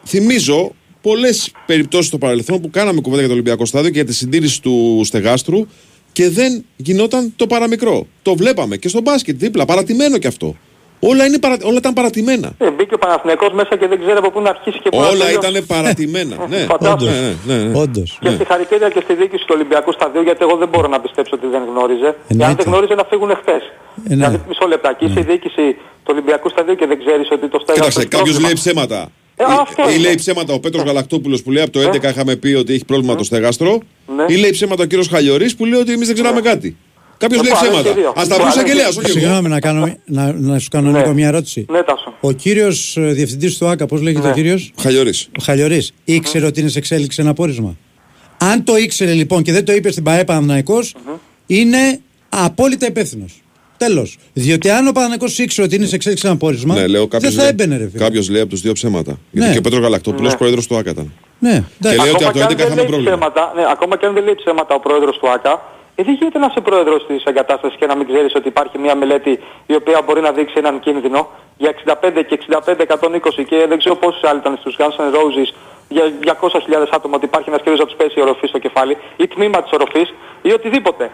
θυμίζω 0.05 0.75
πολλές 1.01 1.53
περιπτώσεις 1.67 2.07
στο 2.07 2.19
παρελθόν 2.19 2.61
που 2.61 2.71
κάναμε 2.71 3.01
κουβέντα 3.01 3.19
για 3.19 3.29
το 3.29 3.35
Ολυμπιακό 3.35 3.67
στάδιο 3.67 3.91
και 3.91 3.97
για 3.97 4.05
τη 4.05 4.15
συντήρηση 4.15 4.63
του 4.63 5.01
στεγάστρου 5.05 5.67
και 6.13 6.29
δεν 6.31 6.65
γινόταν 6.77 7.33
το 7.37 7.47
παραμικρό. 7.47 8.07
Το 8.23 8.35
βλέπαμε 8.35 8.77
και 8.77 8.89
στο 8.89 9.01
μπάσκετ 9.01 9.37
δίπλα, 9.37 9.65
παρατημένο 9.65 10.19
κι 10.19 10.27
αυτό. 10.27 10.57
Όλα, 11.11 11.25
είναι 11.27 11.39
παρα... 11.39 11.57
όλα 11.63 11.77
ήταν 11.83 11.93
παρατημένα. 11.93 12.49
Ε, 12.59 12.71
μπήκε 12.71 12.95
ο 12.95 12.99
Παναθηναϊκός 12.99 13.53
μέσα 13.53 13.77
και 13.81 13.87
δεν 13.87 13.99
ξέρει 14.03 14.17
από 14.23 14.31
πού 14.31 14.41
να 14.41 14.51
αρχίσει 14.51 14.79
και 14.83 14.89
πού 14.89 15.01
να 15.01 15.07
Όλα 15.07 15.25
τελειώσει. 15.27 15.49
ήταν 15.49 15.67
παρατημένα. 15.67 16.37
ναι, 16.53 16.57
Φαντάζομαι. 16.73 17.37
ναι, 17.47 17.55
ναι, 17.55 17.63
ναι. 17.65 17.79
Όντως. 17.79 18.19
Και 18.21 18.29
συγχαρητήρια 18.29 18.89
και 18.95 19.01
στη 19.05 19.15
διοίκηση 19.15 19.45
του 19.47 19.53
Ολυμπιακούς 19.57 19.95
Σταδίου, 19.95 20.23
γιατί 20.23 20.41
εγώ 20.47 20.57
δεν 20.57 20.69
μπορώ 20.69 20.89
να 20.89 21.01
πιστέψω 21.01 21.33
ότι 21.39 21.47
δεν 21.55 21.63
γνώριζε. 21.71 22.11
Και 22.11 22.33
αν 22.33 22.41
Εννοείται. 22.41 22.63
δεν 22.63 22.73
γνώριζε 22.73 22.95
να 22.95 23.05
φύγουν 23.11 23.31
χτες. 23.41 23.63
Ε, 23.63 23.71
ναι. 24.09 24.15
Δηλαδή, 24.15 24.41
μισό 24.49 24.67
λεπτάκι, 24.67 25.05
είσαι 25.05 25.21
η 25.21 25.23
διοίκηση 25.23 25.65
του 26.05 26.11
Ολυμπιακού 26.15 26.49
Σταδίου 26.49 26.75
και 26.75 26.87
δεν 26.87 26.99
ξέρεις 27.05 27.29
ότι 27.37 27.47
το 27.49 27.59
στέγαστο 27.63 27.73
Κοίταξε, 27.73 27.99
έχει 28.01 28.09
κάποιος 28.09 28.37
πρόβλημα. 28.37 28.47
λέει 28.49 28.57
ψέματα. 28.63 29.01
Ε, 29.37 29.45
αυτό 29.61 29.83
ή 29.83 29.87
είναι. 29.95 30.03
λέει 30.07 30.15
ψέματα 30.15 30.53
ο 30.55 30.61
Πέτρος 30.61 30.83
Γαλακτόπουλος 30.83 31.43
που 31.43 31.51
λέει 31.51 31.63
από 31.63 31.73
το 31.73 31.81
11 31.89 32.03
είχαμε 32.13 32.37
πει 32.37 32.55
ότι 32.55 32.73
έχει 32.73 32.85
πρόβλημα 32.85 33.15
το 33.15 33.25
στεγάστρο. 33.25 33.79
Ναι. 34.17 34.25
Ή 34.29 34.37
λέει 34.37 34.51
ψέματα 34.51 34.83
ο 34.83 34.87
κύριος 34.87 35.09
Χαλιορή 35.09 35.55
που 35.55 35.65
λέει 35.65 35.81
ότι 35.81 35.93
εμείς 35.93 36.07
δεν 36.07 36.15
ξέραμε 36.17 36.41
κάτι. 36.41 36.77
Κάποιος 37.23 37.41
Ε, 37.41 37.43
λέει 37.43 37.53
πάλι 37.53 37.67
και 37.67 37.79
ψέματα. 37.79 37.93
δύο. 38.01 38.09
Α 38.09 38.13
τα 38.15 38.37
Πάλι 38.37 38.43
βρει 38.43 38.53
και 38.53 38.59
αγγελέας, 38.59 38.91
δύο. 38.95 39.01
όχι 39.07 39.11
εγώ. 39.11 39.19
Συγγνώμη 39.21 39.49
να, 39.49 39.61
κάνω, 39.61 39.95
να, 40.05 40.33
να 40.33 40.59
σου 40.59 40.69
κάνω 40.71 40.91
Ναι. 40.91 40.99
Νίκο, 40.99 41.13
μια 41.13 41.27
ερώτηση. 41.29 41.67
Ναι, 41.71 41.83
Τάσο. 41.83 42.15
Ο 42.21 42.33
κύριος 42.33 42.97
διευθυντής 42.99 43.59
του 43.59 43.67
ΑΚΑ, 43.69 43.87
πώς 43.87 44.01
λέγεται 44.03 44.29
ο 44.29 44.33
κύριος; 44.33 44.73
Χαλιορή. 44.81 45.13
Ο 45.41 45.43
Χαλιορή, 45.43 45.87
ήξερε 46.05 46.47
ότι 46.47 46.61
είναι 46.61 46.69
σε 46.69 46.79
εξέλιξη 46.79 47.23
ένα 47.23 47.33
πόρισμα. 47.35 47.77
Αν 48.39 48.65
το 48.65 48.77
ήξερε 48.77 49.13
λοιπόν 49.13 49.43
και 49.43 49.53
δεν 49.53 49.65
το 49.65 49.73
είπε 49.73 49.91
στην 49.91 50.03
ΠαΕ 50.05 50.25
Παναναϊκός, 50.25 50.95
είναι 51.47 52.01
απόλυτα 52.29 52.87
υπεύθυνος. 52.87 53.43
Τέλος. 53.77 54.19
Διότι 54.33 54.71
αν 54.71 54.87
ο 54.87 54.93
Παναναϊκός 54.93 55.39
ήξερε 55.39 55.67
ότι 55.67 55.77
είναι 55.77 55.87
σε 55.87 55.95
εξέλιξη 55.95 56.27
ένα 56.27 56.37
πόρισμα, 56.37 56.75
Ναι, 56.75 56.87
λέω 56.87 57.07
κάποιος 57.07 57.35
δεν 57.35 57.43
θα 57.45 57.49
έμπαινε, 57.51 57.77
ρε 57.77 57.89
φίλε. 57.93 58.05
Κάποιος 58.05 58.29
λέει 58.29 58.41
από 58.41 58.51
τους 58.51 58.61
δύο 58.61 58.73
ψέματα. 58.73 59.19
Γιατί 59.31 59.47
Ναι. 59.47 59.53
και 59.53 59.59
ο 59.59 59.61
Πέτρος 59.61 59.81
Γαλακτόπουλος 59.83 60.31
Ναι. 60.33 60.39
πρόεδρος 60.39 60.67
του 60.67 60.77
ΑΚΑ 60.77 60.91
ήταν. 60.91 61.13
Ναι, 61.39 61.51
Και 61.51 61.57
εντάξει. 61.89 61.99
λέει 62.01 62.09
ότι 62.15 62.25
Ακόμα 62.25 62.29
από 62.29 62.33
το 62.33 62.39
και 62.39 62.43
αν 62.43 62.49
11 62.51 62.57
δεν 62.57 62.67
είχαμε 62.67 62.75
λέει 62.81 62.87
πρόβλημα. 62.91 63.11
ψέματα, 63.17 63.53
ναι, 63.57 63.63
ακόμα 63.75 63.97
και 63.99 64.07
αν 64.07 64.15
δεν 64.15 64.25
λέει 64.25 64.35
ψέματα 64.35 64.75
ο 64.75 64.81
πρόεδρος 64.81 65.19
του 65.19 65.31
ΆΚΑ, 65.31 65.55
ε, 65.95 66.03
δεν 66.03 66.15
γίνεται 66.15 66.39
να 66.39 66.47
είσαι 66.51 66.61
πρόεδρος 66.61 67.07
της 67.07 67.25
εγκατάστασης 67.25 67.77
και 67.79 67.87
να 67.87 67.97
μην 67.97 68.07
ξέρεις 68.07 68.35
ότι 68.35 68.49
υπάρχει 68.49 68.79
μια 68.79 68.95
μελέτη 68.97 69.39
η 69.67 69.75
οποία 69.75 70.03
μπορεί 70.05 70.21
να 70.21 70.33
δείξει 70.33 70.55
έναν 70.57 70.81
κίνδυνο 70.81 71.29
για 71.57 71.75
65 71.85 71.95
και 72.29 72.39
65-120 72.49 73.45
και 73.49 73.67
δεν 73.69 73.79
ξέρω 73.79 73.97
πόσους 73.97 74.23
άλλοι 74.23 74.39
ήταν 74.39 74.57
στους 74.61 74.77
Guns 74.79 74.97
N' 75.03 75.15
Roses 75.19 75.49
για 75.89 76.05
200.000 76.25 76.87
άτομα 76.91 77.17
ότι 77.17 77.25
υπάρχει 77.25 77.49
ένας 77.49 77.63
κύριος 77.63 77.81
να 77.81 77.87
τους 77.87 77.97
πέσει 77.97 78.15
η 78.19 78.21
οροφή 78.23 78.47
στο 78.47 78.59
κεφάλι 78.59 78.97
ή 79.17 79.27
τμήμα 79.27 79.63
της 79.63 79.73
οροφής 79.73 80.15
ή 80.43 80.53
οτιδήποτε. 80.53 81.11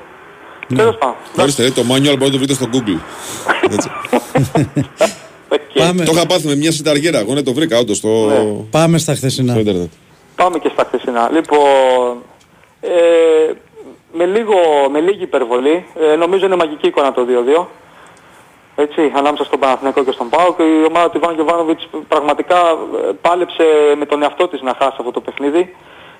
Ναι. 0.68 0.76
Τέλος 0.78 0.96
πάντων. 0.98 1.14
Ορίστε, 1.38 1.62
λέει, 1.62 1.70
το 1.70 1.82
manual 1.82 2.18
μπορείτε 2.18 2.24
να 2.24 2.30
το 2.30 2.38
βρείτε 2.38 2.52
στο 2.54 2.66
Google. 2.72 2.98
Έτσι. 3.72 3.90
Πάμε, 5.74 6.04
Το 6.04 6.12
είχα 6.14 6.26
πάθει 6.26 6.46
με 6.46 6.54
μια 6.54 6.72
σιταργέρα. 6.72 7.18
Εγώ 7.18 7.34
ναι, 7.34 7.42
το 7.42 7.52
βρήκα 7.52 7.78
όντως 7.78 7.96
στο, 7.96 8.08
Ναι. 8.08 8.64
πάμε 8.70 8.98
στα 8.98 9.14
χθεσινά. 9.14 9.52
στο 9.52 9.60
Ιντερνετ. 9.60 9.90
Πάμε 10.36 10.58
και 10.58 10.70
στα 10.72 10.84
χθεσινά. 10.84 11.30
Λοιπόν, 11.32 12.22
ε, 12.80 12.88
με, 14.18 14.24
λίγο, 14.24 14.54
με 14.90 15.00
λίγη 15.00 15.22
υπερβολή, 15.22 15.86
ε, 16.00 16.16
νομίζω 16.16 16.46
είναι 16.46 16.56
μαγική 16.56 16.86
εικόνα 16.86 17.12
το 17.12 17.26
2-2. 17.58 17.66
Έτσι, 18.76 19.12
ανάμεσα 19.16 19.44
στον 19.44 19.58
Παναθηναϊκό 19.58 20.04
και 20.04 20.12
στον 20.12 20.28
ΠΑΟΚ. 20.28 20.58
Η 20.58 20.84
ομάδα 20.88 21.10
του 21.10 21.16
Ιβάν 21.16 21.34
Γεβάνοβιτς 21.34 21.88
πραγματικά 22.08 22.58
ε, 22.58 23.12
πάλεψε 23.20 23.64
με 23.98 24.06
τον 24.06 24.22
εαυτό 24.22 24.48
της 24.48 24.60
να 24.60 24.74
χάσει 24.78 24.96
αυτό 24.98 25.10
το 25.10 25.20
παιχνίδι. 25.20 25.74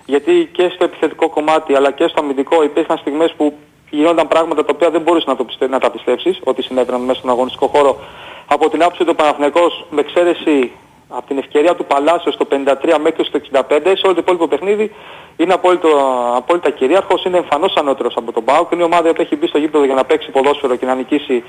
Γιατί 0.05 0.49
και 0.53 0.69
στο 0.75 0.85
επιθετικό 0.85 1.29
κομμάτι 1.29 1.75
αλλά 1.75 1.91
και 1.91 2.07
στο 2.09 2.21
αμυντικό 2.21 2.63
υπήρχαν 2.63 2.99
στιγμές 2.99 3.33
που 3.37 3.59
γινόταν 3.91 4.29
πράγματα 4.29 4.65
τα 4.65 4.73
οποία 4.75 4.91
δεν 4.91 5.01
μπορείς 5.01 5.25
να, 5.25 5.37
το 5.37 5.45
πιστε... 5.45 5.69
να 5.69 5.79
τα 5.79 5.91
πιστέψεις 5.91 6.41
ότι 6.45 6.63
συνέβαιναν 6.63 7.01
μέσα 7.01 7.19
στον 7.19 7.31
αγωνιστικό 7.31 7.67
χώρο. 7.67 8.01
Από 8.47 8.69
την 8.69 8.83
άποψη 8.83 9.05
του 9.05 9.15
Παναθηναϊκός 9.15 9.87
με 9.91 10.01
εξαίρεση 10.01 10.73
από 11.09 11.27
την 11.27 11.39
ευκαιρία 11.39 11.75
του 11.75 11.85
Παλάσιο 11.85 12.33
στο 12.33 12.47
53 12.51 12.97
μέχρι 13.03 13.25
στο 13.25 13.41
65 13.53 13.63
σε 13.71 14.07
όλο 14.07 14.15
το 14.15 14.21
υπόλοιπο 14.21 14.49
παιχνίδι 14.49 14.93
είναι 15.37 15.53
απόλυτο, 15.53 15.89
απόλυτα 16.35 16.71
κυρίαρχος, 16.71 17.25
είναι 17.25 17.37
εμφανώς 17.37 17.75
ανώτερος 17.77 18.15
από 18.17 18.33
τον 18.33 18.45
ΠΑΟΚ, 18.45 18.73
είναι 18.73 18.83
η 18.83 18.85
ομάδα 18.85 19.13
που 19.13 19.21
έχει 19.21 19.37
μπει 19.37 19.47
στο 19.47 19.59
γήπεδο 19.59 19.85
για 19.85 19.95
να 19.95 20.05
παίξει 20.05 20.31
ποδόσφαιρο 20.31 20.77
και 20.77 20.87
να 20.87 20.95
νικήσει 20.95 21.45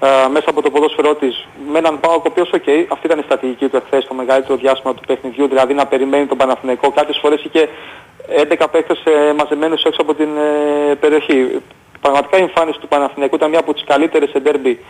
ε, 0.00 0.28
μέσα 0.30 0.50
από 0.50 0.62
το 0.62 0.70
ποδόσφαιρό 0.70 1.14
της 1.14 1.46
με 1.72 1.78
έναν 1.78 2.00
ΠΑΟΚ 2.00 2.24
ο 2.24 2.28
οποίος, 2.30 2.50
οκ, 2.52 2.68
αυτή 2.88 3.06
ήταν 3.06 3.18
η 3.18 3.22
στρατηγική 3.22 3.68
του 3.68 3.76
εχθές 3.76 4.06
το 4.06 4.14
μεγαλύτερο 4.14 4.56
διάστημα 4.56 4.94
του 4.94 5.02
παιχνιδιού, 5.06 5.48
δηλαδή 5.48 5.74
να 5.74 5.86
περιμένει 5.86 6.26
τον 6.26 6.38
Παναθηναϊκό, 6.38 6.90
κάποιες 6.90 7.18
φορές 7.22 7.44
είχε 7.44 7.68
11 8.58 8.66
παίκτες 8.70 9.02
ε, 9.04 9.32
μαζεμένους 9.32 9.82
έξω 9.82 10.00
από 10.02 10.14
την 10.14 10.28
ε, 10.36 10.94
περιοχή. 10.94 11.62
Πραγματικά 12.00 12.38
η 12.38 12.42
εμφάνιση 12.42 12.78
του 12.78 12.88
Παναθηναϊκού 12.88 13.34
ήταν 13.34 13.50
μια 13.50 13.58
από 13.58 13.74
τις 13.74 13.84
καλύτερες 13.84 14.30
σε 14.30 14.38
ντέρμπι 14.38 14.84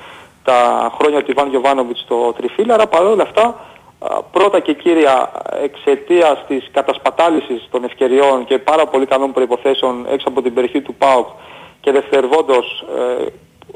τα 0.45 0.91
χρόνια 0.99 1.23
του 1.23 1.31
Ιβάν 1.31 1.49
Γιοβάνοβιτς 1.49 2.01
στο 2.01 2.35
Τριφύλλι, 2.37 2.75
αλλά 2.75 2.87
παρόλα 2.87 3.23
αυτά 3.23 3.43
α, 3.43 3.55
πρώτα 4.31 4.61
και 4.61 4.73
κύρια 4.73 5.31
εξαιτίας 5.63 6.45
της 6.49 6.69
κατασπατάλησης 6.73 7.69
των 7.71 7.85
ευκαιριών 7.85 8.45
και 8.45 8.59
πάρα 8.59 8.87
πολύ 8.87 9.07
καλών 9.07 9.33
προϋποθέσεων 9.33 10.07
έξω 10.11 10.29
από 10.29 10.43
την 10.43 10.55
περιοχή 10.55 10.81
του 10.81 10.95
ΠΑΟΚ 10.95 11.27
και 11.81 11.93
δευτερευόντως 11.93 12.85
ε, 13.21 13.27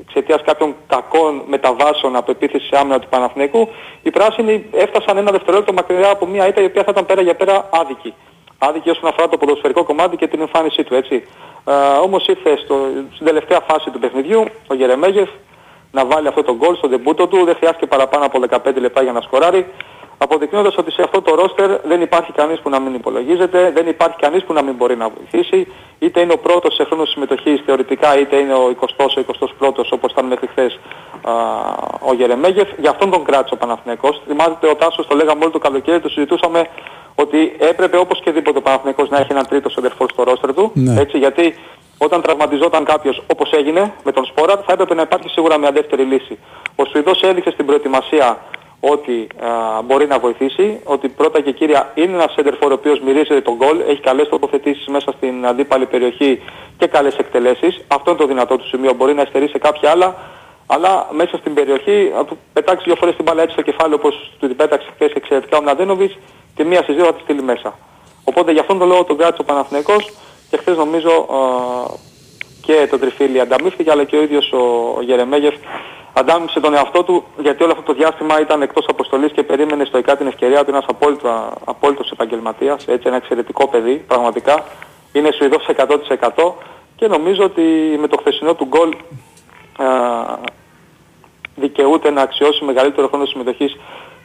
εξαιτίας 0.01 0.43
κάποιων 0.43 0.75
κακών 0.87 1.43
μεταβάσεων 1.47 2.17
από 2.17 2.31
επίθεση 2.31 2.67
σε 2.67 2.79
άμυνα 2.79 2.99
του 2.99 3.09
Παναθηναϊκού, 3.09 3.69
οι 4.03 4.11
πράσινοι 4.11 4.67
έφτασαν 4.73 5.17
ένα 5.17 5.31
δευτερόλεπτο 5.31 5.73
μακριά 5.73 6.11
από 6.11 6.27
μια 6.27 6.49
ήττα 6.49 6.61
η 6.63 6.65
οποία 6.65 6.83
θα 6.83 6.91
ήταν 6.91 7.07
πέρα 7.07 7.23
για 7.23 7.35
πέρα 7.35 7.69
άδικη. 7.73 8.15
Άδικη 8.59 8.91
όσον 8.91 9.09
αφορά 9.09 9.29
το 9.29 9.37
ποδοσφαιρικό 9.37 9.85
κομμάτι 9.85 10.17
και 10.17 10.27
την 10.27 10.41
εμφάνισή 10.41 10.85
του, 10.85 10.95
έτσι. 10.95 11.27
Ε, 11.65 11.73
όμως 12.03 12.27
ήρθε 12.27 12.57
στο, 12.65 12.77
στην 13.15 13.27
τελευταία 13.27 13.61
φάση 13.61 13.91
του 13.91 13.99
παιχνιδιού 13.99 14.45
ο 14.67 14.75
Γερεμέγεφ 14.75 15.29
να 15.91 16.07
βάλει 16.07 16.29
αυτό 16.29 16.43
το 16.43 16.57
γκολ 16.57 16.77
στο 16.77 16.89
ντεμπούτο 16.89 17.27
του, 17.27 17.45
δεν 17.45 17.55
χρειάστηκε 17.55 17.87
παραπάνω 17.87 18.25
από 18.25 18.41
15 18.51 18.75
λεπτά 18.75 19.03
για 19.03 19.13
να 19.13 19.21
σκοράρει 19.21 19.67
αποδεικνύοντας 20.23 20.77
ότι 20.77 20.91
σε 20.93 21.03
αυτό 21.03 21.23
το 21.23 21.35
ρόστερ 21.35 21.71
δεν 21.85 22.01
υπάρχει 22.01 22.33
κανείς 22.33 22.61
που 22.61 22.69
να 22.71 22.79
μην 22.79 22.95
υπολογίζεται, 22.95 23.71
δεν 23.75 23.87
υπάρχει 23.87 24.17
κανείς 24.17 24.45
που 24.45 24.53
να 24.53 24.63
μην 24.63 24.75
μπορεί 24.75 24.97
να 24.97 25.09
βοηθήσει, 25.09 25.67
είτε 25.99 26.21
είναι 26.21 26.33
ο 26.33 26.39
πρώτος 26.39 26.75
σε 26.75 26.85
χρόνο 26.85 27.05
συμμετοχής 27.05 27.63
θεωρητικά, 27.67 28.19
είτε 28.19 28.37
είναι 28.37 28.55
ο 28.55 28.75
20ος, 28.81 29.17
ο 29.17 29.23
21ος 29.61 29.89
όπως 29.91 30.13
ήταν 30.13 30.25
μέχρι 30.27 30.47
χθες 30.47 30.79
α, 31.23 31.33
ο 32.01 32.15
Γερεμέγεφ, 32.15 32.69
για 32.79 32.91
αυτόν 32.91 33.11
τον 33.11 33.25
κράτησε 33.25 33.55
ο 33.55 33.57
Παναθηναϊκός. 33.57 34.21
Θυμάστε 34.27 34.69
ο 34.69 34.75
Τάσος, 34.75 35.07
το 35.07 35.15
λέγαμε 35.17 35.43
όλο 35.43 35.53
το 35.53 35.59
καλοκαίρι, 35.59 36.01
το 36.01 36.09
συζητούσαμε 36.09 36.67
ότι 37.15 37.57
έπρεπε 37.59 37.97
όπως 37.97 38.21
και 38.21 38.31
δίποτε 38.31 38.59
ο 38.59 38.63
Παναθηναϊκός 38.63 39.09
να 39.09 39.19
έχει 39.19 39.33
έναν 39.33 39.47
τρίτο 39.47 39.69
σεντερφόρ 39.71 40.11
στο 40.11 40.23
ρόστερ 40.23 40.55
του, 40.55 40.71
Ναι. 40.75 41.01
έτσι, 41.01 41.19
γιατί 41.19 41.55
όταν 41.99 42.23
τραυματιζόταν 42.23 42.85
κάποιος 42.85 43.23
όπως 43.33 43.51
έγινε 43.53 43.93
με 44.05 44.13
τον 44.13 44.25
Σπόρα 44.25 44.57
θα 44.67 44.73
έπρεπε 44.73 44.95
να 44.95 45.03
υπάρχει 45.03 45.29
σίγουρα 45.29 45.59
μια 45.59 45.73
δεύτερη 45.73 46.03
λύση. 46.03 46.39
Ο 46.77 46.85
Σουηδός 46.85 47.23
έδειξε 47.23 47.51
στην 47.51 47.67
προετοιμασία 47.67 48.39
ότι 48.85 49.27
α, 49.41 49.83
μπορεί 49.83 50.07
να 50.07 50.19
βοηθήσει, 50.19 50.81
ότι 50.85 51.09
πρώτα 51.09 51.41
και 51.41 51.53
κύρια 51.53 51.93
είναι 51.95 52.13
ένας 52.13 52.33
σέντερφορ 52.33 52.71
ο 52.71 52.75
οποίος 52.75 53.01
μυρίζεται 53.01 53.41
τον 53.41 53.55
γκολ, 53.55 53.81
έχει 53.81 54.01
καλές 54.01 54.29
τοποθετήσεις 54.29 54.87
μέσα 54.87 55.13
στην 55.17 55.47
αντίπαλη 55.47 55.87
περιοχή 55.87 56.43
και 56.79 56.87
καλές 56.87 57.17
εκτελέσεις. 57.17 57.81
Αυτό 57.89 58.11
είναι 58.11 58.21
το 58.21 58.27
δυνατό 58.27 58.57
του 58.57 58.67
σημείο, 58.67 58.93
μπορεί 58.95 59.15
να 59.15 59.23
εστερεί 59.23 59.49
σε 59.49 59.59
κάποια 59.59 59.91
άλλα, 59.91 60.15
αλλά 60.67 61.09
μέσα 61.13 61.37
στην 61.37 61.55
περιοχή, 61.55 62.13
να 62.15 62.25
του 62.25 62.39
πετάξει 62.53 62.85
δύο 62.85 62.97
φορές 62.97 63.15
την 63.15 63.25
μπάλα 63.25 63.43
έτσι 63.43 63.53
στο 63.53 63.63
κεφάλι 63.63 63.95
όπως 63.95 64.33
του 64.39 64.47
την 64.47 64.57
πέταξε 64.57 64.89
χθες 64.95 65.13
εξαιρετικά 65.13 65.57
ο 65.59 65.63
Μναδένοβιτς, 65.63 66.19
τη 66.57 66.65
μία 66.65 66.83
στις 66.83 66.95
δύο 66.95 67.05
θα 67.05 67.15
τη 67.15 67.21
στείλει 67.21 67.43
μέσα. 67.43 67.79
Οπότε 68.25 68.53
γι' 68.53 68.59
αυτόν 68.59 68.79
τον 68.79 68.89
λόγο 68.89 69.05
τον 69.05 69.17
κράτησε 69.17 69.43
ο 69.43 69.45
Παναθηναϊκός 69.45 70.11
και 70.51 70.57
χθες 70.57 70.77
νομίζω 70.77 71.11
α, 71.11 71.39
και 72.63 72.87
το 72.91 72.99
τριφύλι 72.99 73.41
ανταμείφθηκε 73.41 73.91
αλλά 73.91 74.05
και 74.05 74.17
ο 74.17 74.23
ίδιος 74.23 74.53
ο, 74.53 74.95
ο 74.97 75.03
Γερεμέγεφ 75.03 75.55
αντάμιψε 76.13 76.61
τον 76.61 76.75
εαυτό 76.75 77.03
του 77.03 77.25
γιατί 77.39 77.63
όλο 77.63 77.73
αυτό 77.73 77.85
το 77.85 77.93
διάστημα 77.93 78.41
ήταν 78.41 78.63
εκτός 78.63 78.87
αποστολής 78.89 79.33
και 79.33 79.43
περίμενε 79.43 79.85
στοικά 79.85 80.17
την 80.17 80.27
ευκαιρία 80.27 80.65
του 80.65 80.71
ένας 80.71 80.85
απόλυτο, 80.89 81.53
απόλυτος 81.65 82.11
επαγγελματίας, 82.11 82.85
έτσι 82.87 83.09
ένα 83.09 83.17
εξαιρετικό 83.17 83.69
παιδί 83.69 84.05
πραγματικά. 84.07 84.65
Είναι 85.13 85.31
Σουηδός 85.33 85.69
100% 86.35 86.53
και 86.97 87.07
νομίζω 87.07 87.45
ότι 87.45 87.63
με 88.01 88.09
το 88.09 88.17
χθεσινό 88.17 88.55
του 88.55 88.65
γκολ 88.65 88.93
ε, 89.79 89.85
δικαιούται 91.55 92.11
να 92.11 92.23
αξιώσει 92.23 92.65
μεγαλύτερο 92.65 93.09
χρόνο 93.09 93.25
συμμετοχής 93.25 93.77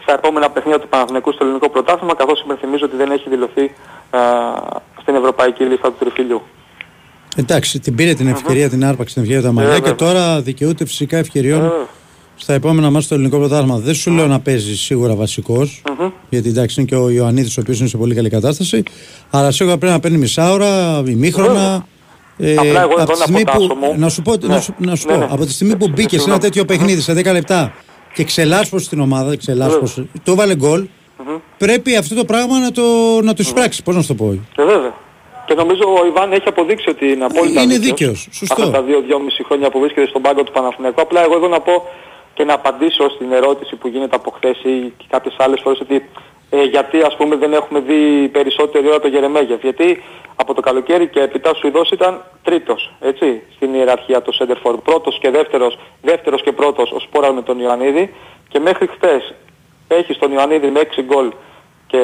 στα 0.01 0.13
επόμενα 0.13 0.49
παιχνίδια 0.49 0.79
του 0.79 0.87
Παναθηναϊκού 0.87 1.31
στο 1.31 1.43
ελληνικό 1.43 1.69
πρωτάθλημα 1.69 2.15
καθώς 2.15 2.41
υπενθυμίζω 2.41 2.85
ότι 2.85 2.95
δεν 2.95 3.11
έχει 3.11 3.29
δηλωθεί 3.29 3.75
α, 4.09 4.19
στην 5.01 5.15
ευρωπαϊκή 5.15 5.63
λίστα 5.63 5.87
του 5.87 5.95
Τριφυλιού. 5.99 6.41
Εντάξει, 7.35 7.79
την 7.79 7.95
πήρε 7.95 8.13
την 8.13 8.27
ευκαιρία, 8.27 8.69
την 8.69 8.85
άρπαξε 8.85 9.13
την 9.13 9.23
ευκαιρία 9.23 9.43
τα 9.43 9.51
μαλλιά 9.51 9.71
Βέβαια. 9.73 9.89
και 9.89 9.95
τώρα 9.95 10.41
δικαιούται 10.41 10.85
φυσικά 10.85 11.17
ευκαιριών 11.17 11.71
στα 12.35 12.53
επόμενα 12.53 12.85
μάτια 12.87 13.01
στο 13.01 13.13
ελληνικό 13.15 13.37
πρωτάθλημα. 13.37 13.77
Δεν 13.77 13.93
σου 13.93 14.11
λέω 14.11 14.27
να 14.27 14.39
παίζει 14.39 14.77
σίγουρα 14.77 15.15
βασικός, 15.15 15.81
γιατί 16.29 16.49
εντάξει 16.49 16.79
είναι 16.79 16.89
και 16.89 16.95
ο 16.95 17.09
Ιωαννίδης 17.09 17.57
ο 17.57 17.61
οποίος 17.61 17.79
είναι 17.79 17.87
σε 17.87 17.97
πολύ 17.97 18.15
καλή 18.15 18.29
κατάσταση, 18.29 18.83
αλλά 19.29 19.51
σίγουρα 19.51 19.77
πρέπει 19.77 19.93
να 19.93 19.99
παίρνει 19.99 20.17
μισάωρα, 20.17 21.03
ημίχρονα. 21.07 21.85
Ε, 22.37 22.55
Απλά 22.55 22.81
εγώ 22.81 22.91
από 22.93 23.01
εδώ 23.01 23.13
τη 23.13 23.19
να 23.19 23.25
στιγμή 23.25 23.43
πω, 23.43 23.51
που, 23.53 23.67
Τάσο 23.67 23.75
μου. 23.75 23.99
να 23.99 24.09
σου 24.09 24.21
πω, 24.21 24.35
Ναι. 24.35 24.47
να 24.47 24.59
σου, 24.61 24.73
να 24.77 24.95
σου 24.95 25.07
Ναι, 25.07 25.13
πω, 25.13 25.19
ναι. 25.19 25.27
από 25.31 25.45
τη 25.45 25.51
στιγμή 25.51 25.75
που 25.75 25.89
μπήκες 25.89 26.21
σε 26.21 26.29
ένα 26.29 26.39
τέτοιο 26.39 26.65
παιχνίδι 26.65 27.01
σε 27.01 27.13
10 27.13 27.31
λεπτά 27.31 27.73
και 28.13 28.23
ξελάσπωσε 28.23 28.89
την 28.89 28.99
ομάδα, 28.99 29.37
ξελάσπωσε, 29.37 30.07
το 30.23 30.31
έβαλε 30.31 30.55
γκολ, 30.55 30.87
πρέπει 31.57 31.95
αυτό 31.95 32.15
το 32.15 32.25
πράγμα 32.25 32.59
να 32.59 32.71
το, 32.71 32.81
να 33.23 33.33
το 33.33 33.43
εισπράξει. 33.43 33.83
Πώς 33.83 33.95
να 33.95 34.01
σου 34.01 34.07
το 34.07 34.13
πω; 34.13 34.39
Ε, 35.49 35.53
βέβαια. 35.53 35.65
Και 35.65 35.73
νομίζω 35.75 36.01
ο 36.01 36.05
Ιβάν 36.05 36.31
έχει 36.31 36.47
αποδείξει 36.47 36.89
ότι 36.89 37.11
είναι 37.11 37.25
απόλυτα 37.25 37.61
Είναι 37.61 37.77
δίκαιος. 37.77 37.97
δίκαιος, 37.99 38.27
σωστό. 38.31 38.53
Αυτά 38.53 38.71
τα 38.71 38.81
δύο-δυόμιση 38.81 39.43
χρόνια 39.43 39.69
που 39.69 39.79
βρίσκεται 39.79 40.07
στον 40.07 40.21
πάγκο 40.21 40.43
του 40.43 40.51
Παναθηναϊκού. 40.51 41.01
Απλά 41.01 41.23
εγώ 41.23 41.35
εδώ 41.35 41.47
να 41.47 41.59
πω 41.59 41.85
και 42.33 42.43
να 42.43 42.53
απαντήσω 42.53 43.09
στην 43.09 43.31
ερώτηση 43.31 43.75
που 43.75 43.87
γίνεται 43.87 44.15
από 44.15 44.31
χθες 44.31 44.57
ή 44.63 44.93
και 44.97 45.05
κάποιες 45.09 45.35
άλλες 45.37 45.59
φορές 45.63 45.79
ότι 45.79 46.09
ε, 46.49 46.63
γιατί 46.63 47.01
ας 47.01 47.15
πούμε 47.15 47.35
δεν 47.35 47.53
έχουμε 47.53 47.79
δει 47.79 48.27
περισσότερη 48.27 48.87
ώρα 48.87 48.99
το 48.99 49.07
Γερεμέγεφ. 49.07 49.61
Γιατί 49.61 50.03
από 50.35 50.53
το 50.53 50.61
καλοκαίρι 50.61 51.07
και 51.07 51.19
έπειτα 51.19 51.49
ο 51.49 51.53
Σουηδός 51.53 51.89
ήταν 51.91 52.23
τρίτος, 52.43 52.93
έτσι, 52.99 53.41
στην 53.55 53.73
ιεραρχία 53.73 54.21
του 54.21 54.33
Σέντερφορ. 54.33 54.77
Πρώτος 54.77 55.17
και 55.21 55.29
δεύτερος, 55.29 55.77
δεύτερος 56.01 56.41
και 56.41 56.51
πρώτος 56.51 56.91
ο 56.91 56.99
Σπόραρ 56.99 57.33
με 57.33 57.41
τον 57.41 57.59
Ιωαννίδη 57.59 58.13
και 58.47 58.59
μέχρι 58.59 58.87
χθες 58.87 59.33
έχει 59.87 60.17
τον 60.17 60.31
Ιωαννίδη 60.31 60.67
με 60.67 60.79
6 60.79 61.01
γκολ 61.01 61.31
και 61.87 61.99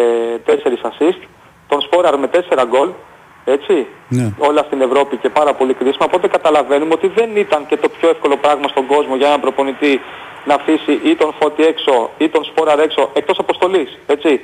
4 0.45 0.51
assist, 0.81 1.21
τον 1.67 1.81
Σπόραρ 1.81 2.17
με 2.19 2.27
4 2.27 2.65
γκολ, 2.67 2.89
έτσι, 3.45 3.73
Ναι. 4.07 4.33
όλα 4.37 4.63
στην 4.67 4.81
Ευρώπη 4.81 5.17
και 5.17 5.29
πάρα 5.29 5.53
πολύ 5.53 5.73
κρίσιμα, 5.73 6.05
οπότε 6.09 6.27
καταλαβαίνουμε 6.27 6.93
ότι 6.93 7.07
δεν 7.15 7.29
ήταν 7.35 7.65
και 7.69 7.77
το 7.77 7.89
πιο 7.99 8.09
εύκολο 8.09 8.37
πράγμα 8.37 8.67
στον 8.67 8.85
κόσμο 8.87 9.15
για 9.15 9.27
έναν 9.27 9.39
προπονητή 9.39 9.99
να 10.47 10.53
αφήσει 10.55 10.91
ή 11.11 11.15
τον 11.15 11.33
Φώτη 11.39 11.63
έξω 11.63 12.09
ή 12.17 12.29
τον 12.29 12.43
Σπόραρ 12.43 12.79
έξω, 12.79 13.09
εκτός 13.13 13.37
αποστολής, 13.39 13.97
έτσι, 14.05 14.39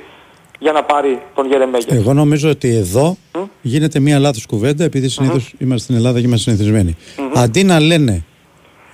για 0.58 0.72
να 0.72 0.82
πάρει 0.82 1.22
τον 1.34 1.46
Γερεμέγεφ. 1.46 1.96
Εγώ 1.96 2.12
νομίζω 2.12 2.50
ότι 2.50 2.74
εδώ 2.76 3.16
γίνεται 3.62 4.00
μία 4.00 4.18
λάθος 4.18 4.46
κουβέντα 4.46 4.84
επειδή 4.84 5.08
συνήθως 5.08 5.54
είμαστε 5.58 5.82
στην 5.84 5.94
Ελλάδα 5.96 6.20
και 6.20 6.26
είμαστε 6.26 6.50
συνηθισμένοι. 6.50 6.96
Αντί 7.34 7.64
να 7.64 7.80
λένε 7.80 8.24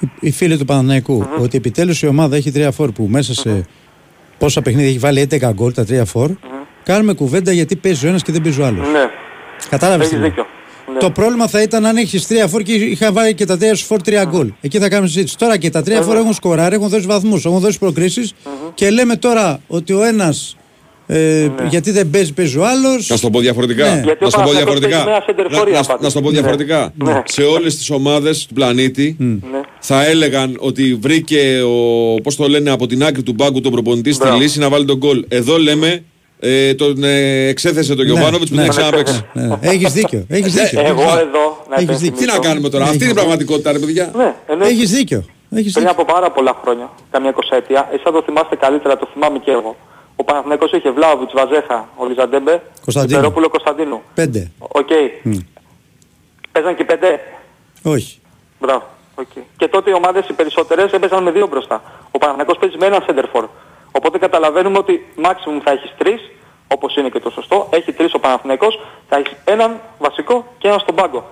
οι- 0.01 0.09
οι 0.21 0.31
φίλοι 0.31 0.57
του 0.59 0.65
παναθηναικου 0.65 1.27
ότι 1.41 1.57
επιτέλους 1.57 2.03
η 2.03 2.07
ομάδα 2.07 2.37
έχει 2.37 2.51
τρία 2.51 2.71
φόρ 2.71 2.91
που 2.93 3.07
μέσα 3.11 3.35
σε 3.35 3.67
πόσα 4.39 4.63
παιχνίδια 4.63 4.89
έχει 4.89 4.99
βάλει 4.99 5.21
11 5.21 5.53
γκολ 5.53 5.73
τα 5.73 5.85
τρία 5.85 6.05
φόρ, 6.05 6.31
κάνουμε 6.83 7.13
κουβέντα 7.13 7.53
γιατί 7.53 7.77
παίζει 7.77 8.07
ο 8.07 8.09
ένας 8.09 8.23
και 8.23 8.33
δεν 8.33 8.43
παίζει 8.43 8.61
ο 8.61 8.65
άλλος. 8.67 8.87
Ναι, 8.89 9.11
Κατάλαβες 9.71 10.09
τι 10.09 10.15
έχεις 10.15 10.21
λέω. 10.27 10.29
δίκιο. 10.29 10.47
Ναι. 10.93 10.99
Το 10.99 11.11
πρόβλημα 11.11 11.47
θα 11.49 11.63
ήταν 11.63 11.87
αν 11.87 11.97
έχεις 11.97 12.27
τρία 12.27 12.49
φόρ 12.49 12.63
και 12.63 12.73
είχα 12.73 13.13
βάλει 13.13 13.35
και 13.35 13.45
τα 13.45 13.57
τρία 13.59 13.75
σου 13.75 13.85
φόρ 13.85 14.01
τρία 14.03 14.25
γκολ. 14.25 14.53
Εκεί 14.61 14.79
θα 14.79 14.89
κάνουμε 14.89 15.09
συζήτηση. 15.09 15.39
Τώρα 15.39 15.57
και 15.57 15.71
τα 15.71 15.83
τρία 15.83 16.03
φόρ 16.03 16.17
έχουν 16.17 16.33
σκοράρει, 16.33 16.75
έχουν 16.75 16.89
δώσει 16.89 17.07
βαθμούς, 17.07 17.45
έχουν 17.45 17.59
δώσει 17.59 17.79
προκρίσεις 17.79 18.33
και 18.75 18.91
λέμε 18.91 19.17
τώρα 19.17 19.61
ότι 19.67 19.93
ο 19.93 20.03
ένας 20.05 20.57
ε, 21.07 21.49
γιατί 21.69 21.91
δεν 21.91 22.11
παίζει, 22.11 22.33
παίζει 22.33 22.59
ο 22.59 22.67
άλλος. 22.67 23.09
Να 23.09 23.17
σου 23.17 23.23
το 23.23 23.31
πω 23.31 23.41
διαφορετικά. 23.41 23.95
Ναι. 23.95 24.01
Γιατί 24.05 24.19
Να 24.21 24.27
ο 24.27 24.31
σου 24.31 24.37
το 24.37 24.43
πω 24.43 24.51
Παναθηναϊκός 24.53 24.79
διαφορετικά. 24.81 24.97
παίζει 24.97 25.05
με 25.05 25.11
ένα 25.11 25.25
σεντερφόρ, 25.27 25.67
Να- 25.67 25.73
να- 25.73 25.79
απάντηση. 25.79 26.03
Να 26.03 26.09
σου 26.09 26.15
το 26.15 26.21
πω 26.23 26.29
Ναι. 26.31 26.35
διαφορετικά. 26.35 26.93
Ναι. 27.05 27.23
Σε 27.27 27.43
όλες 27.43 27.77
τις 27.77 27.91
ομάδες 27.91 28.47
του 28.47 28.55
πλανήτη 28.55 29.17
θα 29.79 30.05
έλεγαν 30.07 30.57
ότι 30.61 30.95
βρήκε 31.01 31.61
ο, 31.67 32.15
πώς 32.23 32.37
το 32.37 32.49
λένε, 32.49 32.71
από 32.71 32.87
την 32.87 33.05
άκρη 33.05 33.23
του 33.23 33.33
μπάγκου 33.33 33.61
τον 33.61 33.73
προπονητή 33.73 34.13
στη 34.13 34.23
Μπράβο. 34.25 34.39
λύση 34.41 34.59
να 34.59 34.69
βάλει 34.69 34.85
τον 34.85 34.97
γκολ. 34.97 35.25
Εδώ 35.29 35.59
λέμε 35.59 36.03
ε, 36.41 36.75
τον 36.75 37.05
ε, 37.05 37.47
εξέθεσε 37.49 37.95
τον 37.95 38.05
Γιωβάνοβιτς 38.05 38.51
που 38.51 38.57
ναι. 38.57 38.63
δεν 38.63 38.71
ξαναπέξει. 38.71 39.25
Έχεις 39.61 39.93
δίκιο. 39.93 40.25
Έχεις 40.29 40.57
Ε, 40.57 40.63
δίκιο. 40.63 40.81
Εγώ 40.87 41.03
εδώ 41.03 41.65
να 41.71 41.77
Έχεις 41.77 41.99
δίκιο. 41.99 42.17
Τι 42.17 42.25
να 42.25 42.33
υπενθυμίσω- 42.33 42.43
κάνουμε 42.43 42.69
τώρα, 42.69 42.85
αυτή 42.85 43.03
είναι 43.03 43.13
η 43.13 43.15
πραγματικότητα, 43.15 43.73
ρε 43.73 43.79
παιδιά. 43.79 44.11
Ναι, 44.17 44.35
εννοείται. 44.47 44.75
Έχεις 44.75 44.91
δίκιο. 44.91 45.25
Έχεις 45.51 45.73
Πριν 45.73 45.87
δίκιο. 45.87 46.03
από 46.03 46.13
πάρα 46.13 46.31
πολλά 46.31 46.59
χρόνια, 46.63 46.91
καμιά 47.11 47.31
εικοσαετία, 47.31 47.87
εσείς 47.91 48.03
θα 48.03 48.13
το 48.13 48.23
θυμάστε 48.23 48.57
καλύτερα, 48.57 48.97
το 48.97 49.09
θυμάμαι 49.13 49.39
και 49.39 49.51
εγώ. 49.51 49.77
Ο 50.17 50.25
Παναθηναϊκός 50.25 50.73
είχε 50.73 50.91
Βλάοβιτς, 50.91 51.33
Βαζέχα, 51.35 51.89
Ολισαντέμπε, 51.97 52.63
Κωνσταντίνου. 52.85 53.21
Λυμπερόπουλο 53.21 53.49
Κωνσταντίνου. 53.49 54.03
Πέντε. 54.15 54.51
Οκ. 54.59 54.89
Παίζαν 56.53 56.77
και 56.77 56.85
πέντε. 56.85 57.21
Όχι. 57.83 58.19
Μπράβο. 58.61 58.83
Οκ. 59.15 59.27
Και 59.57 59.69
τότε 59.69 59.91
οι 59.91 59.95
ομάδες 59.95 60.29
οι 60.29 60.33
περισσότερες 60.33 60.93
έπαιζαν 60.93 61.23
με 61.23 61.31
δύο 61.31 61.47
μπροστά. 61.47 61.83
Ο 62.11 62.19
Παναθηναϊκός 62.19 62.57
παίζει 62.61 62.77
με 62.79 62.87
έναν 62.87 63.03
σέντερ 63.07 63.30
φορ. 63.30 63.49
Οπότε 63.97 64.19
καταλαβαίνουμε 64.19 64.79
ότι 64.79 65.07
maximum 65.23 65.61
θα 65.65 65.71
έχεις 65.71 65.93
τρεις, 65.99 66.21
όπως 66.69 66.97
είναι 66.97 67.09
και 67.09 67.19
το 67.21 67.31
σωστό. 67.31 67.69
Έχει 67.71 67.93
τρεις 67.93 68.15
ο 68.15 68.19
Παναθηναϊκός, 68.19 68.81
θα 69.09 69.17
έχεις 69.17 69.33
έναν 69.45 69.81
βασικό 69.99 70.47
και 70.59 70.67
έναν 70.69 70.81
στον 70.81 70.95
πάγκο. 70.95 71.31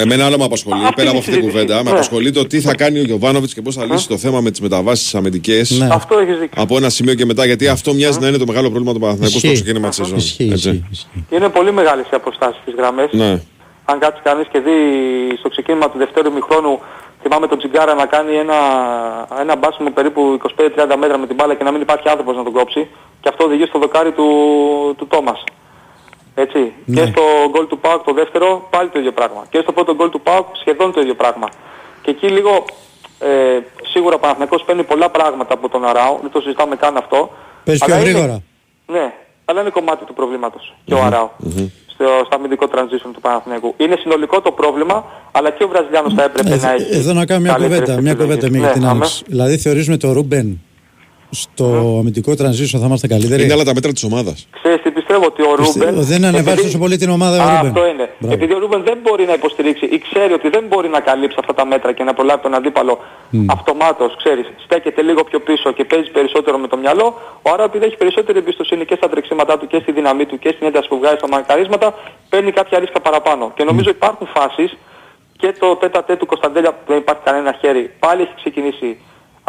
Εμένα 0.00 0.24
άλλο 0.26 0.38
με 0.38 0.44
απασχολεί, 0.44 0.82
Αυτή 0.82 0.94
πέρα 0.94 1.08
από 1.08 1.16
είναι 1.16 1.16
η 1.16 1.18
αυτή 1.18 1.32
την 1.32 1.42
συζήτηση. 1.42 1.62
κουβέντα, 1.66 1.76
με 1.84 1.90
Ναι. 1.90 1.96
απασχολεί 1.96 2.30
το 2.30 2.46
τι 2.46 2.60
θα 2.60 2.74
κάνει 2.74 2.98
ο 2.98 3.02
Γιωβάνοβιτς 3.02 3.54
και 3.54 3.62
πώς 3.62 3.74
θα 3.74 3.84
λύσει 3.84 4.08
το 4.08 4.16
θέμα 4.18 4.40
με 4.40 4.50
τις 4.50 4.60
μεταβάσεις 4.60 5.14
αμυντικές. 5.14 5.70
Ναι. 5.70 5.88
Αυτό 5.92 6.18
έχεις 6.18 6.38
δίκιο. 6.38 6.62
Από 6.62 6.76
ένα 6.76 6.88
σημείο 6.88 7.14
και 7.14 7.24
μετά, 7.24 7.44
γιατί 7.46 7.68
αυτό 7.68 7.94
μοιάζει 7.94 8.18
να 8.20 8.28
είναι 8.28 8.38
το 8.38 8.46
μεγάλο 8.46 8.68
πρόβλημα 8.70 8.92
του 8.92 8.98
Παναθηναϊκού 9.00 9.38
στο 9.38 9.46
Ισχύει. 9.48 9.62
ξεκίνημα 9.62 9.88
της 9.88 9.96
σεζόν. 9.96 10.16
Ισχύει, 10.16 10.48
Έτσι. 10.52 10.68
ισχύει, 10.68 10.84
ισχύει. 10.90 11.24
Είναι 11.30 11.48
πολύ 11.48 11.72
μεγάλες 11.72 12.04
οι 12.06 12.14
αποστάσεις 12.14 12.60
στις 12.62 12.74
γραμμές. 12.74 13.08
Ναι. 13.12 13.40
Αν 13.84 13.98
κάτσει 13.98 14.20
κανείς 14.24 14.46
και 14.52 14.58
δει 14.60 14.72
στο 15.38 15.48
ξεκίνημα 15.48 15.90
του 15.90 15.98
δευτέρου 15.98 16.32
μηχρόνου, 16.32 16.80
θυμάμαι 17.22 17.46
τον 17.46 17.58
Τζιγκάρα 17.58 17.94
να 17.94 18.06
κάνει 18.06 18.34
ένα, 18.36 18.54
ένα 19.40 19.56
μπάσιμο 19.56 19.90
περίπου 19.90 20.38
25-30 20.58 20.96
μέτρα 20.98 21.18
με 21.18 21.26
την 21.26 21.34
μπάλα 21.36 21.54
και 21.54 21.64
να 21.64 21.70
μην 21.70 21.80
υπάρχει 21.80 22.08
άνθρωπος 22.08 22.36
να 22.36 22.42
τον 22.42 22.52
κόψει. 22.52 22.88
Και 23.20 23.28
αυτό 23.28 23.44
οδηγεί 23.44 23.64
στο 23.64 23.78
δοκάρι 23.78 24.12
του, 24.12 24.24
του 24.98 25.06
Τόμας. 25.06 25.44
Έτσι. 26.34 26.72
Ναι. 26.84 27.00
Και 27.00 27.06
στο 27.10 27.22
γκολ 27.50 27.66
του 27.66 27.78
Πάουκ 27.78 28.04
το 28.04 28.12
δεύτερο 28.12 28.66
πάλι 28.70 28.88
το 28.88 28.98
ίδιο 28.98 29.12
πράγμα. 29.12 29.44
Και 29.50 29.58
στο 29.62 29.72
πρώτο 29.72 29.94
γκολ 29.94 30.10
του 30.10 30.20
Πάουκ 30.20 30.46
σχεδόν 30.60 30.92
το 30.92 31.00
ίδιο 31.00 31.14
πράγμα. 31.14 31.48
Και 32.02 32.10
εκεί 32.10 32.28
λίγο 32.28 32.64
ε, 33.18 33.58
σίγουρα 33.92 34.14
ο 34.14 34.18
Παναθηναϊκός 34.18 34.62
παίρνει 34.62 34.82
πολλά 34.84 35.08
πράγματα 35.10 35.54
από 35.54 35.68
τον 35.68 35.84
Αράο, 35.84 36.18
δεν 36.22 36.30
το 36.30 36.40
συζητάμε 36.40 36.76
καν 36.76 36.96
αυτό. 36.96 37.30
Πες 37.64 37.78
πιο 37.78 37.94
Αλλά 37.94 38.02
είναι- 38.02 38.10
γρήγορα. 38.10 38.42
ναι, 38.86 39.12
αλλά 39.44 39.60
είναι 39.60 39.70
κομμάτι 39.70 40.04
του 40.04 40.14
προβλήματος 40.14 40.74
και 40.84 40.94
ο 40.94 41.02
αραο 41.02 41.30
στο, 41.98 42.06
στο 42.26 42.36
αμυντικό 42.36 42.66
transition 42.74 43.10
του 43.14 43.20
Παναθηναϊκού. 43.20 43.74
Είναι 43.76 43.96
συνολικό 43.98 44.40
το 44.40 44.50
πρόβλημα, 44.52 45.04
αλλά 45.32 45.50
και 45.50 45.64
ο 45.64 45.68
Βραζιλιάνος 45.68 46.12
θα 46.14 46.22
έπρεπε 46.22 46.56
να 46.56 46.72
έχει. 46.72 46.96
Εδώ 46.96 47.12
να 47.12 47.26
κάνω 47.26 47.40
μια 47.40 47.52
καλύτερες 47.52 47.78
κουβέντα, 47.80 48.00
μια 48.02 48.10
επιλογές. 48.12 48.36
κουβέντα 48.36 48.50
μία 48.50 48.60
Ναι, 48.60 48.66
για 48.66 48.74
την 48.74 48.84
αμέ. 48.84 48.92
άνοιξη. 48.98 49.22
Δηλαδή 49.26 49.56
θεωρείς 49.58 49.88
με 49.88 49.96
το 49.96 50.12
Ρούμπεν 50.12 50.60
στο 51.30 51.64
αμυντικό 52.00 52.32
transition 52.32 52.78
θα 52.82 52.86
είμαστε 52.86 53.06
καλύτεροι. 53.06 53.42
Είναι 53.42 53.52
άλλα 53.52 53.64
τα 53.64 53.74
μέτρα 53.74 53.92
της 53.92 54.04
ομάδας. 54.04 54.46
Ξέρεις 54.62 54.82
τι 54.82 54.90
πιστεύω 54.90 55.24
ότι 55.24 55.42
ο 55.42 55.54
Πιστε- 55.56 55.84
Ρούμπεν... 55.88 56.04
δεν 56.04 56.24
ανεβάζει 56.24 56.48
επειδή- 56.50 56.62
τόσο 56.62 56.78
πολύ 56.78 56.96
την 56.96 57.10
ομάδα 57.10 57.36
ο 57.36 57.42
Α, 57.48 57.50
Ρούμπεν. 57.56 57.66
Αυτό 57.70 57.86
είναι. 57.86 58.06
Μπράβο. 58.18 58.34
Επειδή 58.34 58.54
ο 58.54 58.58
Ρούμπεν 58.58 58.82
δεν 58.84 58.98
μπορεί 59.02 59.24
να 59.24 59.32
υποστηρίξει 59.32 59.84
ή 59.84 59.98
ξέρει 59.98 60.32
ότι 60.32 60.48
δεν 60.48 60.64
μπορεί 60.68 60.88
να 60.88 61.00
καλύψει 61.00 61.36
αυτά 61.40 61.54
τα 61.54 61.64
μέτρα 61.66 61.92
και 61.92 62.04
να 62.04 62.14
προλάβει 62.14 62.42
τον 62.42 62.54
αντίπαλο 62.54 62.98
αυτομάτως, 63.46 64.16
ξέρεις, 64.16 64.46
στέκεται 64.64 65.02
λίγο 65.02 65.24
πιο 65.24 65.40
πίσω 65.40 65.72
και 65.72 65.84
παίζει 65.84 66.10
περισσότερο 66.10 66.58
με 66.58 66.68
το 66.68 66.76
μυαλό, 66.76 67.06
ο 67.42 67.50
Αράο 67.52 67.64
επειδή 67.64 67.84
έχει 67.84 67.96
περισσότερη 67.96 68.38
εμπιστοσύνη 68.38 68.84
και 68.84 68.94
στα 68.96 69.08
τρεξίματά 69.08 69.58
του 69.58 69.66
και 69.66 69.78
στη 69.82 69.92
δύναμή 69.92 70.24
του 70.26 70.38
και 70.38 70.50
στην 70.54 70.66
ένταση 70.66 70.88
που 70.88 70.98
βγάζει 70.98 71.16
στα 71.16 71.28
μαρκαρίσματα, 71.28 71.94
παίρνει 72.28 72.50
κάποια 72.52 72.78
ρίσκα 72.78 73.00
παραπάνω. 73.00 73.52
Και 73.56 73.64
νομίζω 73.64 73.90
υπάρχουν 73.90 74.26
φάσεις 74.36 74.76
και 75.38 75.54
το 75.58 75.76
τέτα 75.76 76.04
του 76.04 76.26
Κωνσταντέλια 76.26 76.70
που 76.72 76.82
δεν 76.86 76.96
υπάρχει 76.96 77.22
κανένα 77.24 77.56
χέρι 77.60 77.90
πάλι 77.98 78.22
έχει 78.22 78.32
ξεκινήσει 78.36 78.98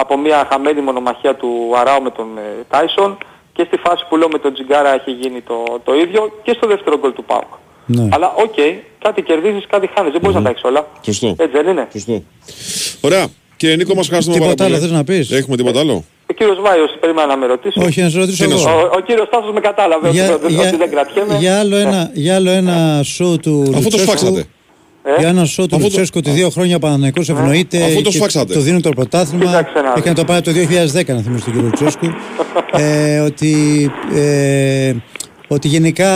από 0.01 0.17
μια 0.17 0.47
χαμένη 0.51 0.81
μονομαχία 0.81 1.35
του 1.35 1.49
Αράο 1.79 2.01
με 2.01 2.11
τον 2.11 2.27
ε, 2.37 2.41
Τάισον 2.69 3.17
και 3.53 3.63
στη 3.67 3.77
φάση 3.85 4.03
που 4.09 4.17
λέω 4.17 4.27
με 4.31 4.39
τον 4.39 4.53
Τζιγκάρα 4.53 4.93
έχει 4.93 5.11
γίνει 5.11 5.41
το, 5.41 5.57
το 5.83 5.93
ίδιο 6.03 6.21
και 6.43 6.53
στο 6.57 6.67
δεύτερο 6.67 6.97
γκολ 6.99 7.13
του 7.13 7.23
ΠΑΟΚ. 7.23 7.51
Ναι. 7.85 8.07
Αλλά 8.11 8.33
οκ, 8.45 8.57
κάτι 9.03 9.21
κερδίζεις, 9.21 9.63
κάτι 9.69 9.89
χάνεις. 9.95 10.11
Δεν 10.11 10.21
μπορείς 10.21 10.35
να 10.35 10.41
τα 10.43 10.49
έχεις 10.49 10.63
όλα. 10.63 10.87
Σωστό. 11.01 11.27
Έτσι 11.27 11.55
δεν 11.57 11.67
είναι; 11.67 11.87
Σωστό. 11.91 12.23
Ωραία. 13.01 13.25
Κύριε 13.57 13.75
Νίκο, 13.75 13.93
μας 13.95 14.03
ευχαριστούμε 14.05 14.37
πάρα 14.39 14.49
Τίποτα 14.51 14.69
πολύ. 14.69 14.75
άλλο 14.75 14.87
θες 14.87 14.97
να 14.97 15.03
πεις; 15.03 15.31
Έχουμε 15.31 15.55
τίποτα 15.55 15.79
άλλο; 15.79 16.03
Ο 16.29 16.33
κύριος 16.33 16.59
Βάιος 16.61 16.91
περίμενα 16.99 17.27
να 17.27 17.37
με 17.37 17.45
ρωτήσει. 17.45 17.79
Όχι, 17.79 18.01
να 18.01 18.09
σε 18.09 18.17
ρωτήσω 18.19 18.43
Τι 18.43 18.49
να 18.53 18.59
εγώ. 18.59 18.69
Ο, 18.79 18.89
ο 18.97 18.99
κύριος 18.99 19.29
Τάσος 19.29 19.51
με 19.53 19.59
κατάλαβε 19.59 20.09
Για, 20.09 20.33
ότι, 20.33 20.53
για- 20.53 20.67
ότι 20.67 20.77
δεν 20.77 20.89
κρατιέμαι. 20.89 21.37
για 21.37 21.59
άλλο 21.59 21.75
ένα, 21.75 22.09
για 22.13 22.35
άλλο 22.35 22.49
ένα 22.49 23.01
show 23.01 23.39
του 23.41 23.61
Αφού 23.61 23.71
το 23.71 23.79
Λουτσέσκου. 23.79 24.01
σφάξατε. 24.07 24.47
Ε; 25.17 25.19
Για 25.19 25.27
ένα 25.27 25.43
show 25.45 25.49
του 25.55 25.63
Αφού 25.63 25.67
το- 25.69 25.77
Λουτσέσκου 25.79 26.17
ότι 26.23 26.29
δύο 26.31 26.49
χρόνια 26.49 26.75
ο 26.75 26.79
Παναθηναϊκός 26.79 27.29
ευνοείται 27.29 27.83
Αφού 27.83 28.01
το 28.01 28.09
και 28.09 28.17
σφάξατε. 28.17 28.53
το 28.53 28.59
δίνουν 28.59 28.81
το 28.81 28.89
πρωτάθλημα 28.89 29.45
Κοίταξε 29.45 29.73
να 29.81 29.81
και 29.81 29.99
να 29.99 30.01
δεις. 30.03 30.13
το 30.13 30.23
πάρει 30.23 30.41
το 30.41 30.51
2010 30.51 31.13
να 31.13 31.21
θυμίσω 31.21 31.43
τον 31.45 31.53
κύριο 31.53 31.61
Λουτσέσκου 31.67 32.05
ε, 32.83 33.19
ότι, 33.19 33.53
ε, 34.15 34.93
ότι 35.47 35.67
γενικά 35.67 36.09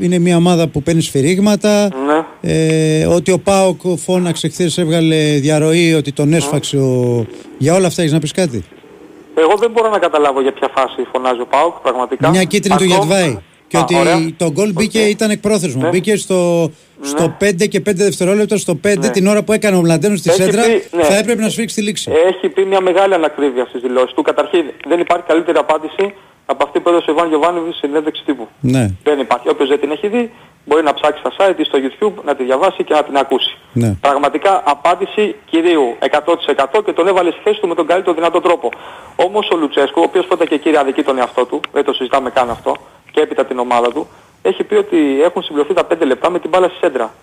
είναι 0.00 0.18
μια 0.18 0.36
ομάδα 0.36 0.66
που 0.68 0.82
παίρνει 0.82 1.00
σφυρίγματα 1.02 1.88
Ναι. 2.06 2.50
ε, 2.52 3.06
ότι 3.06 3.30
ο 3.32 3.38
Πάοκ 3.38 3.80
φώναξε 4.04 4.48
χθες 4.48 4.78
έβγαλε 4.78 5.16
διαρροή 5.38 5.94
ότι 5.94 6.12
τον 6.12 6.32
έσφαξε 6.32 6.76
ο... 6.76 7.26
για 7.58 7.74
όλα 7.74 7.86
αυτά 7.86 8.00
έχεις 8.02 8.12
να 8.14 8.18
πεις 8.18 8.32
κάτι; 8.32 8.64
Εγώ 9.34 9.54
δεν 9.58 9.70
μπορώ 9.70 9.90
να 9.90 9.98
καταλάβω 9.98 10.40
για 10.42 10.52
ποια 10.52 10.68
φάση 10.74 11.06
φωνάζει 11.12 11.40
ο 11.40 11.46
Πάουκ 11.46 11.74
πραγματικά. 11.82 12.28
μια 12.30 12.44
κίτρινη 12.44 12.76
του 12.78 12.84
Ακόμα- 12.84 12.98
Γετβάη 13.16 13.38
και 13.68 13.76
Α, 13.76 13.80
ότι 13.80 13.96
ωραία. 13.96 14.30
το 14.36 14.50
γκολ 14.50 14.72
μπήκε 14.72 15.00
Οκ. 15.00 15.08
ήταν 15.08 15.30
εκπρόθεσμο. 15.30 15.82
Ναι. 15.82 15.88
Μπήκε 15.88 16.16
στο, 16.16 16.70
στο 17.00 17.36
5 17.40 17.68
και 17.68 17.78
5 17.78 17.82
δευτερόλεπτα, 17.94 18.56
στο 18.56 18.80
5 18.86 18.98
Ναι. 18.98 19.08
την 19.10 19.26
ώρα 19.26 19.42
που 19.42 19.52
έκανε 19.52 19.76
ο 19.76 19.80
Μλαντένος 19.80 20.18
στη 20.18 20.30
Έχει 20.30 20.42
σέντρα, 20.42 20.62
πει, 20.62 20.96
ναι. 20.96 21.02
θα 21.02 21.16
έπρεπε 21.16 21.42
να 21.42 21.48
σφυρίξει 21.48 21.74
τη 21.74 21.82
λήξη. 21.82 22.10
Έχει 22.26 22.48
πει 22.48 22.64
μια 22.64 22.80
μεγάλη 22.80 23.14
ανακρίβεια 23.14 23.64
στις 23.68 23.80
δηλώσεις 23.80 24.12
του. 24.14 24.22
Καταρχήν 24.22 24.64
δεν 24.88 25.00
υπάρχει 25.00 25.24
καλύτερη 25.26 25.58
απάντηση 25.58 26.14
από 26.46 26.64
αυτή 26.64 26.80
που 26.80 26.88
έδωσε 26.88 27.10
ο 27.10 27.12
Ιβάν 27.12 27.28
Γιοβάνοβιτς 27.28 27.76
στη 27.76 27.86
συνέντευξη 27.86 28.22
τύπου. 28.24 28.48
Ναι, 28.60 28.90
Δεν 29.02 29.18
υπάρχει. 29.18 29.48
Όποιος 29.48 29.68
δεν 29.68 29.80
την 29.80 29.90
έχει 29.90 30.08
δει 30.08 30.30
μπορεί 30.66 30.82
να 30.82 30.94
ψάξει 30.94 31.20
στα 31.20 31.32
site 31.38 31.58
ή 31.60 31.64
στο 31.64 31.78
YouTube 31.84 32.22
να 32.24 32.34
τη 32.34 32.44
διαβάσει 32.44 32.84
και 32.84 32.94
να 32.94 33.02
την 33.04 33.16
ακούσει. 33.16 33.56
ναι. 33.72 33.96
Πραγματικά 34.00 34.62
απάντηση 34.64 35.34
κυρίου 35.50 35.96
100% 36.00 36.84
και 36.84 36.92
τον 36.92 37.06
έβαλε 37.08 37.30
στη 37.30 37.40
θέση 37.44 37.60
του 37.60 37.68
με 37.68 37.74
τον 37.74 37.86
καλύτερο 37.86 38.14
δυνατό 38.14 38.40
τρόπο. 38.40 38.68
Όμως 39.16 39.48
ο 39.52 39.56
Λουτσέσκο, 39.56 40.00
ο 40.00 40.04
οποίος 40.04 40.26
πρώτα 40.26 40.46
και 40.46 40.56
κύρια 40.58 40.80
αδικεί 40.80 41.02
τον 41.02 41.18
εαυτό 41.18 41.44
του, 41.46 41.60
δεν 41.72 41.84
το 41.84 41.92
συζητάμε 41.92 42.30
καν 42.30 42.50
αυτό, 42.50 42.76
και 43.18 43.24
έπειτα 43.24 43.44
την 43.44 43.58
ομάδα 43.58 43.92
του, 43.92 44.06
έχει 44.42 44.64
πει 44.64 44.74
ότι 44.74 44.96
έχουν 45.22 45.42
συμπληρωθεί 45.42 45.74
τα 45.74 45.86
5 45.86 46.06
λεπτά 46.06 46.30
με 46.30 46.38
την 46.38 46.50
μπάλα 46.50 46.66
στη 46.68 46.76
σέντρα. 46.80 47.14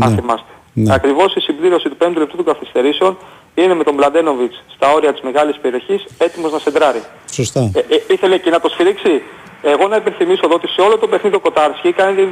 Αν 0.00 0.10
Ναι. 0.10 0.16
θυμάστε. 0.20 0.48
Ναι. 0.72 0.94
Ακριβώς 0.94 1.34
η 1.34 1.40
συμπλήρωση 1.40 1.88
του 1.88 1.96
5ου 1.98 2.18
λεπτού 2.18 2.36
των 2.36 2.44
καθυστερήσεων 2.44 3.16
είναι 3.54 3.74
με 3.74 3.84
τον 3.84 3.94
Μπλαντένοβιτς 3.94 4.62
στα 4.76 4.92
όρια 4.92 5.12
της 5.12 5.20
μεγάλης 5.22 5.56
περιοχής 5.62 6.04
έτοιμος 6.18 6.52
να 6.52 6.58
σεντράρει. 6.58 7.02
Σωστά. 7.32 7.70
Ε, 7.74 7.78
ε, 7.78 8.02
ήθελε 8.14 8.38
και 8.38 8.50
να 8.50 8.60
το 8.60 8.68
σφυρίξει. 8.68 9.22
Εγώ 9.62 9.88
να 9.88 9.96
υπενθυμίσω 9.96 10.40
εδώ 10.44 10.54
ότι 10.54 10.68
σε 10.68 10.80
όλο 10.80 10.98
το 10.98 11.06
παιχνίδι 11.08 11.36
ο 11.36 11.40
Κοτάρσκι 11.40 11.92
κάνει 11.92 12.28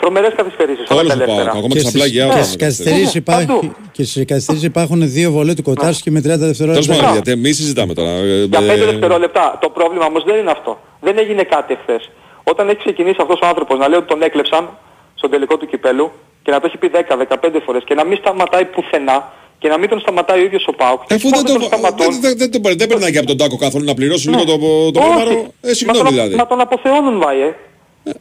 τρομερές 0.00 0.32
καθυστερήσεις. 0.36 0.86
όλα 0.90 1.00
Όλο 1.00 1.08
τα 1.08 1.14
ο 1.14 1.16
Πάοκ. 1.16 1.28
ελεύθερα. 1.28 1.50
Ακόμα 1.50 1.66
Και 1.68 1.74
και 1.74 1.78
στα 1.80 1.88
στις, 1.88 2.00
πλάγια. 2.00 2.24
και 2.26 2.32
όλα 2.32 2.42
στις 2.42 2.56
τα 2.56 2.64
καθυστερήσεις 2.64 3.14
Ναι, 3.14 3.20
υπάρχει, 3.20 3.46
παντού. 3.46 3.74
και 3.92 4.04
στις 4.04 4.24
καθυστερήσεις 4.24 4.66
υπάρχουν 4.66 5.10
δύο 5.10 5.30
βολέ 5.30 5.54
του 5.54 5.62
Κοτάρσκι 5.62 6.10
με 6.10 6.20
30 6.20 6.22
Τέλος 6.22 6.38
δευτερόλεπτα. 6.38 6.94
πάντων, 6.96 7.12
γιατί 7.12 7.30
εμείς 7.30 7.56
συζητάμε 7.56 7.94
τώρα. 7.94 8.10
Ε, 8.10 8.44
Για 8.44 8.60
5 8.60 8.82
ε, 8.82 8.84
δευτερόλεπτα. 8.84 9.58
Το 9.60 9.68
πρόβλημα 9.70 10.04
όμως 10.06 10.24
δεν 10.24 10.36
είναι 10.38 10.50
αυτό. 10.50 10.78
Δεν 11.06 11.18
έγινε 11.18 11.42
κάτι 11.42 11.72
εχθές. 11.72 12.10
Όταν 12.44 12.68
έχει 12.68 12.78
ξεκινήσει 12.78 13.16
αυτός 13.20 13.38
ο 13.42 13.46
άνθρωπος 13.46 13.78
να 13.78 13.88
λέει 13.88 13.98
ότι 13.98 14.08
τον 14.08 14.22
έκλεψαν 14.22 14.78
στον 15.14 15.30
τελικό 15.30 15.56
του 15.56 15.66
κυπέλου 15.66 16.06
και 16.42 16.50
να 16.50 16.60
το 16.60 16.66
έχει 16.66 16.76
πει 16.78 16.90
10-15 16.94 17.60
φορές 17.64 17.82
και 17.84 17.94
να 17.94 18.04
μην 18.04 18.16
σταματάει 18.16 18.64
πουθενά 18.64 19.32
και 19.58 19.68
να 19.68 19.78
μην 19.78 19.88
τον 19.88 20.00
σταματάει 20.00 20.40
ο 20.40 20.44
ίδιος 20.44 20.64
ο 20.66 20.72
Πάουκ. 20.72 21.00
και 21.06 21.14
Αφού 21.14 21.28
μόνο 21.28 21.42
δεν, 21.42 21.52
το, 21.52 21.58
τον 21.58 21.68
σταματούν. 21.68 22.06
δεν, 22.20 22.20
δεν, 22.20 22.50
δεν, 22.50 22.62
τον- 22.62 22.76
δεν 22.76 22.88
περνάει 22.88 23.12
και 23.12 23.18
από 23.18 23.26
τον 23.26 23.36
τάκο 23.36 23.56
καθόλου 23.56 23.84
να 23.84 23.94
πληρώσει 23.94 24.28
λίγο 24.28 24.44
το, 24.44 24.56
το 24.58 25.00
Όχι. 25.00 25.08
πρόμαρο. 25.08 25.30
Ε, 25.60 25.66
να, 25.68 25.72
συγγνώμη 25.74 26.02
τον, 26.04 26.12
δηλαδή. 26.14 26.34
να 26.34 26.46
τον 26.46 26.60
αποθεώνουν 26.60 27.18
βάει, 27.20 27.40
ε. 27.40 27.52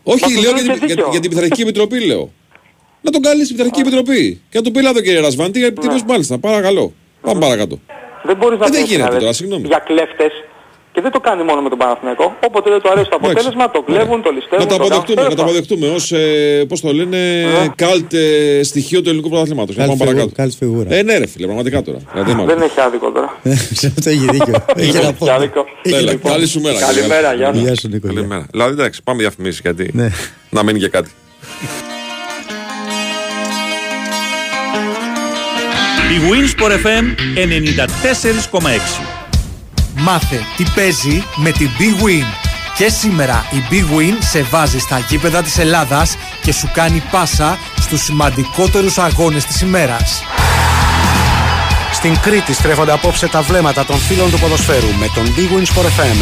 Όχι, 0.03 0.21
Μα 0.21 0.27
του 0.27 0.41
λέω 0.41 0.53
δίνουν 0.53 0.63
για, 0.63 0.73
και 0.73 0.79
την- 0.79 0.87
για, 0.87 0.95
δίκιο. 0.95 1.07
για 1.11 1.19
την 1.19 1.29
Πειθαρχική 1.29 1.61
Επιτροπή 1.67 2.05
λέω. 2.05 2.29
Να 3.01 3.11
τον 3.11 3.21
καλεί 3.21 3.43
στην 3.45 3.55
Πειθαρχική 3.55 3.81
Επιτροπή. 3.87 4.41
Και 4.49 4.57
να 4.57 4.63
του 4.63 4.71
πει 4.71 4.81
λάδο 4.81 5.01
κύριε 5.01 5.19
Ρασβάντη, 5.19 5.59
Ναι. 5.59 5.65
γιατί 5.67 6.03
μάλιστα, 6.07 6.37
παρακαλώ. 6.39 6.93
Πάμε 7.21 7.39
παρακάτω. 7.39 7.79
Δεν 8.23 8.35
μπορείς 8.37 8.59
να 8.59 8.65
Ε, 8.65 8.69
δεν 8.69 8.81
πεις, 8.81 8.89
γίνεται 8.89 9.03
δηλαδή, 9.03 9.19
τώρα, 9.19 9.33
συγγνώμη. 9.33 9.67
Για 9.67 9.79
κλέφτες. 9.79 10.31
Και 10.93 11.01
δεν 11.01 11.11
το 11.11 11.19
κάνει 11.19 11.43
μόνο 11.43 11.61
με 11.61 11.69
τον 11.69 11.77
Παναθηναϊκό. 11.77 12.37
Όποτε 12.47 12.69
δεν 12.69 12.81
του 12.81 12.89
αρέσει 12.91 13.09
το 13.09 13.17
Εντάξει. 13.21 13.31
αποτέλεσμα, 13.47 13.71
το 13.71 13.81
κλέβουν, 13.81 14.21
το 14.21 14.29
ληστεύουν. 14.31 14.65
Να 14.65 14.71
το 14.71 14.77
το 14.77 14.81
κάνουν. 14.83 14.91
αποδεχτούμε, 14.93 15.21
να 15.21 15.29
το 15.29 15.35
Τέλος 15.35 15.49
αποδεχτούμε 15.49 15.87
ως, 15.97 16.11
ε, 16.11 16.65
πώς 16.67 16.81
το 16.81 16.91
λένε, 16.93 17.19
καλτ 17.75 18.13
ε, 18.13 18.63
στοιχείο 18.63 19.01
του 19.01 19.09
ελληνικού 19.09 19.29
πρωταθλήματος. 19.29 19.75
Να 19.75 19.85
Καλή 19.85 19.97
πάμε 19.97 20.11
παρακάτω. 20.11 20.31
φιγούρα, 20.35 20.41
καλή 20.41 20.53
φιγούρα. 20.59 20.95
Ε, 20.95 21.01
ναι, 21.03 21.17
ρε 21.17 21.27
φίλε, 21.27 21.45
πραγματικά 21.45 21.81
τώρα. 21.81 21.97
Δηλαδή, 22.11 22.31
πάντων. 22.31 22.45
μάλλον. 22.45 22.59
Δεν 22.59 22.67
έχει 22.69 22.79
άδικο 22.79 23.11
τώρα. 23.11 23.29
Σε 23.79 23.87
αυτό 23.87 24.09
έχει 24.09 24.25
δίκιο. 24.31 24.55
Έχει 24.83 24.97
ένα 24.97 25.07
Έχει 25.07 25.13
πόδι. 25.13 25.31
άδικο. 25.31 25.65
Έλα, 25.81 26.15
καλή 26.15 26.47
σου 26.47 26.61
μέρα. 26.61 26.79
Καλημέρα, 26.79 27.33
γεια 27.33 27.47
σας. 27.53 27.61
Γεια 27.63 27.75
σου 27.75 27.87
Νίκο. 27.87 28.07
Καλημέρα. 28.07 28.45
Δηλαδή, 28.51 28.71
εντάξει, 28.71 29.03
πάμε 29.03 29.19
διαφημίσεις 29.19 29.59
γιατί. 29.63 29.89
Ναι. 29.93 30.09
Να 30.49 30.63
μείνει 30.63 30.79
και 30.79 30.87
κάτι. 30.87 31.09
Η 36.15 36.17
Winsport 36.29 36.71
FM 36.85 37.05
94,6. 37.35 39.20
Μάθε 40.01 40.45
τι 40.57 40.63
παίζει 40.75 41.23
με 41.35 41.51
την 41.51 41.69
Big 41.79 42.03
Win. 42.03 42.25
Και 42.77 42.89
σήμερα 42.89 43.45
η 43.51 43.63
Big 43.69 43.97
Win 43.97 44.17
σε 44.19 44.41
βάζει 44.41 44.79
στα 44.79 44.99
γήπεδα 44.99 45.41
της 45.41 45.57
Ελλάδας 45.57 46.17
και 46.41 46.53
σου 46.53 46.69
κάνει 46.73 47.03
πάσα 47.11 47.57
στους 47.79 48.03
σημαντικότερους 48.03 48.97
αγώνες 48.97 49.45
της 49.45 49.61
ημέρας. 49.61 50.23
Στην 51.91 52.19
Κρήτη 52.21 52.53
στρέφονται 52.53 52.91
απόψε 52.91 53.27
τα 53.27 53.41
βλέμματα 53.41 53.85
των 53.85 53.97
φίλων 53.97 54.31
του 54.31 54.39
ποδοσφαίρου 54.39 54.93
με 54.99 55.07
τον 55.15 55.25
Big 55.35 55.57
Win 55.57 55.65
Sport 55.65 55.85
FM 55.85 56.19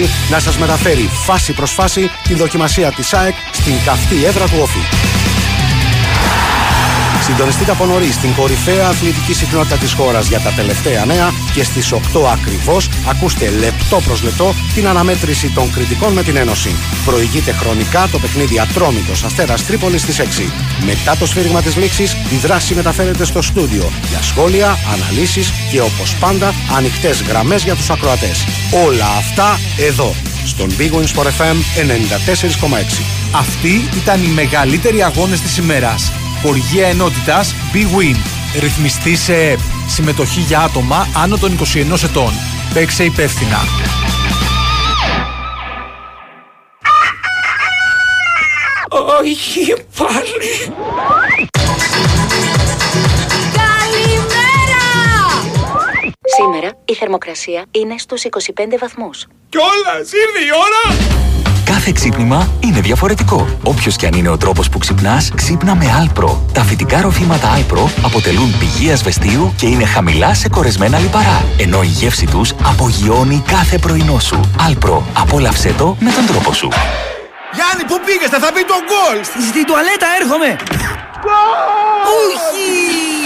94,6 0.00 0.08
να 0.30 0.40
σας 0.40 0.58
μεταφέρει 0.58 1.10
φάση 1.24 1.52
προς 1.52 1.70
φάση 1.72 2.10
τη 2.22 2.34
δοκιμασία 2.34 2.92
της 2.92 3.14
ΑΕΚ 3.14 3.34
στην 3.52 3.74
καυτή 3.84 4.24
έδρα 4.24 4.44
του 4.44 4.58
Όφη. 4.60 5.35
Συντονιστείτε 7.26 7.70
από 7.70 7.86
νωρίς 7.86 8.14
στην 8.14 8.34
κορυφαία 8.34 8.88
αθλητική 8.88 9.34
συχνότητα 9.34 9.76
της 9.76 9.92
χώρας 9.92 10.28
για 10.28 10.40
τα 10.40 10.50
τελευταία 10.50 11.04
νέα 11.04 11.30
και 11.54 11.64
στις 11.64 11.92
8 11.92 11.98
ακριβώς 12.32 12.88
ακούστε 13.08 13.50
λεπτό 13.50 14.00
προς 14.04 14.22
λεπτό 14.22 14.54
την 14.74 14.86
αναμέτρηση 14.86 15.50
των 15.50 15.72
κριτικών 15.72 16.12
με 16.12 16.22
την 16.22 16.36
Ένωση. 16.36 16.74
Προηγείται 17.04 17.52
χρονικά 17.52 18.08
το 18.12 18.18
παιχνίδι 18.18 18.58
Ατρόμητος 18.58 19.24
Αστέρας 19.24 19.66
Τρίπολης 19.66 20.00
στις 20.02 20.18
6. 20.18 20.52
Μετά 20.84 21.16
το 21.16 21.26
σφύριγμα 21.26 21.62
της 21.62 21.76
λήξης, 21.76 22.12
η 22.12 22.36
δράση 22.36 22.74
μεταφέρεται 22.74 23.24
στο 23.24 23.42
στούντιο 23.42 23.90
για 24.08 24.22
σχόλια, 24.22 24.78
αναλύσεις 24.92 25.52
και 25.70 25.80
όπως 25.80 26.16
πάντα 26.20 26.54
ανοιχτές 26.76 27.22
γραμμές 27.22 27.64
για 27.64 27.74
τους 27.74 27.90
ακροατές. 27.90 28.44
Όλα 28.86 29.06
αυτά 29.18 29.60
εδώ 29.78 30.14
στον 30.44 30.68
Big 30.78 30.90
Win 30.90 31.06
Sport 31.14 31.26
FM 31.26 31.56
94,6. 31.76 33.02
Αυτοί 33.32 33.88
ήταν 33.96 34.22
οι 34.22 34.28
μεγαλύτεροι 34.28 35.02
αγώνες 35.02 35.40
της 35.40 35.56
ημέρας. 35.56 36.12
Χορηγία 36.46 36.86
ενότητας 36.86 37.54
Big 37.72 37.98
Win. 37.98 38.16
Ρυθμιστή 38.60 39.16
σε 39.16 39.34
ΕΠ. 39.34 39.58
Συμμετοχή 39.88 40.40
για 40.40 40.60
άτομα 40.60 41.06
άνω 41.16 41.36
των 41.36 41.52
21 41.52 42.02
ετών. 42.04 42.32
Παίξε 42.74 43.04
υπεύθυνα. 43.04 43.58
Όχι 49.20 49.74
πάλι. 49.98 50.74
Καλημέρα! 53.60 54.84
Σήμερα 56.36 56.78
η 56.84 56.94
θερμοκρασία 56.94 57.64
είναι 57.70 57.98
στους 57.98 58.24
25 58.24 58.78
βαθμούς. 58.80 59.26
Κιόλας 59.48 60.12
ήρθε 60.12 60.44
η 60.44 60.50
ώρα. 60.66 60.96
Κάθε 61.66 61.92
ξύπνημα 61.94 62.48
είναι 62.60 62.80
διαφορετικό. 62.80 63.58
Όποιος 63.62 63.96
και 63.96 64.06
αν 64.06 64.12
είναι 64.12 64.28
ο 64.28 64.36
τρόπος 64.36 64.68
που 64.68 64.78
ξυπνάς, 64.78 65.30
ξύπνα 65.34 65.74
με 65.74 65.86
Alpro. 66.02 66.36
Τα 66.52 66.62
φυτικά 66.62 67.00
ροφήματα 67.00 67.58
Alpro 67.58 67.88
αποτελούν 68.02 68.58
πηγή 68.58 68.92
ασβεστίου 68.92 69.52
και 69.56 69.66
είναι 69.66 69.84
χαμηλά 69.84 70.34
σε 70.34 70.48
κορεσμένα 70.48 70.98
λιπαρά. 70.98 71.44
Ενώ 71.58 71.82
η 71.82 71.86
γεύση 71.86 72.26
τους 72.26 72.52
απογειώνει 72.62 73.42
κάθε 73.46 73.78
πρωινό 73.78 74.18
σου. 74.18 74.40
Alpro. 74.68 75.02
Απόλαυσέ 75.12 75.74
το 75.78 75.96
με 76.00 76.10
τον 76.10 76.26
τρόπο 76.26 76.52
σου. 76.52 76.68
Γιάννη, 77.52 77.84
πού 77.86 78.00
πήγες, 78.06 78.28
θα 78.28 78.50
μπει 78.54 78.64
το 78.64 78.74
γκολ. 78.88 79.24
Στη 79.48 79.64
τουαλέτα 79.64 80.06
έρχομαι. 80.20 80.56
Όχι. 82.22 83.25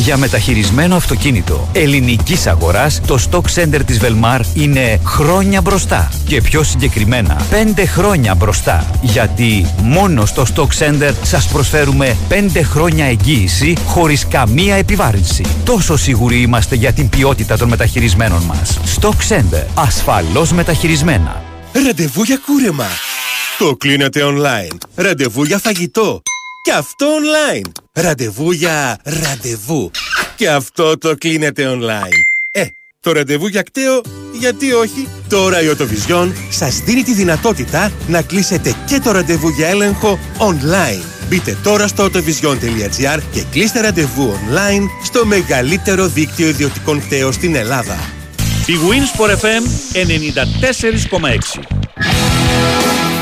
Για 0.00 0.16
μεταχειρισμένο 0.16 0.96
αυτοκίνητο 0.96 1.68
ελληνικής 1.72 2.46
αγοράς, 2.46 3.00
το 3.06 3.18
Stock 3.30 3.54
Center 3.54 3.80
της 3.86 4.00
Velmar 4.02 4.40
είναι 4.54 5.00
χρόνια 5.04 5.60
μπροστά. 5.60 6.12
Και 6.26 6.40
πιο 6.40 6.62
συγκεκριμένα, 6.62 7.36
5 7.50 7.86
χρόνια 7.86 8.34
μπροστά. 8.34 8.90
Γιατί 9.02 9.66
μόνο 9.82 10.26
στο 10.26 10.46
Stock 10.54 10.68
Center 10.78 11.12
σας 11.22 11.48
προσφέρουμε 11.48 12.16
5 12.28 12.62
χρόνια 12.62 13.04
εγγύηση 13.04 13.76
χωρίς 13.86 14.26
καμία 14.26 14.74
επιβάρυνση. 14.74 15.44
Τόσο 15.64 15.96
σίγουροι 15.96 16.40
είμαστε 16.40 16.74
για 16.74 16.92
την 16.92 17.08
ποιότητα 17.08 17.56
των 17.56 17.68
μεταχειρισμένων 17.68 18.42
μας. 18.42 18.78
Stock 19.00 19.34
Center. 19.34 19.64
Ασφαλώς 19.74 20.52
μεταχειρισμένα. 20.52 21.42
Ραντεβού 21.86 22.22
για 22.22 22.40
κούρεμα. 22.46 22.86
Το 23.58 23.76
κλείνετε 23.76 24.20
online. 24.24 24.76
Ραντεβού 24.94 25.44
για 25.44 25.58
φαγητό. 25.58 26.22
Και 26.62 26.72
αυτό 26.72 27.06
online. 27.06 27.70
Ραντεβού 27.92 28.52
για 28.52 28.98
ραντεβού. 29.04 29.90
Και 30.36 30.50
αυτό 30.50 30.98
το 30.98 31.14
κλείνετε 31.14 31.78
online. 31.78 32.12
Ε, 32.50 32.64
το 33.00 33.12
ραντεβού 33.12 33.46
για 33.46 33.62
κταίο, 33.62 34.00
γιατί 34.32 34.72
όχι; 34.72 35.08
Τώρα 35.28 35.62
η 35.62 35.68
Οτοβιζιόν 35.68 36.34
σας 36.50 36.78
δίνει 36.78 37.02
τη 37.02 37.14
δυνατότητα 37.14 37.92
να 38.08 38.22
κλείσετε 38.22 38.74
και 38.86 39.00
το 39.00 39.10
ραντεβού 39.10 39.48
για 39.48 39.68
έλεγχο 39.68 40.18
online. 40.38 41.02
Μπείτε 41.28 41.56
τώρα 41.62 41.86
στο 41.86 42.04
autovision.gr 42.04 43.18
και 43.32 43.42
κλείστε 43.50 43.80
ραντεβού 43.80 44.32
online 44.32 44.86
στο 45.04 45.26
μεγαλύτερο 45.26 46.06
δίκτυο 46.06 46.48
ιδιωτικών 46.48 47.00
κταίων 47.00 47.32
στην 47.32 47.54
Ελλάδα. 47.54 47.98
Η 48.66 48.72
Wins 48.72 49.20
for 49.20 49.30
FM 49.30 49.64
94,6. 51.52 51.89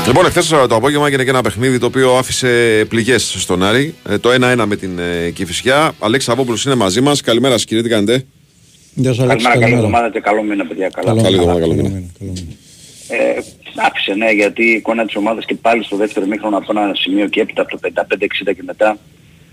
Λοιπόν, 0.09 0.25
εχθές 0.25 0.47
το 0.47 0.75
απόγευμα 0.75 1.07
έγινε 1.07 1.23
και 1.23 1.29
ένα 1.29 1.41
παιχνίδι 1.41 1.79
το 1.79 1.85
οποίο 1.85 2.17
άφησε 2.17 2.85
πληγές 2.89 3.35
στον 3.37 3.63
Άρη. 3.63 3.95
Ε, 4.09 4.17
το 4.17 4.29
1-1 4.29 4.63
με 4.65 4.75
την 4.75 4.99
ε, 4.99 5.29
Κυφυσιά. 5.29 5.91
Αλέξης 5.99 6.29
Σαββόπουλο 6.29 6.57
είναι 6.65 6.75
μαζί 6.75 7.01
μας. 7.01 7.21
Καλημέρα 7.21 7.53
σας, 7.53 7.65
κύριε, 7.65 7.83
τι 7.83 7.89
κάνετε; 7.89 8.25
Γεια 8.93 9.13
σας, 9.13 9.23
Αλέξη. 9.23 9.45
Καλημέρα, 9.45 9.69
καλή 9.69 9.75
εβδομάδα 9.77 10.09
και 10.09 10.19
καλό 10.19 10.43
μήνα, 10.43 10.65
παιδιά. 10.65 10.89
Καλά. 10.89 11.21
Καλή 11.21 11.35
εβδομάδα, 11.35 11.59
καλό 11.59 11.73
μήνα. 11.73 12.01
Ε, 13.07 13.39
άφησε, 13.75 14.13
ναι, 14.13 14.31
γιατί 14.31 14.63
η 14.63 14.71
εικόνα 14.71 15.05
της 15.05 15.15
ομάδας 15.15 15.45
και 15.45 15.55
πάλι 15.55 15.83
στο 15.83 15.95
δεύτερο 15.95 16.25
μήχρονο 16.25 16.57
από 16.57 16.79
ένα 16.79 16.91
σημείο 16.95 17.27
και 17.27 17.41
έπειτα 17.41 17.61
από 17.61 17.71
το 17.71 17.79
55-60 17.95 18.53
και 18.55 18.63
μετά 18.65 18.97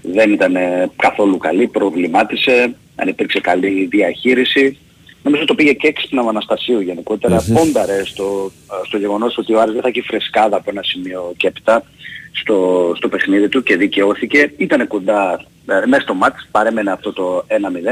δεν 0.02 0.32
ήταν 0.32 0.56
ε, 0.56 0.90
καθόλου 0.96 1.36
καλή, 1.36 1.66
προβλημάτισε, 1.66 2.76
αν 2.94 3.08
υπήρξε 3.08 3.40
καλή 3.40 3.86
διαχείριση. 3.90 4.78
Νομίζω 5.26 5.44
το 5.44 5.54
πήγε 5.54 5.72
και 5.72 5.86
έξυπνα 5.86 6.22
ο 6.22 6.28
Αναστασίου 6.28 6.80
γενικότερα. 6.80 7.44
Μμμ. 7.46 7.54
Πόνταρε 7.54 8.04
στο, 8.04 8.52
στο 8.86 8.96
γεγονός 8.96 9.38
ότι 9.38 9.54
ο 9.54 9.60
Άρης 9.60 9.72
δεν 9.72 9.82
θα 9.82 9.88
έχει 9.88 10.00
φρεσκάδα 10.00 10.56
από 10.56 10.70
ένα 10.70 10.82
σημείο 10.82 11.32
και 11.36 11.46
έπειτα 11.46 11.82
στο, 12.32 12.92
στο 12.96 13.08
παιχνίδι 13.08 13.48
του 13.48 13.62
και 13.62 13.76
δικαιώθηκε. 13.76 14.52
Ήταν 14.56 14.86
κοντά 14.86 15.44
ε, 15.66 15.86
μέσα 15.86 16.02
στο 16.02 16.14
μάτς, 16.14 16.48
παρέμενε 16.50 16.90
αυτό 16.90 17.12
το 17.12 17.44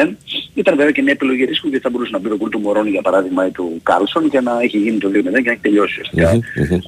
1-0. 0.05 0.15
Ήταν 0.55 0.77
βέβαια 0.77 0.93
και 0.93 1.02
μια 1.02 1.12
επιλογή 1.12 1.44
ρίσκου 1.44 1.69
γιατί 1.69 1.82
θα 1.85 1.90
μπορούσε 1.90 2.11
να 2.11 2.19
μπει 2.19 2.28
το 2.28 2.36
γκολ 2.36 2.48
του 2.48 2.61
Μωρόνι 2.61 2.90
για 2.90 3.02
παράδειγμα 3.02 3.47
ή 3.47 3.51
του 3.51 3.81
Κάλσον 3.82 4.31
και 4.31 4.40
να 4.40 4.61
έχει 4.61 4.78
γίνει 4.78 4.98
το 4.98 5.09
2-0 5.09 5.12
και 5.23 5.31
να 5.31 5.39
έχει 5.39 5.61
τελειώσει 5.61 6.01
ουσιαστικά 6.01 6.28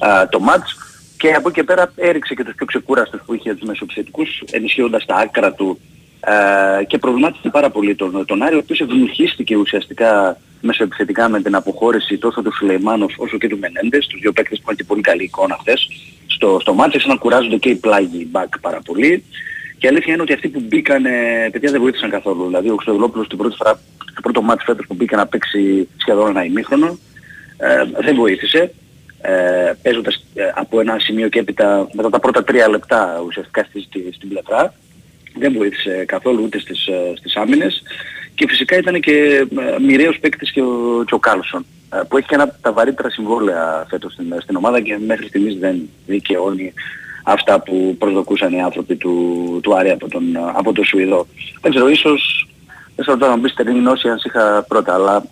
α, 0.07 0.27
το 0.29 0.39
μάτς. 0.39 0.77
Και 1.17 1.33
από 1.33 1.49
εκεί 1.49 1.59
και 1.59 1.63
πέρα 1.63 1.93
έριξε 1.95 2.33
και 2.33 2.43
τους 2.43 2.53
πιο 2.55 2.65
ξεκούραστους 2.65 3.21
που 3.25 3.33
είχε 3.33 3.53
τους 3.53 3.67
μεσοεπιθετικούς 3.67 4.43
ενισχύοντας 4.51 5.05
τα 5.05 5.15
άκρα 5.15 5.53
του 5.53 5.79
ε, 6.19 6.83
και 6.83 6.97
προβλημάτισε 6.97 7.49
πάρα 7.49 7.69
πολύ 7.69 7.95
τον, 7.95 8.25
τον 8.25 8.41
Άρη 8.43 8.55
ο 8.55 8.57
οποίος 8.57 8.79
ευνοχίστηκε 8.79 9.55
ουσιαστικά 9.55 10.37
μεσοεπιθετικά 10.61 11.29
με 11.29 11.41
την 11.41 11.55
αποχώρηση 11.55 12.17
τόσο 12.17 12.41
του 12.41 12.53
Σουλεϊμάνοφ 12.55 13.13
όσο 13.17 13.37
και 13.37 13.47
του 13.47 13.57
Μενέντες, 13.59 14.07
τους 14.07 14.19
δύο 14.19 14.31
παίκτες 14.31 14.57
που 14.57 14.63
είχαν 14.63 14.75
και 14.75 14.83
πολύ 14.83 15.01
καλή 15.01 15.23
εικόνα 15.23 15.57
χθες 15.59 15.87
στο, 16.27 16.57
στο 16.61 16.73
μάτς, 16.73 16.93
άρχισαν 16.93 17.09
να 17.13 17.17
κουράζονται 17.19 17.57
και 17.57 17.69
οι 17.69 17.75
πλάγοι 17.75 18.29
back 18.31 18.47
πάρα 18.61 18.79
πολύ. 18.85 19.23
Και 19.77 19.85
η 19.85 19.89
αλήθεια 19.89 20.13
είναι 20.13 20.21
ότι 20.21 20.33
αυτοί 20.33 20.47
που 20.49 20.61
μπήκαν, 20.67 21.05
ε, 21.05 21.49
παιδιά 21.51 21.71
δεν 21.71 21.81
βοήθησαν 21.81 22.09
καθόλου. 22.09 22.45
Δηλαδή 22.45 22.69
ο 22.69 22.73
Χρυστοδουλόπουλος 22.75 23.27
την 23.27 23.37
πρώτη 23.37 23.55
φορά, 23.55 23.73
το 24.15 24.21
πρώτο 24.21 24.41
μάτς 24.41 24.63
φέτος 24.63 24.85
που 24.87 24.93
μπήκε 24.93 25.15
να 25.15 25.27
παίξει 25.27 25.87
σχεδόν 25.97 26.29
ένα 26.29 26.45
ημίχρονο, 26.45 26.97
ε, 27.57 27.83
δεν 28.01 28.15
βοήθησε. 28.15 28.73
Ε, 29.21 29.73
παίζοντας 29.81 30.25
ε, 30.33 30.43
από 30.55 30.79
ένα 30.79 30.99
σημείο 30.99 31.29
και 31.29 31.39
έπειτα 31.39 31.87
μετά 31.93 32.09
τα 32.09 32.19
πρώτα 32.19 32.43
τρία 32.43 32.69
λεπτά 32.69 33.21
ουσιαστικά 33.27 33.63
στη, 33.63 33.81
στη- 33.81 34.09
στην 34.13 34.29
πλευρά 34.29 34.73
δεν 35.39 35.53
βοήθησε 35.53 36.05
καθόλου 36.07 36.43
ούτε 36.43 36.59
στις, 36.59 36.87
ε, 36.87 37.13
στις 37.15 37.35
άμυνες 37.35 37.81
και 38.35 38.47
φυσικά 38.47 38.77
ήταν 38.77 38.99
και 38.99 39.47
ε, 39.57 39.79
μοιραίος 39.79 40.19
παίκτης 40.19 40.51
και 40.51 40.61
ο, 40.61 41.03
και 41.07 41.13
ο 41.13 41.19
Κάλσον 41.19 41.65
ε, 41.93 41.99
που 42.07 42.17
έχει 42.17 42.27
και 42.27 42.35
ένα 42.35 42.43
από 42.43 42.53
τα 42.61 42.71
βαρύτερα 42.71 43.09
συμβόλαια 43.09 43.85
φέτος 43.89 44.13
στην, 44.13 44.35
στην 44.41 44.55
ομάδα 44.55 44.81
και 44.81 44.97
μέχρι 45.05 45.27
στιγμής 45.27 45.57
δεν 45.57 45.89
δικαιώνει 46.05 46.73
αυτά 47.23 47.61
που 47.61 47.95
προσδοκούσαν 47.99 48.53
οι 48.53 48.61
άνθρωποι 48.61 48.95
του, 48.95 49.59
του 49.63 49.77
Άρη 49.77 49.89
από 49.89 50.09
τον, 50.09 50.23
από 50.53 50.73
τον 50.73 50.85
Σουηδό. 50.85 51.27
Δεν 51.61 51.71
ξέρω, 51.71 51.89
ίσως 51.89 52.47
δεν 52.95 53.05
ξέρω 53.05 53.17
τώρα 53.17 53.31
να 53.31 53.37
μπει 53.37 53.49
στερεή 53.49 53.73
γνώση 53.73 54.09
αν 54.09 54.19
σ' 54.19 54.25
είχα 54.25 54.65
πρώτα, 54.67 54.93
αλλά 54.93 55.23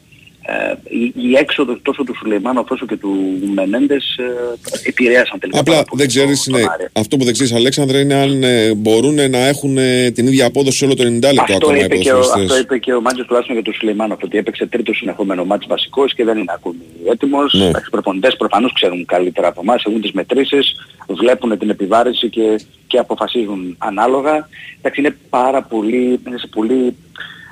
ε, 0.48 0.74
η, 0.84 1.14
η 1.30 1.36
έξοδος 1.36 1.80
τόσο 1.82 2.04
του 2.04 2.16
Σουλεϊμάνου 2.16 2.66
όσο 2.70 2.86
και 2.86 2.98
του 2.98 3.40
Μενέντες 3.54 4.16
ε, 4.18 4.90
επηρέασαν 4.90 5.40
τελικά 5.40 5.60
Απλά 5.60 5.84
δεν 5.92 6.08
ξέρεις, 6.08 6.48
ναι, 6.48 6.62
αυτό 6.94 7.18
που 7.18 7.24
δεν 7.24 7.34
ξέρεις, 7.34 7.54
Αλέξανδρα, 7.54 8.00
είναι 8.00 8.14
αν 8.14 8.44
ε, 8.44 8.74
μπορούν 8.74 9.30
να 9.30 9.38
έχουν 9.38 9.78
ε, 9.78 10.12
την 10.12 10.28
ίδια 10.28 10.46
απόδοση 10.46 10.86
όλο 10.86 10.96
το 10.96 11.04
90 11.04 11.08
λεπτό 11.08 11.42
Αυτό 11.42 11.54
ακόμα 11.54 11.78
οι 11.78 11.84
είπε, 11.84 11.98
και 11.98 12.12
ο, 12.12 12.14
ποδοσφαιριστές. 12.14 12.58
αυτό 12.58 12.64
είπε 12.64 12.78
και 12.78 12.94
ο 12.94 13.02
Μάντζος 13.02 13.26
τουλάχιστον 13.26 13.56
για 13.56 13.66
τον 13.66 13.74
Σουλεϊμάνοφ 13.74 14.24
ότι 14.24 14.38
έπαιξε 14.38 14.66
τρίτος 14.66 14.98
συνεχόμενο 14.98 15.46
μάτς 15.46 15.66
βασικός 15.68 16.14
και 16.14 16.24
δεν 16.24 16.38
είναι 16.38 16.52
ακόμη 16.56 16.78
έτοιμος. 17.12 17.54
Ναι. 17.54 17.66
Οι 17.66 17.90
προπονητές 17.92 18.36
προφανώς 18.36 18.74
ξέρουν 18.74 19.06
καλύτερα 19.06 19.48
από 19.48 19.62
εμάς, 19.64 19.84
έχουν 19.86 20.02
τις 20.02 20.12
μετρήσεις, 20.12 20.76
βλέπουν 21.08 21.58
την 21.58 21.70
επιβάρηση 21.70 22.30
και, 22.30 22.60
και 22.88 22.98
αποφασίζουν 22.98 23.76
ανάλογα. 23.78 24.50
Εντάξει, 24.78 25.00
είναι 25.00 25.16
πάρα 25.30 25.62
πολύ, 25.62 26.20
είναι 26.28 26.38
σε 26.38 26.48
πολύ 26.48 26.96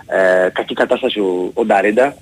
ε, 0.08 0.50
κακή 0.50 0.74
κατάσταση 0.74 1.20
ο, 1.20 1.52
ο 1.54 1.66
Νταρίντα. 1.66 2.16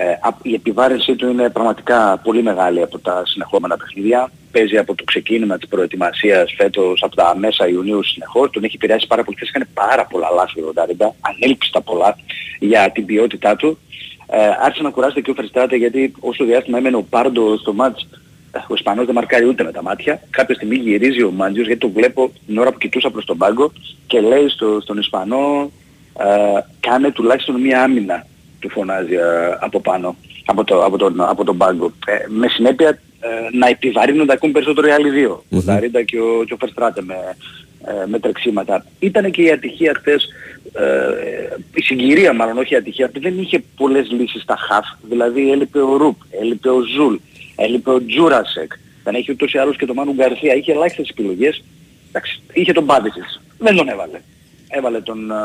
Ε, 0.00 0.10
α- 0.10 0.38
η 0.42 0.54
επιβάρυνσή 0.54 1.16
του 1.16 1.28
είναι 1.28 1.50
πραγματικά 1.50 2.20
πολύ 2.22 2.42
μεγάλη 2.42 2.82
από 2.82 2.98
τα 2.98 3.22
συνεχόμενα 3.26 3.76
παιχνίδια. 3.76 4.30
Παίζει 4.52 4.78
από 4.78 4.94
το 4.94 5.04
ξεκίνημα 5.04 5.58
της 5.58 5.68
προετοιμασίας 5.68 6.54
φέτος 6.56 7.02
από 7.02 7.16
τα 7.16 7.36
μέσα 7.38 7.68
Ιουνίου 7.68 8.02
συνεχώς. 8.02 8.50
Τον 8.50 8.64
έχει 8.64 8.76
επηρεάσει 8.76 9.06
πάρα 9.06 9.24
πολύ. 9.24 9.36
Χθες 9.36 9.48
έκανε 9.48 9.66
πάρα 9.74 10.06
πολλά 10.06 10.28
λάθη 10.30 10.60
ο 10.60 10.72
Νταρίντα, 10.72 11.14
ανέλπιστα 11.20 11.80
πολλά 11.80 12.16
για 12.58 12.90
την 12.90 13.04
ποιότητά 13.04 13.56
του. 13.56 13.78
Ε, 14.26 14.38
άρχισε 14.60 14.82
να 14.82 14.90
κουράζεται 14.90 15.20
και 15.20 15.30
ο 15.30 15.34
Φερστράτε 15.34 15.76
γιατί 15.76 16.12
όσο 16.20 16.44
διάστημα 16.44 16.78
έμενε 16.78 16.96
ο 16.96 17.02
Πάρντο 17.02 17.56
στο 17.56 17.72
μάτς 17.72 18.08
ε, 18.52 18.58
ο 18.68 18.74
Ισπανός 18.74 19.04
δεν 19.06 19.14
μαρκάρει 19.14 19.44
ούτε 19.44 19.64
με 19.64 19.72
τα 19.72 19.82
μάτια. 19.82 20.20
Κάποια 20.30 20.54
στιγμή 20.54 20.76
γυρίζει 20.76 21.22
ο 21.22 21.30
Μάντζιος 21.30 21.66
γιατί 21.66 21.80
το 21.80 21.90
βλέπω 21.90 22.32
την 22.46 22.58
ώρα 22.58 22.72
που 22.72 22.78
κοιτούσα 22.78 23.10
προς 23.10 23.24
τον 23.24 23.38
πάγκο 23.38 23.72
και 24.06 24.20
λέει 24.20 24.48
στο, 24.48 24.80
στον 24.80 24.98
Ισπανό 24.98 25.70
ε, 26.18 26.60
κάνε 26.80 27.10
τουλάχιστον 27.10 27.60
μία 27.60 27.82
άμυνα 27.82 28.26
του 28.58 28.70
φωνάζει 28.70 29.14
ε, 29.14 29.56
από 29.60 29.80
πάνω, 29.80 30.16
από, 30.46 30.64
το, 30.64 30.84
από, 30.84 30.96
τον, 30.98 31.20
από 31.20 31.44
τον 31.44 31.56
πάγκο. 31.56 31.92
Ε, 32.06 32.12
με 32.28 32.48
συνέπεια 32.48 32.88
ε, 33.20 33.56
να 33.56 33.68
επιβαρύνονται 33.68 34.32
ακόμη 34.32 34.52
περισσότερο 34.52 34.86
οι 34.86 34.90
άλλοι 34.90 35.10
δύο. 35.10 35.44
Ο 35.50 35.56
Νταρίντα 35.56 36.02
και 36.02 36.20
ο, 36.20 36.44
και 36.46 36.52
ο 36.52 36.56
Φερστράτε 36.56 37.02
με, 37.02 37.14
ε, 37.86 38.06
με 38.06 38.18
τρεξίματα. 38.18 38.84
Ήταν 38.98 39.30
και 39.30 39.42
η 39.42 39.50
ατυχία 39.50 39.94
χθες, 39.96 40.28
ε, 40.72 41.56
η 41.74 41.80
συγκυρία 41.82 42.32
μάλλον, 42.32 42.58
όχι 42.58 42.74
η 42.74 42.76
ατυχία, 42.76 43.08
που 43.08 43.20
δεν 43.20 43.38
είχε 43.38 43.62
πολλές 43.76 44.10
λύσεις 44.10 44.42
στα 44.42 44.56
χαφ. 44.56 44.86
Δηλαδή 45.08 45.50
έλειπε 45.50 45.80
ο 45.80 45.96
Ρουπ, 45.96 46.16
έλειπε 46.40 46.70
ο 46.70 46.80
Ζουλ, 46.80 47.14
έλειπε 47.56 47.90
ο 47.90 48.04
Τζούρασεκ. 48.06 48.72
Δεν 49.04 49.14
έχει 49.14 49.32
ούτως 49.32 49.52
ή 49.52 49.58
άλλως 49.58 49.76
και 49.76 49.86
το 49.86 49.94
Μάνου 49.94 50.12
Γκαρθία. 50.12 50.54
Είχε 50.54 50.72
ελάχιστες 50.72 51.08
επιλογές. 51.08 51.64
Εντάξει, 52.08 52.42
είχε 52.52 52.72
τον 52.72 52.86
Πάντησης. 52.86 53.40
Δεν 53.58 53.76
τον 53.76 53.88
έβαλε. 53.88 54.20
Έβαλε 54.68 55.00
τον, 55.00 55.32
α, 55.32 55.40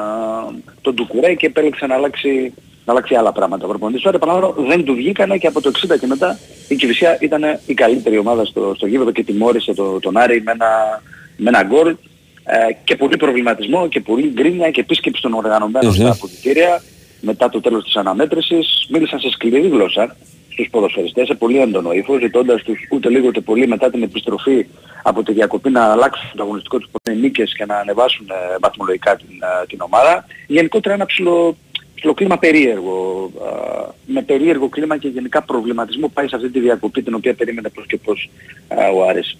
τον 0.81 0.93
Ντουκουρέ 0.93 1.33
και 1.33 1.45
επέλεξε 1.45 1.85
να 1.85 1.95
αλλάξει, 1.95 2.53
να 2.85 2.93
αλλάξει 2.93 3.15
άλλα 3.15 3.31
πράγματα. 3.31 3.65
Ο 3.65 3.67
προπονητής 3.67 4.01
τώρα 4.01 4.15
επαναλαμβάνω 4.15 4.67
δεν 4.67 4.83
του 4.83 4.93
βγήκανε 4.93 5.37
και 5.37 5.47
από 5.47 5.61
το 5.61 5.71
60 5.93 5.99
και 5.99 6.07
μετά 6.07 6.39
η 6.67 6.75
Κηφισιά 6.75 7.17
ήταν 7.19 7.43
η 7.65 7.73
καλύτερη 7.73 8.17
ομάδα 8.17 8.45
στο, 8.45 8.73
στο 8.75 8.87
γήπεδο 8.87 9.11
και 9.11 9.23
τιμώρησε 9.23 9.73
το, 9.73 9.99
τον 9.99 10.17
Άρη 10.17 10.41
με 10.41 10.51
ένα, 10.51 11.01
με 11.37 11.49
ένα 11.49 11.63
γκολ 11.63 11.95
ε, 12.43 12.55
και 12.83 12.95
πολύ 12.95 13.17
προβληματισμό 13.17 13.87
και 13.87 13.99
πολύ 13.99 14.31
γκρίνια 14.33 14.71
και 14.71 14.79
επίσκεψη 14.79 15.21
των 15.21 15.33
οργανωμένων 15.33 15.93
στα 15.93 16.11
αποδητήρια 16.11 16.81
μετά 17.21 17.49
το 17.49 17.61
τέλος 17.61 17.83
της 17.83 17.95
αναμέτρησης 17.95 18.87
μίλησαν 18.89 19.19
σε 19.19 19.29
σκληρή 19.29 19.67
γλώσσα 19.67 20.15
στους 20.49 20.67
ποδοσφαιριστές 20.71 21.27
σε 21.27 21.33
πολύ 21.33 21.59
έντονο 21.59 21.91
ύφος, 21.91 22.19
ζητώντας 22.21 22.63
τους 22.63 22.79
ούτε 22.91 23.09
λίγο 23.09 23.27
ούτε 23.27 23.39
πολύ 23.39 23.67
μετά 23.67 23.89
την 23.89 24.03
επιστροφή 24.03 24.65
από 25.03 25.23
τη 25.23 25.33
διακοπή 25.33 25.69
να 25.69 25.83
αλλάξουν 25.83 26.31
το 26.35 26.43
αγωνιστικό 26.43 26.77
τους 26.77 26.89
νίκες 27.19 27.53
και 27.55 27.65
να 27.65 27.77
ανεβάσουν 27.77 28.29
ε, 28.29 28.57
βαθμολογικά 28.59 29.15
την, 29.15 29.27
ε, 29.27 29.65
την 29.67 29.81
ομάδα. 29.81 30.25
Γενικότερα 30.47 30.95
ένα 30.95 31.05
ψηλό, 31.05 31.57
ψηλό 32.03 32.13
κλίμα 32.13 32.37
περίεργο, 32.37 33.31
ε, 33.35 34.11
με 34.13 34.21
περίεργο 34.21 34.69
κλίμα 34.69 34.97
και 34.97 35.07
γενικά 35.07 35.41
προβληματισμό 35.41 36.07
πάει 36.13 36.27
σε 36.27 36.35
αυτή 36.35 36.49
τη 36.49 36.59
διακοπή 36.59 37.01
την 37.01 37.13
οποία 37.13 37.33
περίμενε 37.33 37.69
προς 37.69 37.85
και 37.85 37.97
προς 37.97 38.29
ε, 38.67 38.75
ο 38.95 39.07
Άρης. 39.07 39.37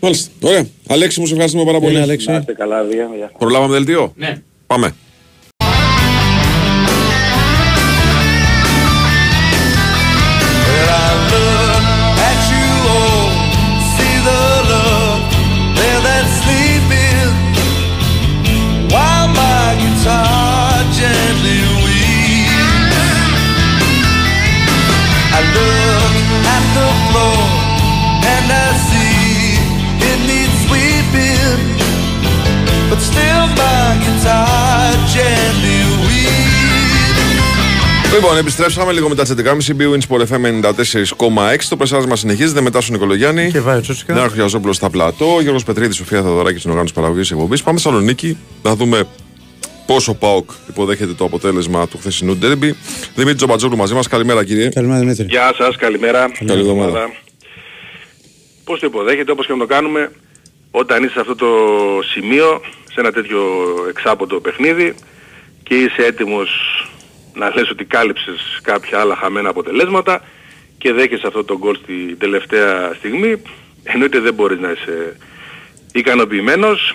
Μάλιστα. 0.00 0.30
Ωραία. 0.40 0.66
Αλέξη 0.88 1.20
μου, 1.20 1.26
σε 1.26 1.32
ευχαριστούμε 1.32 1.64
πάρα 1.64 1.80
πολύ. 1.80 2.06
Να 2.06 2.12
είστε 2.12 2.54
καλά, 2.56 2.84
Δία. 2.84 3.10
Γεια. 3.16 3.32
Προλάβαμε 3.38 3.72
δελτίο; 3.72 4.12
Ναι. 4.16 4.42
Πάμε. 4.66 4.94
But 32.92 33.00
still 33.12 33.44
my 33.60 33.88
guitar 34.04 34.92
gently 35.14 35.78
weeps. 36.06 36.52
Λοιπόν, 38.14 38.36
επιστρέψαμε 38.36 38.92
λίγο 38.92 39.08
μετά 39.08 39.22
τις 39.22 39.34
11.30 39.36 39.80
BWIN 39.80 39.98
Sport 40.08 40.20
FM 40.20 40.44
94,6. 41.54 41.68
Το 41.68 41.76
πρεσάζ 41.76 42.04
μα 42.04 42.16
συνεχίζεται 42.16 42.60
μετά 42.60 42.80
στον 42.80 42.94
Νικολογιάννη. 42.94 43.50
Και 43.50 43.60
βάει 43.60 43.80
Τσούτσικα. 43.80 44.14
Νέο 44.14 44.28
Χρυαζόπουλο 44.28 44.72
στα 44.72 44.90
πλατό. 44.90 45.38
Γιώργος 45.40 45.64
Πετρίδης, 45.64 45.96
Σοφία 45.96 46.22
Θεοδωράκη 46.22 46.58
στην 46.58 46.70
οργάνωση 46.70 46.94
παραγωγής 46.94 47.30
εκπομπής. 47.30 47.62
Πάμε 47.62 47.78
Θεσσαλονίκη 47.78 48.38
να 48.62 48.74
δούμε 48.74 49.04
πόσο 49.86 50.12
ο 50.12 50.14
Πάοκ 50.14 50.50
υποδέχεται 50.68 51.12
το 51.12 51.24
αποτέλεσμα 51.24 51.88
του 51.88 51.98
χθεσινού 51.98 52.36
ντέρμπι. 52.36 52.76
Δημήτρη 53.14 53.34
Τζομπατζόγλου 53.36 53.76
μαζί 53.76 53.94
μας. 53.94 54.08
Καλημέρα 54.08 54.44
κύριε. 54.44 54.68
Καλημέρα 54.68 55.00
Δημήτρη. 55.00 55.26
Γεια 55.28 55.54
σας, 55.56 55.76
καλημέρα. 55.76 56.30
Καλή 56.46 56.60
εβδομάδα. 56.60 57.10
Πώς 58.64 58.80
το 58.80 58.86
υποδέχεται, 58.86 59.30
όπως 59.30 59.46
και 59.46 59.52
να 59.52 59.58
το 59.58 59.66
κάνουμε, 59.66 60.10
όταν 60.70 61.04
είσαι 61.04 61.12
σε 61.12 61.20
αυτό 61.20 61.34
το 61.34 61.46
σημείο, 62.12 62.60
σε 62.92 63.00
ένα 63.00 63.12
τέτοιο 63.12 63.40
εξάποντο 63.88 64.40
παιχνίδι 64.40 64.94
και 65.62 65.74
είσαι 65.74 66.04
έτοιμος 66.06 66.50
να 67.34 67.52
λες 67.54 67.70
ότι 67.70 67.84
κάλυψες 67.84 68.60
κάποια 68.62 69.00
άλλα 69.00 69.16
χαμένα 69.16 69.48
αποτελέσματα 69.48 70.22
και 70.78 70.92
δέχεσαι 70.92 71.26
αυτό 71.26 71.44
το 71.44 71.58
γκολ 71.58 71.76
στην 71.76 72.18
τελευταία 72.18 72.94
στιγμή, 72.94 73.42
εννοείται 73.82 74.18
δεν 74.18 74.34
μπορείς 74.34 74.58
να 74.58 74.70
είσαι 74.70 75.16
ικανοποιημένος. 75.92 76.94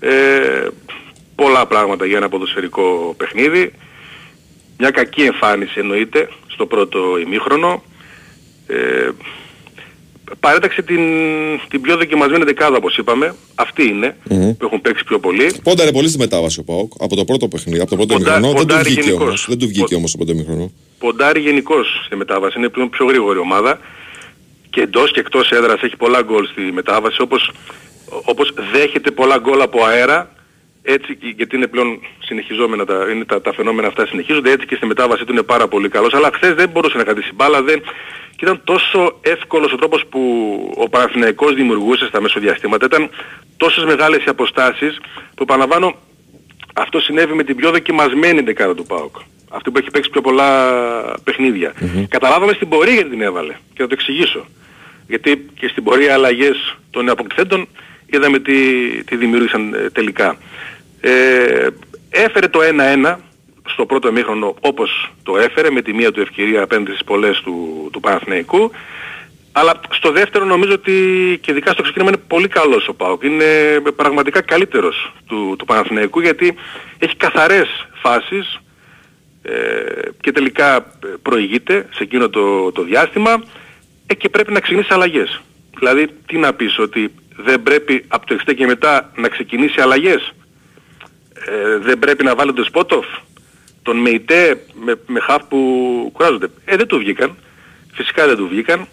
Ε, 0.00 0.68
πολλά 1.34 1.66
πράγματα 1.66 2.06
για 2.06 2.16
ένα 2.16 2.28
ποδοσφαιρικό 2.28 3.14
παιχνίδι. 3.16 3.72
Μια 4.78 4.90
κακή 4.90 5.22
εμφάνιση 5.22 5.78
εννοείται 5.78 6.28
στο 6.46 6.66
πρώτο 6.66 7.18
ημίχρονο. 7.18 7.82
Ε, 8.66 9.10
παρέταξε 10.40 10.82
την, 10.82 11.00
την 11.68 11.80
πιο 11.80 11.96
δοκιμασμένη 11.96 12.44
δεκάδα 12.44 12.76
όπως 12.76 12.96
είπαμε. 12.96 13.34
Αυτοί 13.54 13.88
είναι 13.88 14.16
που 14.28 14.56
έχουν 14.64 14.80
παίξει 14.80 15.04
πιο 15.04 15.18
πολύ. 15.18 15.52
Πόνταρε 15.62 15.92
πολύ 15.92 16.08
στη 16.08 16.18
μετάβαση 16.18 16.60
ο 16.60 16.62
Πάοκ 16.62 16.92
από 16.98 17.16
το 17.16 17.24
πρώτο 17.24 17.48
παιχνίδι, 17.48 17.80
από 17.80 17.90
το 17.90 17.96
πρώτο 17.96 18.14
Ποντα- 18.14 18.30
ημιχρονό. 18.38 18.46
Δεν 18.52 18.60
του 18.60 18.66
ποντάρει 18.66 18.84
βγήκε 18.88 19.00
γενικώς. 19.00 19.26
όμως. 19.26 19.46
Δεν 19.48 19.58
του 19.58 19.66
βγήκε 19.66 19.94
όμως 19.94 20.10
το 20.10 20.16
πρώτο 20.16 20.32
ημιχρονό. 20.32 20.72
Ποντάρει 20.98 21.40
γενικώς 21.40 22.02
στη 22.06 22.16
μετάβαση. 22.16 22.58
Είναι 22.58 22.68
πλέον 22.68 22.90
πιο 22.90 23.06
γρήγορη 23.06 23.38
ομάδα. 23.38 23.78
Και 24.70 24.80
εντός 24.80 25.12
και 25.12 25.20
εκτός 25.20 25.50
έδρας 25.50 25.80
έχει 25.82 25.96
πολλά 25.96 26.22
γκολ 26.22 26.46
στη 26.46 26.60
μετάβαση. 26.60 27.22
Όπως, 27.22 27.50
όπως 28.24 28.54
δέχεται 28.72 29.10
πολλά 29.10 29.38
γκολ 29.38 29.60
από 29.60 29.84
αέρα. 29.84 30.34
Έτσι, 30.82 31.16
και- 31.16 31.32
γιατί 31.36 31.56
είναι 31.56 31.66
πλέον 31.66 32.00
συνεχιζόμενα 32.18 32.84
τα, 32.84 33.06
είναι 33.10 33.24
τα, 33.24 33.40
τα 33.40 33.52
φαινόμενα 33.52 33.88
αυτά 33.88 34.06
συνεχίζονται, 34.06 34.50
έτσι 34.50 34.66
και 34.66 34.74
στη 34.74 34.86
μετάβαση 34.86 35.24
του 35.24 35.32
είναι 35.32 35.42
πάρα 35.42 35.68
πολύ 35.68 35.88
καλός. 35.88 36.14
Αλλά 36.14 36.30
χθες 36.34 36.54
δεν 36.54 36.68
μπορούσε 36.68 36.96
να 36.96 37.04
κρατήσει 37.04 37.30
μπάλα, 37.34 37.62
δεν... 37.62 37.80
και 38.36 38.44
ήταν 38.44 38.60
τόσο 38.64 39.18
εύκολος 39.20 39.72
ο 39.72 39.76
τρόπος 39.76 40.06
που 40.06 40.20
ο 40.76 40.88
Παναθηναϊκός 40.88 41.54
δημιουργούσε 41.54 42.06
στα 42.06 42.20
μεσοδιαστήματα. 42.20 42.84
Ήταν 42.86 43.10
τόσες 43.56 43.84
μεγάλες 43.84 44.24
οι 44.24 44.28
αποστάσεις 44.28 45.00
που 45.34 45.42
επαναλαμβάνω 45.42 45.94
αυτό 46.74 47.00
συνέβη 47.00 47.34
με 47.34 47.44
την 47.44 47.56
πιο 47.56 47.70
δοκιμασμένη 47.70 48.40
δεκάδα 48.40 48.74
του 48.74 48.86
ΠΑΟΚ. 48.86 49.16
Αυτή 49.50 49.70
που 49.70 49.78
έχει 49.78 49.90
παίξει 49.90 50.10
πιο 50.10 50.20
πολλά 50.20 50.50
παιχνίδια. 51.24 51.72
Καταλάβαμε 52.08 52.52
στην 52.52 52.68
πορεία 52.68 52.94
γιατί 52.94 53.10
την 53.10 53.22
έβαλε. 53.22 53.52
Και 53.52 53.82
θα 53.82 53.86
το 53.86 53.92
εξηγήσω. 53.92 54.46
Γιατί 55.06 55.46
και 55.58 55.68
στην 55.68 55.84
πορεία 55.84 56.12
αλλαγές 56.14 56.76
των 56.90 57.08
αποκτηθέντων 57.08 57.68
είδαμε 58.10 58.38
τι, 58.38 58.54
τι 59.04 59.16
δημιούργησαν 59.16 59.74
ε, 59.74 59.90
τελικά. 59.90 60.36
Ε, 61.00 61.66
έφερε 62.10 62.48
το 62.48 62.60
1-1 63.04 63.16
στο 63.72 63.86
πρώτο 63.86 64.08
εμίχρονο 64.08 64.54
όπως 64.60 65.12
το 65.22 65.36
έφερε 65.36 65.70
με 65.70 65.82
τη 65.82 65.92
μία 65.92 66.12
του 66.12 66.20
ευκαιρία 66.20 66.62
απέναντι 66.62 66.90
στις 66.90 67.04
πολλές 67.04 67.40
του, 67.40 67.88
του 67.92 68.00
Παναθηναϊκού. 68.00 68.70
Αλλά 69.52 69.80
στο 69.90 70.10
δεύτερο 70.10 70.44
νομίζω 70.44 70.72
ότι 70.72 70.92
και 71.42 71.50
ειδικά 71.50 71.72
στο 71.72 71.82
ξεκίνημα 71.82 72.10
είναι 72.10 72.22
πολύ 72.26 72.48
καλός 72.48 72.88
ο 72.88 72.94
ΠΑΟΚ. 72.94 73.22
Είναι 73.22 73.80
πραγματικά 73.96 74.40
καλύτερος 74.40 75.12
του, 75.26 75.54
του 75.58 75.64
Παναθηναϊκού 75.64 76.20
γιατί 76.20 76.54
έχει 76.98 77.16
καθαρές 77.16 77.88
φάσεις 78.02 78.60
ε, 79.42 79.52
και 80.20 80.32
τελικά 80.32 80.76
ε, 80.76 80.80
προηγείται 81.22 81.86
σε 81.94 82.02
εκείνο 82.02 82.28
το, 82.28 82.72
το 82.72 82.82
διάστημα 82.82 83.42
ε, 84.06 84.14
και 84.14 84.28
πρέπει 84.28 84.52
να 84.52 84.60
ξεκινήσει 84.60 84.92
αλλαγές. 84.92 85.40
Δηλαδή 85.78 86.08
τι 86.26 86.38
να 86.38 86.52
πεις 86.52 86.78
ότι 86.78 87.14
δεν 87.36 87.62
πρέπει 87.62 88.04
από 88.08 88.26
το 88.26 88.36
60 88.46 88.54
και 88.56 88.66
μετά 88.66 89.12
να 89.16 89.28
ξεκινήσει 89.28 89.80
αλλαγές. 89.80 90.32
Ε, 91.34 91.78
δεν 91.78 91.98
πρέπει 91.98 92.24
να 92.24 92.34
βάλει 92.34 92.52
τον 92.52 92.64
Σπότοφ, 92.64 93.06
τον 93.82 93.96
Μεϊτέ 93.96 94.64
με, 94.84 94.98
με 95.06 95.20
χαφ 95.20 95.42
που 95.48 95.58
κουράζονται. 96.12 96.46
Ε, 96.64 96.76
δεν 96.76 96.86
του 96.86 96.98
βγήκαν. 96.98 97.36
Φυσικά 97.92 98.26
δεν 98.26 98.36
του 98.36 98.48
βγήκαν. 98.48 98.86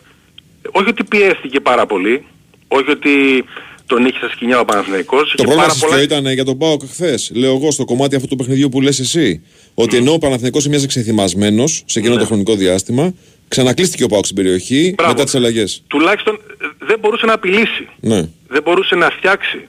Όχι 0.72 0.90
ότι 0.90 1.04
πιέστηκε 1.04 1.60
πάρα 1.60 1.86
πολύ, 1.86 2.26
όχι 2.68 2.92
ότι 2.92 3.46
τον 3.86 4.06
είχε 4.06 4.18
στα 4.18 4.30
σκηνιά 4.30 4.60
ο 4.60 4.66
Παναθηναϊκός. 4.66 5.22
Το 5.22 5.26
είχε 5.26 5.36
πρόβλημα 5.36 5.62
πάρα 5.62 5.74
σας 5.74 5.80
ποιο 5.80 5.90
πολλά... 5.90 6.02
ήταν 6.02 6.34
για 6.34 6.46
τον 6.46 6.58
Πάοκ 6.58 6.82
χθες; 6.92 7.32
Λέω 7.34 7.56
εγώ 7.56 7.72
στο 7.72 7.86
κομμάτι 7.86 8.16
αυτού 8.16 8.28
του 8.28 8.36
παιχνιδιού 8.36 8.70
που 8.70 8.82
λες 8.82 9.00
εσύ. 9.00 9.44
Ότι 9.74 9.98
ενώ 9.98 10.14
ο 10.14 10.18
Παναθηναϊκός 10.18 10.68
μοιάζει 10.68 10.88
ξεθυμασμένος 10.88 11.84
σε 11.86 12.00
εκείνο 12.00 12.14
Ναι. 12.14 12.20
το 12.20 12.26
χρονικό 12.26 12.56
διάστημα, 12.56 13.14
ξανακλείστηκε 13.48 14.03
ο 14.03 14.07
Πάοκ 14.07 14.26
στην 14.26 14.36
περιοχή 14.36 14.94
Μπράβο. 14.98 15.11
μετά 15.11 15.24
τις 15.24 15.36
αλλαγές. 15.36 15.84
Τουλάχιστον 15.88 16.36
ε, 16.36 16.65
δεν 16.80 16.99
μπορούσε 16.99 17.26
να 17.26 17.34
απειλήσει. 17.34 17.88
Ναι. 17.99 18.30
δεν 18.48 18.61
μπορούσε 18.64 18.95
να 18.95 19.10
φτιάξει. 19.10 19.68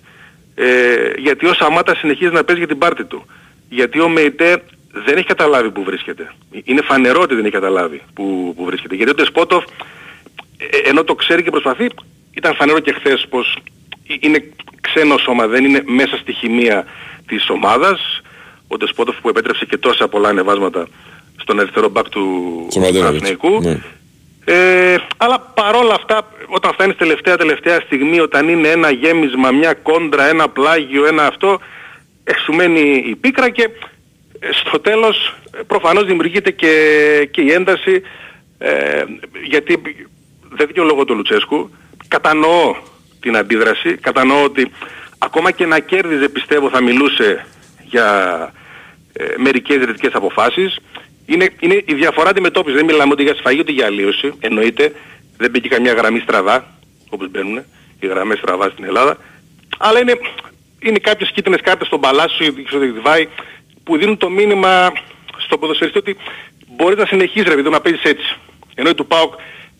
Ε, 0.54 0.64
γιατί 1.18 1.46
ο 1.46 1.54
Σαμάτα 1.54 1.94
συνεχίζει 1.94 2.32
να 2.32 2.44
παίζει 2.44 2.60
για 2.60 2.68
την 2.68 2.78
πάρτη 2.78 3.04
του. 3.04 3.26
Γιατί 3.68 4.00
ο 4.00 4.08
Μεϊτέ 4.08 4.62
δεν 5.04 5.16
έχει 5.16 5.26
καταλάβει 5.26 5.70
που 5.70 5.82
βρίσκεται. 5.82 6.32
Είναι 6.64 6.82
φανερό 6.82 7.20
ότι 7.20 7.34
δεν 7.34 7.44
έχει 7.44 7.52
καταλάβει 7.52 8.02
που, 8.14 8.54
που 8.56 8.64
βρίσκεται. 8.64 8.94
Γιατί 8.94 9.10
ο 9.10 9.14
Τεσπότοφ, 9.14 9.64
ε, 10.56 10.88
ενώ 10.88 11.04
το 11.04 11.14
ξέρει 11.14 11.42
και 11.42 11.50
προσπαθεί, 11.50 11.86
ήταν 12.34 12.54
φανερό 12.54 12.80
και 12.80 12.92
χθες 12.92 13.26
πως 13.28 13.56
ε- 14.08 14.14
είναι 14.20 14.52
ξένο 14.80 15.16
σώμα, 15.18 15.46
δεν 15.46 15.64
είναι 15.64 15.82
μέσα 15.86 16.16
στη 16.16 16.32
χημεία 16.32 16.84
της 17.26 17.48
ομάδας. 17.50 18.20
Ο 18.68 18.76
Τεσπότοφ 18.76 19.16
που 19.20 19.28
επέτρεψε 19.28 19.64
και 19.64 19.76
τόσα 19.76 20.08
πολλά 20.08 20.28
ανεβάσματα 20.28 20.88
στον 21.40 21.60
αριστερό 21.60 21.88
μπακ 21.88 22.08
του 22.08 22.66
Στον 22.70 22.82
Ραντένοβιτς. 22.82 23.20
Παναθηναϊκού. 23.20 23.60
Ναι. 23.62 23.80
Ε, 24.44 24.96
αλλά 25.16 25.38
παρόλα 25.38 25.94
αυτά, 25.94 26.32
όταν 26.46 26.72
φτάνεις 26.72 26.96
τελευταία 26.96 27.36
τελευταία 27.36 27.80
στιγμή, 27.80 28.20
όταν 28.20 28.48
είναι 28.48 28.68
ένα 28.68 28.90
γέμισμα, 28.90 29.50
μια 29.50 29.74
κόντρα, 29.74 30.28
ένα 30.28 30.48
πλάγιο, 30.48 31.06
ένα 31.06 31.26
αυτό, 31.26 31.60
ε, 32.24 32.32
σου 32.44 32.52
μένει 32.52 33.04
η 33.06 33.16
πίκρα 33.16 33.50
και 33.50 33.62
ε, 34.38 34.48
στο 34.52 34.80
τέλος 34.80 35.34
ε, 35.50 35.62
προφανώς 35.66 36.04
δημιουργείται 36.04 36.50
και, 36.50 36.72
και 37.30 37.40
η 37.40 37.52
ένταση, 37.52 38.02
ε, 38.58 39.04
γιατί 39.44 39.82
δεν 40.50 40.66
δικαιολογώ 40.66 41.04
τον 41.04 41.16
Λουτσέσκου, 41.16 41.70
κατανοώ 42.08 42.76
την 43.20 43.36
αντίδραση. 43.36 43.96
Κατανοώ 43.96 44.42
ότι 44.42 44.70
ακόμα 45.18 45.50
και 45.50 45.66
να 45.66 45.78
κέρδιζε 45.78 46.28
πιστεύω 46.28 46.70
θα 46.70 46.82
μιλούσε 46.82 47.46
για 47.84 48.08
ε, 49.12 49.24
μερικές 49.36 49.84
ρητικές 49.84 50.12
αποφάσεις. 50.14 50.78
Είναι, 51.32 51.46
είναι 51.60 51.82
η 51.86 51.94
διαφορά 51.94 52.28
αντιμετώπισης. 52.30 52.76
Δεν 52.76 52.86
μιλάμε 52.86 53.12
ούτε 53.12 53.22
για 53.22 53.34
σφαγή 53.34 53.60
ούτε 53.60 53.72
για 53.72 53.86
αλλίωση. 53.86 54.32
Εννοείται. 54.40 54.92
Δεν 55.36 55.50
μπήκε 55.50 55.68
καμιά 55.68 55.92
γραμμή 55.92 56.18
στραβά 56.18 56.56
όπως 57.08 57.30
μπαίνουν 57.30 57.58
οι 58.00 58.06
γραμμές 58.06 58.38
στραβά 58.38 58.68
στην 58.68 58.84
Ελλάδα. 58.84 59.16
Αλλά 59.78 59.98
είναι, 60.00 60.14
είναι 60.82 60.98
κάποιες 60.98 61.30
κίτρινες 61.34 61.60
κάρτες 61.60 61.86
στον 61.86 62.00
Παλάσιο 62.00 62.46
ή 62.46 62.64
στο 62.66 62.78
Διβάη 62.78 63.28
που 63.84 63.96
δίνουν 63.96 64.16
το 64.16 64.30
μήνυμα 64.30 64.92
στο 65.38 65.58
ποδοσφαιριστή 65.58 65.98
ότι 65.98 66.16
μπορείς 66.76 66.98
να 66.98 67.06
συνεχίσεις 67.06 67.48
ρε 67.48 67.54
παιδί 67.54 67.68
μου, 67.68 67.70
να 67.70 67.80
παίζεις 67.80 68.02
έτσι. 68.02 68.36
Ενώ 68.74 68.94
του 68.94 69.06
ΠΑΟΚ 69.06 69.32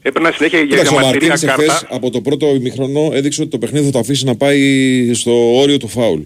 έπαιρνα 0.02 0.32
συνέχεια 0.32 0.58
για 0.58 0.68
Κοίταξε, 0.68 0.94
ο 0.94 0.96
διαμαρτυρία 0.96 1.28
Μαρτίνς 1.28 1.54
κάρτα. 1.56 1.72
εχθές 1.72 1.86
από 1.96 2.10
το 2.10 2.20
πρώτο 2.20 2.46
ημιχρονό 2.46 3.10
έδειξε 3.12 3.40
ότι 3.40 3.50
το 3.50 3.58
παιχνίδι 3.58 3.84
θα 3.84 3.90
το 3.90 3.98
αφήσει 3.98 4.24
να 4.24 4.36
πάει 4.36 5.14
στο 5.14 5.58
όριο 5.60 5.76
του 5.76 5.88
φάουλ. 5.88 6.20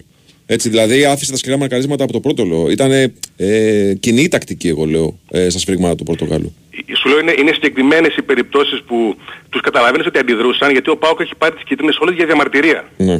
Έτσι, 0.53 0.69
δηλαδή 0.69 1.05
άφησε 1.05 1.31
τα 1.31 1.37
σκληρά 1.37 1.57
μαρκαρίσματα 1.57 2.03
από 2.03 2.13
το 2.13 2.19
πρώτο 2.19 2.43
λέω. 2.45 2.69
Ήταν 2.69 2.91
ε, 3.37 3.93
κοινή 3.99 4.21
η 4.21 4.27
τακτική, 4.27 4.67
εγώ 4.67 4.85
λέω, 4.85 5.19
ε, 5.31 5.49
στα 5.49 5.59
σφρίγματα 5.59 5.95
του 5.95 6.03
Πορτογάλου. 6.03 6.55
Σου 6.99 7.09
λέω 7.09 7.19
είναι, 7.19 7.33
είναι 7.39 7.51
συγκεκριμένες 7.53 8.15
οι 8.15 8.21
περιπτώσεις 8.21 8.81
που 8.87 9.15
τους 9.49 9.61
καταλαβαίνεις 9.61 10.07
ότι 10.07 10.19
αντιδρούσαν 10.19 10.71
γιατί 10.71 10.89
ο 10.89 10.97
ΠΑΟΚ 10.97 11.19
έχει 11.19 11.35
πάρει 11.37 11.53
τις 11.53 11.63
κίτρινες 11.63 11.97
όλες 11.97 12.15
για 12.15 12.25
διαμαρτυρία. 12.25 12.89
Ναι. 12.97 13.13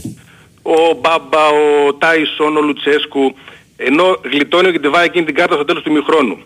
Ο 0.61 0.77
Μπάμπα, 1.01 1.47
ο 1.47 1.93
Τάισον, 1.93 2.57
ο 2.57 2.61
Λουτσέσκου, 2.61 3.35
ενώ 3.75 4.19
γλιτώνει 4.31 4.67
ο 4.67 4.71
Γκεντεβά 4.71 5.03
εκείνη 5.03 5.25
την 5.25 5.35
κάρτα 5.35 5.55
στο 5.55 5.65
τέλος 5.65 5.83
του 5.83 5.89
ημιχρόνου. 5.89 6.37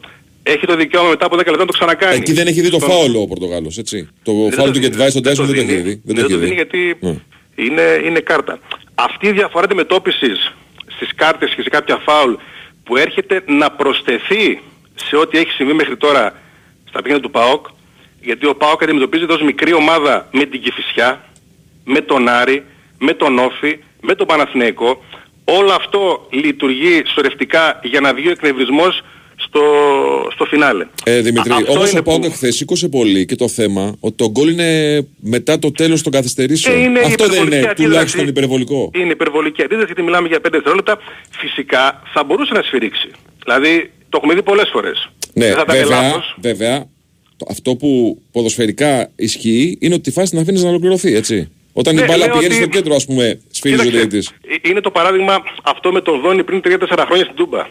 Έχει 0.43 0.65
το 0.65 0.75
δικαίωμα 0.75 1.09
μετά 1.09 1.25
από 1.25 1.35
10 1.35 1.37
λεπτά 1.37 1.57
να 1.57 1.65
το 1.65 1.73
ξανακάνει. 1.73 2.15
Εκεί 2.15 2.33
δεν 2.33 2.47
έχει 2.47 2.61
δει 2.61 2.69
το 2.69 2.79
Στον- 2.79 2.89
φάουλ 2.91 3.15
ο 3.15 3.27
Πορτογάλος, 3.27 3.77
έτσι. 3.77 4.09
Το 4.23 4.31
Δεν 4.33 4.51
φάουλ 4.51 4.55
το 4.67 4.73
του 4.73 4.79
δίνει. 4.79 4.87
Γκετβάη 4.87 5.09
στον 5.09 5.21
Δεν 5.21 5.31
Τάισον 5.35 5.47
το 5.47 5.53
δεν 5.53 5.65
το 5.67 5.71
έχει 5.71 5.81
δίνει. 5.81 5.89
δει. 5.93 6.01
Δεν 6.03 6.15
Δεν 6.15 6.23
το 6.25 6.29
το 6.29 6.35
έχει 6.35 6.45
δίνει 6.45 6.49
δει. 6.49 6.55
γιατί 6.55 6.97
Ναι. 6.99 7.15
είναι, 7.65 8.01
είναι 8.07 8.19
κάρτα. 8.19 8.59
Αυτή 8.95 9.27
η 9.27 9.31
διαφορά 9.31 9.63
αντιμετώπισης 9.65 10.55
στις 10.87 11.15
κάρτες 11.15 11.53
και 11.55 11.61
σε 11.61 11.69
κάποια 11.69 11.97
φάουλ 11.97 12.33
που 12.83 12.97
έρχεται 12.97 13.43
να 13.47 13.71
προσθεθεί 13.71 14.61
σε 14.95 15.15
ό,τι 15.15 15.37
έχει 15.37 15.51
συμβεί 15.51 15.73
μέχρι 15.73 15.97
τώρα 15.97 16.33
στα 16.87 17.01
παιχνίδια 17.01 17.23
του 17.23 17.31
ΠΑΟΚ 17.31 17.65
γιατί 18.21 18.45
ο 18.45 18.55
ΠΑΟΚ 18.55 18.83
αντιμετωπίζεται 18.83 19.33
ως 19.33 19.41
μικρή 19.41 19.73
ομάδα 19.73 20.27
με 20.31 20.45
την 20.45 20.61
Κηφισιά, 20.61 21.23
με 21.83 22.01
τον 22.01 22.27
Άρη, 22.27 22.65
με 22.99 23.13
τον 23.13 23.39
Όφη, 23.39 23.79
με 24.01 24.15
τον 24.15 24.27
Παναθηναϊκό. 24.27 25.03
Όλο 25.43 25.71
αυτό 25.71 26.27
λειτουργεί 26.31 27.03
σωρευτικά 27.05 27.79
για 27.83 28.01
να 28.01 28.13
βγει 28.13 28.27
ο 28.27 28.31
εκνευρισμός 28.31 29.03
στο, 29.57 30.29
στο 30.33 30.45
φινάλε. 30.45 30.85
Ε, 31.03 31.21
Δημητρή, 31.21 31.51
Α- 31.51 31.55
αυτό 31.55 31.71
όμως 31.71 31.89
είναι 31.91 31.99
ο 31.99 32.03
Πάοκ 32.03 32.21
που- 32.23 32.31
χθες 32.31 32.55
σήκωσε 32.55 32.87
πολύ 32.87 33.25
και 33.25 33.35
το 33.35 33.47
θέμα 33.47 33.95
ότι 33.99 34.15
το 34.15 34.29
γκολ 34.29 34.49
είναι 34.49 35.01
μετά 35.19 35.59
το 35.59 35.71
τέλος 35.71 36.01
των 36.01 36.11
καθυστερήσεων. 36.11 36.75
Και 36.75 36.81
είναι 36.81 36.99
Αυτό 36.99 37.09
δεν 37.09 37.15
υπερβολική 37.25 37.45
είναι 37.55 37.55
αντίδραση. 37.67 37.83
τουλάχιστον 37.89 38.27
υπερβολικό. 38.27 38.91
Είναι 38.95 39.11
υπερβολική 39.11 39.61
αντίδραση 39.61 39.85
γιατί 39.85 40.01
μιλάμε 40.01 40.27
για 40.27 40.39
5 40.39 40.49
δευτερόλεπτα. 40.51 40.97
Φυσικά 41.29 42.01
θα 42.13 42.23
μπορούσε 42.23 42.53
να 42.53 42.61
σφυρίξει. 42.61 43.09
Δηλαδή 43.43 43.91
το 44.09 44.17
έχουμε 44.17 44.33
δει 44.33 44.43
πολλές 44.43 44.69
φορές. 44.71 45.09
Ναι, 45.33 45.45
Δεν 45.45 45.53
θα 45.55 45.61
ήταν 45.61 45.75
βέβαια, 45.77 46.01
λάθος. 46.01 46.35
βέβαια 46.41 46.85
το- 47.37 47.45
αυτό 47.49 47.75
που 47.75 48.21
ποδοσφαιρικά 48.31 49.09
ισχύει 49.15 49.77
είναι 49.81 49.93
ότι 49.93 50.03
τη 50.03 50.11
φάση 50.11 50.29
την 50.31 50.39
αφήνεις 50.39 50.63
να 50.63 50.69
ολοκληρωθεί, 50.69 51.15
έτσι. 51.15 51.51
Όταν 51.73 51.95
Ναι, 51.95 52.01
η 52.01 52.05
μπάλα 52.07 52.25
λέω 52.25 52.35
πηγαίνει 52.35 52.53
ότι- 52.53 52.63
στο 52.63 52.71
κέντρο, 52.71 52.95
ας 52.95 53.05
πούμε, 53.05 53.39
σφυρίζει 53.51 53.81
ο 53.81 53.83
Κοίταξε, 53.83 54.07
διαιτητής. 54.07 54.31
ε, 54.63 54.69
Είναι 54.69 54.81
το 54.81 54.91
παράδειγμα 54.91 55.43
αυτό 55.63 55.91
με 55.91 56.01
τον 56.01 56.19
Δόνι 56.21 56.43
πριν 56.43 56.61
3-4 56.61 57.05
χρόνια 57.05 57.23
στην 57.23 57.35
Τούμπα. 57.35 57.67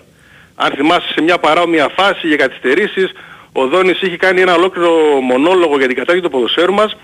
Αν 0.57 0.71
θυμάσαι 0.77 1.13
σε 1.15 1.21
μια 1.23 1.39
παρόμοια 1.39 1.89
φάση 1.97 2.27
για 2.27 2.37
καθυστερήσεις, 2.37 3.11
ο 3.53 3.67
Δόνης 3.67 4.01
είχε 4.03 4.17
κάνει 4.17 4.41
ένα 4.41 4.55
ολόκληρο 4.55 4.91
μονόλογο 5.23 5.77
για 5.79 5.87
την 5.87 5.97
κατάσταση 5.97 6.21
του 6.23 6.31
ποδοσφαίρου 6.31 6.73
μας, 6.73 6.97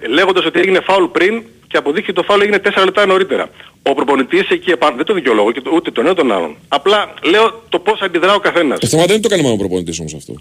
ε, 0.00 0.06
λέγοντας 0.08 0.44
ότι 0.44 0.58
έγινε 0.60 0.80
φάουλ 0.80 1.04
πριν 1.04 1.42
και 1.66 1.76
αποδείχθηκε 1.76 2.12
το 2.12 2.22
φάουλ 2.22 2.40
έγινε 2.40 2.58
4 2.58 2.84
λεπτά 2.84 3.06
νωρίτερα. 3.06 3.50
Ο 3.82 3.94
προπονητής 3.94 4.48
εκεί 4.48 4.70
επάνω, 4.70 4.96
δεν 4.96 5.04
το 5.04 5.14
δικαιολόγω 5.14 5.52
και 5.52 5.60
το- 5.60 5.70
ούτε 5.74 5.90
τον 5.90 6.04
ένα 6.06 6.14
τον 6.14 6.32
άλλον. 6.32 6.56
Απλά 6.68 7.14
λέω 7.24 7.62
το 7.68 7.78
πώς 7.78 8.00
αντιδρά 8.00 8.34
ο 8.34 8.38
καθένας. 8.38 8.78
Το 8.80 8.86
θέμα 8.86 9.04
δεν 9.04 9.20
το 9.22 9.28
κάνει 9.28 9.42
μόνο 9.42 9.54
ο 9.54 9.56
προπονητής 9.58 9.98
όμως 10.00 10.14
αυτό. 10.14 10.34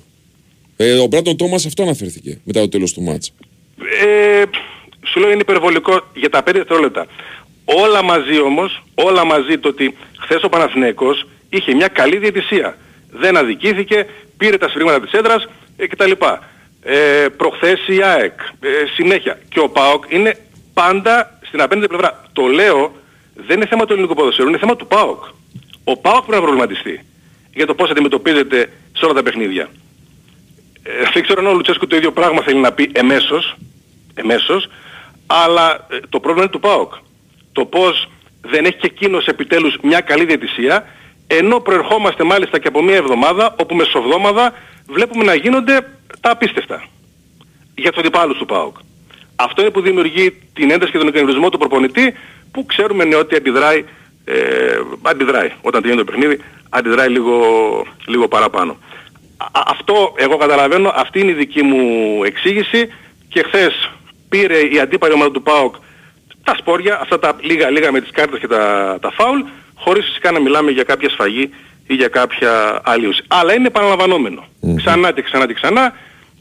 Ε, 0.78 0.94
ο 1.00 1.06
Μπράντον 1.06 1.38
Τόμας 1.38 1.66
αυτό 1.66 1.84
αναφέρθηκε 1.84 2.40
μετά 2.44 2.60
το 2.60 2.70
τέλος 2.70 2.94
του 2.94 3.02
μάτς. 3.02 3.34
Ε, 4.06 4.44
σου 5.06 5.20
λέω 5.20 5.32
είναι 5.32 5.42
υπερβολικό 5.42 6.02
για 6.14 6.30
τα 6.30 6.44
5 6.44 6.58
δευτερόλεπτα. 6.58 7.06
Όλα 7.66 8.04
μαζί 8.04 8.40
όμως, 8.40 8.84
όλα 8.96 9.26
μαζί 9.26 9.58
το 9.58 9.68
ότι 9.68 9.96
χθες 10.20 10.44
ο 10.44 10.50
Παναθηναϊκός 10.50 11.28
είχε 11.58 11.74
μια 11.74 11.88
καλή 11.88 12.18
διαιτησία. 12.18 12.78
Δεν 13.12 13.38
αδικήθηκε, 13.38 14.06
πήρε 14.38 14.58
τα 14.58 14.68
σφυρίγματα 14.68 15.02
της 15.02 15.12
έδρας 15.12 15.48
ε, 15.78 15.88
κτλ. 15.88 16.12
Ε, 16.82 17.28
προχθές 17.38 17.88
η 17.88 18.04
ΑΕΚ, 18.04 18.40
ε, 18.60 18.68
συνέχεια. 18.96 19.40
Και 19.50 19.60
ο 19.60 19.70
ΠΑΟΚ 19.70 20.04
είναι 20.08 20.38
πάντα 20.74 21.40
στην 21.48 21.62
απέναντι 21.62 21.88
πλευρά. 21.88 22.24
Το 22.34 22.46
λέω, 22.46 22.92
δεν 23.36 23.58
είναι 23.58 23.66
θέμα 23.66 23.86
του 23.86 23.94
ελληνικού 23.94 24.14
ποδοσφαίρου, 24.14 24.50
είναι 24.50 24.58
θέμα 24.58 24.76
του 24.76 24.88
ΠΑΟΚ. 24.88 25.24
Ο 25.84 25.98
ΠΑΟΚ 25.98 26.26
πρέπει 26.26 26.32
να 26.32 26.42
προβληματιστεί 26.42 27.06
για 27.54 27.66
το 27.66 27.74
πώς 27.74 27.90
αντιμετωπίζεται 27.90 28.70
σε 28.94 29.06
όλα 29.06 29.14
τα 29.14 29.24
παιχνίδια. 29.24 29.70
Ε, 30.84 30.92
δεν 31.14 31.24
ξέρω 31.24 31.40
αν 31.40 31.48
ο 31.48 31.54
Λουτσέσκου 31.54 31.88
το 31.88 31.96
ίδιο 31.96 32.12
πράγμα 32.12 32.42
θέλει 32.42 32.60
να 32.60 32.72
πει 32.72 32.92
εμέσως, 32.94 33.56
εμέσως, 34.14 34.70
αλλά 35.26 35.88
ε, 35.90 36.00
το 36.10 36.20
πρόβλημα 36.20 36.42
είναι 36.42 36.52
του 36.52 36.60
ΠΑΟΚ. 36.60 36.94
Το 37.52 37.66
πώς 37.66 38.10
δεν 38.42 38.66
έχει 38.66 38.78
και 38.78 38.88
εκείνος 38.88 39.26
επιτέλους 39.26 39.78
μια 39.82 40.00
καλή 40.00 40.26
διαιτησία, 40.26 40.86
ενώ 41.38 41.60
προερχόμαστε 41.60 42.24
μάλιστα 42.24 42.60
και 42.60 42.68
από 42.68 42.84
μια 42.84 42.96
εβδομάδα, 42.96 43.56
όπου 43.60 43.76
μεσοβδόμαδα 43.76 44.54
βλέπουμε 44.88 45.24
να 45.24 45.36
γίνονται 45.36 45.88
τα 46.22 46.32
απίστευτα 46.32 46.84
για 47.76 47.90
τους 47.92 48.00
αντιπάλους 48.00 48.38
του 48.38 48.46
ΠΑΟΚ. 48.46 48.78
Αυτό 49.36 49.62
είναι 49.62 49.72
που 49.72 49.82
δημιουργεί 49.82 50.42
την 50.54 50.72
ένταση 50.72 50.92
και 50.92 50.98
τον 50.98 51.08
εκνευρισμό 51.08 51.50
του 51.50 51.58
προπονητή, 51.58 52.14
που 52.52 52.66
ξέρουμε 52.66 53.04
ναι, 53.04 53.16
ότι 53.16 53.36
αντιδράει, 53.36 53.86
ε, 54.26 54.80
αντιδράει 55.02 55.52
όταν 55.62 55.82
τελειώνει 55.82 56.04
το 56.04 56.12
παιχνίδι, 56.12 56.40
αντιδράει 56.70 57.10
λίγο, 57.10 57.38
λίγο 58.06 58.28
παραπάνω. 58.28 58.78
Α- 59.38 59.64
αυτό 59.68 60.14
εγώ 60.16 60.38
καταλαβαίνω, 60.38 60.92
αυτή 60.96 61.20
είναι 61.20 61.32
η 61.32 61.34
δική 61.34 61.62
μου 61.62 62.24
εξήγηση 62.24 62.94
και 63.30 63.44
χθες 63.44 63.92
πήρε 64.30 64.60
η 64.60 64.80
αντίπαλη 64.80 65.14
ομάδα 65.14 65.32
του 65.32 65.42
ΠΑΟΚ 65.42 65.76
τα 66.44 66.56
σπόρια, 66.58 67.00
αυτά 67.02 67.20
τα 67.20 67.36
λίγα 67.40 67.70
λίγα 67.70 67.92
με 67.92 68.02
τις 68.02 68.12
κάρτες 68.12 68.40
και 68.40 68.48
τα, 68.48 68.98
τα 69.02 69.12
φάουλ, 69.12 69.40
χωρίς 69.84 70.06
φυσικά 70.06 70.32
να 70.32 70.40
μιλάμε 70.40 70.72
για 70.72 70.84
κάποια 70.84 71.10
σφαγή 71.10 71.50
ή 71.88 71.94
για 71.94 72.08
κάποια 72.08 72.82
αλλίωση. 72.84 73.24
Αλλά 73.28 73.54
είναι 73.54 73.68
επαναλαμβανόμενο. 73.68 74.46
Ξανά 74.76 75.12
και 75.12 75.22
ξανά 75.22 75.48
και 75.48 75.54
ξανά 75.54 75.94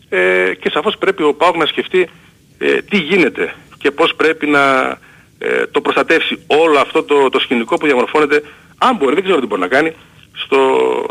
ε, 0.08 0.18
και 0.60 0.70
σαφώς 0.72 0.96
πρέπει 0.98 1.22
ο 1.22 1.34
ΠΑΟΚ 1.34 1.56
να 1.56 1.66
σκεφτεί 1.66 2.08
ε, 2.58 2.82
τι 2.82 2.96
γίνεται 2.96 3.54
και 3.78 3.90
πώς 3.90 4.14
πρέπει 4.16 4.46
να 4.46 4.62
ε, 5.38 5.66
το 5.70 5.80
προστατεύσει 5.80 6.38
όλο 6.46 6.78
αυτό 6.78 7.02
το, 7.02 7.28
το 7.28 7.38
σκηνικό 7.40 7.76
που 7.76 7.86
διαμορφώνεται, 7.86 8.42
αν 8.78 8.96
μπορεί, 8.96 9.14
δεν 9.14 9.22
ξέρω 9.24 9.40
τι 9.40 9.46
μπορεί 9.46 9.60
να 9.60 9.68
κάνει, 9.68 9.92
στο, 10.34 10.56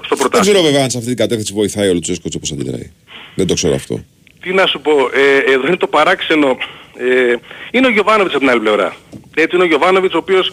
στο 0.05 0.15
Δεν 0.15 0.17
πρωτάθλημα. 0.17 0.41
ξέρω 0.41 0.61
βέβαια 0.61 0.83
αν 0.83 0.89
σε 0.89 0.97
αυτή 0.97 1.09
την 1.09 1.17
κατεύθυνση 1.17 1.53
βοηθάει 1.53 1.89
ο 1.89 1.93
Λουτσέσκος 1.93 2.35
όπως 2.35 2.51
αντιδράει. 2.51 2.91
Δεν 3.35 3.47
το 3.47 3.53
ξέρω 3.53 3.73
αυτό. 3.75 4.03
Τι 4.41 4.53
να 4.53 4.65
σου 4.65 4.81
πω, 4.81 4.91
ε, 5.13 5.51
εδώ 5.51 5.67
είναι 5.67 5.77
το 5.77 5.87
παράξενο. 5.87 6.57
Ε, 6.97 7.35
είναι 7.71 7.87
ο 7.87 7.89
Γιωβάνοβιτς 7.89 8.35
από 8.35 8.43
την 8.43 8.49
άλλη 8.49 8.59
πλευρά. 8.59 8.95
Έτσι 9.35 9.55
είναι 9.55 9.63
ο 9.63 9.67
Γιωβάνοβιτς 9.67 10.13
ο 10.13 10.17
οποίος 10.17 10.51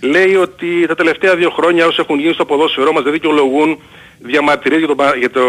λέει 0.00 0.34
ότι 0.34 0.86
τα 0.86 0.94
τελευταία 0.94 1.36
δύο 1.36 1.50
χρόνια 1.50 1.86
όσοι 1.86 2.00
έχουν 2.00 2.18
γίνει 2.18 2.32
στο 2.32 2.44
ποδόσφαιρό 2.44 2.92
μας 2.92 3.02
δεν 3.02 3.12
δικαιολογούν 3.12 3.78
διαμαρτυρίες 4.18 4.78
για, 4.78 4.88
το, 4.88 4.94
πα- 4.94 5.16
για, 5.16 5.30
το, 5.30 5.40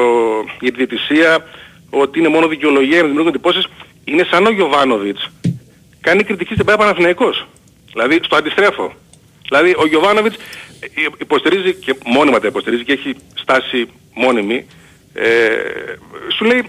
για 0.59 0.71
τη 0.71 0.77
διαιτησία, 0.77 1.47
ότι 1.89 2.19
είναι 2.19 2.27
μόνο 2.27 2.47
δικαιολογία 2.47 2.97
να 2.97 3.01
δημιουργούν 3.01 3.27
εντυπώσεις. 3.27 3.67
Είναι 4.03 4.23
σαν 4.23 4.45
ο 4.45 4.51
Γιωβάνοβιτς 4.51 5.29
κάνει 6.01 6.23
κριτική 6.23 6.53
στην 6.53 6.65
ΠΑΕ 6.65 6.77
Παναθηναϊκός. 6.77 7.47
Δηλαδή 7.91 8.19
στο 8.23 8.35
αντιστρέφω. 8.35 8.93
Δηλαδή 9.47 9.75
ο 9.77 9.87
Γιωβάνοβιτς 9.87 10.35
ε, 10.79 10.89
υποστηρίζει 11.17 11.73
και 11.73 11.95
μόνιμα 12.05 12.39
τα 12.39 12.47
υποστηρίζει 12.47 12.83
και 12.83 12.93
έχει 12.93 13.15
στάση 13.33 13.89
μόνιμη. 14.13 14.65
Ε, 15.13 15.49
σου 16.35 16.45
λέει 16.45 16.63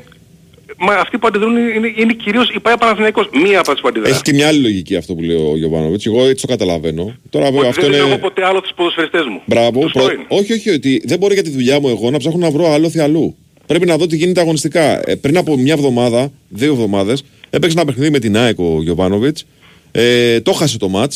Μα 0.81 0.95
αυτοί 0.95 1.19
που 1.19 1.27
αντιδρούν 1.27 1.57
είναι, 1.57 1.93
είναι 1.97 2.13
κυρίως 2.13 2.51
η 2.55 2.61
ΠΑΕ 2.61 2.77
Παναθηναϊκός. 2.77 3.29
Μία 3.45 3.59
από 3.61 3.73
τις 3.73 3.81
που 3.81 3.89
αντιδρά. 3.89 4.09
Έχει 4.09 4.23
και 4.23 4.33
μια 4.33 4.47
άλλη 4.49 4.59
λογική 4.61 4.97
αυτό 4.97 5.15
που 5.15 5.23
λέει 5.23 5.37
ο 5.37 5.57
Γιωβάνοβιτς. 5.57 6.07
Εγώ 6.07 6.25
έτσι 6.27 6.47
το 6.47 6.53
καταλαβαίνω. 6.53 7.17
Τώρα 7.31 7.45
βέβαια 7.45 7.61
Ότι 7.61 7.69
αυτό 7.69 7.81
δεν 7.83 7.91
είναι. 7.93 8.01
είναι 8.03 8.09
εγώ 8.11 8.19
ποτέ 8.19 8.45
άλλο 8.45 8.61
τους 8.61 8.73
ποδοσφαιριστές 8.77 9.25
μου. 9.25 9.41
Μπράβο. 9.47 9.81
Τους 9.81 9.93
Προ- 9.93 10.05
πρώην. 10.05 10.21
Όχι, 10.29 10.53
όχι, 10.53 10.71
ότι 10.71 11.03
δεν 11.05 11.19
μπορεί 11.19 11.35
για 11.35 11.43
τη 11.43 11.51
δουλειά 11.51 11.81
μου 11.81 11.89
εγώ 11.89 12.11
να 12.11 12.19
ψάχνω 12.19 12.39
να 12.39 12.51
βρω 12.51 12.73
άλλο 12.73 12.93
αλλού. 13.03 13.37
Πρέπει 13.67 13.87
να 13.87 13.97
δω 13.97 14.07
τι 14.07 14.17
γίνεται 14.17 14.41
αγωνιστικά. 14.41 15.11
Ε, 15.11 15.15
πριν 15.15 15.37
από 15.37 15.57
μια 15.57 15.73
εβδομάδα, 15.73 16.31
δύο 16.49 16.73
εβδομάδες, 16.73 17.25
έπαιξε 17.51 17.77
ένα 17.79 17.87
παιχνίδι 17.87 18.11
με 18.11 18.19
την 18.19 18.37
ΑΕΚ 18.37 18.59
ο 18.59 18.83
Γιωβάνοβιτς. 18.83 19.45
Ε, 19.93 20.41
το 20.41 20.53
χάσε 20.53 20.79
το 20.79 20.89
ματ. 20.89 21.13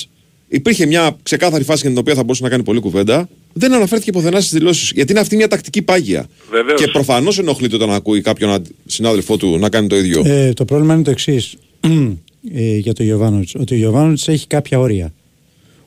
Υπήρχε 0.49 0.87
μια 0.87 1.17
ξεκάθαρη 1.23 1.65
φάση 1.65 1.81
για 1.81 1.91
την 1.91 1.99
οποία 1.99 2.15
θα 2.15 2.23
μπορούσε 2.23 2.43
να 2.43 2.49
κάνει 2.49 2.63
πολλή 2.63 2.81
κουβέντα. 2.81 3.29
Δεν 3.53 3.73
αναφέρθηκε 3.75 4.13
πουθενά 4.13 4.41
στις 4.41 4.53
δηλώσεις. 4.53 4.91
Γιατί 4.95 5.11
είναι 5.13 5.21
αυτή 5.21 5.37
μια 5.37 5.49
τακτική 5.49 5.83
πάγια. 5.83 6.27
Βεβαίως. 6.51 6.81
Και 6.81 6.91
προφανώς 6.91 7.39
ενοχλείται 7.39 7.75
όταν 7.77 7.91
ακούει 7.91 8.21
κάποιον 8.21 8.51
αντι- 8.51 8.73
συνάδελφό 8.87 9.37
του 9.37 9.59
να 9.59 9.69
κάνει 9.69 9.87
το 9.87 9.97
ίδιο. 9.97 10.23
Ε, 10.27 10.53
το 10.53 10.65
πρόβλημα 10.65 10.95
είναι 10.95 11.03
το 11.03 11.11
εξής 11.11 11.55
ε, 12.55 12.77
για 12.77 12.93
τον 12.95 13.05
Γιωβάνοβιτς. 13.07 13.55
Ότι 13.55 13.75
ο 13.75 13.77
Γιωβάνοβιτς 13.77 14.29
έχει 14.29 14.47
κάποια 14.47 14.79
όρια. 14.79 15.13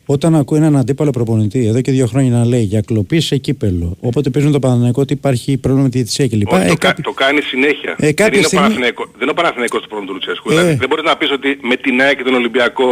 Όταν 0.08 0.36
ακούει 0.36 0.58
έναν 0.58 0.78
αντίπαλο 0.78 1.10
προπονητή 1.10 1.66
εδώ 1.66 1.82
και 1.82 1.92
δύο 1.92 2.06
χρόνια 2.08 2.32
να 2.38 2.46
λέει 2.46 2.62
για 2.64 2.82
κλοπή 2.82 3.20
σε 3.20 3.38
κύπελο, 3.38 3.98
όποτε 4.00 4.30
παίζουν 4.30 4.52
το 4.52 4.60
Παναναναϊκό 4.60 5.02
ότι 5.02 5.14
υπάρχει 5.14 5.58
πρόβλημα 5.58 5.84
με 5.86 5.90
τη 5.92 5.98
διαιτησία 5.98 6.28
κλπ. 6.28 6.52
Όχι, 6.52 6.64
Ε, 6.64 6.68
το, 6.68 6.76
κάποιοι- 6.76 7.04
κα- 7.06 7.10
το 7.10 7.12
κάνει 7.12 7.42
συνέχεια. 7.42 7.96
Ε, 7.98 8.12
κάποια 8.12 8.26
δεν, 8.26 8.34
είναι 8.34 8.42
στιγμή- 8.44 8.64
Παναθηναϊκό- 8.66 9.10
δεν 9.12 9.22
είναι 9.22 9.32
ο 9.32 9.34
Παναθηναϊκός 9.34 9.82
το 9.82 9.88
πρόβλημα 9.88 10.12
του 10.12 10.18
Λουτσέσκου. 10.18 10.50
Ε. 10.52 10.54
Δηλαδή, 10.56 10.74
δεν 10.84 10.88
μπορείς 10.90 11.04
να 11.06 11.18
πεις 11.18 11.32
ότι 11.32 11.50
με 11.62 11.76
την 11.76 12.02
ΑΕΚ 12.02 12.18
και 12.18 12.24
τον 12.24 12.34
Ολυμπιακό 12.34 12.88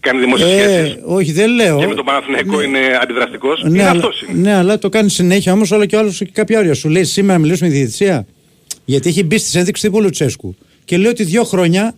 κάνει 0.00 0.20
δημόσιες 0.20 0.48
σχέσεις 0.50 0.92
Ε, 0.92 1.00
όχι, 1.04 1.32
δεν 1.32 1.50
λέω. 1.54 1.78
και 1.78 1.86
με 1.86 1.94
τον 1.94 2.04
Παναθηναϊκό 2.04 2.62
είναι 2.62 2.78
αντιδραστικός. 3.02 3.62
Ναι, 3.62 3.68
είναι 3.68 3.82
αλλά, 3.82 3.90
αυτός 3.90 4.22
είναι. 4.22 4.40
ναι, 4.40 4.54
αλλά 4.54 4.78
το 4.78 4.88
κάνει 4.88 5.10
συνέχεια 5.10 5.52
όμως 5.52 5.70
όλο 5.70 5.86
και 5.86 5.96
άλλος 5.96 6.16
και 6.18 6.28
κάποια 6.32 6.58
όρια. 6.58 6.74
Σου 6.74 6.88
λέει 6.88 7.04
σήμερα 7.04 7.38
μιλήσουμε 7.38 7.68
με 7.68 7.74
τη 7.74 7.80
διαιτησία. 7.80 8.26
Γιατί 8.84 9.08
έχει 9.08 9.24
μπει 9.24 9.38
στη 9.38 9.58
ένδειξη 9.58 9.82
τύπου 9.86 10.00
Λουτσέσκου. 10.02 10.56
Και 10.84 10.96
λέει 10.96 11.10
ότι 11.10 11.24
δύο 11.24 11.44
χρόνια 11.44 11.94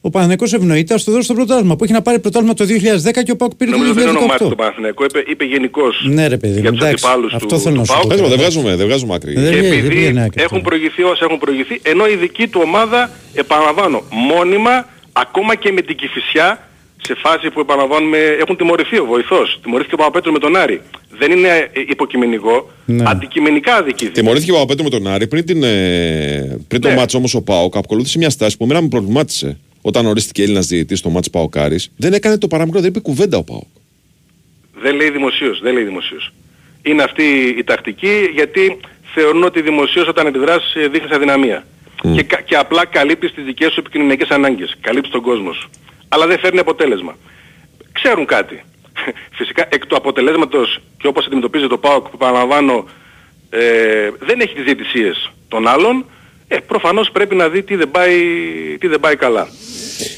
ο 0.00 0.10
Παναθηναϊκός 0.10 0.52
ευνοείται, 0.52 0.94
ας 0.94 1.04
το 1.04 1.10
δώσει 1.12 1.24
στο 1.24 1.34
πρωτάθλημα. 1.34 1.76
Που 1.76 1.84
έχει 1.84 1.92
να 1.92 2.02
πάρει 2.02 2.18
πρωτάθλημα 2.18 2.54
το 2.54 2.64
2010 2.64 3.22
και 3.24 3.30
ο 3.30 3.36
Πάουκ 3.36 3.54
πήρε 3.54 3.70
το 3.70 3.76
Νομίζω 3.76 3.92
δεν 3.94 4.08
ονομάζει 4.08 4.28
2018. 4.32 4.38
τον 4.48 4.56
Παναθηναϊκό, 4.56 5.04
είπε, 5.04 5.24
είπε 5.26 5.44
γενικώς 5.44 6.06
Ναι, 6.08 6.26
ρε 6.28 6.36
παιδί, 6.36 6.60
για 6.60 6.70
μου, 6.70 6.76
τους 6.76 6.86
εντάξει, 6.86 7.06
αντιπάλους 7.06 7.34
αυτό 7.34 7.46
του, 7.46 7.60
θέλω 7.60 7.74
του 7.74 7.80
να 7.80 7.84
σου 7.86 7.92
ΠΑΟΚ. 7.92 8.02
πω. 8.02 8.08
Πέτρο, 8.08 8.28
δεν 8.28 8.38
βγάζουμε, 8.38 8.76
δεν 8.76 8.86
βγάζουμε 8.86 9.14
άκρη. 9.14 9.32
Δεν 9.32 9.42
Και 9.44 9.48
βγαίνει- 9.50 9.68
δεν 9.68 9.78
επειδή 9.78 9.94
βγαίνει 9.96 10.20
άκρη 10.22 10.42
έχουν 10.42 10.56
αυτό. 10.56 10.68
προηγηθεί 10.68 11.02
όσα 11.02 11.24
έχουν 11.24 11.38
προηγηθεί, 11.38 11.80
ενώ 11.82 12.06
η 12.06 12.16
δική 12.16 12.46
του 12.48 12.60
ομάδα, 12.64 13.10
επαναλαμβάνω, 13.34 14.02
μόνιμα, 14.10 14.88
ακόμα 15.12 15.54
και 15.54 15.72
με 15.72 15.80
την 15.80 15.96
Κηφισιά, 15.96 16.65
σε 17.06 17.14
φάση 17.14 17.50
που 17.50 17.60
επαναλαμβάνουμε, 17.60 18.18
έχουν 18.18 18.56
τιμωρηθεί 18.56 18.98
ο 18.98 19.04
βοηθός, 19.04 19.58
τιμωρήθηκε 19.62 19.94
ο 19.94 19.98
Παπαπέτρου 19.98 20.32
με 20.32 20.38
τον 20.38 20.56
Άρη. 20.56 20.80
Δεν 21.18 21.30
είναι 21.30 21.48
ε, 21.48 21.80
υποκειμενικό, 21.88 22.70
Ναι. 22.84 23.02
αντικειμενικά 23.06 23.74
αδικήθηκε. 23.74 24.20
Τιμωρήθηκε 24.20 24.50
ο 24.50 24.54
Παπαπέτρου 24.54 24.84
με 24.84 24.90
τον 24.90 25.06
Άρη 25.06 25.26
πριν, 25.26 25.44
την, 25.46 25.62
ε, 25.62 26.58
πριν 26.68 26.80
το 26.80 26.88
Ναι. 26.88 26.94
μάτσο 26.94 27.18
όμως 27.18 27.34
ο 27.34 27.42
Πάοκ 27.42 27.76
ακολούθησε 27.76 28.18
μια 28.18 28.30
στάση 28.30 28.56
που 28.56 28.64
εμένα 28.64 28.80
με 28.82 28.88
προβλημάτισε. 28.88 29.58
Όταν 29.82 30.06
ορίστηκε 30.06 30.42
Έλληνας 30.42 30.66
διαιτητής 30.66 30.98
στο 30.98 31.08
μάτσο 31.10 31.30
Πάοκάρης, 31.30 31.90
δεν 31.96 32.12
έκανε 32.12 32.38
το 32.38 32.48
παραμικρό, 32.48 32.80
δεν 32.80 32.88
είπε 32.88 33.00
κουβέντα 33.00 33.36
ο 33.38 33.42
Πάοκ. 33.44 33.62
Δεν 34.80 34.94
λέει 34.94 35.10
δημοσίως, 35.10 35.60
δεν 35.62 35.72
λέει 35.74 35.84
δημοσίως. 35.84 36.32
Είναι 36.82 37.02
αυτή 37.02 37.22
η 37.58 37.64
τακτική 37.64 38.30
γιατί 38.34 38.76
θεωρούν 39.14 39.44
ότι 39.44 39.62
δημοσίως 39.62 40.08
όταν 40.08 40.26
αντιδράσεις 40.26 40.74
ε, 40.74 40.88
δείχνεις 40.88 41.10
αδυναμία. 41.10 41.66
Και, 42.14 42.22
κα- 42.22 42.40
και 42.40 42.56
απλά 42.56 42.84
καλύπτεις 42.86 43.32
τις 43.34 43.44
δικές 43.44 43.72
σου 43.72 43.80
επικοινωνιακές 43.80 44.28
ανάγκες. 44.28 44.76
Καλύπτεις 44.80 45.10
τον 45.12 45.20
κόσμο 45.20 45.52
σου. 45.52 45.70
Αλλά 46.08 46.26
δεν 46.26 46.38
φέρνει 46.38 46.58
αποτέλεσμα. 46.58 47.16
Ξέρουν 47.92 48.26
κάτι. 48.26 48.64
Φυσικά 49.38 49.66
εκ 49.70 49.86
του 49.86 49.96
αποτελέσματος 49.96 50.78
και 50.98 51.06
όπως 51.06 51.26
αντιμετωπίζει 51.26 51.66
το 51.66 51.78
ΠΑΟΚ 51.78 52.08
που 52.08 52.16
παραλαμβάνω 52.16 52.88
ε, 53.50 54.10
δεν 54.18 54.40
έχει 54.40 54.54
τις 54.54 54.64
διαιτησίες 54.64 55.30
των 55.48 55.68
άλλων 55.68 56.04
ε, 56.48 56.56
προφανώς 56.58 57.10
πρέπει 57.10 57.34
να 57.34 57.48
δει 57.48 57.62
τι 57.62 57.76
δεν 57.76 57.90
πάει, 57.90 58.18
τι 58.80 58.86
δεν 58.86 59.00
πάει 59.00 59.16
καλά. 59.16 59.48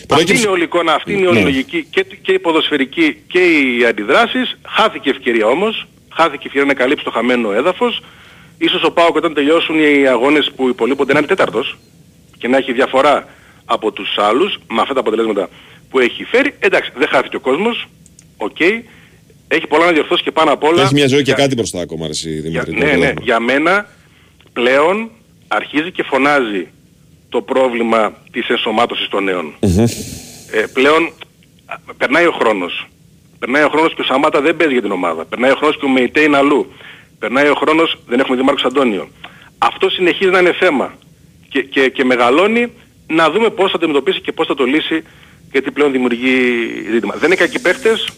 Αυτή 0.09 0.36
είναι 0.36 0.47
όλη 0.47 0.60
η 0.60 0.65
εικόνα, 0.65 0.94
αυτή 0.94 1.12
είναι 1.12 1.23
η 1.23 1.27
όλη 1.27 1.36
η 1.39 1.43
Ναι. 1.43 1.48
λογική 1.48 1.86
και, 1.90 2.06
και 2.23 2.32
η 2.32 2.39
ποδοσφαιρική 2.39 3.23
και 3.28 3.39
οι 3.39 3.85
αντιδράσεις. 3.85 4.59
Χάθηκε 4.66 5.10
ευκαιρία 5.10 5.47
όμως, 5.47 5.86
χάθηκε 6.12 6.47
ευκαιρία 6.47 6.66
να 6.66 6.74
καλύψει 6.74 7.05
το 7.05 7.10
χαμένο 7.10 7.52
έδαφος. 7.52 8.02
Ίσως 8.59 8.82
ο 8.82 8.90
Πάοκ 8.90 9.16
όταν 9.16 9.35
τελειώσουν 9.35 9.78
οι 9.78 10.06
αγώνες 10.06 10.51
που 10.56 10.69
υπολείπονται 10.69 11.12
να 11.12 11.19
είναι 11.19 11.28
τέταρτος 11.28 11.78
και 12.39 12.48
να 12.48 12.56
έχει 12.56 12.73
διαφορά 12.73 13.28
από 13.65 13.93
τους 13.93 14.19
άλλους 14.19 14.59
με 14.69 14.81
αυτά 14.81 14.94
τα 14.94 15.01
αποτελέσματα 15.01 15.48
που 15.90 15.98
έχει 15.98 16.24
φέρει. 16.24 16.55
Εντάξει, 16.59 16.90
δεν 16.97 17.09
χάθηκε 17.09 17.36
ο 17.36 17.40
κόσμος, 17.40 17.86
οκ. 18.36 18.60
Έχει 19.48 19.66
πολλά 19.66 19.85
να 19.85 19.93
διορθώσει 19.93 20.23
και 20.23 20.31
πάνω 20.31 20.52
απ' 20.52 20.65
όλα... 20.65 20.82
Έχει 20.82 20.94
μια 20.94 21.06
ζωή 21.06 21.19
και 21.23 21.32
για- 21.35 21.35
κάτι 21.43 21.55
μπροστά 21.55 21.81
ακόμα, 21.81 22.05
ρε, 22.05 22.10
εσύ, 22.10 22.31
Δημήτρη. 22.40 22.74
ναι, 22.74 22.93
ναι. 22.93 23.12
Για 23.20 23.40
μένα 23.40 23.86
πλέον 24.52 25.10
αρχίζει 25.48 25.93
και 25.93 26.02
φωνάζει 26.02 26.66
το 27.28 27.40
πρόβλημα 27.43 28.12
της 28.32 28.48
ενσωμάτωσης 28.48 29.09
των 29.09 29.24
νέων. 29.24 29.55
Ε, 30.52 30.65
πλέον 30.73 31.12
α, 31.66 31.74
περνάει 31.97 32.27
ο 32.27 32.32
χρόνος. 32.32 32.86
Περνάει 33.39 33.62
ο 33.62 33.69
χρόνος 33.69 33.94
και 33.94 34.01
ο 34.01 34.05
Σαμάτα 34.05 34.40
δεν 34.40 34.56
παίζει 34.56 34.73
για 34.73 34.82
την 34.82 34.90
ομάδα. 34.90 35.24
Περνάει 35.24 35.51
ο 35.51 35.55
χρόνος 35.55 35.77
και 35.78 35.85
ο 35.85 35.89
Μεϊτέ 35.89 36.20
είναι 36.20 36.36
αλλού. 36.36 36.73
Περνάει 37.19 37.48
ο 37.48 37.55
χρόνος, 37.55 37.98
δεν 38.06 38.20
έχουμε 38.20 38.36
δει 38.36 38.43
Μάρκος 38.43 38.65
Αντώνιο. 38.65 39.09
Αυτό 39.59 39.90
συνεχίζει 39.90 40.31
να 40.31 40.39
είναι 40.39 40.52
θέμα. 40.52 40.94
Και, 41.48 41.62
και, 41.62 41.89
και 41.89 42.05
μεγαλώνει 42.05 42.73
να 43.06 43.31
δούμε 43.31 43.48
πώς 43.51 43.70
θα 43.70 43.78
το 43.78 43.85
αντιμετωπίσει 43.85 44.20
και 44.20 44.32
πώς 44.32 44.47
θα 44.47 44.55
το 44.55 44.65
λύσει 44.65 45.02
γιατί 45.53 45.70
πλέον 45.70 45.93
δημιουργεί 45.93 46.37
ζήτημα. 46.93 47.15
Δεν 47.15 47.27
είναι 47.27 47.35
κακοί 47.35 47.61
παίχτες, 47.61 48.09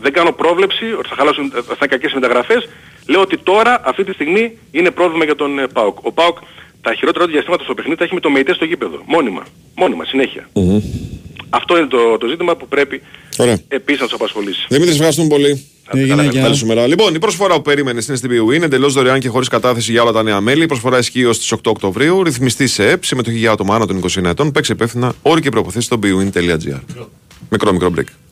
δεν 0.00 0.12
κάνω 0.12 0.32
πρόβλεψη 0.32 0.84
ότι 0.98 1.08
θα, 1.08 1.14
χαλάσουν, 1.14 1.50
θα 1.50 1.60
είναι 1.78 1.86
κακές 1.88 2.12
μεταγραφές. 2.12 2.68
Λέω 3.06 3.20
ότι 3.20 3.38
τώρα, 3.38 3.80
αυτή 3.84 4.04
τη 4.04 4.12
στιγμή, 4.12 4.58
είναι 4.70 4.90
πρόβλημα 4.90 5.24
για 5.24 5.34
τον 5.34 5.58
ε, 5.58 5.66
ΠΑΟΚ. 5.66 6.04
Ο 6.04 6.12
ΠΑΟΚ 6.12 6.38
τα 6.80 6.94
χειρότερα 6.94 7.24
του 7.24 7.30
διαστήματα 7.30 7.64
στο 7.64 7.74
παιχνίδι 7.74 7.98
τα 7.98 8.04
έχει 8.04 8.14
με 8.14 8.20
το 8.20 8.30
ΜΕΙΤΕ 8.30 8.54
στο 8.54 8.64
γήπεδο. 8.64 9.02
Μόνιμα. 9.06 9.42
Μόνιμα, 9.74 10.04
συνέχεια. 10.04 10.48
Αυτό 11.50 11.78
είναι 11.78 11.86
το, 11.86 12.18
το 12.18 12.26
ζήτημα 12.26 12.56
που 12.56 12.68
πρέπει 12.68 13.02
Ωραία. 13.36 13.58
επίσης 13.68 14.00
να 14.00 14.06
τους 14.06 14.14
απασχολήσει. 14.14 14.66
Δημήτρης, 14.68 14.94
ευχαριστούμε 14.94 15.28
πολύ. 15.28 15.64
Έγινε, 15.92 16.22
γεια. 16.22 16.42
Καλή 16.42 16.56
σου 16.56 16.66
μέρα. 16.66 16.86
Λοιπόν, 16.86 17.14
η 17.14 17.18
προσφορά 17.18 17.54
που 17.54 17.62
περίμενε 17.62 18.00
στην 18.00 18.16
STBU 18.20 18.54
είναι 18.54 18.64
εντελώς 18.64 18.92
δωρεάν 18.92 19.20
και 19.20 19.28
χωρίς 19.28 19.48
κατάθεση 19.48 19.92
για 19.92 20.02
όλα 20.02 20.12
τα 20.12 20.22
νέα 20.22 20.40
μέλη. 20.40 20.62
Η 20.62 20.66
προσφορά 20.66 20.98
ισχύει 20.98 21.24
ως 21.24 21.38
τις 21.38 21.52
8 21.52 21.58
Οκτωβρίου. 21.64 22.22
Ρυθμιστή 22.22 22.66
σε 22.66 22.90
ΕΠ, 22.90 23.04
συμμετοχή 23.04 23.36
για 23.36 23.50
άτομα 23.50 23.74
άνω 23.74 23.86
των 23.86 24.00
20 24.04 24.24
ετών. 24.24 24.52
Παίξει 24.52 24.72
υπεύθυνα 24.72 25.12
όροι 25.22 25.40
και 25.40 25.50
προποθέσει 25.50 25.86
στο 25.86 25.98
bwin.gr. 26.02 26.80
Μικρό, 27.50 27.72
μικρό 27.72 27.92
break. 27.96 28.27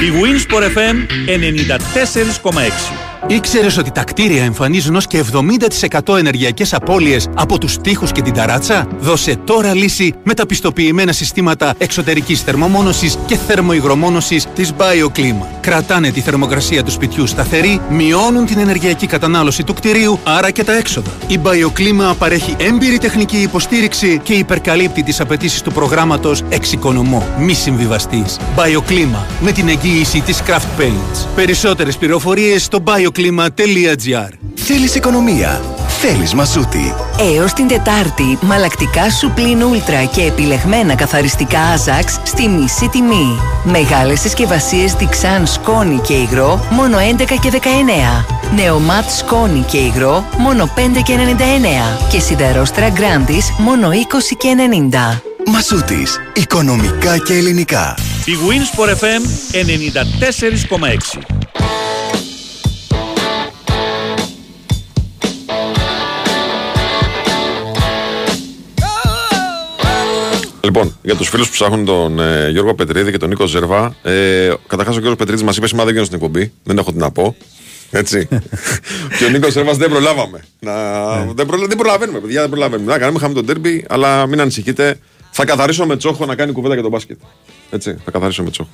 Η 0.00 0.12
Winsport 0.22 0.62
FM 0.62 0.96
94,6. 1.26 3.06
Ήξερες 3.28 3.78
ότι 3.78 3.90
τα 3.90 4.04
κτίρια 4.04 4.44
εμφανίζουν 4.44 4.96
ως 4.96 5.06
και 5.06 5.24
70% 6.04 6.16
ενεργειακές 6.16 6.74
απώλειες 6.74 7.28
από 7.34 7.58
τους 7.58 7.78
τοίχου 7.78 8.06
και 8.06 8.22
την 8.22 8.32
ταράτσα; 8.32 8.86
Δώσε 8.98 9.36
τώρα 9.44 9.74
λύση 9.74 10.14
με 10.24 10.34
τα 10.34 10.46
πιστοποιημένα 10.46 11.12
συστήματα 11.12 11.74
εξωτερικής 11.78 12.42
θερμομόνωσης 12.42 13.18
και 13.26 13.36
θερμοϊγρομόνωσης 13.36 14.46
της 14.54 14.72
BioClima. 14.78 15.46
Κρατάνε 15.60 16.10
τη 16.10 16.20
θερμοκρασία 16.20 16.82
του 16.82 16.90
σπιτιού 16.90 17.26
σταθερή, 17.26 17.80
μειώνουν 17.90 18.46
την 18.46 18.58
ενεργειακή 18.58 19.06
κατανάλωση 19.06 19.64
του 19.64 19.74
κτιρίου, 19.74 20.20
άρα 20.24 20.50
και 20.50 20.64
τα 20.64 20.76
έξοδα. 20.76 21.10
Η 21.26 21.40
BioClima 21.42 22.14
παρέχει 22.18 22.56
έμπειρη 22.58 22.98
τεχνική 22.98 23.36
υποστήριξη 23.36 24.20
και 24.22 24.32
υπερκαλύπτει 24.32 25.02
τις 25.02 25.20
απαιτήσεις 25.20 25.62
του 25.62 25.72
προγράμματος 25.72 26.42
Εξοικονομώ. 26.48 27.26
Μη 27.38 27.54
συμβιβαστή. 27.54 28.24
BioClima 28.56 29.24
με 29.40 29.52
την 29.52 29.68
εγγύηση 29.68 29.85
της 30.20 30.42
Craft 30.46 30.80
Paints. 30.80 31.26
Περισσότερες 31.34 31.96
πληροφορίες 31.96 32.64
στο 32.64 32.82
bioclima.gr. 32.86 34.28
Θέλεις 34.54 34.94
οικονομία; 34.94 35.60
Θέλεις 35.98 36.34
μαζούτι. 36.34 36.94
Έως 37.34 37.52
την 37.52 37.68
Τετάρτη, 37.68 38.38
μαλακτικά 38.40 39.10
σου 39.10 39.32
πλην 39.34 39.62
ούλτρα 39.62 40.04
και 40.04 40.22
επιλεγμένα 40.22 40.94
καθαριστικά 40.94 41.60
Άζαξ 41.60 42.20
στη 42.24 42.48
μισή 42.48 42.88
τιμή. 42.88 43.38
Μεγάλες 43.64 44.20
συσκευασίες 44.20 44.96
Dixan 45.00 45.42
σκόνη 45.44 45.98
και 45.98 46.12
υγρό, 46.12 46.66
μόνο 46.70 46.98
11 46.98 47.38
και 47.40 47.50
19. 47.50 48.24
Νεομάτ 48.54 49.10
σκόνη 49.10 49.64
και 49.70 49.76
υγρό, 49.76 50.28
μόνο 50.38 50.70
5 50.74 51.00
και 51.02 51.12
99. 51.12 52.08
Και 52.10 52.20
σιδερόστρα 52.20 52.92
Grandis, 52.92 53.54
μόνο 53.58 53.90
20 53.90 54.36
και 54.38 54.54
90. 54.54 55.20
Μαζούτης. 55.46 56.20
Οικονομικά 56.34 57.18
και 57.18 57.34
ελληνικά. 57.34 57.94
Η 58.24 58.32
Winsport 58.48 58.90
FM 58.90 59.22
94,6. 59.50 61.45
Λοιπόν, 70.66 70.96
για 71.02 71.16
τους 71.16 71.28
φίλους 71.28 71.46
που 71.46 71.52
ψάχνουν 71.52 71.84
τον 71.84 72.20
ε, 72.20 72.48
Γιώργο 72.50 72.74
Πετρίδη 72.74 73.10
και 73.10 73.16
τον 73.18 73.28
Νίκο 73.28 73.46
Ζερβά, 73.46 73.96
ε, 74.02 74.52
καταρχάς 74.66 74.94
ο 74.94 74.98
Γιώργος 74.98 75.18
Πετρίδης 75.18 75.42
μας 75.42 75.56
είπε: 75.56 75.66
Σήμερα 75.66 75.84
δεν 75.84 75.94
βγαίνω 75.94 76.06
στην 76.06 76.24
εκπομπή, 76.24 76.52
δεν 76.64 76.78
έχω 76.78 76.92
τι 76.92 76.98
να 76.98 77.10
πω. 77.10 77.36
Έτσι. 77.90 78.28
και 79.18 79.24
ο 79.24 79.28
Νίκος 79.28 79.52
Ζερβάς 79.52 79.76
δεν 79.76 79.90
προλάβαμε. 79.90 80.44
Να... 80.60 80.74
δεν, 81.24 81.46
προλα... 81.46 81.66
δεν 81.66 81.76
προλαβαίνουμε, 81.76 82.18
παιδιά, 82.18 82.40
δεν 82.40 82.50
προλαβαίνουμε. 82.50 82.92
Να 82.92 82.98
κάνουμε, 82.98 83.18
είχαμε 83.18 83.34
τον 83.34 83.46
τέρμπι, 83.46 83.84
αλλά 83.88 84.26
μην 84.26 84.40
ανησυχείτε. 84.40 84.98
Θα 85.30 85.44
καθαρίσω 85.44 85.86
με 85.86 85.96
τσόχο 85.96 86.26
να 86.26 86.34
κάνει 86.34 86.52
κουβέντα 86.52 86.74
για 86.74 86.82
τον 86.82 86.92
μπάσκετ. 86.92 87.18
Έτσι, 87.70 87.96
θα 88.04 88.10
καθαρίσω 88.10 88.42
με 88.42 88.50
τσόχο. 88.50 88.70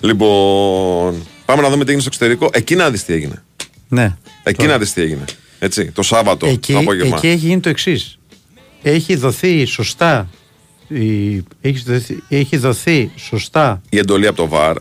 Λοιπόν, 0.00 1.26
πάμε 1.44 1.62
να 1.62 1.68
δούμε 1.70 1.84
τι 1.84 1.90
έγινε 1.90 2.00
στο 2.00 2.10
εξωτερικό. 2.12 2.48
Εκεί 2.52 2.74
να 2.74 2.90
δεις 2.90 3.04
τι 3.04 3.12
έγινε. 3.12 3.42
Ναι. 3.88 4.16
Εκεί 4.42 4.66
να 4.66 4.78
δεις 4.78 4.92
τι 4.92 5.02
έγινε. 5.02 5.24
Έτσι, 5.58 5.90
το 5.90 6.02
Σάββατο, 6.02 6.46
Εκεί, 6.46 6.72
το 6.72 6.78
απόγευμα. 6.78 7.16
εκεί 7.16 7.28
έχει 7.28 7.46
γίνει 7.46 7.60
το 7.60 7.68
εξής. 7.68 8.18
Έχει 8.82 9.16
δοθεί 9.16 9.64
σωστά. 9.64 10.28
Η, 10.88 11.42
έχεις, 11.60 11.82
δοθεί, 11.82 12.22
έχεις 12.28 12.60
δοθεί 12.60 13.10
σωστά. 13.16 13.80
Η 13.88 13.98
εντολή 13.98 14.26
από 14.26 14.36
το 14.36 14.48
ΒΑΡ. 14.48 14.76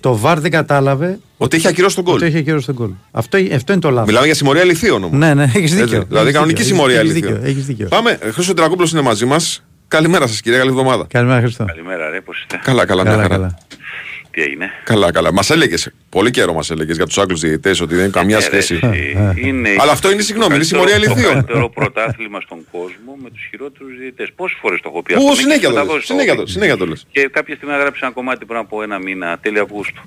Το 0.00 0.16
ΒΑΡ 0.16 0.40
δεν 0.40 0.50
κατάλαβε. 0.50 1.18
Ότι 1.36 1.56
είχε 1.56 1.68
ακυρώσει 1.68 1.94
τον 1.94 2.04
γκολ. 2.04 2.14
Ότι 2.14 2.26
είχε 2.26 2.38
ακυρώσει 2.38 2.66
τον 2.66 2.74
γκολ. 2.74 2.90
Αυτό, 3.10 3.38
αυτό 3.54 3.72
είναι 3.72 3.80
το 3.80 3.90
λάθος. 3.90 4.06
Μιλάμε 4.06 4.26
για 4.26 4.34
συμμορία 4.34 4.62
αληθείων 4.62 5.04
όμως. 5.04 5.18
Ναι, 5.18 5.34
ναι, 5.34 5.42
έχεις 5.54 5.74
δίκιο. 5.74 6.04
Δηλαδή 6.08 6.22
Έχεις 6.22 6.32
κανονική 6.32 6.62
δίκιο, 6.62 6.74
συμμορία 6.76 7.00
έχεις 7.00 7.10
αληθείων. 7.10 7.34
δίκιο, 7.34 7.48
έχεις 7.50 7.66
δίκιο. 7.66 7.88
Πάμε, 7.88 8.18
Χρήστο 8.32 8.54
Τερακόπουλο 8.54 8.88
είναι 8.92 9.00
μαζί 9.00 9.24
μας. 9.24 9.62
Καλημέρα 9.88 10.26
σας, 10.26 10.40
κυρία, 10.40 10.58
καλή 10.58 10.70
εβδομάδα. 10.70 11.06
Καλημέρα, 11.08 11.40
Χριστό. 11.40 11.64
Καλημέρα 11.64 12.10
ρε, 12.10 12.20
πώς 12.20 12.40
είστε; 12.40 12.60
Καλά, 12.64 12.86
καλά, 12.86 13.02
μια 13.02 13.12
χαρά. 13.12 13.28
καλά. 13.28 13.58
Τι 14.38 14.44
έγινε. 14.44 14.70
Καλά, 14.84 15.12
καλά. 15.12 15.32
Μας 15.32 15.50
έλεγες, 15.50 15.90
πολύ 16.08 16.30
καιρό 16.30 16.52
μας 16.52 16.70
έλεγες 16.70 16.96
για 16.96 17.06
τους 17.06 17.18
Άγγλους 17.18 17.40
διαιτητές 17.40 17.80
ότι 17.80 17.94
δεν 17.94 18.02
είναι 18.04 18.12
καμία 18.12 18.36
Ε, 18.36 18.38
ρε, 18.38 18.44
σχέση. 18.44 18.80
εσύ, 18.82 19.16
είναι 19.36 19.74
Αλλά 19.78 19.92
αυτό 19.92 20.10
είναι, 20.10 20.22
συγγνώμη, 20.22 20.54
είναι 20.54 20.64
συμμορία 20.64 20.98
Το 21.00 21.00
αληθείων. 21.10 21.32
καλύτερο 21.32 21.68
πρωτάθλημα 21.70 22.40
στον 22.40 22.58
κόσμο 22.70 23.16
με 23.22 23.30
τους 23.30 23.46
χειρότερους 23.50 23.96
διαιτητές. 23.98 24.28
Πόσες 24.36 24.58
φορές 24.60 24.80
το 24.80 24.88
έχω 24.92 25.02
πει 25.02 25.12
αυτό. 25.14 25.24
Πού 25.24 25.30
με 25.30 25.36
συνέχεια 25.36 25.54
έχεις 25.54 25.68
το 25.68 25.72
λες, 25.74 25.82
μεταδώσει 25.82 26.06
συνέχεια 26.06 26.32
έχω 26.32 26.40
το- 26.40 26.46
πει. 26.46 26.50
συνέχεια 26.52 26.76
το 26.76 26.86
λες. 26.86 27.06
Και 27.10 27.28
κάποια 27.32 27.54
στιγμή 27.56 27.74
έγραψε 27.74 28.04
ένα 28.04 28.14
κομμάτι 28.14 28.44
πριν 28.44 28.58
από 28.58 28.82
ένα 28.82 28.98
μήνα, 28.98 29.38
τέλη 29.42 29.58
Αυγούστου. 29.58 30.02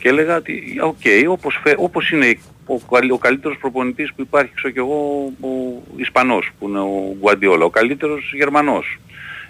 Και 0.00 0.08
έλεγα 0.08 0.36
ότι, 0.36 0.62
οκ, 0.82 1.04
όπως, 1.28 1.58
φε- 1.62 1.76
όπως 1.78 2.10
είναι 2.10 2.38
ο, 2.66 2.78
καλ- 2.78 3.12
ο 3.12 3.18
καλύτερος 3.18 3.56
προπονητής 3.60 4.08
που 4.16 4.22
υπάρχει, 4.22 4.50
ξέρω 4.54 4.72
κι 4.72 4.78
εγώ, 4.78 4.98
ο 5.40 5.48
Ισπανός, 5.96 6.50
που 6.58 6.68
είναι 6.68 6.78
ο 6.80 7.16
Γκουαρντιόλα, 7.20 7.64
ο 7.64 7.70
καλύτερος 7.70 8.32
Γερμανός. 8.34 8.98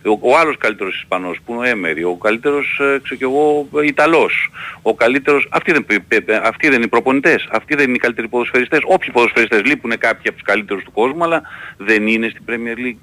Ο, 0.09 0.19
ο 0.21 0.37
άλλος 0.39 0.57
καλύτερος 0.59 0.97
Ισπανός 0.97 1.39
που 1.47 1.53
είναι 1.53 1.61
ο 1.61 1.65
Έμερι, 1.65 2.05
ο 2.05 2.15
καλύτερος 2.15 2.81
ε, 2.81 2.99
ξέρω 3.03 3.17
κι 3.17 3.23
εγώ 3.23 3.69
Ιταλός, 3.85 4.51
ο 4.83 4.95
καλύτερος, 4.95 5.49
αυτοί 5.51 5.73
δεν, 5.73 5.85
πε- 5.87 6.01
πε- 6.09 6.21
πε- 6.25 6.41
αυτοί 6.45 6.67
δεν 6.67 6.77
είναι 6.77 6.85
οι 6.85 6.89
προπονητές, 6.89 7.49
αυτοί 7.51 7.75
δεν 7.75 7.85
είναι 7.87 7.97
οι 7.97 7.99
καλύτεροι 7.99 8.29
ποδοσφαιριστές, 8.29 8.81
όποιοι 8.85 9.11
ποδοσφαιριστές 9.13 9.63
λείπουν 9.65 9.91
κάποιοι 9.99 10.23
από 10.29 10.33
τους 10.33 10.43
καλύτερους 10.47 10.85
του 10.85 10.93
κόσμου, 10.93 11.25
αλλά 11.25 11.43
δεν 11.77 12.07
είναι 12.07 12.29
στην 12.29 12.43
Premier 12.47 12.79
League 12.87 12.99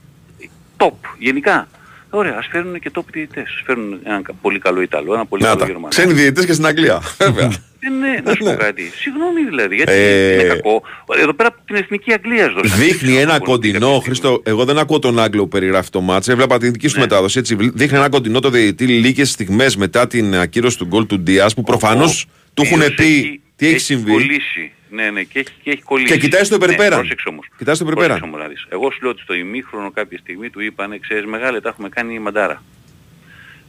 top 0.78 0.94
γενικά. 1.18 1.68
Ωραία, 2.10 2.36
ας 2.38 2.48
φέρουν 2.52 2.80
και 2.80 2.92
top 2.96 3.04
διαιτητές. 3.12 3.44
Ας 3.44 3.62
φέρουν 3.66 4.00
έναν 4.04 4.24
κα- 4.24 4.34
πολύ 4.42 4.60
καλό 4.60 4.82
Ιταλό, 4.82 5.14
ένα 5.14 5.26
πολύ 5.26 5.42
Να 5.42 5.48
καλό 5.48 5.60
τα. 5.60 5.66
Γερμανό. 5.66 5.88
Ξένοι 5.88 6.14
διαιτητές 6.14 6.46
και 6.46 6.54
στην 6.54 6.66
Αγγλία. 6.66 7.02
Βέβαια. 7.18 7.52
Ε, 7.86 7.90
ναι, 7.90 8.18
να 8.24 8.32
σου 8.36 8.44
πω 8.44 8.56
κάτι. 8.56 8.92
Συγγνώμη 8.96 9.44
δηλαδή, 9.50 9.76
γιατί 9.76 9.92
Ε, 9.92 10.34
είναι 10.34 10.44
κακό. 10.44 10.84
Εδώ 11.18 11.34
πέρα 11.34 11.50
από 11.50 11.58
την 11.66 11.76
Εθνική 11.76 12.14
Αγγλία 12.14 12.50
δώσανε. 12.50 12.84
Δείχνει 12.84 13.16
ένα 13.16 13.40
κοντινό, 13.40 14.00
Χρήστο. 14.00 14.42
Εγώ 14.46 14.66
δεν 14.66 14.78
ακούω 14.78 15.00
τον 15.00 15.20
Άγγλο 15.20 15.42
που 15.42 15.48
περιγράφει 15.48 15.90
το 15.90 16.02
μάτς. 16.02 16.28
Έβλεπα 16.28 16.58
την 16.58 16.72
δική 16.72 16.88
σου 16.88 17.00
μετάδοση. 17.00 17.40
Έτσι. 17.40 17.56
Δείχνει 17.60 17.98
ένα 17.98 18.10
κοντινό 18.10 18.40
το 18.40 18.50
διαιτητή 18.50 18.86
λίγες 18.88 19.30
στιγμές 19.30 19.76
μετά 19.76 20.08
την 20.08 20.36
ακύρωση 20.36 20.78
του 20.78 20.86
γκολ 20.86 21.06
του 21.06 21.20
Ντιάς 21.20 21.54
που 21.54 21.64
προφανώς 21.64 22.26
του 22.54 22.62
έχουν 22.66 22.82
οποίος 22.82 22.94
πει 22.96 23.42
τι 23.56 23.68
έχει 23.68 23.80
συμβεί. 23.80 24.12
κολλήσει. 24.12 24.72
Ναι, 24.90 25.10
ναι, 25.10 25.24
και 25.24 25.40
έχει, 25.40 25.50
και 25.64 25.72
έχει 25.72 25.82
κολλήσει. 25.82 26.14
Και 26.14 26.20
κοιτάει 26.20 26.44
στο 26.44 26.56
υπερπέραν. 26.56 26.90
Ναι, 26.90 26.96
πρόσεξε 26.96 27.30
όμως. 27.30 27.48
Κοιτάει 27.58 27.76
στο 27.76 27.84
υπερπέραν. 27.84 28.20
Πρόσεξε 28.20 28.36
όμως 28.36 28.48
να 28.48 28.54
δεις. 28.54 28.66
Εγώ 28.70 28.92
σου 28.92 29.00
λέω 29.02 29.12
ότι 29.12 29.22
στο 29.22 29.34
ημίχρονο 29.34 29.92
κάποια 29.92 30.18
στιγμή 30.18 30.50
του 30.50 30.62
είπανε, 30.62 30.98
ξέρεις 30.98 31.26
μεγάλε, 31.26 31.60
τα 31.62 31.70
έχουμε 31.70 31.90
κάνει 31.90 32.20
μαντάρα. 32.20 32.64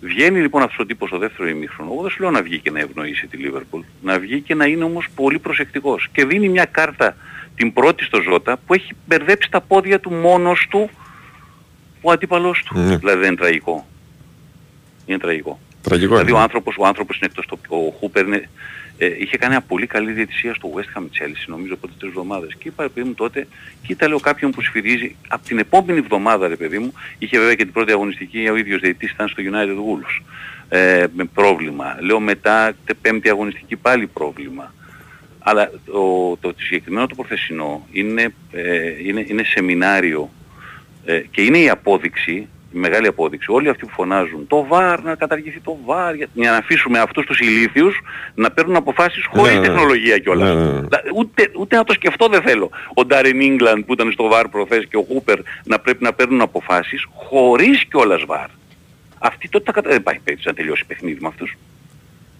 Βγαίνει 0.01 0.41
λοιπόν 0.41 0.63
αυτός 0.63 0.79
ο 0.79 0.87
τύπος 0.87 1.09
στο 1.09 1.19
δεύτερο 1.19 1.49
ημίχρονο. 1.49 1.93
Εγώ 1.93 2.03
δεν 2.03 2.11
σου 2.11 2.21
λέω 2.21 2.31
να 2.31 2.43
βγει 2.43 2.59
και 2.59 2.71
να 2.71 2.81
ευνοήσει 2.81 3.27
τη 3.27 3.37
Λίβερπουλ. 3.37 3.81
Να 4.03 4.19
βγει 4.19 4.41
και 4.41 4.55
να 4.55 4.67
είναι 4.67 4.85
όμως 4.85 5.09
πολύ 5.15 5.39
προσεκτικός. 5.39 6.09
Και 6.13 6.25
δίνει 6.25 6.49
μια 6.49 6.65
κάρτα 6.65 7.17
την 7.57 7.73
πρώτη 7.73 8.05
στο 8.05 8.21
Ζώτα 8.21 8.57
που 8.67 8.75
έχει 8.75 8.93
μπερδέψει 9.07 9.51
τα 9.51 9.61
πόδια 9.61 10.01
του 10.01 10.13
μόνος 10.13 10.67
του 10.71 10.91
ο 12.01 12.11
αντίπαλός 12.11 12.63
του. 12.63 12.79
Ναι. 12.79 12.97
Δηλαδή 12.97 13.19
δεν 13.19 13.27
είναι 13.27 13.37
τραγικό. 13.37 13.87
Είναι 15.07 15.19
τραγικό. 15.19 15.59
Τραγικό 15.83 16.09
Δηλαδή 16.13 16.31
είναι. 16.31 16.39
ο 16.39 16.43
άνθρωπος, 16.43 16.77
ο 16.79 16.87
άνθρωπος 16.87 17.17
είναι 17.17 17.27
εκτός 17.27 17.47
το... 17.47 17.77
Ο 17.77 17.91
Χούπερ 17.99 18.27
είναι, 18.27 18.49
ε, 18.99 19.07
είχε 19.19 19.37
κάνει 19.37 19.53
μια 19.53 19.61
πολύ 19.61 19.87
καλή 19.87 20.13
διαιτησία 20.13 20.55
στο 20.55 20.71
West 20.75 20.99
Ham 20.99 21.03
Chelsea 21.03 21.45
νομίζω 21.47 21.75
από 21.75 21.89
τρεις 21.89 22.11
εβδομάδες. 22.11 22.55
Και 22.59 22.69
είπα 22.69 22.83
ρε 22.83 22.89
παιδί 22.89 23.09
μου 23.09 23.15
τότε, 23.15 23.47
κοίτα 23.87 24.09
λέω 24.09 24.21
κάποιον 24.21 24.51
που 24.51 24.63
σφυρίζει 24.63 25.17
από 25.29 25.47
την 25.47 25.59
επόμενη 25.59 25.99
εβδομάδα 25.99 26.49
ρε 26.49 26.57
παιδί 26.57 26.79
μου, 26.79 26.93
είχε 27.19 27.39
βέβαια 27.39 27.55
και 27.55 27.65
την 27.65 27.73
πρώτη 27.73 27.93
αγωνιστική 27.93 28.49
ο 28.49 28.57
ίδιος 28.57 28.81
διαιτητής 28.81 29.11
ήταν 29.11 29.29
στο 29.29 29.43
United 29.43 29.77
Wolves. 29.77 30.23
Ε, 30.69 31.07
με 31.17 31.25
πρόβλημα. 31.25 31.97
Λέω 32.01 32.21
μετά 32.21 32.73
τε 32.85 32.95
πέμπτη 32.95 33.29
αγωνιστική 33.29 33.77
πάλι 33.77 34.07
πρόβλημα. 34.07 34.75
Αλλά 35.39 35.71
το, 35.71 36.37
το, 36.41 36.53
το 36.53 36.63
συγκεκριμένο 36.63 37.07
το 37.07 37.15
προθεσινό 37.15 37.87
είναι, 37.93 38.35
ε, 38.53 39.07
είναι, 39.07 39.25
είναι 39.29 39.43
σεμινάριο 39.45 40.31
ε, 41.05 41.21
και 41.31 41.43
είναι 41.43 41.59
η 41.59 41.69
απόδειξη, 41.69 42.33
η 42.33 42.49
μεγάλη 42.79 43.07
απόδειξη, 43.07 43.51
όλοι 43.51 43.69
αυτοί 43.69 43.87
που 43.87 43.93
φωνάζουν 43.93 44.47
το 44.47 44.67
ΒΑΡ, 44.67 45.03
να 45.03 45.15
καταργηθεί 45.15 45.61
το 45.61 45.79
ΒΑΡ, 45.85 46.15
για, 46.15 46.27
για 46.33 46.51
να 46.51 46.57
αφήσουμε 46.57 46.99
αυτούς 46.99 47.27
τους 47.27 47.39
ηλίθιους 47.39 48.01
να 48.35 48.51
παίρνουν 48.51 48.77
αποφάσεις 48.77 49.25
χωρίς 49.27 49.53
Ναι, 49.53 49.59
ναι, 49.61 49.67
ναι. 49.67 49.67
τεχνολογία 49.67 50.19
κιόλας. 50.19 50.55
Ναι, 50.55 50.55
ναι, 50.55 50.71
ναι. 50.71 50.81
Δηλαδή, 50.81 51.11
Ούτε, 51.15 51.51
ούτε 51.59 51.77
να 51.77 51.85
το 51.85 51.93
σκεφτώ 51.93 52.29
δεν 52.29 52.43
θέλω. 52.43 52.71
Ο 52.95 53.05
Ντάριν 53.05 53.41
Ίγκλαντ 53.41 53.85
που 53.85 53.93
ήταν 53.93 54.13
στο 54.13 54.29
ΒΑΡ 54.29 54.49
προχθές 54.49 54.87
και 54.87 54.97
ο 54.97 55.03
Χούπερ 55.03 55.39
να 55.65 55.79
πρέπει 55.79 56.03
να 56.05 56.13
παίρνουν 56.13 56.41
αποφάσεις 56.41 57.07
χωρίς 57.15 57.85
κιόλας 57.85 58.25
ΒΑΡ. 58.25 58.49
Αυτοί 59.19 59.49
τότε 59.49 59.65
τα 59.65 59.73
κατα... 59.73 59.89
δεν 59.89 59.99
υπάρχει 59.99 60.21
περίπτωση 60.21 60.49
να 60.49 60.55
τελειώσει 60.55 60.85
παιχνίδι 60.87 61.21
με 61.21 61.29
αυτούς. 61.29 61.57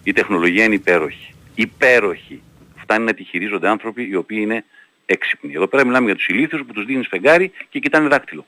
Η 0.03 0.13
τεχνολογία 0.13 0.63
είναι 0.63 0.75
υπέροχη. 0.75 1.33
Υπέροχη. 1.55 2.41
Φτάνει 2.75 3.05
να 3.05 3.13
τη 3.13 3.23
χειρίζονται 3.23 3.67
άνθρωποι 3.67 4.07
οι 4.11 4.15
οποίοι 4.15 4.39
είναι 4.41 4.63
έξυπνοι. 5.05 5.53
Εδώ 5.55 5.67
πέρα 5.67 5.85
μιλάμε 5.85 6.05
για 6.05 6.15
τους 6.15 6.27
ηλίθιους 6.27 6.61
που 6.67 6.73
τους 6.73 6.85
δίνεις 6.85 7.07
φεγγάρι 7.07 7.51
και 7.69 7.79
κοιτάνε 7.79 8.07
δάκτυλο. 8.07 8.45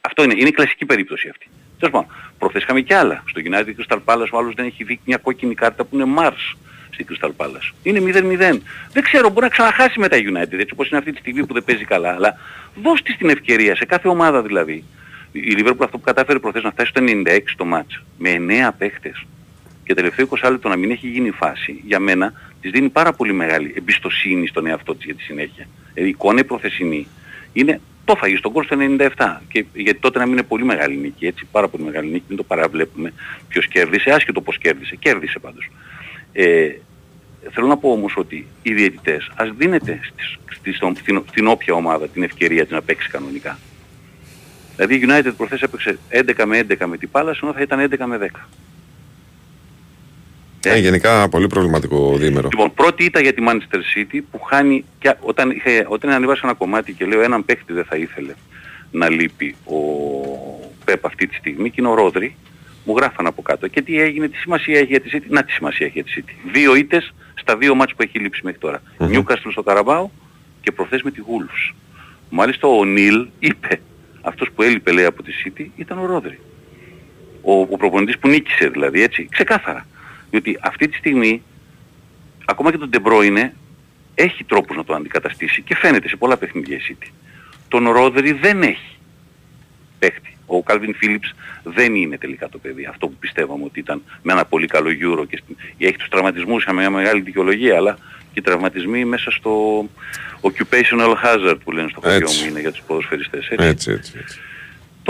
Αυτό 0.00 0.22
είναι, 0.22 0.34
είναι 0.36 0.48
η 0.48 0.52
κλασική 0.52 0.84
περίπτωση 0.84 1.28
αυτή. 1.28 1.46
Τέλος 1.78 1.94
πάντων, 1.94 2.16
προχθές 2.38 2.62
είχαμε 2.62 2.80
κι 2.80 2.94
άλλα. 2.94 3.22
Στο 3.26 3.40
United 3.44 3.74
Crystal 3.80 3.98
Palace 4.04 4.28
ο 4.32 4.38
άλλος 4.38 4.54
δεν 4.54 4.66
έχει 4.66 4.84
δει 4.84 5.00
μια 5.04 5.16
κόκκινη 5.16 5.54
κάρτα 5.54 5.84
που 5.84 5.96
είναι 5.96 6.14
Mars 6.18 6.56
στη 6.90 7.06
Crystal 7.10 7.30
Palace. 7.36 7.72
Είναι 7.82 8.00
0-0. 8.00 8.60
Δεν 8.92 9.02
ξέρω, 9.02 9.28
μπορεί 9.28 9.40
να 9.40 9.48
ξαναχάσει 9.48 9.98
με 9.98 10.08
τα 10.08 10.16
United, 10.16 10.58
έτσι 10.58 10.72
όπως 10.72 10.88
είναι 10.88 10.98
αυτή 10.98 11.12
τη 11.12 11.18
στιγμή 11.18 11.46
που 11.46 11.52
δεν 11.52 11.64
παίζει 11.64 11.84
καλά. 11.84 12.14
Αλλά 12.14 12.36
δώσ' 12.82 13.02
της 13.02 13.16
την 13.16 13.28
ευκαιρία, 13.28 13.76
σε 13.76 13.84
κάθε 13.84 14.08
ομάδα 14.08 14.42
δηλαδή. 14.42 14.84
Η 15.32 15.54
Liverpool 15.58 15.84
αυτό 15.84 15.98
που 15.98 16.00
κατάφερε 16.00 16.38
προχθές 16.38 16.62
να 16.62 16.70
φτάσει 16.70 16.90
στο 16.90 17.00
96 17.04 17.40
το 17.56 17.64
μάτς, 17.64 18.02
με 18.18 18.30
9 18.30 18.74
παίχτες 18.78 19.24
και 19.84 19.94
τελευταίο 19.94 20.28
20 20.42 20.50
λεπτό 20.50 20.68
να 20.68 20.76
μην 20.76 20.90
έχει 20.90 21.08
γίνει 21.08 21.30
φάση, 21.30 21.82
για 21.84 21.98
μένα 21.98 22.32
της 22.60 22.70
δίνει 22.70 22.88
πάρα 22.88 23.12
πολύ 23.12 23.32
μεγάλη 23.32 23.74
εμπιστοσύνη 23.76 24.46
στον 24.46 24.66
εαυτό 24.66 24.94
της 24.94 25.04
για 25.04 25.14
τη 25.14 25.22
συνέχεια. 25.22 25.66
Δηλαδή 25.92 26.10
η 26.10 26.14
εικόνα 26.14 26.40
η 26.40 26.44
προθεσινή 26.44 27.06
είναι 27.52 27.80
το 28.10 28.16
φαγή 28.16 28.36
στον 28.36 28.52
κόρ 28.52 28.64
στο 28.64 28.76
97 29.16 29.36
και 29.48 29.64
γιατί 29.74 30.00
τότε 30.00 30.18
να 30.18 30.24
μην 30.24 30.32
είναι 30.32 30.42
πολύ 30.42 30.64
μεγάλη 30.64 30.96
νίκη, 30.96 31.26
έτσι, 31.26 31.46
πάρα 31.52 31.68
πολύ 31.68 31.82
μεγάλη 31.84 32.10
νίκη, 32.10 32.24
μην 32.28 32.36
το 32.36 32.42
παραβλέπουμε 32.42 33.12
ποιος 33.48 33.66
κέρδισε, 33.68 34.10
άσχετο 34.10 34.40
πώς 34.40 34.58
κέρδισε, 34.58 34.96
κέρδισε 34.96 35.38
πάντως. 35.38 35.70
Ε, 36.32 36.68
θέλω 37.50 37.66
να 37.66 37.76
πω 37.76 37.90
όμως 37.92 38.14
ότι 38.16 38.46
οι 38.62 38.74
διαιτητές 38.74 39.30
ας 39.34 39.50
δίνεται 39.56 40.00
στις, 40.12 40.38
στις, 40.50 40.76
στον- 40.76 40.96
στην, 40.96 41.22
στην 41.28 41.46
όποια 41.46 41.74
ομάδα 41.74 42.08
την 42.08 42.22
ευκαιρία 42.22 42.62
της 42.62 42.72
να 42.72 42.82
παίξει 42.82 43.08
κανονικά. 43.10 43.58
Δηλαδή 44.76 44.94
η 44.94 45.04
United 45.08 45.32
προχθές 45.36 45.62
έπαιξε 45.62 45.98
11 46.10 46.44
με 46.46 46.58
11 46.58 46.86
με 46.86 46.96
την 46.96 47.08
Palace 47.12 47.38
ενώ 47.42 47.52
θα 47.52 47.60
ήταν 47.60 47.90
11 47.90 48.04
με 48.06 48.30
10. 48.32 48.48
Ε, 50.64 50.78
γενικά 50.78 51.28
πολύ 51.28 51.46
προβληματικό 51.46 52.16
διήμερο. 52.16 52.48
Λοιπόν, 52.52 52.74
πρώτη 52.74 53.04
ήττα 53.04 53.20
για 53.20 53.32
τη 53.32 53.42
Manchester 53.48 53.78
City 53.96 54.20
που 54.30 54.40
χάνει 54.40 54.84
και 54.98 55.14
όταν, 55.20 55.50
είχε, 55.50 55.86
όταν 55.88 56.10
ανεβάσα 56.10 56.40
ένα 56.44 56.54
κομμάτι 56.54 56.92
και 56.92 57.04
λέω 57.04 57.22
έναν 57.22 57.44
παίχτη 57.44 57.72
δεν 57.72 57.84
θα 57.84 57.96
ήθελε 57.96 58.34
να 58.90 59.10
λείπει 59.10 59.56
ο 59.64 59.76
Πέπ 60.84 61.06
αυτή 61.06 61.26
τη 61.26 61.34
στιγμή 61.34 61.70
και 61.70 61.76
είναι 61.78 61.88
ο 61.88 61.94
Ρόδρυ 61.94 62.36
μου 62.84 62.96
γράφαν 62.96 63.26
από 63.26 63.42
κάτω 63.42 63.68
και 63.68 63.82
τι 63.82 64.00
έγινε, 64.00 64.28
τι 64.28 64.36
σημασία 64.36 64.78
έχει 64.78 64.86
για 64.86 65.00
τη 65.00 65.10
City, 65.12 65.26
να 65.28 65.44
τι 65.44 65.52
σημασία 65.52 65.86
έχει 65.86 66.02
για 66.02 66.04
τη 66.04 66.12
City. 66.16 66.50
Δύο 66.52 66.74
ήττες 66.74 67.14
στα 67.34 67.56
δύο 67.56 67.74
μάτς 67.74 67.94
που 67.94 68.02
έχει 68.02 68.18
λείψει 68.18 68.40
μέχρι 68.44 68.58
τώρα. 68.58 68.82
Newcastle 68.98 69.50
στο 69.50 69.62
Καραμπάο 69.62 70.10
και 70.60 70.72
προχθές 70.72 71.02
με 71.02 71.10
τη 71.10 71.20
Wolves. 71.26 71.74
Μάλιστα 72.30 72.68
ο 72.68 72.84
Νίλ 72.84 73.26
είπε, 73.38 73.80
αυτός 74.20 74.48
που 74.54 74.62
έλειπε 74.62 74.92
λέει 74.92 75.04
από 75.04 75.22
τη 75.22 75.32
City 75.44 75.66
ήταν 75.76 75.98
ο 75.98 76.06
Ρόδρυ. 76.06 76.38
Ο, 77.42 77.52
ο 77.60 77.76
προπονητής 77.76 78.18
που 78.18 78.28
νίκησε 78.28 78.68
δηλαδή 78.68 79.02
έτσι, 79.02 79.28
ξεκάθαρα. 79.30 79.86
Διότι 80.30 80.58
αυτή 80.60 80.88
τη 80.88 80.96
στιγμή 80.96 81.42
ακόμα 82.44 82.70
και 82.70 82.78
τον 82.78 82.90
De 82.92 82.98
Bruyne 83.06 83.50
έχει 84.14 84.44
τρόπους 84.44 84.76
να 84.76 84.84
το 84.84 84.94
αντικαταστήσει 84.94 85.62
και 85.62 85.76
φαίνεται 85.76 86.08
σε 86.08 86.16
πολλά 86.16 86.36
παιχνίδια 86.36 86.76
η 86.76 86.80
City. 86.90 87.08
Τον 87.68 87.88
Ρόδρυ 87.88 88.32
δεν 88.32 88.62
έχει 88.62 88.96
παίχτη. 89.98 90.36
Ο 90.46 90.62
Calvin 90.66 90.92
Phillips 91.02 91.34
δεν 91.62 91.94
είναι 91.94 92.18
τελικά 92.18 92.48
το 92.48 92.58
παιδί. 92.58 92.86
Αυτό 92.86 93.06
που 93.06 93.14
πιστεύαμε 93.20 93.64
ότι 93.64 93.78
ήταν 93.78 94.02
με 94.22 94.32
ένα 94.32 94.44
πολύ 94.44 94.66
καλό 94.66 94.90
Euro 94.90 95.28
και 95.28 95.36
στην... 95.42 95.56
έχει 95.78 95.96
τους 95.96 96.08
τραυματισμούς 96.08 96.64
με 96.66 96.72
μια 96.72 96.90
μεγάλη 96.90 97.20
δικαιολογία 97.20 97.76
αλλά 97.76 97.98
και 98.32 98.38
οι 98.38 98.42
τραυματισμοί 98.42 99.04
μέσα 99.04 99.30
στο 99.30 99.84
occupational 100.40 101.14
hazard 101.24 101.56
που 101.64 101.72
λένε 101.72 101.88
στο 101.88 102.00
χωριό 102.00 102.16
Έτσι. 102.16 102.42
μου 102.42 102.50
είναι 102.50 102.60
για 102.60 102.72
τους 102.72 102.82
ποδοσφαιριστές. 102.86 103.48
Έτσι. 103.48 103.66
Έτσι, 103.66 103.90
έτσι. 103.90 104.12
έτσι. 104.20 104.38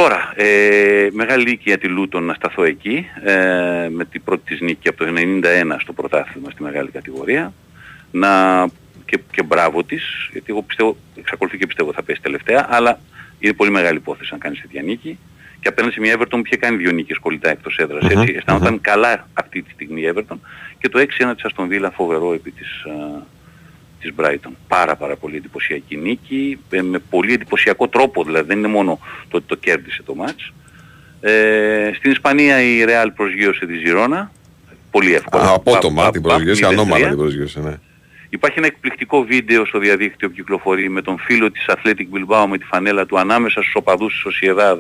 Τώρα, 0.01 0.33
ε, 0.35 1.09
μεγάλη 1.13 1.45
νίκη 1.45 1.63
για 1.65 1.79
τη 1.79 1.89
Λούτον 1.89 2.25
να 2.25 2.35
σταθώ 2.35 2.63
εκεί, 2.63 3.07
ε, 3.25 3.89
με 3.91 4.05
την 4.05 4.23
πρώτη 4.25 4.43
της 4.45 4.61
νίκη 4.61 4.89
από 4.89 5.05
το 5.05 5.13
91 5.17 5.77
στο 5.79 5.93
πρωτάθλημα 5.93 6.51
στη 6.51 6.63
μεγάλη 6.63 6.91
κατηγορία. 6.91 7.53
Να, 8.11 8.65
και, 9.05 9.21
και 9.33 9.43
μπράβο 9.43 9.85
της, 9.85 10.29
γιατί 10.33 10.47
εγώ 10.49 10.63
πιστεύω, 10.63 10.97
εξακολουθεί 11.17 11.59
και 11.59 11.67
πιστεύω 11.67 11.93
θα 11.93 12.03
πέσει 12.03 12.21
τελευταία, 12.21 12.67
αλλά 12.71 13.01
είναι 13.39 13.53
πολύ 13.53 13.71
μεγάλη 13.71 13.97
υπόθεση 13.97 14.33
να 14.33 14.39
κάνεις 14.39 14.61
τέτοια 14.61 14.83
νίκη. 14.83 15.19
Και 15.61 15.69
απέναντι 15.69 15.95
σε 15.95 16.01
μια 16.01 16.17
Everton 16.19 16.29
που 16.29 16.43
είχε 16.45 16.57
κάνει 16.57 16.77
δύο 16.77 16.91
νίκες 16.91 17.19
κολλητά 17.19 17.51
εκτός 17.51 17.77
έδρας, 17.77 18.03
Μμμ, 18.03 18.21
έτσι, 18.21 18.35
αισθανόταν 18.37 18.81
καλά 18.81 19.29
αυτή 19.33 19.63
τη 19.63 19.71
στιγμή 19.71 20.01
η 20.01 20.13
Everton. 20.15 20.37
Και 20.79 20.89
το 20.89 20.99
6-1 20.99 21.35
της 21.35 21.45
Aston 21.49 21.65
Villa 21.65 21.91
φοβερό 21.93 22.33
επί 22.33 22.51
της, 22.51 22.85
α, 22.85 23.23
της 24.01 24.13
Brighton. 24.17 24.53
Πάρα 24.69 24.97
πάρα 24.97 25.17
πολύ 25.17 25.37
εντυπωσιακή 25.37 25.97
νίκη, 25.97 26.59
ε, 26.71 26.83
με 26.83 26.99
πολύ 26.99 27.33
εντυπωσιακό 27.33 27.89
τρόπο, 27.89 28.25
δηλαδή 28.25 28.47
δεν 28.47 28.59
είναι 28.59 28.69
μόνο 28.69 28.99
το 29.29 29.37
ότι 29.37 29.47
το 29.47 29.55
κέρδισε 29.55 30.03
το 30.03 30.15
μάτς. 30.15 30.53
Ε, 31.21 31.91
στην 31.95 32.11
Ισπανία 32.11 32.63
η 32.63 32.85
Real 32.87 33.09
προσγείωσε 33.15 33.67
τη 33.67 33.77
Ζιρόνα, 33.77 34.33
πολύ 34.91 35.15
εύκολα. 35.15 35.43
Α, 35.43 35.55
Απότομα 35.55 36.03
Παπ, 36.03 36.13
την 36.13 36.23
παπ, 36.23 36.31
προσγείωσε, 36.33 36.67
0-3. 36.67 36.69
ανώμαλα 36.69 37.09
την 37.09 37.17
προσγείωσε, 37.17 37.61
ναι. 37.61 37.79
Υπάρχει 38.29 38.59
ένα 38.59 38.67
εκπληκτικό 38.67 39.23
βίντεο 39.23 39.67
στο 39.67 39.79
διαδίκτυο 39.79 40.29
που 40.29 40.35
κυκλοφορεί 40.35 40.89
με 40.89 41.03
τον 41.03 41.19
φίλο 41.19 41.51
της 41.51 41.65
Athletic 41.67 42.07
Bilbao 42.15 42.47
με 42.49 42.59
τη 42.59 42.65
φανέλα 42.65 43.07
του 43.07 43.19
ανάμεσα 43.19 43.61
στους 43.61 43.75
οπαδούς 43.75 44.13
της 44.13 44.23
Sociedad 44.33 44.79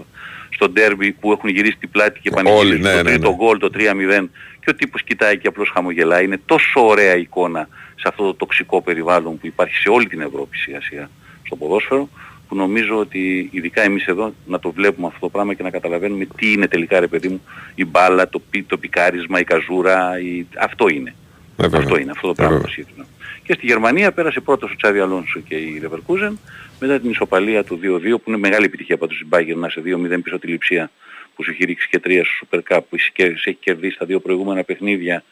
στο 0.50 0.68
ντέρμπι 0.68 1.12
που 1.12 1.32
έχουν 1.32 1.50
γυρίσει 1.50 1.76
την 1.80 1.90
πλάτη 1.90 2.20
και 2.20 2.30
Όλοι, 2.34 2.44
πανηγυρίζουν 2.44 2.82
ναι, 2.82 2.90
το 2.90 3.02
ναι, 3.02 3.10
τρίτο 3.10 3.28
ναι. 3.28 3.34
γκολ, 3.34 3.58
το 3.58 3.70
3-0 3.74 4.26
και 4.60 4.70
ο 4.70 4.74
τύπος 4.74 5.02
κοιτάει 5.02 5.38
και 5.38 5.48
απλώς 5.48 5.70
χαμογελάει. 5.74 6.24
Είναι 6.24 6.40
τόσο 6.46 6.86
ωραία 6.86 7.16
εικόνα 7.16 7.68
σε 8.00 8.08
αυτό 8.08 8.24
το 8.24 8.34
τοξικό 8.34 8.82
περιβάλλον 8.82 9.38
που 9.38 9.46
υπάρχει 9.46 9.74
σε 9.74 9.88
όλη 9.88 10.06
την 10.06 10.20
Ευρώπη 10.20 10.56
σιγά 10.56 10.80
σιγά 10.80 11.10
στο 11.46 11.56
ποδόσφαιρο 11.56 12.08
που 12.48 12.56
νομίζω 12.56 12.96
ότι 12.98 13.48
ειδικά 13.52 13.82
εμείς 13.82 14.06
εδώ 14.06 14.34
να 14.46 14.58
το 14.58 14.70
βλέπουμε 14.72 15.06
αυτό 15.06 15.18
το 15.20 15.28
πράγμα 15.28 15.54
και 15.54 15.62
να 15.62 15.70
καταλαβαίνουμε 15.70 16.26
τι 16.36 16.52
είναι 16.52 16.68
τελικά 16.68 17.00
ρε 17.00 17.06
παιδί 17.06 17.28
μου 17.28 17.42
η 17.74 17.84
μπάλα, 17.84 18.28
το, 18.28 18.38
πι, 18.50 18.62
το 18.62 18.78
πικάρισμα, 18.78 19.40
η 19.40 19.44
καζούρα, 19.44 20.20
η... 20.20 20.46
αυτό 20.58 20.88
είναι. 20.88 21.14
Ε, 21.56 21.62
βέβαια. 21.62 21.80
Αυτό 21.80 21.98
είναι, 21.98 22.10
αυτό 22.10 22.26
το 22.26 22.32
Ε, 22.32 22.34
πράγμα 22.36 22.54
βέβαια. 22.54 22.66
το 22.68 22.72
σύγχρονο. 22.72 23.08
Και 23.42 23.52
στη 23.52 23.66
Γερμανία 23.66 24.12
πέρασε 24.12 24.40
πρώτος 24.40 24.70
ο 24.72 24.74
Τσάβι 24.76 24.98
Αλόνσο 25.00 25.40
και 25.40 25.54
η 25.54 25.82
Leverkusen 25.84 26.32
μετά 26.80 27.00
την 27.00 27.10
ισοπαλία 27.10 27.64
του 27.64 27.80
2-2 27.82 28.00
που 28.10 28.22
είναι 28.26 28.36
μεγάλη 28.38 28.64
επιτυχία 28.64 28.96
πάντως 28.96 29.20
η 29.20 29.26
Bayern 29.30 29.56
να 29.56 29.68
σε 29.68 29.82
2-0 29.84 30.18
πίσω 30.22 30.38
τη 30.38 30.46
λειψία 30.46 30.84
που 30.86 30.92
που 31.34 31.44
σου 31.44 31.50
έχει 31.50 31.64
ρίξει 31.64 31.88
και 31.90 31.98
τρία 31.98 32.24
στο 32.24 32.46
Super 32.50 32.58
Cup, 32.68 32.80
που 32.88 32.96
είσαι 32.96 33.10
και- 33.12 33.24
σε 33.36 33.50
έχει 33.50 33.58
κερδίσει 33.60 33.98
τα 33.98 34.06
δύο 34.06 34.20
προηγούμενα 34.20 34.62
παιχνίδια, 34.64 35.22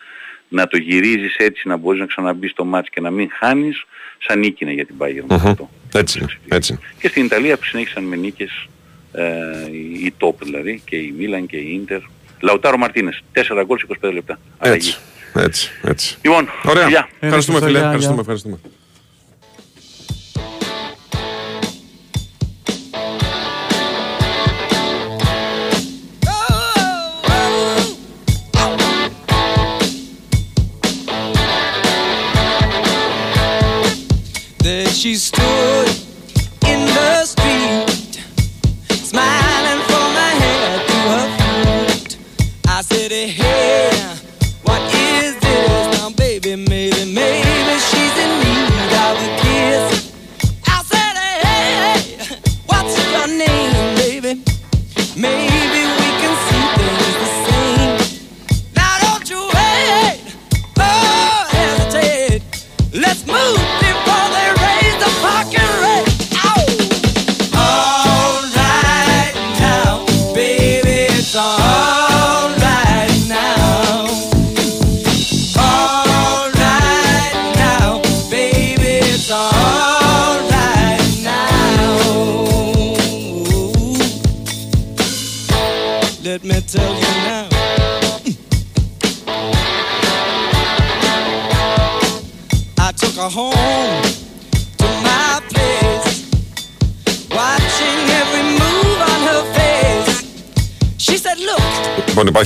να 0.48 0.66
το 0.66 0.76
γυρίζεις 0.76 1.36
έτσι, 1.36 1.68
να 1.68 1.76
μπορείς 1.76 2.00
να 2.00 2.06
ξαναμπεί 2.06 2.48
στο 2.48 2.64
μάτς 2.64 2.88
και 2.90 3.00
να 3.00 3.10
μην 3.10 3.28
χάνεις, 3.38 3.84
σαν 4.18 4.38
νίκη 4.38 4.64
είναι 4.64 4.72
για 4.72 4.86
την 4.86 4.94
Bayern. 4.98 5.24
Μμμ. 5.44 5.52
Έτσι, 5.94 6.18
είναι, 6.18 6.28
έτσι. 6.48 6.72
είναι. 6.72 6.80
Και 7.00 7.08
στην 7.08 7.24
Ιταλία 7.24 7.56
που 7.56 7.64
συνέχισαν 7.64 8.04
με 8.04 8.16
νίκες 8.16 8.66
ε, 9.12 9.26
η- 9.70 10.04
η 10.04 10.14
top 10.18 10.34
δηλαδή, 10.42 10.82
και 10.84 10.96
η 10.96 11.14
Μίλαν 11.18 11.46
και 11.46 11.56
η 11.56 11.70
Ίντερ. 11.72 12.00
Λαουτάρο 12.40 12.76
Μαρτίνες, 12.76 13.22
4 13.32 13.62
γκολ 13.66 13.78
σε 13.78 13.86
25 14.02 14.12
λεπτά. 14.12 14.38
Αλλαγή. 14.58 14.88
Έτσι, 14.88 14.98
έτσι, 15.34 15.70
έτσι. 15.82 16.16
Λοιπόν, 16.22 16.48
Ωραία. 16.64 16.84
φιλιά. 16.84 17.08
Ευχαριστούμε, 17.20 17.26
Ευχαριστώ, 17.26 17.52
φίλε. 17.66 17.70
γεια, 17.70 17.78
Ευχαριστούμε, 17.78 18.12
γεια. 18.14 18.20
ευχαριστούμε. 18.20 18.58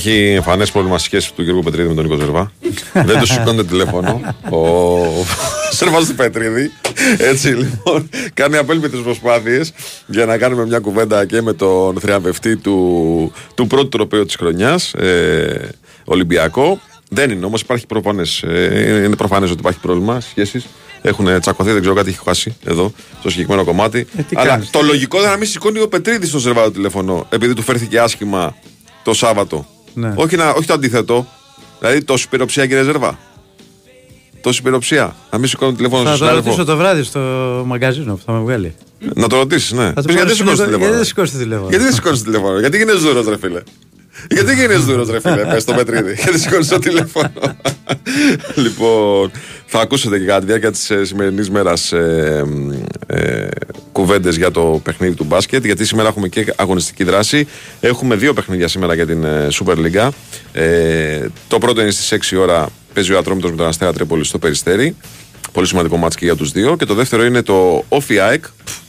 Υπάρχει 0.08 0.32
εμφανές 0.34 0.70
πρόβλημα 0.70 0.98
στη 0.98 1.06
σχέση 1.06 1.34
του 1.34 1.42
Γιώργου 1.42 1.62
Πετρίδη 1.62 1.88
με 1.88 1.94
τον 1.94 2.04
Νίκο 2.04 2.16
Ζερβά. 2.16 2.52
Δεν 3.08 3.18
του 3.18 3.26
σηκώνεται 3.26 3.64
τηλέφωνο. 3.64 4.20
Ο 4.50 4.58
Ζερβάς 5.78 6.06
του 6.06 6.14
Πετρίδη. 6.14 6.70
Έτσι 7.18 7.48
λοιπόν, 7.48 8.08
κάνει 8.34 8.56
απέλπιτες 8.56 9.00
προσπάθειες 9.00 9.72
για 10.06 10.26
να 10.26 10.38
κάνουμε 10.38 10.66
μια 10.66 10.78
κουβέντα 10.78 11.24
και 11.24 11.42
με 11.42 11.52
τον 11.52 12.00
θριαμβευτή 12.00 12.56
του, 12.56 13.32
του 13.54 13.66
πρώτου 13.66 13.88
τροπαίου 13.88 14.24
της 14.24 14.36
χρονιάς, 14.36 14.94
ε, 14.94 15.68
Ολυμπιακό. 16.04 16.80
Δεν 17.08 17.30
είναι 17.30 17.46
όμως, 17.46 17.60
υπάρχει 17.60 17.86
προφανές. 17.86 18.42
Ε, 18.42 19.02
είναι 19.04 19.16
προφανές 19.16 19.50
ότι 19.50 19.58
υπάρχει 19.58 19.78
πρόβλημα 19.78 20.20
στι 20.20 20.30
σχέσει. 20.30 20.64
Έχουν 21.02 21.40
τσακωθεί, 21.40 21.70
δεν 21.70 21.80
ξέρω 21.80 21.94
κάτι 21.94 22.08
έχει 22.08 22.18
χάσει 22.24 22.56
εδώ, 22.64 22.92
στο 23.20 23.30
συγκεκριμένο 23.30 23.64
κομμάτι. 23.64 24.06
Ε, 24.16 24.22
τι 24.22 24.36
Αλλά 24.36 24.48
κάνεις, 24.48 24.70
το 24.70 24.82
λογικό 24.82 25.18
είναι 25.18 25.26
να 25.26 25.36
μην 25.36 25.48
σηκώνει 25.48 25.80
ο 25.80 25.88
Πετρίδης 25.88 26.28
στο 26.28 26.38
Ζερβά 26.38 26.62
το 26.62 26.70
τηλέφωνο, 26.70 27.26
επειδή 27.28 27.54
του 27.54 27.62
φέρθηκε 27.62 27.98
άσχημα 27.98 28.56
το 29.02 29.14
Σάββατο. 29.14 29.66
Ναι. 29.94 30.12
Όχι, 30.14 30.36
να, 30.36 30.50
όχι 30.50 30.66
το 30.66 30.72
αντίθετο. 30.72 31.26
Δηλαδή 31.78 32.04
τόση 32.04 32.28
πυροψία 32.28 32.66
κύριε 32.66 32.82
Ζερβά. 32.82 33.18
Τόση 34.40 34.62
πυροψία. 34.62 35.16
Να 35.30 35.38
μην 35.38 35.48
σηκώνει 35.48 35.74
τηλέφωνο 35.74 36.02
Θα 36.02 36.14
στον 36.16 36.28
το 36.28 36.34
ρωτήσω 36.34 36.50
συνάδελφο. 36.52 36.72
το 36.72 36.78
βράδυ 36.82 37.02
στο 37.02 37.20
μαγκαζίνο 37.66 38.14
που 38.14 38.22
θα 38.26 38.32
με 38.32 38.38
βγάλει. 38.40 38.74
Να 39.14 39.26
το 39.28 39.36
ρωτήσεις, 39.36 39.72
ναι. 39.72 39.92
Θα 39.92 40.02
του 40.02 40.06
Πες, 40.06 40.14
γιατί 40.14 40.20
πάρω 40.20 40.34
σηκώνει 40.34 40.56
συνήθω- 40.56 40.64
τηλέφωνο. 40.64 40.84
Γιατί 40.88 40.94
δεν 40.96 41.04
σηκώνεις 41.04 41.32
το 41.32 41.38
τηλέφωνο; 41.38 41.68
Γιατί 41.68 41.84
δεν 41.84 41.94
σηκώνει 41.94 42.18
τηλέφωνο; 42.18 42.58
Γιατί 42.58 42.76
γίνεσαι 42.76 42.98
δούρο, 42.98 43.22
ρε 43.30 43.36
φίλε; 43.38 43.60
Γιατί 44.30 44.54
γίνεσαι 44.54 44.78
δούρος, 44.78 45.10
ρε 45.10 45.20
φίλε. 45.20 45.44
Πες 45.44 45.64
το 45.64 45.72
Πετρίδη. 45.74 46.14
Γιατί 46.22 46.38
σηκώνεις 46.38 46.68
το 46.68 46.78
τηλέφωνο. 46.78 47.30
λοιπόν, 48.54 49.30
θα 49.66 49.80
ακούσετε 49.80 50.18
και 50.18 50.24
κατά 50.24 50.38
τη 50.38 50.46
διάρκεια 50.46 50.70
της 50.70 50.92
σημερινής 51.02 51.50
μέρας 51.50 51.92
ε, 51.92 52.44
ε, 53.06 53.48
κουβέντες 53.92 54.36
για 54.36 54.50
το 54.50 54.80
παιχνίδι 54.84 55.14
του 55.14 55.24
μπάσκετ. 55.24 55.64
Γιατί 55.64 55.84
σήμερα 55.84 56.08
έχουμε 56.08 56.28
και 56.28 56.54
αγωνιστική 56.56 57.04
δράση. 57.04 57.46
Έχουμε 57.80 58.16
δύο 58.16 58.32
παιχνίδια 58.32 58.68
σήμερα 58.68 58.94
για 58.94 59.06
την 59.06 59.24
ε, 59.24 59.48
Super 59.52 59.76
League. 59.76 60.08
Ε, 60.52 61.26
το 61.48 61.58
πρώτο 61.58 61.80
είναι 61.80 61.90
στις 61.90 62.32
6 62.32 62.38
ώρα. 62.38 62.68
Παίζει 62.94 63.12
ο 63.12 63.18
Ατρόμητος 63.18 63.50
με 63.50 63.56
τον 63.56 63.66
Αστέρα 63.66 63.92
Τρίπολη 63.92 64.24
στο 64.24 64.38
Περιστέρι. 64.38 64.96
Πολύ 65.52 65.66
σημαντικό 65.66 65.96
μάτς 65.96 66.16
και 66.16 66.24
για 66.24 66.36
τους 66.36 66.50
δύο. 66.50 66.76
Και 66.76 66.84
το 66.84 66.94
δεύτερο 66.94 67.24
είναι 67.24 67.42
το 67.42 67.84
Όφι 67.88 68.18
ΑΕΚ. 68.18 68.44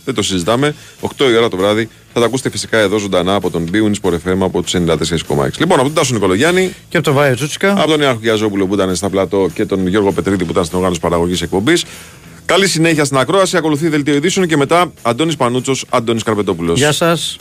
Δεν 0.06 0.14
το 0.14 0.22
συζητάμε. 0.22 0.76
8 1.02 1.30
η 1.31 1.35
ώρα 1.35 1.48
το 1.48 1.57
βράδυ. 1.57 1.90
Θα 2.14 2.19
τα 2.19 2.26
ακούσετε 2.26 2.49
φυσικά 2.49 2.77
εδώ 2.77 2.98
ζωντανά 2.98 3.35
από 3.35 3.49
τον 3.49 3.69
Bwin 3.72 3.91
Sport 4.02 4.14
FM 4.14 4.38
από 4.40 4.61
τους 4.61 4.73
94,6. 4.73 5.60
Λοιπόν, 5.60 5.80
από 5.80 5.84
τον 5.84 5.94
Τάσο 5.94 6.14
Νικολογιάννη. 6.14 6.73
Και 6.90 6.98
από 6.98 7.06
τον 7.06 7.15
Βάιο 7.15 7.35
Τσούτσικα. 7.35 7.72
Από 7.72 7.88
τον 7.88 8.02
Ιάκο 8.02 8.19
Γιαζόπουλο 8.22 8.68
που 8.68 8.73
ήταν 8.73 8.95
στα 8.95 9.10
πλατό 9.10 9.49
και 9.53 9.65
τον 9.65 9.88
Γιώργο 9.88 10.11
Πετρίδη 10.11 10.44
που 10.44 10.52
ήταν 10.52 10.64
στην 10.64 10.77
οργάνωση 10.77 10.99
παραγωγής 10.99 11.41
εκπομπής. 11.41 11.84
Καλή 12.45 12.68
συνέχεια 12.68 13.06
στην 13.06 13.18
ακρόαση. 13.18 13.57
Ακολουθεί 13.57 13.88
δελτίο 13.88 14.15
ειδήσεων 14.15 14.48
και 14.48 14.57
μετά 14.57 14.91
Αντώνης 15.02 15.35
Πανούτσος, 15.35 15.85
Αντώνης 15.90 16.23
Καρπετόπουλος. 16.23 16.80
Γεια 16.80 16.91
σας. 16.91 17.38